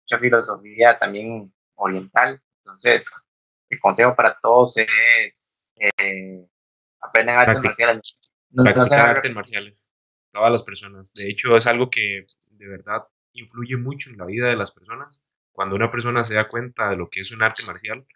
mucha 0.02 0.18
filosofía 0.18 0.98
también 0.98 1.52
oriental. 1.76 2.40
Entonces, 2.62 3.10
el 3.68 3.80
consejo 3.80 4.14
para 4.14 4.38
todos 4.40 4.76
es 4.78 5.72
eh, 5.76 6.46
aprendan 7.00 7.38
artes 7.38 7.62
marciales. 7.62 8.18
No, 8.50 8.62
practicar 8.62 9.08
artes 9.08 9.34
marciales 9.34 9.92
todas 10.36 10.52
las 10.52 10.62
personas. 10.62 11.12
De 11.14 11.30
hecho, 11.30 11.56
es 11.56 11.66
algo 11.66 11.88
que 11.88 12.24
de 12.52 12.68
verdad 12.68 13.02
influye 13.32 13.76
mucho 13.76 14.10
en 14.10 14.18
la 14.18 14.26
vida 14.26 14.48
de 14.48 14.56
las 14.56 14.70
personas. 14.70 15.24
Cuando 15.52 15.74
una 15.74 15.90
persona 15.90 16.24
se 16.24 16.34
da 16.34 16.48
cuenta 16.48 16.90
de 16.90 16.96
lo 16.96 17.08
que 17.08 17.20
es 17.20 17.32
un 17.32 17.42
arte 17.42 17.62
marcial, 17.66 18.06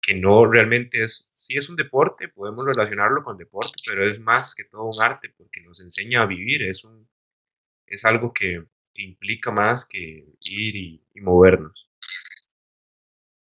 que 0.00 0.14
no 0.14 0.44
realmente 0.46 1.02
es, 1.02 1.30
si 1.32 1.56
es 1.56 1.70
un 1.70 1.76
deporte, 1.76 2.28
podemos 2.28 2.66
relacionarlo 2.66 3.22
con 3.22 3.38
deporte, 3.38 3.72
pero 3.86 4.06
es 4.06 4.20
más 4.20 4.54
que 4.54 4.64
todo 4.64 4.84
un 4.84 5.02
arte 5.02 5.32
porque 5.36 5.62
nos 5.66 5.80
enseña 5.80 6.22
a 6.22 6.26
vivir, 6.26 6.62
es, 6.68 6.84
un, 6.84 7.08
es 7.86 8.04
algo 8.04 8.32
que, 8.34 8.62
implica 9.02 9.50
más 9.50 9.86
que 9.86 10.24
ir 10.40 10.76
y, 10.76 11.20
movernos. 11.20 11.88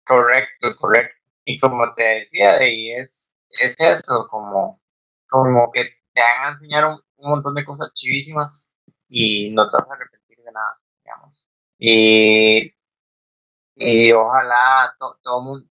Correcto, 0.05 0.75
correcto. 0.77 1.15
Y 1.45 1.59
como 1.59 1.93
te 1.93 2.03
decía, 2.03 2.57
de 2.57 2.97
es, 2.97 3.35
es 3.49 3.79
eso, 3.79 4.27
como, 4.29 4.81
como 5.29 5.71
que 5.71 5.85
te 6.13 6.21
van 6.21 6.47
a 6.47 6.49
enseñar 6.49 6.85
un, 6.85 7.01
montón 7.17 7.55
de 7.55 7.63
cosas 7.63 7.93
chivísimas 7.93 8.75
y 9.07 9.49
no 9.51 9.69
te 9.69 9.77
vas 9.77 9.89
a 9.89 9.93
arrepentir 9.93 10.37
de 10.37 10.51
nada, 10.51 10.81
digamos. 11.03 11.49
Y, 11.79 12.73
y 13.75 14.11
ojalá 14.11 14.95
todo 14.99 15.19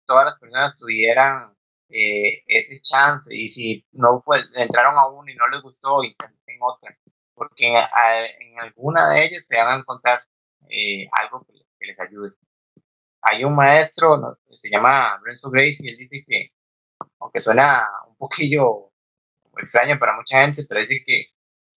todas 0.06 0.26
las 0.26 0.38
personas 0.38 0.78
tuvieran 0.78 1.54
eh, 1.94 2.42
ese 2.46 2.80
chance 2.80 3.34
y 3.36 3.50
si 3.50 3.86
no 3.92 4.22
pues, 4.24 4.44
entraron 4.54 4.98
a 4.98 5.06
uno 5.08 5.30
y 5.30 5.34
no 5.34 5.46
les 5.48 5.60
gustó, 5.60 6.02
intenten 6.02 6.58
otra, 6.60 6.96
porque 7.42 7.66
en, 7.66 7.76
en 7.76 8.60
alguna 8.60 9.10
de 9.10 9.24
ellas 9.24 9.46
se 9.46 9.56
van 9.56 9.68
a 9.68 9.80
encontrar 9.80 10.22
eh, 10.68 11.08
algo 11.12 11.44
que, 11.44 11.86
les 11.86 11.98
ayude. 11.98 12.30
Hay 13.22 13.42
un 13.42 13.56
maestro, 13.56 14.38
se 14.52 14.70
llama 14.70 15.20
Renzo 15.24 15.50
Grace, 15.50 15.78
y 15.80 15.88
él 15.88 15.96
dice 15.96 16.24
que, 16.24 16.52
aunque 17.18 17.40
suena 17.40 17.88
un 18.06 18.16
poquillo 18.16 18.92
extraño 19.56 19.98
para 19.98 20.14
mucha 20.16 20.42
gente, 20.42 20.64
pero 20.68 20.80
dice 20.80 21.02
que 21.04 21.26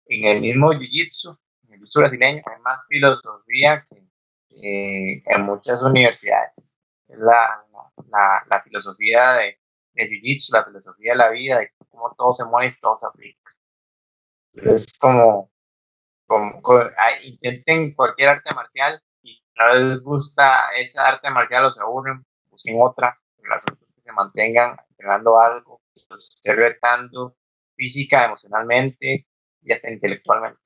en 0.06 0.24
el 0.24 0.42
mismo 0.42 0.72
jiu-jitsu, 0.72 1.38
en 1.66 1.74
el 1.74 1.80
jiu-jitsu 1.80 2.00
brasileño, 2.00 2.42
hay 2.44 2.60
más 2.60 2.86
filosofía 2.86 3.86
que 3.88 5.22
en 5.24 5.42
muchas 5.42 5.82
universidades. 5.82 6.74
Es 7.08 7.18
la, 7.18 7.64
la, 8.10 8.44
la 8.46 8.62
filosofía 8.62 9.32
de, 9.32 9.58
de 9.94 10.08
jiu-jitsu, 10.10 10.52
la 10.52 10.64
filosofía 10.66 11.12
de 11.12 11.18
la 11.18 11.30
vida, 11.30 11.58
de 11.60 11.72
cómo 11.88 12.14
todo 12.18 12.34
se 12.34 12.44
mueve 12.44 12.70
y 12.70 12.80
todo 12.80 12.98
se 12.98 13.06
aplica. 13.06 13.56
Es 14.52 14.86
como, 15.00 15.50
como, 16.26 16.62
intenten 17.22 17.94
cualquier 17.94 18.30
arte 18.30 18.54
marcial 18.54 19.00
y 19.22 19.34
si 19.34 19.44
no 19.56 19.68
les 19.68 20.00
gusta 20.00 20.70
esa 20.76 21.08
arte 21.08 21.30
marcial 21.30 21.64
o 21.64 21.72
se 21.72 21.82
aburren, 21.82 22.24
busquen 22.50 22.76
otra, 22.80 23.18
las 23.48 23.64
otras 23.64 23.94
que 23.94 24.02
se 24.02 24.12
mantengan 24.12 24.76
entrenando 24.90 25.38
algo, 25.40 25.82
que 25.94 26.02
los 26.08 26.40
retando 26.44 27.36
física, 27.76 28.26
emocionalmente 28.26 29.26
y 29.62 29.72
hasta 29.72 29.90
intelectualmente. 29.90 30.60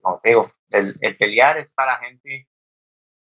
Como 0.00 0.20
te 0.20 0.30
digo, 0.30 0.52
el, 0.70 0.98
pelear 1.16 1.58
es 1.58 1.72
para 1.74 1.96
gente 1.98 2.48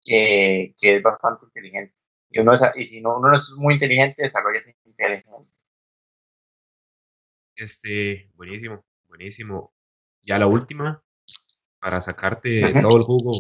que, 0.04 0.76
que, 0.78 0.98
es 0.98 1.04
bastante 1.04 1.46
inteligente. 1.46 1.96
Y, 2.30 2.40
uno 2.40 2.54
y 2.76 2.86
si 2.86 3.02
no, 3.02 3.18
uno 3.18 3.30
no 3.30 3.36
es 3.36 3.54
muy 3.58 3.76
inteligente, 3.76 4.22
desarrolla 4.22 4.60
esa 4.60 4.72
inteligencia. 4.86 5.68
Este, 7.56 8.30
buenísimo, 8.36 8.86
buenísimo. 9.08 9.74
Ya 10.22 10.38
la 10.38 10.48
última, 10.48 11.04
para 11.80 12.02
sacarte 12.02 12.74
todo 12.82 12.98
el 12.98 13.04
jugo 13.04 13.32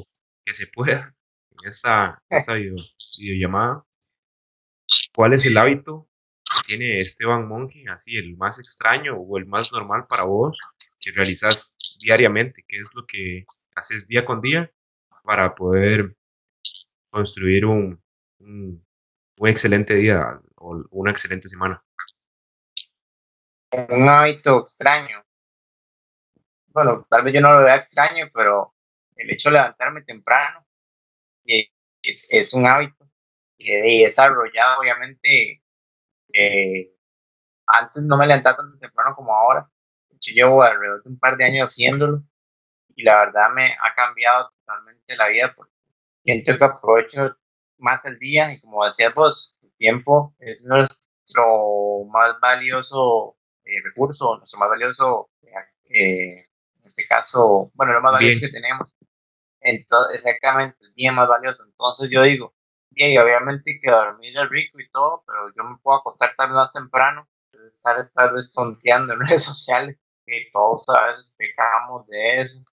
que 0.46 0.54
se 0.54 0.68
pueda 0.74 1.14
en 1.62 1.70
esta, 1.70 2.22
esta 2.30 2.54
video, 2.56 2.76
videollamada. 3.22 3.86
¿Cuál 5.14 5.34
es 5.34 5.46
el 5.46 5.58
hábito 5.58 6.08
que 6.66 6.76
tiene 6.76 6.98
Esteban 6.98 7.48
Monkey, 7.48 7.86
así 7.88 8.18
el 8.18 8.38
más 8.38 8.60
extraño 8.60 9.16
o 9.16 9.38
el 9.38 9.46
más 9.46 9.72
normal 9.72 10.06
para 10.08 10.24
vos 10.24 10.58
que 11.00 11.12
realizas 11.12 11.76
diariamente? 12.00 12.64
¿Qué 12.68 12.80
es 12.80 12.94
lo 12.96 13.06
que 13.06 13.44
haces 13.76 14.08
día 14.08 14.26
con 14.26 14.42
día 14.42 14.72
para 15.24 15.54
poder 15.54 16.16
construir 17.10 17.66
un, 17.66 18.02
un, 18.40 18.86
excelente 19.44 19.96
día 19.96 20.40
o 20.56 20.84
una 20.92 21.12
excelente 21.12 21.48
semana? 21.48 21.84
Un 23.72 24.10
hábito 24.10 24.62
extraño. 24.62 25.24
Bueno, 26.82 27.06
tal 27.10 27.24
vez 27.24 27.34
yo 27.34 27.42
no 27.42 27.60
lo 27.60 27.66
vea 27.66 27.76
extraño, 27.76 28.30
pero 28.34 28.74
el 29.18 29.30
hecho 29.30 29.50
de 29.50 29.56
levantarme 29.58 30.02
temprano 30.04 30.66
eh, 31.46 31.68
es, 32.02 32.26
es 32.30 32.54
un 32.54 32.66
hábito 32.66 33.06
y 33.58 33.74
he 33.74 34.06
desarrollado, 34.06 34.80
obviamente, 34.80 35.62
eh, 36.34 36.94
antes 37.68 38.04
no 38.04 38.18
me 38.18 38.28
levantaba 38.28 38.58
tan 38.58 38.80
temprano 38.80 39.14
como 39.14 39.34
ahora. 39.34 39.70
Yo 40.22 40.34
llevo 40.34 40.64
alrededor 40.64 41.04
de 41.04 41.10
un 41.10 41.20
par 41.20 41.36
de 41.36 41.46
años 41.46 41.70
haciéndolo 41.70 42.24
y 42.96 43.04
la 43.04 43.26
verdad 43.26 43.50
me 43.54 43.74
ha 43.74 43.96
cambiado 43.96 44.52
totalmente 44.60 45.18
la 45.18 45.28
vida 45.28 45.54
porque 45.56 45.74
siento 46.24 46.58
que 46.58 46.64
aprovecho 46.64 47.38
más 47.78 48.06
el 48.06 48.20
día 48.20 48.54
y 48.54 48.62
como 48.62 48.86
decías 48.86 49.14
vos, 49.14 49.60
el 49.64 49.74
tiempo 49.76 50.34
es 50.40 50.64
nuestro 50.66 52.06
más 52.10 52.40
valioso 52.40 53.38
eh, 53.66 53.82
recurso, 53.84 54.38
nuestro 54.38 54.60
más 54.60 54.70
valioso, 54.70 55.30
eh, 55.90 56.49
este 57.00 57.08
caso, 57.08 57.72
bueno, 57.74 57.94
lo 57.94 58.02
más 58.02 58.14
valioso 58.14 58.42
que 58.42 58.50
tenemos. 58.50 58.94
Entonces, 59.62 60.18
exactamente, 60.18 60.78
el 60.82 60.94
bien 60.94 61.16
más 61.16 61.28
valioso. 61.28 61.64
Entonces 61.64 62.10
yo 62.10 62.24
digo, 62.24 62.56
y 62.92 63.18
obviamente 63.18 63.80
que 63.82 63.92
dormir 63.92 64.38
es 64.38 64.50
rico 64.50 64.80
y 64.80 64.90
todo, 64.90 65.24
pero 65.26 65.52
yo 65.56 65.64
me 65.64 65.78
puedo 65.82 66.00
acostar 66.00 66.32
tal 66.38 66.50
vez 66.50 66.56
más 66.56 66.74
temprano, 66.74 67.28
estar 67.72 68.10
tal 68.14 68.34
vez 68.36 68.52
tonteando 68.52 69.14
en 69.14 69.20
redes 69.28 69.44
sociales, 69.44 69.98
que 70.26 70.50
todos 70.54 70.88
a 70.90 71.08
veces 71.08 71.36
pecamos 71.38 72.08
de 72.08 72.42
eso, 72.42 72.64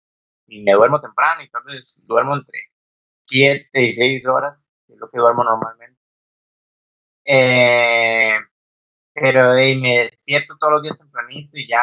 y 0.47 0.63
me 0.63 0.73
duermo 0.73 1.01
temprano 1.01 1.43
y 1.43 1.51
tal 1.51 1.63
vez 1.65 2.01
duermo 2.07 2.35
entre 2.37 2.61
7 3.23 3.83
y 3.83 3.93
6 3.93 4.27
horas, 4.27 4.73
que 4.87 4.95
es 4.95 4.99
lo 5.01 5.11
que 5.11 5.19
duermo 5.19 5.45
normalmente. 5.45 6.01
Eh, 7.25 8.39
pero 9.15 9.53
de, 9.53 9.77
me 9.77 9.99
despierto 10.01 10.57
todos 10.59 10.75
los 10.75 10.83
días 10.83 10.99
tempranito 10.99 11.59
y 11.59 11.67
ya 11.69 11.81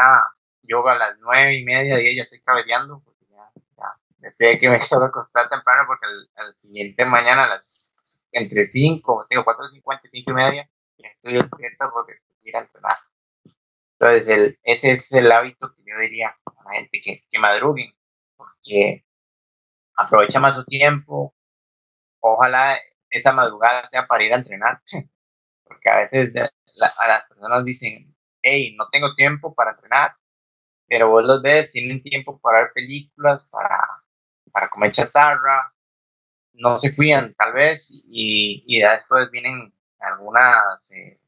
yoga 0.64 0.94
a 0.94 0.98
las 0.98 1.18
9 1.20 1.56
y 1.56 1.64
media, 1.64 1.96
de 1.96 2.16
ya 2.16 2.22
estoy 2.22 2.40
cabeceando, 2.42 3.02
porque 3.04 3.26
ya, 3.30 3.52
ya 4.20 4.32
sé 4.32 4.60
que 4.60 4.70
me 4.70 4.80
que 4.80 4.96
acostar 4.96 5.50
temprano 5.50 5.84
porque 5.88 6.08
al, 6.38 6.58
siguiente 6.58 7.06
mañana 7.06 7.46
a 7.46 7.48
las 7.48 7.98
entre 8.32 8.66
5, 8.66 9.28
tengo 9.30 9.44
4.50 9.46 10.00
y 10.04 10.10
5 10.10 10.32
y 10.32 10.34
media, 10.34 10.70
y 10.98 11.06
estoy 11.06 11.34
despierto 11.34 11.90
porque 11.94 12.14
quiero 12.42 12.60
entrenar. 12.60 12.98
Entonces, 14.00 14.28
el, 14.28 14.60
ese 14.64 14.92
es 14.92 15.12
el 15.14 15.32
hábito 15.32 15.74
que 15.74 15.84
yo 15.86 15.98
diría 16.00 16.36
a 16.46 16.64
la 16.66 16.72
gente 16.72 17.02
que, 17.02 17.24
que 17.30 17.40
madruguen, 17.40 17.94
porque 18.36 19.06
aprovecha 19.96 20.40
más 20.40 20.56
su 20.56 20.66
tiempo. 20.66 21.36
Ojalá 22.20 22.78
esa 23.10 23.34
madrugada 23.34 23.86
sea 23.86 24.08
para 24.08 24.24
ir 24.24 24.34
a 24.34 24.38
entrenar, 24.38 24.82
porque 25.64 25.90
a 25.90 25.98
veces 25.98 26.34
a 26.36 27.08
las 27.08 27.28
personas 27.28 27.64
dicen, 27.64 28.16
hey, 28.42 28.76
no 28.78 28.90
tengo 28.90 29.14
tiempo 29.16 29.54
para 29.54 29.72
entrenar, 29.72 30.16
pero 30.94 31.10
vos 31.10 31.24
los 31.26 31.42
ves, 31.42 31.72
tienen 31.72 32.04
tiempo 32.04 32.40
para 32.40 32.60
ver 32.60 32.72
películas, 32.72 33.50
para, 33.52 33.80
para 34.52 34.70
comer 34.70 34.92
chatarra, 34.92 35.74
no 36.54 36.78
se 36.78 36.96
cuidan 36.96 37.34
tal 37.34 37.52
vez 37.52 37.90
y, 38.12 38.64
y 38.68 38.80
después 38.80 39.32
vienen 39.32 39.74
algunas 40.00 40.92
eh, 40.92 41.20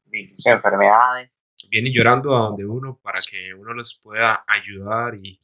enfermedades. 0.44 1.42
Vienen 1.68 1.92
llorando 1.92 2.36
a 2.36 2.42
donde 2.42 2.64
uno 2.64 3.00
para 3.02 3.18
que 3.28 3.54
uno 3.54 3.74
los 3.74 3.98
pueda 4.00 4.44
ayudar 4.46 5.14
y, 5.16 5.36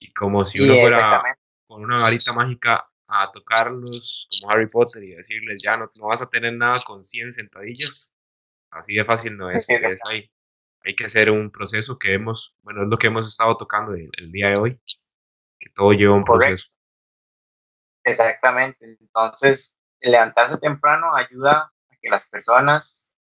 y 0.00 0.12
como 0.12 0.44
si 0.44 0.60
uno 0.60 0.74
fuera 0.74 1.22
con 1.66 1.82
una 1.82 1.96
varita 1.96 2.34
mágica 2.34 2.86
a 3.08 3.26
tocarlos 3.32 4.28
como 4.38 4.52
Harry 4.52 4.66
Potter 4.70 5.02
y 5.02 5.14
decirles 5.14 5.62
ya 5.62 5.78
no, 5.78 5.88
no 5.98 6.08
vas 6.08 6.20
a 6.20 6.28
tener 6.28 6.52
nada 6.52 6.76
con 6.86 7.02
100 7.02 7.32
sentadillas. 7.32 8.12
Así 8.70 8.94
de 8.94 9.04
fácil 9.06 9.34
no 9.34 9.48
es. 9.48 9.66
es 9.70 10.00
hay, 10.06 10.26
hay 10.84 10.94
que 10.94 11.06
hacer 11.06 11.30
un 11.30 11.50
proceso 11.50 11.98
que 11.98 12.14
hemos, 12.14 12.56
bueno, 12.62 12.82
es 12.82 12.88
lo 12.88 12.98
que 12.98 13.06
hemos 13.06 13.26
estado 13.26 13.56
tocando 13.56 13.94
el, 13.94 14.10
el 14.18 14.30
día 14.30 14.48
de 14.48 14.58
hoy, 14.58 14.80
que 15.58 15.70
todo 15.74 15.92
lleva 15.92 16.14
un 16.14 16.24
proceso. 16.24 16.68
Exactamente. 18.04 18.98
Entonces, 19.00 19.76
levantarse 20.00 20.58
temprano 20.58 21.14
ayuda 21.14 21.72
a 21.90 21.96
que 22.00 22.10
las 22.10 22.28
personas 22.28 23.16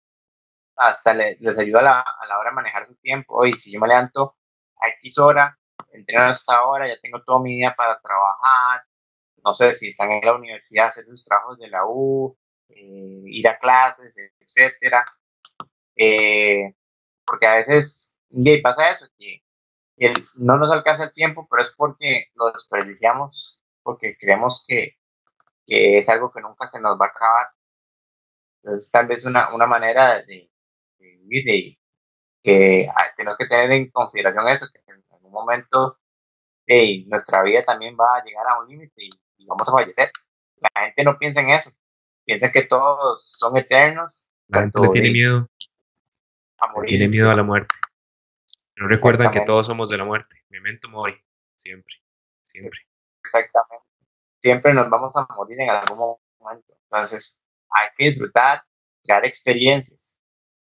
hasta 0.76 1.14
les 1.14 1.60
ayuda 1.60 1.80
a 2.02 2.28
la, 2.28 2.40
hora 2.40 2.50
de 2.50 2.56
manejar 2.56 2.88
su 2.88 2.96
tiempo. 2.96 3.36
Oye, 3.38 3.54
si 3.54 3.72
yo 3.72 3.80
me 3.80 3.88
levanto 3.88 4.38
a 4.82 4.90
X 4.90 5.18
hora, 5.20 5.58
entreno 5.92 6.26
hasta 6.26 6.56
ahora, 6.56 6.88
ya 6.88 7.00
tengo 7.02 7.22
todo 7.24 7.40
mi 7.40 7.56
día 7.56 7.74
para 7.76 8.00
trabajar. 8.02 8.84
No 9.44 9.54
sé 9.54 9.74
si 9.76 9.90
están 9.90 10.12
en 10.12 10.26
la 10.26 10.36
universidad, 10.36 10.88
hacer 10.88 11.06
sus 11.06 11.24
trabajos 11.24 11.60
de 11.60 11.70
la 11.70 11.86
U, 11.86 12.38
eh, 12.70 13.24
ir 13.26 13.48
a 13.48 13.58
clases, 13.60 14.16
etcétera. 14.40 15.06
Eh, 15.96 16.76
porque 17.26 17.48
a 17.48 17.56
veces 17.56 18.18
y 18.30 18.62
pasa 18.62 18.90
eso, 18.90 19.08
que, 19.18 19.44
que 19.96 20.14
no 20.36 20.58
nos 20.58 20.72
alcanza 20.72 21.06
el 21.06 21.12
tiempo, 21.12 21.48
pero 21.50 21.64
es 21.64 21.72
porque 21.78 22.28
lo 22.36 22.52
desperdiciamos 22.52 23.62
porque 23.84 24.18
creemos 24.18 24.64
que, 24.68 24.98
que, 25.68 26.00
es 26.00 26.10
algo 26.10 26.32
que 26.32 26.42
nunca 26.42 26.66
se 26.66 26.82
nos 26.82 27.00
va 27.00 27.06
a 27.06 27.10
acabar. 27.10 27.48
Entonces, 28.62 28.90
tal 28.90 29.08
vez 29.08 29.26
una, 29.26 29.54
una 29.54 29.68
manera 29.68 30.24
de, 30.24 30.50
vivir, 30.98 31.46
de, 31.46 31.80
que 32.42 32.90
ah, 32.90 33.12
tenemos 33.16 33.38
que 33.38 33.46
tener 33.46 33.72
en 33.72 33.92
consideración 33.92 34.48
eso, 34.48 34.68
que 34.72 34.80
en 34.88 35.04
algún 35.12 35.32
momento 35.32 36.00
de 36.66 37.04
nuestra 37.08 37.44
vida 37.44 37.64
también 37.64 37.96
va 38.00 38.18
a 38.18 38.24
llegar 38.24 38.48
a 38.48 38.60
un 38.60 38.70
límite 38.70 39.04
y, 39.04 39.46
vamos 39.46 39.68
a 39.68 39.74
fallecer. 39.74 40.12
La 40.56 40.86
gente 40.86 41.04
no 41.04 41.20
piensa 41.20 41.42
en 41.42 41.50
eso, 41.50 41.72
piensa 42.26 42.52
que 42.52 42.64
todos 42.64 43.36
son 43.38 43.58
eternos. 43.58 44.30
La 44.48 44.62
gente 44.62 44.80
le 44.80 44.90
tiene 44.90 45.12
miedo. 45.12 45.50
A 46.64 46.72
morir, 46.72 46.90
tiene 46.90 47.10
miedo 47.10 47.30
a 47.30 47.36
la 47.36 47.44
muerte. 47.44 47.76
No 48.78 48.88
recuerdan 48.88 49.32
que 49.32 49.42
todos 49.42 49.68
somos 49.68 49.90
de 49.90 49.98
la 49.98 50.06
muerte. 50.06 50.38
Memento 50.50 50.88
mori, 50.90 51.16
siempre, 51.56 51.96
siempre. 52.42 52.80
Exactamente. 53.20 53.86
Siempre 54.40 54.74
nos 54.74 54.90
vamos 54.90 55.16
a 55.16 55.28
morir 55.36 55.60
en 55.60 55.70
algún 55.70 56.18
momento. 56.40 56.74
Entonces, 56.84 57.40
hay 57.70 57.90
que 57.98 58.06
disfrutar, 58.06 58.64
crear 59.04 59.26
experiencias 59.26 60.20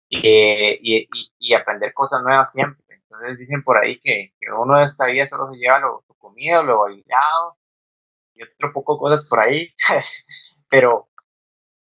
y, 0.09 1.07
y, 1.37 1.53
aprender 1.53 1.93
cosas 1.93 2.23
nuevas 2.23 2.51
siempre. 2.51 2.83
Entonces, 2.89 3.37
dicen 3.37 3.63
por 3.63 3.77
ahí 3.77 3.99
que, 3.99 4.33
uno 4.57 4.77
de 4.77 4.83
esta 4.83 5.07
vida 5.07 5.27
solo 5.27 5.51
se 5.51 5.57
lleva 5.57 5.79
lo, 5.79 6.03
comido, 6.17 6.63
lo 6.63 6.79
bailado 6.79 7.57
y 8.33 8.43
otro 8.43 8.71
poco 8.73 8.97
cosas 8.97 9.25
por 9.25 9.39
ahí. 9.39 9.73
pero, 10.69 11.09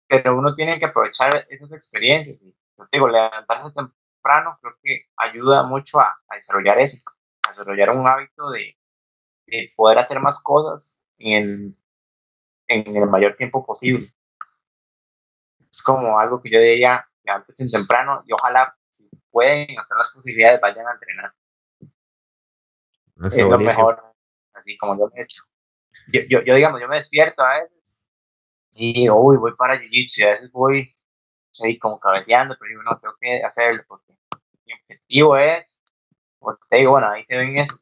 pero 0.06 0.36
uno 0.36 0.55
tiene 0.55 0.78
que 0.78 0.86
aprovechar 0.86 1.47
esas 1.48 1.72
experiencias. 1.72 2.43
Y 2.43 2.52
yo 2.78 2.86
digo, 2.93 3.09
levantarse 3.09 3.72
temprano 3.72 4.02
creo 4.23 4.77
que 4.82 5.07
ayuda 5.16 5.65
mucho 5.65 6.01
a 6.01 6.16
desarrollar 6.35 6.78
eso, 6.78 6.97
a 7.43 7.51
desarrollar 7.51 7.90
un 7.90 8.07
hábito 8.07 8.51
de, 8.51 8.77
poder 9.77 9.99
hacer 9.99 10.19
más 10.19 10.43
cosas 10.43 10.99
en 11.19 11.77
el, 12.69 12.86
en 12.86 12.97
el 12.97 13.07
mayor 13.09 13.36
tiempo 13.36 13.65
posible. 13.65 14.15
Es 15.70 15.82
como 15.82 16.19
algo 16.19 16.40
que 16.40 16.51
yo 16.51 16.59
diría 16.59 17.07
que 17.23 17.31
antes 17.31 17.61
en 17.61 17.70
temprano 17.70 18.23
y 18.27 18.32
ojalá 18.32 18.74
si 18.90 19.11
pueden 19.31 19.78
hacer 19.78 19.97
las 19.99 20.11
posibilidades 20.12 20.61
vayan 20.61 20.86
a 20.86 20.93
entrenar. 20.93 21.35
es 23.27 23.39
lo 23.39 23.59
mejor, 23.59 24.03
así 24.55 24.77
como 24.78 24.99
yo 24.99 25.11
me 25.12 25.20
he 25.20 25.23
hecho. 25.23 25.43
Yo, 26.28 26.40
yo, 26.40 26.55
digamos, 26.55 26.81
yo 26.81 26.89
me 26.89 26.97
despierto 26.97 27.43
a 27.43 27.61
veces 27.61 28.09
y 28.73 29.09
uy, 29.11 29.36
voy 29.36 29.55
para 29.57 29.77
Jiu-Jitsu 29.77 30.19
y 30.19 30.23
a 30.23 30.31
veces 30.31 30.51
voy 30.51 30.93
ahí 31.62 31.79
como 31.79 31.99
cabeceando, 31.99 32.57
pero 32.59 32.69
digo, 32.69 32.83
no, 32.83 32.99
tengo 32.99 33.15
que 33.20 33.43
hacerlo 33.43 33.83
porque 33.87 34.16
mi 34.65 34.73
objetivo 34.74 35.37
es, 35.37 35.83
te 36.69 36.77
digo, 36.77 36.93
bueno, 36.93 37.09
ahí 37.09 37.24
se 37.24 37.37
ven 37.37 37.57
eso, 37.57 37.79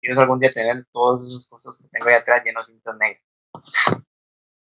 quiero 0.00 0.20
algún 0.20 0.40
día 0.40 0.52
tener 0.52 0.86
todas 0.90 1.26
esas 1.28 1.46
cosas 1.46 1.78
que 1.78 1.88
tengo 1.88 2.08
ahí 2.08 2.14
atrás 2.14 2.42
llenos 2.44 2.66
de 2.66 2.72
cintas 2.72 2.96
negras. 2.96 3.22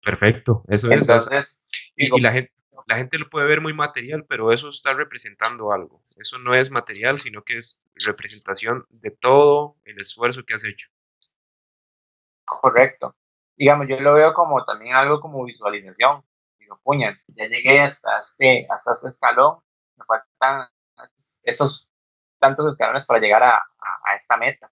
Perfecto, 0.05 0.65
eso 0.69 0.91
Entonces, 0.91 1.62
es. 1.70 1.93
y, 1.97 2.20
la, 2.20 2.33
gente, 2.33 2.53
la 2.89 2.97
gente 2.97 3.19
lo 3.19 3.31
puede 3.31 3.47
ver 3.47 3.61
muy 3.61 3.73
material, 3.73 4.27
pero 4.29 4.53
eso 4.53 4.69
está 4.69 4.93
representando 4.95 5.73
algo. 5.73 6.01
Eso 6.16 6.39
no 6.39 6.55
es 6.55 6.70
material, 6.70 7.19
sino 7.19 7.43
que 7.45 7.59
es 7.59 7.81
representación 7.95 8.85
de 8.91 9.11
todo 9.12 9.77
el 9.85 10.01
esfuerzo 10.01 10.43
que 10.45 10.55
has 10.55 10.65
hecho. 10.65 10.89
Correcto. 12.45 13.16
Digamos, 13.57 13.87
yo 13.89 14.01
lo 14.01 14.15
veo 14.15 14.35
como 14.35 14.65
también 14.65 14.95
algo 14.95 15.20
como 15.20 15.45
visualización. 15.45 16.24
Digo, 16.73 16.81
puña, 16.82 17.20
ya 17.28 17.47
llegué 17.47 17.81
hasta 17.81 18.19
este, 18.19 18.66
hasta 18.70 18.93
este 18.93 19.09
escalón, 19.09 19.59
me 19.97 20.05
faltan 20.05 20.69
esos 21.43 21.89
tantos 22.39 22.70
escalones 22.70 23.07
para 23.07 23.20
llegar 23.20 23.43
a, 23.43 23.57
a, 23.57 24.16
esta 24.16 24.36
meta. 24.36 24.70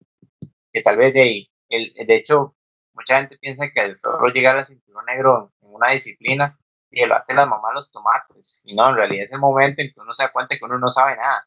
Que 0.72 0.82
tal 0.82 0.97
vez 0.97 1.12
de 1.14 1.22
ahí, 1.22 1.51
el, 1.68 1.93
de 1.94 2.14
hecho, 2.14 2.56
mucha 2.94 3.18
gente 3.18 3.39
piensa 3.39 3.70
que 3.70 3.81
el 3.81 3.97
zorro 3.97 4.28
llega 4.28 4.52
al 4.52 4.64
cinturón 4.64 5.05
negro 5.06 5.52
en 5.62 5.74
una 5.74 5.90
disciplina 5.90 6.59
y 6.90 7.05
lo 7.06 7.16
hacen 7.16 7.36
las 7.36 7.48
mamás 7.48 7.72
los 7.74 7.90
tomates. 7.90 8.62
Y 8.64 8.74
no, 8.74 8.89
en 8.90 8.97
realidad 8.97 9.27
es 9.27 9.32
el 9.32 9.39
momento 9.39 9.82
en 9.82 9.93
que 9.93 10.01
uno 10.01 10.14
se 10.14 10.24
da 10.24 10.32
cuenta 10.32 10.56
que 10.56 10.64
uno 10.64 10.78
no 10.78 10.89
sabe 10.89 11.16
nada. 11.16 11.47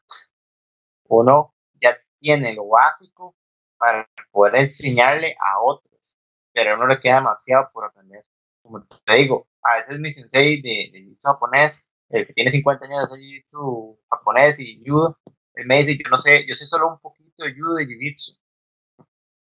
Uno 1.08 1.54
ya 1.74 1.96
tiene 2.18 2.54
lo 2.54 2.68
básico 2.68 3.34
para 3.76 4.08
poder 4.30 4.56
enseñarle 4.56 5.36
a 5.38 5.60
otros, 5.60 6.16
pero 6.52 6.72
a 6.72 6.74
uno 6.76 6.86
le 6.86 7.00
queda 7.00 7.16
demasiado 7.16 7.70
por 7.72 7.84
aprender. 7.84 8.24
Como 8.64 8.82
te 9.04 9.14
digo, 9.16 9.46
a 9.62 9.76
veces 9.76 10.00
mi 10.00 10.10
sensei 10.10 10.62
de, 10.62 10.90
de 10.90 11.16
japonés, 11.22 11.86
el 12.08 12.26
que 12.26 12.32
tiene 12.32 12.50
50 12.50 12.86
años 12.86 12.96
de 12.96 13.04
hacer 13.04 13.18
jiu 13.20 14.00
japonés 14.10 14.58
y 14.58 14.82
judo, 14.84 15.20
él 15.52 15.66
me 15.66 15.78
dice, 15.78 15.98
yo 16.02 16.10
no 16.10 16.16
sé, 16.16 16.46
yo 16.48 16.54
sé 16.54 16.66
solo 16.66 16.88
un 16.88 16.98
poquito 16.98 17.44
de 17.44 17.52
judo 17.52 17.78
y 17.80 17.84
jiu-jitsu. 17.84 18.38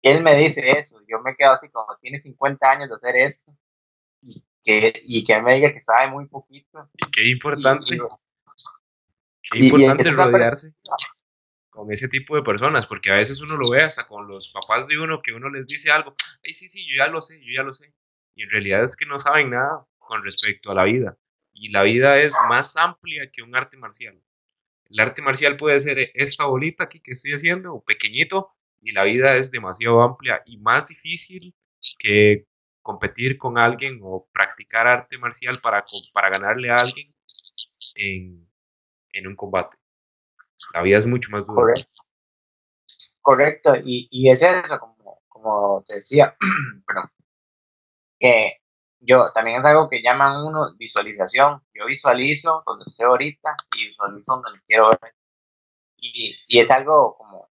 Y 0.02 0.10
él 0.10 0.24
me 0.24 0.34
dice 0.36 0.72
eso, 0.72 1.02
yo 1.08 1.20
me 1.20 1.36
quedo 1.36 1.52
así 1.52 1.70
como 1.70 1.86
tiene 2.02 2.22
50 2.22 2.72
años 2.72 2.90
de 2.90 2.96
hacer 2.96 3.18
esto 3.18 3.54
y 4.22 4.42
que, 4.64 5.02
y 5.04 5.26
que 5.26 5.34
él 5.34 5.44
me 5.44 5.56
diga 5.56 5.74
que 5.74 5.82
sabe 5.82 6.10
muy 6.10 6.28
poquito. 6.28 6.90
Y 6.96 7.12
qué 7.12 7.30
importante. 7.30 7.98
qué 9.44 9.60
importante 9.60 10.10
rodearse 10.10 10.74
con 11.70 11.92
ese 11.92 12.08
tipo 12.08 12.36
de 12.36 12.44
personas, 12.44 12.88
porque 12.88 13.12
a 13.12 13.16
veces 13.16 13.42
uno 13.42 13.58
lo 13.58 13.70
ve 13.70 13.84
hasta 13.84 14.06
con 14.06 14.28
los 14.28 14.52
papás 14.52 14.88
de 14.88 14.98
uno 14.98 15.22
que 15.22 15.34
uno 15.34 15.50
les 15.50 15.68
dice 15.68 15.92
algo, 15.92 16.14
ay, 16.46 16.54
sí, 16.54 16.68
sí, 16.68 16.86
yo 16.88 16.98
ya 16.98 17.08
lo 17.08 17.22
sé, 17.22 17.40
yo 17.42 17.54
ya 17.54 17.64
lo 17.64 17.74
sé. 17.74 17.94
Y 18.36 18.44
en 18.44 18.50
realidad 18.50 18.84
es 18.84 18.96
que 18.96 19.06
no 19.06 19.20
saben 19.20 19.52
nada 19.52 19.86
con 19.98 20.24
respecto 20.24 20.72
a 20.72 20.76
la 20.76 20.84
vida. 20.86 21.18
Y 21.54 21.70
la 21.70 21.84
vida 21.84 22.18
es 22.18 22.36
más 22.50 22.76
amplia 22.78 23.20
que 23.32 23.44
un 23.44 23.56
arte 23.56 23.78
marcial. 23.78 24.22
El 24.86 25.00
arte 25.00 25.22
marcial 25.22 25.58
puede 25.58 25.80
ser 25.80 26.12
esta 26.14 26.46
bolita 26.46 26.86
aquí 26.86 27.00
que 27.00 27.12
estoy 27.12 27.32
haciendo, 27.32 27.74
o 27.74 27.84
pequeñito, 27.84 28.52
y 28.82 28.92
la 28.92 29.04
vida 29.04 29.36
es 29.36 29.52
demasiado 29.52 30.02
amplia 30.02 30.42
y 30.46 30.58
más 30.58 30.88
difícil 30.88 31.56
que 32.00 32.48
competir 32.82 33.38
con 33.38 33.58
alguien 33.58 34.00
o 34.02 34.28
practicar 34.32 34.88
arte 34.88 35.18
marcial 35.18 35.60
para, 35.62 35.84
para 36.14 36.30
ganarle 36.30 36.72
a 36.72 36.76
alguien 36.76 37.08
en, 37.96 38.50
en 39.14 39.28
un 39.28 39.36
combate. 39.36 39.78
La 40.74 40.82
vida 40.82 40.98
es 40.98 41.06
mucho 41.06 41.30
más 41.32 41.46
dura. 41.46 41.74
Correcto. 41.74 42.04
Correcto. 43.22 43.76
Y, 43.86 44.08
y 44.12 44.30
es 44.30 44.42
eso, 44.42 44.80
como, 44.80 45.22
como 45.28 45.84
te 45.88 45.96
decía, 45.96 46.36
que 48.22 48.62
yo 49.02 49.32
también 49.34 49.60
es 49.60 49.66
algo 49.66 49.90
que 49.90 50.02
llaman 50.02 50.46
uno 50.46 50.74
visualización. 50.78 51.62
Yo 51.74 51.86
visualizo 51.88 52.64
donde 52.66 52.86
estoy 52.88 53.08
ahorita 53.08 53.56
y 53.76 53.88
visualizo 53.90 54.34
donde 54.34 54.52
me 54.54 54.62
quiero 54.68 54.90
ver. 54.90 55.16
Y, 55.98 56.38
y 56.48 56.60
es 56.60 56.70
algo 56.72 57.16
como, 57.18 57.50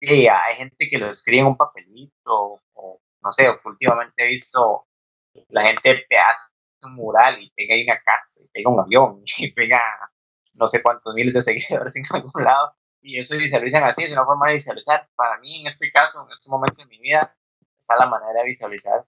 sí, 0.00 0.28
hay 0.28 0.56
gente 0.56 0.88
que 0.90 0.98
lo 0.98 1.06
escribe 1.06 1.42
en 1.42 1.48
un 1.48 1.56
papelito 1.56 2.60
o, 2.74 3.00
no 3.22 3.32
sé, 3.32 3.48
últimamente 3.64 4.24
he 4.24 4.28
visto 4.28 4.86
la 5.48 5.66
gente 5.66 6.06
hace 6.16 6.52
un 6.84 6.94
mural 6.94 7.40
y 7.40 7.50
pega 7.52 7.74
ahí 7.74 7.84
una 7.84 8.00
casa, 8.00 8.40
y 8.44 8.48
pega 8.48 8.70
un 8.70 8.80
avión, 8.80 9.22
y 9.38 9.52
pega 9.52 9.80
no 10.54 10.66
sé 10.66 10.82
cuántos 10.82 11.14
miles 11.14 11.34
de 11.34 11.42
seguidores 11.42 11.94
en 11.96 12.04
algún 12.10 12.44
lado. 12.44 12.74
Y 13.02 13.18
eso 13.18 13.36
visualizan 13.36 13.84
así, 13.84 14.02
es 14.04 14.12
una 14.12 14.24
forma 14.24 14.48
de 14.48 14.54
visualizar. 14.54 15.08
Para 15.14 15.38
mí, 15.38 15.60
en 15.60 15.68
este 15.68 15.90
caso, 15.92 16.24
en 16.26 16.32
este 16.32 16.50
momento 16.50 16.82
de 16.82 16.86
mi 16.86 16.98
vida, 16.98 17.34
está 17.78 17.96
la 17.96 18.06
manera 18.06 18.40
de 18.40 18.46
visualizar 18.46 19.06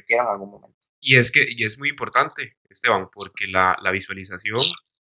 yo 0.00 0.16
en 0.22 0.26
algún 0.26 0.50
momento. 0.50 0.78
Y 1.00 1.16
es 1.16 1.30
que 1.30 1.46
y 1.48 1.64
es 1.64 1.78
muy 1.78 1.90
importante, 1.90 2.56
Esteban, 2.68 3.08
porque 3.12 3.46
la, 3.46 3.76
la 3.82 3.90
visualización, 3.90 4.60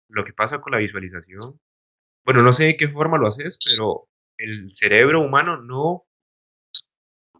lo 0.09 0.23
que 0.23 0.33
pasa 0.33 0.61
con 0.61 0.71
la 0.71 0.77
visualización, 0.79 1.59
bueno, 2.25 2.43
no 2.43 2.53
sé 2.53 2.65
de 2.65 2.77
qué 2.77 2.87
forma 2.87 3.17
lo 3.17 3.27
haces, 3.27 3.59
pero 3.65 4.07
el 4.37 4.69
cerebro 4.69 5.21
humano 5.21 5.57
no 5.57 6.05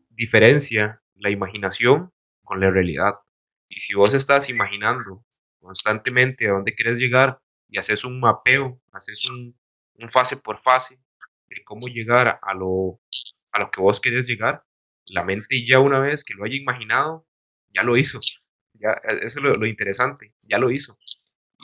diferencia 0.10 1.02
la 1.16 1.30
imaginación 1.30 2.12
con 2.44 2.60
la 2.60 2.72
realidad. 2.72 3.14
Y 3.70 3.80
si 3.80 3.94
vos 3.94 4.14
estás 4.14 4.50
imaginando 4.50 5.24
constantemente 5.60 6.48
a 6.48 6.54
dónde 6.54 6.76
quieres 6.76 7.00
llegar 7.00 7.40
y 7.70 7.78
haces 7.78 8.04
un 8.04 8.20
mapeo, 8.20 8.82
haces 8.92 9.30
un, 9.30 9.54
un 9.96 10.10
fase 10.10 10.38
por 10.38 10.58
fase 10.58 11.00
de 11.48 11.64
cómo 11.64 11.88
llegar 11.88 12.40
a 12.42 12.54
lo, 12.54 13.00
a 13.54 13.60
lo 13.60 13.72
que 13.72 13.82
vos 13.82 14.02
querés 14.02 14.28
llegar, 14.28 14.64
la 15.14 15.24
mente 15.24 15.66
ya 15.66 15.80
una 15.80 16.00
vez 16.00 16.24
que 16.24 16.34
lo 16.34 16.46
haya 16.46 16.56
imaginado, 16.56 17.28
ya 17.74 17.84
lo 17.84 17.98
hizo. 17.98 18.20
E, 18.80 18.88
eso 19.26 19.40
es 19.40 19.44
lo, 19.44 19.66
interesante, 19.66 20.34
ya 20.42 20.58
lo 20.58 20.72
hizo. 20.72 20.98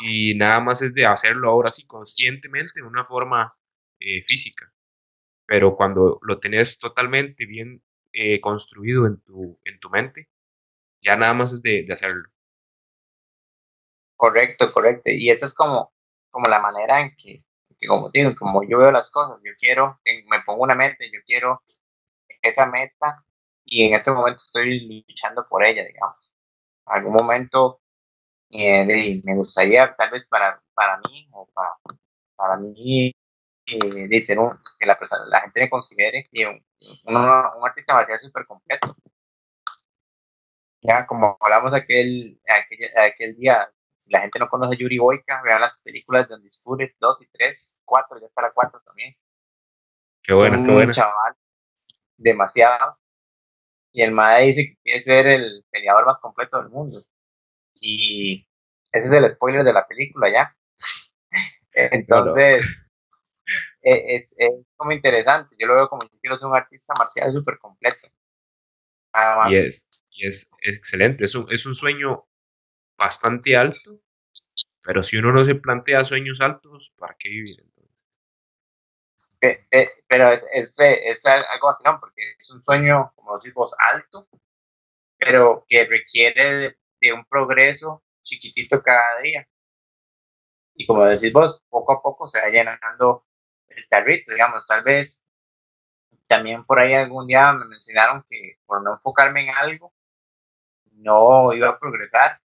Y 0.02 0.36
nada 0.36 0.60
más 0.60 0.82
es 0.82 0.94
de 0.94 1.06
hacerlo 1.06 1.50
ahora 1.50 1.70
sí 1.70 1.86
conscientemente, 1.86 2.82
de 2.82 2.88
una 2.88 3.06
forma 3.06 3.58
eh, 4.00 4.22
física. 4.22 4.72
Pero 5.46 5.76
cuando 5.76 6.20
lo 6.22 6.40
tenés 6.40 6.78
totalmente 6.78 7.46
bien 7.46 7.84
eh, 8.14 8.40
construido 8.42 9.08
en 9.08 9.22
tu, 9.22 9.42
en 9.66 9.80
tu 9.80 9.90
mente, 9.90 10.30
ya 11.02 11.16
nada 11.16 11.34
más 11.34 11.54
es 11.54 11.62
de, 11.62 11.84
de 11.84 11.94
hacerlo. 11.94 12.22
Correcto, 14.16 14.72
correcto. 14.72 15.12
Y 15.12 15.30
esa 15.30 15.46
es 15.46 15.54
como, 15.54 15.94
como 16.32 16.48
la 16.48 16.60
manera 16.60 17.02
en 17.02 17.16
que, 17.16 17.44
que, 17.80 17.88
como 17.88 18.10
digo, 18.10 18.36
como 18.36 18.64
yo 18.64 18.80
veo 18.80 18.92
las 18.92 19.12
cosas, 19.12 19.40
yo 19.44 19.52
quiero, 19.58 20.00
me 20.30 20.42
pongo 20.44 20.64
una 20.64 20.76
meta, 20.76 21.06
yo 21.06 21.20
quiero 21.26 21.62
esa 22.42 22.66
meta 22.66 23.24
y 23.68 23.85
en 23.85 23.94
este 23.95 24.11
momento 24.11 24.41
estoy 24.44 25.06
luchando 25.07 25.45
por 25.48 25.65
ella, 25.65 25.84
digamos. 25.85 26.34
En 26.88 26.94
algún 26.95 27.14
momento 27.14 27.81
eh, 28.52 29.22
me 29.23 29.35
gustaría, 29.35 29.94
tal 29.95 30.10
vez 30.11 30.27
para, 30.30 30.61
para 30.73 30.98
mí 30.99 31.27
o 31.34 31.48
para, 31.53 31.72
para 32.35 32.57
mí, 32.57 33.14
eh, 33.68 34.07
decir 34.07 34.38
que 34.80 34.85
la, 34.85 34.98
persona, 34.98 35.26
la 35.27 35.41
gente 35.41 35.61
me 35.61 35.69
considere 35.69 36.30
un, 36.48 36.65
un, 37.06 37.15
un 37.18 37.68
artista 37.68 37.94
marcial 37.94 38.19
súper 38.19 38.45
completo. 38.45 38.95
Ya, 40.81 41.06
como 41.06 41.38
hablamos 41.41 41.73
aquel, 41.73 42.39
aquel, 42.48 42.89
aquel 42.98 43.35
día, 43.35 43.69
si 43.98 44.11
la 44.11 44.22
gente 44.22 44.39
no 44.39 44.48
conoce 44.48 44.76
a 44.76 44.77
Yuri 44.77 44.99
Boyka, 44.99 45.41
vean 45.44 45.60
las 45.60 45.77
películas 45.80 46.30
de 46.30 46.35
Undisputed 46.35 46.91
2 46.99 47.22
y 47.23 47.27
3, 47.31 47.81
4, 47.84 48.19
ya 48.22 48.27
está 48.27 48.41
la 48.44 48.52
4 48.53 48.81
también. 48.85 49.15
Qué 50.23 50.34
bueno, 50.34 50.64
qué 50.65 50.72
bueno. 50.72 50.94
chaval, 50.94 51.35
demasiado. 52.18 52.98
Y 53.92 54.02
el 54.02 54.12
MAE 54.12 54.48
dice 54.48 54.68
que 54.68 54.78
quiere 54.84 55.04
ser 55.04 55.28
el 55.28 55.66
peleador 55.72 56.06
más 56.06 56.20
completo 56.22 56.62
del 56.62 56.70
mundo. 56.70 57.04
Y 57.80 58.48
ese 58.92 59.08
es 59.08 59.14
el 59.14 59.30
spoiler 59.30 59.64
de 59.64 59.74
la 59.74 59.88
película 59.88 60.30
ya. 60.32 60.56
Entonces, 61.74 62.88
e, 63.82 64.16
Es, 64.16 64.36
es, 64.38 64.52
como 64.76 64.92
interesante. 64.92 65.56
Yo 65.60 65.68
lo 65.68 65.76
veo 65.76 65.90
como 65.90 66.04
yo 66.04 66.20
quiero 66.20 66.38
ser 66.38 66.48
un 66.48 66.56
artista 66.56 66.94
marcial 66.98 67.32
súper 67.32 67.58
completo. 67.58 68.08
Y 69.50 69.56
es, 69.56 69.88
y 70.12 70.28
es, 70.28 70.48
excelente. 70.62 71.26
Es 71.26 71.36
un, 71.36 71.48
es 71.52 71.66
un 71.66 71.74
sueño 71.74 72.28
bastante 72.98 73.56
alto, 73.56 74.02
pero 74.84 75.04
si 75.04 75.18
uno 75.18 75.32
no 75.32 75.46
se 75.46 75.56
plantea 75.56 76.04
sueños 76.04 76.42
altos, 76.42 76.94
¿para 76.98 77.16
qué 77.18 77.30
vivir 77.30 77.48
entonces? 79.42 79.90
pero 80.08 80.32
es, 80.32 80.46
es, 80.54 80.80
es, 80.80 81.26
algo 81.26 81.70
así, 81.70 81.84
¿no? 81.86 82.00
Porque 82.00 82.22
es 82.38 82.50
un 82.52 82.60
sueño, 82.62 83.12
como 83.16 83.36
decís 83.38 83.54
vos, 83.54 83.76
alto, 83.92 84.28
pero 85.18 85.66
que 85.68 85.86
requiere 85.86 86.78
de, 87.00 87.14
un 87.14 87.26
progreso 87.26 88.04
chiquitito 88.22 88.82
cada 88.82 89.22
día. 89.22 89.48
Y 90.76 90.86
como 90.86 91.06
decís 91.06 91.34
vos, 91.34 91.62
poco 91.70 91.94
a 91.94 92.02
poco 92.02 92.28
se 92.28 92.40
va 92.40 92.50
llenando 92.50 93.26
el 93.70 93.88
tarrito, 93.90 94.34
digamos, 94.34 94.66
tal 94.68 94.84
vez 94.84 95.24
también 96.28 96.66
por 96.66 96.80
ahí 96.80 96.94
algún 96.94 97.28
día 97.28 97.54
me 97.54 97.66
mencionaron 97.66 98.26
que 98.30 98.60
por 98.66 98.84
no 98.84 98.94
enfocarme 98.94 99.44
en 99.44 99.56
algo, 99.56 99.94
no 100.92 101.54
iba 101.54 101.70
a 101.70 101.80
progresar. 101.80 102.42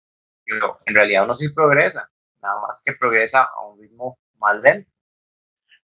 Yo, 0.46 0.80
en 0.86 0.96
realidad 0.96 1.24
uno 1.24 1.36
sí 1.36 1.50
progresa, 1.50 2.12
nada 2.42 2.62
más 2.62 2.82
que 2.84 2.94
progresa 2.94 3.44
a 3.44 3.66
un 3.66 3.80
ritmo 3.80 4.20
más 4.38 4.60
lento. 4.62 4.91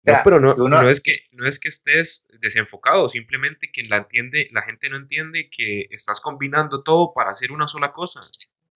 No, 0.05 0.21
pero 0.23 0.39
no, 0.39 0.55
no, 0.55 0.89
es 0.89 1.01
que, 1.01 1.13
no 1.31 1.47
es 1.47 1.59
que 1.59 1.69
estés 1.69 2.27
desenfocado, 2.39 3.07
simplemente 3.09 3.71
que 3.71 3.83
la, 3.83 3.97
entiende, 3.97 4.49
la 4.51 4.61
gente 4.61 4.89
no 4.89 4.97
entiende 4.97 5.49
que 5.49 5.87
estás 5.91 6.19
combinando 6.19 6.83
todo 6.83 7.13
para 7.13 7.31
hacer 7.31 7.51
una 7.51 7.67
sola 7.67 7.93
cosa. 7.93 8.19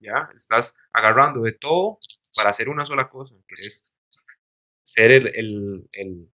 ¿ya? 0.00 0.28
Estás 0.34 0.74
agarrando 0.92 1.42
de 1.42 1.52
todo 1.52 1.98
para 2.36 2.50
hacer 2.50 2.68
una 2.68 2.86
sola 2.86 3.08
cosa. 3.08 3.34
Querés 3.46 4.00
ser 4.82 5.10
el, 5.10 5.26
el, 5.28 5.88
el 5.92 6.28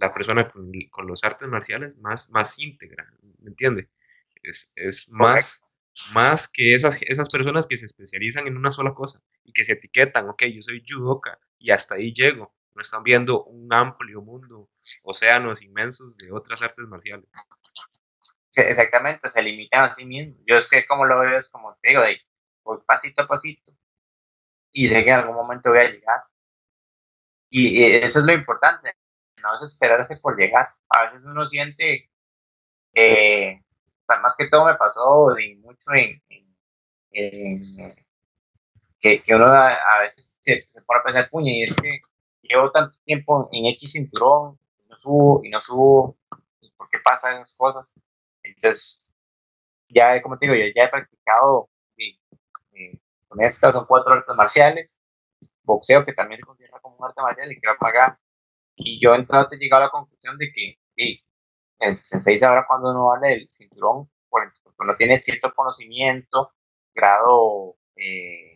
la 0.00 0.12
persona 0.12 0.48
con, 0.48 0.72
con 0.90 1.06
los 1.06 1.22
artes 1.22 1.46
marciales 1.46 1.96
más, 1.98 2.30
más 2.30 2.58
íntegra, 2.58 3.06
¿me 3.38 3.50
entiende? 3.50 3.88
Es, 4.42 4.72
es 4.74 5.08
más, 5.10 5.62
más 6.12 6.48
que 6.48 6.74
esas, 6.74 6.98
esas 7.02 7.28
personas 7.28 7.66
que 7.66 7.76
se 7.76 7.84
especializan 7.84 8.46
en 8.46 8.56
una 8.56 8.72
sola 8.72 8.94
cosa 8.94 9.22
y 9.44 9.52
que 9.52 9.62
se 9.62 9.72
etiquetan, 9.74 10.28
ok, 10.30 10.44
yo 10.46 10.62
soy 10.62 10.82
judoka 10.88 11.38
y 11.58 11.70
hasta 11.70 11.96
ahí 11.96 12.14
llego. 12.14 12.54
No 12.74 12.82
están 12.82 13.02
viendo 13.02 13.44
un 13.44 13.72
amplio 13.72 14.22
mundo, 14.22 14.70
océanos 15.02 15.60
inmensos 15.60 16.16
de 16.18 16.32
otras 16.32 16.62
artes 16.62 16.86
marciales. 16.86 17.28
exactamente, 18.56 19.28
se 19.28 19.42
limitan 19.42 19.84
a 19.84 19.90
sí 19.90 20.04
mismos. 20.04 20.38
Yo 20.46 20.56
es 20.56 20.68
que 20.68 20.86
como 20.86 21.04
lo 21.04 21.20
veo 21.20 21.38
es 21.38 21.48
como 21.48 21.76
te 21.82 21.90
digo, 21.90 22.02
de, 22.02 22.20
voy 22.62 22.78
pasito 22.86 23.22
a 23.22 23.26
pasito 23.26 23.72
y 24.72 24.88
sé 24.88 25.04
que 25.04 25.10
en 25.10 25.16
algún 25.16 25.36
momento 25.36 25.70
voy 25.70 25.80
a 25.80 25.90
llegar. 25.90 26.24
Y, 27.50 27.82
eso 27.84 28.20
es 28.20 28.24
lo 28.24 28.32
importante, 28.32 28.94
no 29.42 29.54
es 29.54 29.62
esperarse 29.62 30.16
por 30.18 30.38
llegar. 30.38 30.74
A 30.88 31.04
veces 31.04 31.24
uno 31.24 31.44
siente, 31.46 32.10
eh, 32.94 33.60
más 34.22 34.36
que 34.36 34.48
todo 34.48 34.66
me 34.66 34.74
pasó 34.76 35.32
de 35.34 35.56
mucho 35.56 35.92
en, 35.92 36.22
que, 39.00 39.24
uno 39.34 39.46
a, 39.46 39.98
veces 40.00 40.38
se, 40.40 40.66
se, 40.68 40.82
pone 40.82 41.00
a 41.00 41.02
pensar, 41.02 41.30
puña, 41.30 41.52
y 41.52 41.62
es 41.62 41.74
que 41.74 42.00
llevo 42.50 42.70
tanto 42.70 42.98
tiempo 43.04 43.48
en 43.52 43.66
X 43.66 43.92
cinturón, 43.92 44.58
y 44.84 44.88
no 44.88 44.98
subo, 44.98 45.40
y 45.44 45.50
no 45.50 45.60
subo, 45.60 46.16
¿por 46.76 46.88
qué 46.90 46.98
pasan 46.98 47.34
esas 47.34 47.56
cosas? 47.56 47.94
Entonces, 48.42 49.14
ya, 49.88 50.20
como 50.22 50.38
te 50.38 50.46
ya 50.74 50.84
he 50.84 50.88
practicado, 50.88 51.70
y, 51.96 52.18
son 53.72 53.86
cuatro 53.86 54.12
artes 54.12 54.36
marciales, 54.36 55.00
boxeo, 55.62 56.04
que 56.04 56.12
también 56.12 56.40
se 56.40 56.46
considera 56.46 56.80
como 56.80 56.96
un 56.96 57.04
arte 57.06 57.22
marcial, 57.22 57.52
y 57.52 57.60
quiero 57.60 57.76
pagar. 57.78 58.18
Y 58.76 59.00
yo 59.00 59.14
entonces 59.14 59.58
he 59.58 59.62
llegado 59.62 59.84
a 59.84 59.86
la 59.86 59.90
conclusión 59.90 60.38
de 60.38 60.52
que 60.52 60.78
sí, 60.96 61.22
el 61.78 61.94
sensei 61.94 62.38
sabrá 62.38 62.66
cuando 62.66 62.90
uno 62.90 63.08
vale 63.08 63.34
el 63.34 63.48
cinturón, 63.50 64.10
uno 64.78 64.96
tiene 64.96 65.18
cierto 65.18 65.52
conocimiento, 65.54 66.52
grado 66.94 67.76
eh, 67.96 68.49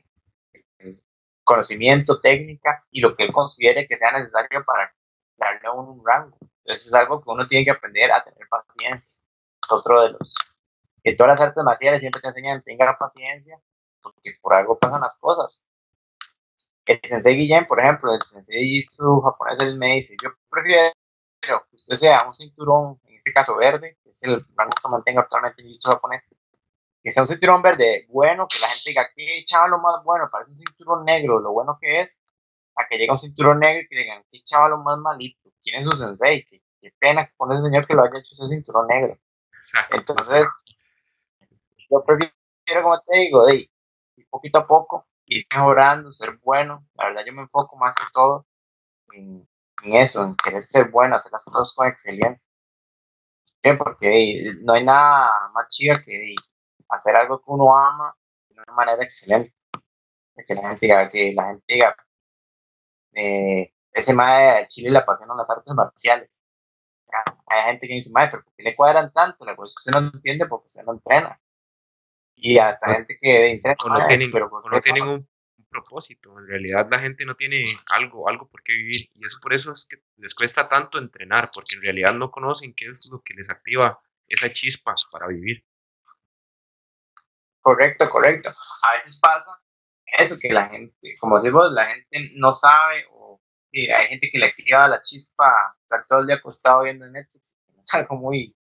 conocimiento, 1.44 2.20
técnica 2.20 2.84
y 2.90 3.00
lo 3.00 3.14
que 3.16 3.24
él 3.24 3.32
considere 3.32 3.86
que 3.86 3.96
sea 3.96 4.12
necesario 4.12 4.64
para 4.64 4.92
darle 5.36 5.70
un, 5.70 5.88
un 5.88 6.02
rango. 6.04 6.36
Entonces 6.64 6.86
es 6.86 6.94
algo 6.94 7.22
que 7.22 7.30
uno 7.30 7.46
tiene 7.46 7.64
que 7.64 7.70
aprender 7.70 8.10
a 8.12 8.24
tener 8.24 8.48
paciencia. 8.48 9.20
Es 9.62 9.72
otro 9.72 10.02
de 10.02 10.12
los... 10.12 10.34
En 11.02 11.16
todas 11.16 11.38
las 11.38 11.48
artes 11.48 11.62
marciales 11.62 12.00
siempre 12.00 12.22
te 12.22 12.28
enseñan, 12.28 12.62
tenga 12.62 12.96
paciencia, 12.98 13.60
porque 14.02 14.36
por 14.40 14.54
algo 14.54 14.78
pasan 14.78 15.02
las 15.02 15.18
cosas. 15.18 15.64
El 16.86 17.00
sensei 17.02 17.36
Guillén, 17.36 17.66
por 17.66 17.80
ejemplo, 17.80 18.14
el 18.14 18.22
sensei 18.22 18.86
su 18.92 19.20
japonés, 19.20 19.60
él 19.60 19.76
me 19.78 19.94
dice, 19.94 20.16
yo 20.22 20.30
prefiero 20.50 20.92
que 21.40 21.76
usted 21.76 21.96
sea 21.96 22.26
un 22.26 22.34
cinturón, 22.34 23.00
en 23.04 23.16
este 23.16 23.32
caso 23.32 23.56
verde, 23.56 23.98
que 24.02 24.10
es 24.10 24.22
el 24.22 24.44
rango 24.56 24.72
que 24.82 24.88
mantengo 24.88 25.20
actualmente 25.20 25.62
en 25.62 25.68
el 25.68 25.78
japonés, 25.82 26.30
que 27.04 27.12
sea 27.12 27.22
un 27.22 27.28
cinturón 27.28 27.62
verde 27.62 28.06
bueno, 28.08 28.48
que 28.48 28.58
la 28.60 28.68
gente 28.68 28.90
diga, 28.90 29.06
qué 29.14 29.44
chaval 29.46 29.72
lo 29.72 29.78
más 29.80 30.02
bueno, 30.04 30.28
parece 30.32 30.52
un 30.52 30.56
cinturón 30.58 31.04
negro, 31.04 31.38
lo 31.40 31.52
bueno 31.52 31.78
que 31.80 32.00
es, 32.00 32.20
a 32.76 32.86
que 32.88 32.98
llegue 32.98 33.10
un 33.12 33.18
cinturón 33.18 33.60
negro 33.60 33.82
y 33.82 33.88
que 33.88 33.96
digan, 33.96 34.24
qué 34.30 34.42
chaval 34.42 34.72
lo 34.72 34.78
más 34.78 34.98
malito, 34.98 35.50
quién 35.62 35.80
es 35.82 35.86
su 35.86 35.96
sensei, 35.96 36.44
qué, 36.46 36.62
qué 36.80 36.92
pena 36.98 37.30
con 37.36 37.52
ese 37.52 37.62
señor 37.62 37.86
que 37.86 37.94
lo 37.94 38.02
haya 38.04 38.18
hecho 38.18 38.32
ese 38.32 38.48
cinturón 38.48 38.88
negro. 38.88 39.18
Entonces, 39.90 40.46
yo 41.90 42.04
prefiero, 42.04 42.82
como 42.82 43.00
te 43.00 43.18
digo, 43.18 43.46
de 43.46 43.56
ir 43.56 43.70
poquito 44.30 44.58
a 44.60 44.66
poco, 44.66 45.06
ir 45.26 45.46
mejorando, 45.50 46.10
ser 46.12 46.38
bueno. 46.42 46.86
La 46.94 47.06
verdad, 47.06 47.24
yo 47.26 47.32
me 47.32 47.42
enfoco 47.42 47.76
más 47.76 47.96
que 47.96 48.04
todo 48.12 48.46
en, 49.12 49.48
en 49.84 49.94
eso, 49.94 50.24
en 50.24 50.36
querer 50.36 50.66
ser 50.66 50.90
bueno, 50.90 51.16
hacer 51.16 51.32
las 51.32 51.44
cosas 51.44 51.74
con 51.74 51.88
excelencia. 51.88 52.48
Porque 53.78 54.52
no 54.60 54.74
hay 54.74 54.84
nada 54.84 55.50
más 55.54 55.68
chido 55.68 55.96
que 56.04 56.34
hacer 56.88 57.16
algo 57.16 57.38
que 57.38 57.50
uno 57.50 57.76
ama 57.76 58.16
de 58.48 58.60
una 58.60 58.72
manera 58.74 59.02
excelente. 59.02 59.54
Que 60.46 60.54
la 60.54 60.62
gente 60.62 60.86
diga, 60.86 61.08
que 61.08 61.32
la 61.32 61.46
gente 61.46 61.64
diga, 61.68 61.96
eh, 63.14 63.72
ese 63.92 64.12
madre 64.12 64.60
de 64.60 64.66
Chile 64.66 64.90
le 64.90 64.98
apasionan 64.98 65.36
las 65.36 65.48
artes 65.50 65.72
marciales. 65.74 66.42
Hay 67.46 67.62
gente 67.66 67.86
que 67.86 67.94
dice, 67.94 68.10
madre, 68.12 68.30
pero 68.32 68.44
¿por 68.44 68.54
qué 68.56 68.62
le 68.64 68.74
cuadran 68.74 69.12
tanto? 69.12 69.44
La 69.44 69.54
cosa 69.54 69.70
es 69.70 69.74
que 69.74 69.90
usted 69.90 70.00
no 70.00 70.10
entiende 70.12 70.46
porque 70.46 70.68
se 70.68 70.82
no 70.84 70.92
entrena. 70.92 71.40
Y 72.34 72.58
hasta 72.58 72.94
gente 72.94 73.16
que 73.20 73.50
entrena, 73.50 73.76
o 73.84 73.88
no 73.88 74.06
tienen, 74.06 74.30
pero 74.30 74.50
no 74.50 74.80
tienen 74.80 75.04
un, 75.04 75.28
propósito. 75.70 76.38
En 76.38 76.46
realidad 76.46 76.86
la 76.88 77.00
gente 77.00 77.24
no 77.24 77.34
tiene 77.34 77.64
algo, 77.90 78.28
algo 78.28 78.48
por 78.48 78.62
qué 78.62 78.74
vivir. 78.74 79.08
Y 79.14 79.24
es 79.24 79.36
por 79.40 79.52
eso 79.52 79.72
es 79.72 79.86
que 79.86 79.96
les 80.16 80.34
cuesta 80.34 80.68
tanto 80.68 80.98
entrenar, 80.98 81.50
porque 81.52 81.76
en 81.76 81.82
realidad 81.82 82.14
no 82.14 82.30
conocen 82.30 82.74
qué 82.74 82.86
es 82.86 83.08
lo 83.10 83.20
que 83.22 83.34
les 83.34 83.50
activa 83.50 84.00
esa 84.28 84.50
chispa 84.52 84.94
para 85.10 85.26
vivir. 85.26 85.64
Correcto, 87.64 88.10
correcto. 88.10 88.50
A 88.82 88.92
veces 88.92 89.18
pasa 89.18 89.58
eso, 90.18 90.38
que 90.38 90.52
la 90.52 90.68
gente, 90.68 91.16
como 91.18 91.40
decimos, 91.40 91.72
la 91.72 91.86
gente 91.86 92.32
no 92.34 92.54
sabe 92.54 93.06
o 93.10 93.40
hay 93.72 94.06
gente 94.06 94.30
que 94.30 94.38
le 94.38 94.44
activa 94.44 94.86
la 94.86 95.00
chispa, 95.00 95.74
estar 95.80 96.06
todo 96.06 96.20
el 96.20 96.26
día 96.26 96.36
acostado 96.36 96.82
viendo 96.82 97.08
Netflix, 97.08 97.54
es 97.80 97.94
algo 97.94 98.16
muy, 98.16 98.54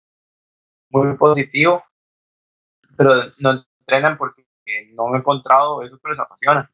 muy 0.89 1.17
positivo, 1.17 1.83
pero 2.97 3.11
no 3.39 3.65
entrenan 3.79 4.17
porque 4.17 4.45
no 4.93 5.07
me 5.07 5.17
he 5.17 5.19
encontrado 5.19 5.81
eso 5.83 5.99
que 5.99 6.09
les 6.09 6.19
apasiona. 6.19 6.71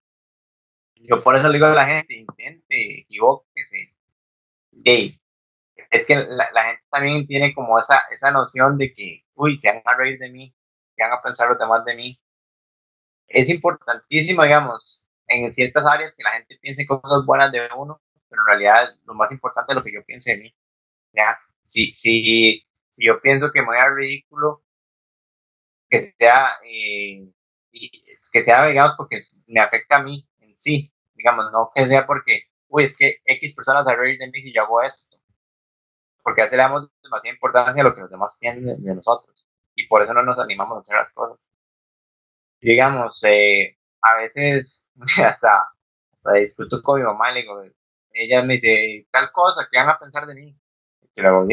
Yo 0.97 1.23
por 1.23 1.35
eso 1.35 1.47
le 1.47 1.55
digo 1.55 1.65
a 1.65 1.73
la 1.73 1.87
gente, 1.87 2.15
intente, 2.15 2.99
equivóquese. 2.99 3.95
Gay. 4.71 5.19
Es 5.89 6.05
que 6.05 6.15
la, 6.15 6.47
la, 6.53 6.63
gente 6.65 6.83
también 6.91 7.25
tiene 7.25 7.55
como 7.55 7.79
esa, 7.79 8.03
esa 8.11 8.29
noción 8.29 8.77
de 8.77 8.93
que, 8.93 9.25
uy, 9.33 9.57
se 9.57 9.71
van 9.71 9.81
a 9.83 9.95
reír 9.95 10.19
de 10.19 10.29
mí, 10.29 10.55
van 11.03 11.13
a 11.13 11.21
pensar 11.21 11.49
los 11.49 11.57
demás 11.57 11.83
de 11.85 11.95
mí. 11.95 12.21
Es 13.27 13.49
importantísimo, 13.49 14.43
digamos, 14.43 15.05
en 15.27 15.53
ciertas 15.53 15.85
áreas 15.85 16.15
que 16.15 16.23
la 16.23 16.31
gente 16.31 16.57
piense 16.61 16.85
cosas 16.87 17.25
buenas 17.25 17.51
de 17.51 17.69
uno, 17.77 18.01
pero 18.29 18.41
en 18.41 18.47
realidad 18.47 18.95
lo 19.05 19.13
más 19.13 19.31
importante 19.31 19.73
es 19.73 19.75
lo 19.77 19.83
que 19.83 19.93
yo 19.93 20.03
piense 20.05 20.31
de 20.31 20.43
mí. 20.43 20.55
¿ya? 21.13 21.37
Si, 21.61 21.93
si, 21.95 22.65
si 22.89 23.05
yo 23.05 23.21
pienso 23.21 23.51
que 23.51 23.61
me 23.61 23.67
voy 23.67 23.77
a 23.77 23.89
ridículo, 23.89 24.63
que 25.89 25.99
sea, 26.01 26.59
eh, 26.65 27.31
que 28.31 28.43
sea, 28.43 28.65
digamos, 28.67 28.95
porque 28.95 29.21
me 29.47 29.59
afecta 29.59 29.97
a 29.97 30.03
mí 30.03 30.27
en 30.39 30.55
sí, 30.55 30.93
digamos, 31.13 31.51
no 31.51 31.71
que 31.75 31.87
sea 31.87 32.05
porque, 32.05 32.43
uy, 32.67 32.85
es 32.85 32.97
que 32.97 33.17
X 33.25 33.55
personas 33.55 33.87
a 33.87 33.95
reír 33.95 34.19
de 34.19 34.29
mí 34.29 34.41
si 34.41 34.53
yo 34.53 34.63
hago 34.63 34.81
esto, 34.81 35.17
porque 36.23 36.41
así 36.43 36.55
le 36.55 36.63
damos 36.63 36.89
demasiada 37.03 37.35
importancia 37.35 37.81
a 37.81 37.85
lo 37.85 37.95
que 37.95 38.01
los 38.01 38.09
demás 38.11 38.37
piensan 38.39 38.83
de 38.83 38.95
nosotros 38.95 39.38
y 39.79 39.87
por 39.87 40.01
eso 40.01 40.13
no 40.13 40.23
nos 40.23 40.37
animamos 40.37 40.77
a 40.77 40.79
hacer 40.79 40.97
las 40.97 41.11
cosas. 41.11 41.49
Digamos, 42.61 43.23
eh, 43.23 43.77
a 44.01 44.17
veces 44.17 44.91
hasta, 45.23 45.71
hasta 46.13 46.33
discuto 46.33 46.83
con 46.83 46.99
mi 46.99 47.05
mamá, 47.05 47.31
le 47.31 47.41
digo, 47.41 47.63
ella 48.11 48.43
me 48.43 48.55
dice 48.55 49.07
tal 49.11 49.31
cosa, 49.31 49.67
¿qué 49.71 49.79
van 49.79 49.89
a 49.89 49.99
pensar 49.99 50.25
de 50.25 50.35
mí? 50.35 50.59
Y 51.15 51.21
le 51.21 51.29
digo, 51.29 51.47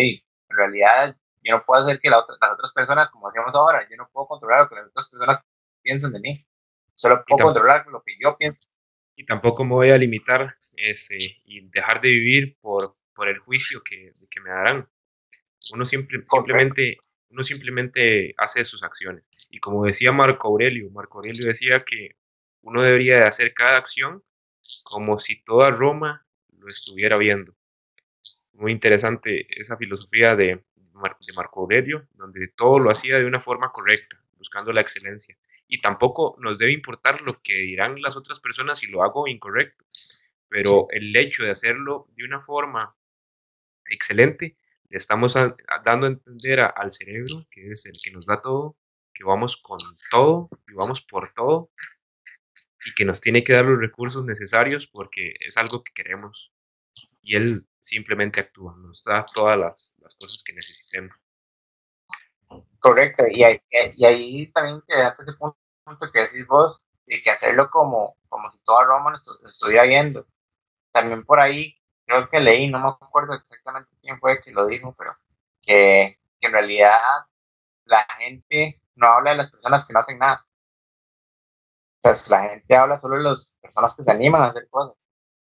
en 0.49 0.57
realidad 0.57 1.17
yo 1.43 1.57
no 1.57 1.65
puedo 1.65 1.83
hacer 1.83 2.01
que 2.01 2.11
las 2.11 2.21
otras 2.21 2.73
personas, 2.75 3.11
como 3.11 3.29
decíamos 3.29 3.55
ahora, 3.55 3.87
yo 3.89 3.97
no 3.97 4.09
puedo 4.13 4.27
controlar 4.27 4.63
lo 4.63 4.69
que 4.69 4.75
las 4.75 4.87
otras 4.89 5.09
personas 5.09 5.39
piensan 5.83 6.13
de 6.13 6.21
mí, 6.21 6.47
solo 6.93 7.25
puedo 7.25 7.45
controlar 7.45 7.87
lo 7.87 8.03
que 8.03 8.15
yo 8.21 8.37
pienso. 8.37 8.69
Y 9.15 9.25
tampoco 9.25 9.65
me 9.65 9.75
voy 9.75 9.91
a 9.91 9.99
limitar 9.99 10.57
este, 10.77 11.17
y 11.45 11.69
dejar 11.71 12.01
de 12.01 12.11
vivir 12.11 12.59
por, 12.61 12.83
por 13.15 13.29
el 13.29 13.39
juicio 13.39 13.81
que, 13.89 14.13
que 14.31 14.41
me 14.41 14.51
darán. 14.51 14.91
Uno 15.73 15.87
siempre, 15.87 16.19
simplemente 16.27 16.99
uno 17.37 17.45
simplemente 17.45 18.35
hace 18.39 18.65
sus 18.65 18.83
acciones. 18.83 19.23
Y 19.51 19.59
como 19.59 19.85
decía 19.85 20.11
Marco 20.11 20.49
Aurelio, 20.49 20.91
Marco 20.91 21.19
Aurelio 21.19 21.47
decía 21.47 21.79
que 21.81 22.17
uno 22.63 22.81
debería 22.81 23.19
de 23.19 23.25
hacer 23.27 23.53
cada 23.53 23.77
acción 23.77 24.25
como 24.85 25.19
si 25.19 25.43
toda 25.45 25.71
Roma 25.71 26.27
lo 26.57 26.67
estuviera 26.67 27.19
viendo. 27.19 27.55
Muy 28.55 28.73
interesante 28.73 29.47
esa 29.51 29.77
filosofía 29.77 30.35
de, 30.35 30.47
de 30.47 31.33
Marco 31.37 31.61
Aurelio, 31.61 32.09
donde 32.15 32.49
todo 32.49 32.79
lo 32.79 32.91
hacía 32.91 33.19
de 33.19 33.27
una 33.27 33.41
forma 33.41 33.71
correcta, 33.71 34.19
buscando 34.39 34.73
la 34.73 34.81
excelencia. 34.81 35.37
Y 35.69 35.83
tampoco 35.83 36.37
nos 36.39 36.57
debe 36.57 36.73
importar 36.73 37.21
lo 37.21 37.35
que 37.43 37.57
dirán 37.57 38.01
las 38.01 38.17
otras 38.17 38.41
personas 38.41 38.79
si 38.79 38.91
lo 38.91 39.03
hago 39.03 39.29
incorrecto, 39.29 39.85
pero 40.49 40.87
el 40.89 41.15
hecho 41.15 41.45
de 41.45 41.51
hacerlo 41.51 42.07
de 42.17 42.25
una 42.25 42.41
forma 42.41 42.97
excelente 43.89 44.57
estamos 44.91 45.35
dando 45.85 46.07
a 46.07 46.11
entender 46.11 46.61
al 46.61 46.91
cerebro, 46.91 47.47
que 47.51 47.71
es 47.71 47.87
el 47.87 47.93
que 48.03 48.11
nos 48.11 48.27
da 48.27 48.41
todo, 48.41 48.77
que 49.13 49.25
vamos 49.25 49.57
con 49.57 49.79
todo 50.11 50.49
y 50.69 50.75
vamos 50.75 51.03
por 51.03 51.33
todo 51.33 51.71
y 52.85 52.95
que 52.95 53.05
nos 53.05 53.21
tiene 53.21 53.43
que 53.43 53.53
dar 53.53 53.65
los 53.65 53.81
recursos 53.81 54.25
necesarios 54.25 54.87
porque 54.87 55.35
es 55.41 55.57
algo 55.57 55.83
que 55.83 55.93
queremos. 55.93 56.53
Y 57.23 57.35
él 57.35 57.67
simplemente 57.81 58.41
actúa, 58.41 58.77
nos 58.77 59.03
da 59.03 59.25
todas 59.25 59.59
las, 59.59 59.95
las 59.99 60.15
cosas 60.15 60.43
que 60.45 60.53
necesitemos. 60.53 61.17
Correcto, 62.79 63.25
y 63.29 63.43
ahí, 63.43 63.61
y 63.97 64.05
ahí 64.05 64.53
también 64.53 64.81
quedaste 64.87 65.23
ese 65.23 65.33
punto 65.35 65.57
que 66.13 66.21
decís 66.21 66.47
vos, 66.47 66.83
de 67.07 67.23
que 67.23 67.31
hacerlo 67.31 67.69
como, 67.71 68.17
como 68.29 68.49
si 68.51 68.63
toda 68.63 68.85
Roma 68.85 69.11
nos 69.13 69.45
estuviera 69.45 69.85
viendo. 69.85 70.27
También 70.93 71.25
por 71.25 71.41
ahí 71.41 71.76
creo 72.07 72.29
que 72.31 72.41
leí, 72.41 72.69
no 72.69 72.81
me 72.81 72.89
acuerdo 72.89 73.35
exactamente 73.35 73.91
quién 74.01 74.19
fue 74.21 74.41
que 74.41 74.53
lo 74.53 74.67
dijo, 74.67 74.95
pero 74.97 75.17
que, 75.63 76.19
que 76.41 76.47
en 76.47 76.53
realidad 76.53 76.99
la 77.85 78.07
gente 78.19 78.81
no 78.95 79.09
habla 79.09 79.33
de 79.33 79.39
las 79.39 79.51
personas 79.51 79.87
que 79.87 79.93
no 79.93 80.01
hacen 80.01 80.19
nada. 80.19 80.47
O 82.03 82.15
sea, 82.15 82.39
la 82.39 82.49
gente 82.51 82.77
habla 82.77 82.99
solo 82.99 83.17
de 83.17 83.25
las 83.25 83.59
personas 83.61 83.95
que 83.95 84.03
se 84.03 84.11
animan 84.11 84.43
a 84.43 84.47
hacer 84.47 84.69
cosas. 84.71 85.09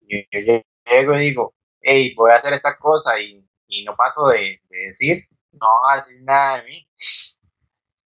Y 0.02 0.24
yo, 0.32 0.62
llego 0.86 1.16
y 1.16 1.20
digo, 1.20 1.54
hey, 1.82 2.14
voy 2.16 2.32
a 2.32 2.36
hacer 2.36 2.54
esta 2.54 2.78
cosa 2.78 3.20
y, 3.20 3.48
y 3.68 3.84
no 3.86 3.96
paso 3.96 4.28
de, 4.28 4.60
de, 4.70 4.78
decir, 4.88 5.28
no 5.52 5.68
van 5.84 5.94
a 5.94 5.96
decir 5.98 6.22
nada 6.24 6.58
de 6.58 6.64
mí. 6.64 6.90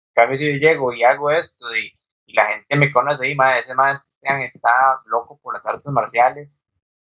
En 0.09 0.15
cambio, 0.15 0.39
si 0.39 0.53
yo 0.53 0.59
llego 0.59 0.93
y 0.93 1.05
hago 1.05 1.31
esto 1.31 1.75
y, 1.77 1.93
y 2.27 2.35
la 2.35 2.47
gente 2.47 2.77
me 2.77 2.93
conoce 2.93 3.29
y 3.29 3.35
más 3.35 3.59
ese 3.59 3.75
más 3.75 4.19
está 4.23 5.01
loco 5.07 5.39
por 5.41 5.55
las 5.55 5.65
artes 5.67 5.87
marciales 5.93 6.67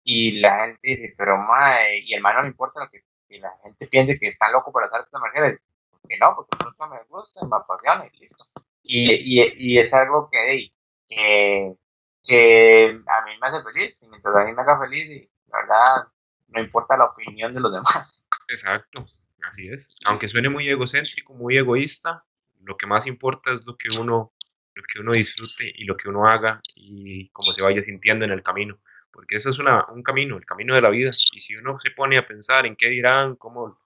y 0.03 0.39
la 0.39 0.59
gente 0.59 0.79
dice, 0.83 1.15
pero 1.17 1.37
mae, 1.37 1.99
y 1.99 2.13
el 2.13 2.21
man 2.21 2.35
no 2.35 2.41
le 2.43 2.49
importa 2.49 2.81
lo 2.81 2.89
que 2.89 3.03
la 3.39 3.51
gente 3.63 3.87
piense 3.87 4.19
que 4.19 4.27
está 4.27 4.51
loco 4.51 4.71
por 4.71 4.83
las 4.83 4.93
artes 4.93 5.11
marciales. 5.19 5.59
Que 6.07 6.17
no, 6.17 6.35
porque 6.35 6.63
nunca 6.63 6.87
me 6.87 7.01
gusta, 7.07 7.45
me 7.45 7.55
apasiona 7.55 8.05
y 8.11 8.19
listo. 8.19 8.43
Y, 8.83 9.13
y, 9.13 9.53
y 9.55 9.77
es 9.79 9.93
algo 9.93 10.29
que, 10.29 10.73
que, 11.07 11.73
que 12.21 13.01
a 13.07 13.25
mí 13.25 13.31
me 13.41 13.47
hace 13.47 13.63
feliz, 13.63 14.03
y 14.03 14.09
mientras 14.09 14.35
a 14.35 14.43
mí 14.43 14.51
me 14.51 14.61
haga 14.61 14.79
feliz, 14.79 15.29
la 15.47 15.57
verdad, 15.59 16.07
no 16.47 16.61
importa 16.61 16.97
la 16.97 17.05
opinión 17.05 17.53
de 17.53 17.61
los 17.61 17.73
demás. 17.73 18.27
Exacto, 18.49 19.05
así 19.49 19.61
es. 19.73 19.99
Aunque 20.05 20.27
suene 20.27 20.49
muy 20.49 20.67
egocéntrico, 20.67 21.33
muy 21.33 21.57
egoísta, 21.57 22.25
lo 22.61 22.75
que 22.75 22.85
más 22.85 23.07
importa 23.07 23.53
es 23.53 23.65
lo 23.65 23.77
que 23.77 23.87
uno, 23.97 24.33
lo 24.73 24.83
que 24.83 24.99
uno 24.99 25.13
disfrute 25.13 25.71
y 25.73 25.85
lo 25.85 25.95
que 25.95 26.09
uno 26.09 26.27
haga 26.27 26.59
y 26.75 27.29
cómo 27.29 27.51
se 27.51 27.63
vaya 27.63 27.81
sintiendo 27.83 28.25
en 28.25 28.31
el 28.31 28.43
camino 28.43 28.77
porque 29.13 29.35
eso 29.35 29.51
es 29.51 29.59
una, 29.59 29.85
un 29.89 30.01
camino, 30.01 30.37
el 30.37 30.45
camino 30.45 30.73
de 30.73 30.81
la 30.81 30.89
vida. 30.89 31.11
Y 31.31 31.39
si 31.39 31.55
uno 31.55 31.77
se 31.79 31.91
pone 31.91 32.17
a 32.17 32.27
pensar 32.27 32.65
en 32.65 32.75
qué 32.75 32.89
dirán, 32.89 33.35
cómo, 33.35 33.79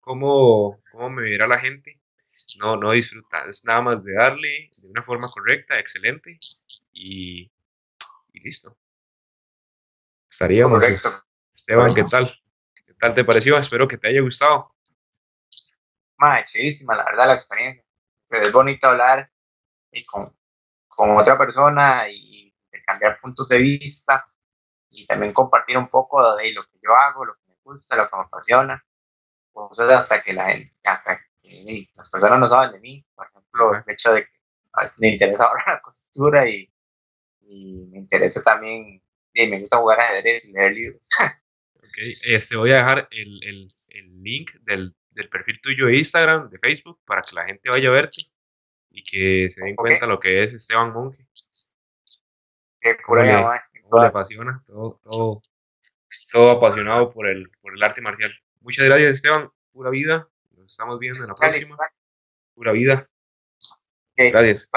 cómo, 0.00 0.82
cómo 0.90 1.10
me 1.10 1.22
verá 1.22 1.46
la 1.46 1.60
gente, 1.60 2.00
no, 2.58 2.76
no 2.76 2.90
disfruta. 2.90 3.44
Es 3.46 3.64
nada 3.66 3.82
más 3.82 4.02
de 4.02 4.14
darle 4.14 4.70
de 4.80 4.88
una 4.88 5.02
forma 5.02 5.28
correcta, 5.32 5.78
excelente 5.78 6.38
y, 6.92 7.52
y 8.32 8.40
listo. 8.40 8.76
Estaríamos. 10.28 10.80
Correcto. 10.80 11.10
Esteban, 11.54 11.94
¿qué 11.94 12.04
tal? 12.04 12.34
¿Qué 12.86 12.94
tal 12.94 13.14
te 13.14 13.24
pareció? 13.24 13.58
Espero 13.58 13.86
que 13.86 13.98
te 13.98 14.08
haya 14.08 14.22
gustado. 14.22 14.74
Madre, 16.16 16.46
chidísima, 16.46 16.96
la 16.96 17.04
verdad, 17.04 17.26
la 17.26 17.34
experiencia. 17.34 17.84
Es 18.30 18.50
bonito 18.50 18.86
hablar 18.86 19.30
y 19.90 20.06
con, 20.06 20.34
con 20.88 21.10
otra 21.18 21.36
persona 21.36 22.08
y 22.08 22.54
cambiar 22.86 23.20
puntos 23.20 23.46
de 23.48 23.58
vista 23.58 24.31
y 24.92 25.06
también 25.06 25.32
compartir 25.32 25.78
un 25.78 25.88
poco 25.88 26.36
de 26.36 26.52
lo 26.52 26.64
que 26.64 26.78
yo 26.82 26.94
hago, 26.94 27.24
lo 27.24 27.34
que 27.34 27.40
me 27.48 27.54
gusta, 27.64 27.96
lo 27.96 28.08
que 28.08 28.16
me 28.16 28.22
apasiona. 28.22 28.84
Cosas 29.50 29.90
hasta 29.90 30.22
que 30.22 30.32
la 30.32 30.50
gente, 30.50 30.74
hasta 30.84 31.18
que 31.42 31.88
las 31.94 32.08
personas 32.10 32.38
no 32.38 32.46
saben 32.46 32.72
de 32.72 32.80
mí. 32.80 33.04
Por 33.14 33.26
ejemplo, 33.26 33.74
el 33.74 33.92
hecho 33.92 34.12
de 34.12 34.24
que 34.24 34.30
me 34.98 35.08
interesa 35.08 35.44
ahora 35.48 35.64
la 35.66 35.80
costura 35.80 36.48
y, 36.48 36.70
y 37.40 37.86
me 37.90 37.98
interesa 37.98 38.42
también, 38.42 39.02
y 39.34 39.46
me 39.46 39.60
gusta 39.60 39.78
jugar 39.78 40.00
ajedrez 40.00 40.44
y 40.46 40.52
leer 40.52 40.72
libros. 40.72 41.08
Ok, 41.92 41.98
este, 42.22 42.56
voy 42.56 42.70
a 42.70 42.76
dejar 42.76 43.06
el, 43.10 43.44
el, 43.44 43.66
el 43.90 44.22
link 44.22 44.52
del, 44.62 44.96
del, 45.10 45.28
perfil 45.28 45.60
tuyo 45.60 45.84
de 45.88 45.98
Instagram, 45.98 46.48
de 46.48 46.58
Facebook, 46.58 46.98
para 47.04 47.20
que 47.20 47.34
la 47.34 47.44
gente 47.44 47.68
vaya 47.68 47.90
a 47.90 47.92
verte 47.92 48.22
y 48.88 49.04
que 49.04 49.50
se 49.50 49.62
den 49.62 49.74
okay. 49.76 49.90
cuenta 49.90 50.06
lo 50.06 50.18
que 50.18 50.42
es 50.42 50.54
Esteban 50.54 50.90
Monge. 50.94 51.28
Qué 52.80 52.94
pura 53.06 53.62
le 54.00 54.06
apasiona, 54.06 54.56
todo, 54.66 55.00
todo, 55.02 55.42
todo 56.30 56.50
apasionado 56.50 57.10
por 57.10 57.26
el, 57.26 57.48
por 57.60 57.74
el 57.74 57.82
arte 57.82 58.00
marcial. 58.00 58.32
Muchas 58.60 58.86
gracias, 58.86 59.16
Esteban. 59.16 59.50
Pura 59.72 59.90
vida. 59.90 60.28
Nos 60.56 60.72
estamos 60.72 60.98
viendo 60.98 61.20
en 61.20 61.28
la 61.28 61.34
próxima. 61.34 61.76
Pura 62.54 62.72
vida. 62.72 63.08
Gracias. 64.16 64.68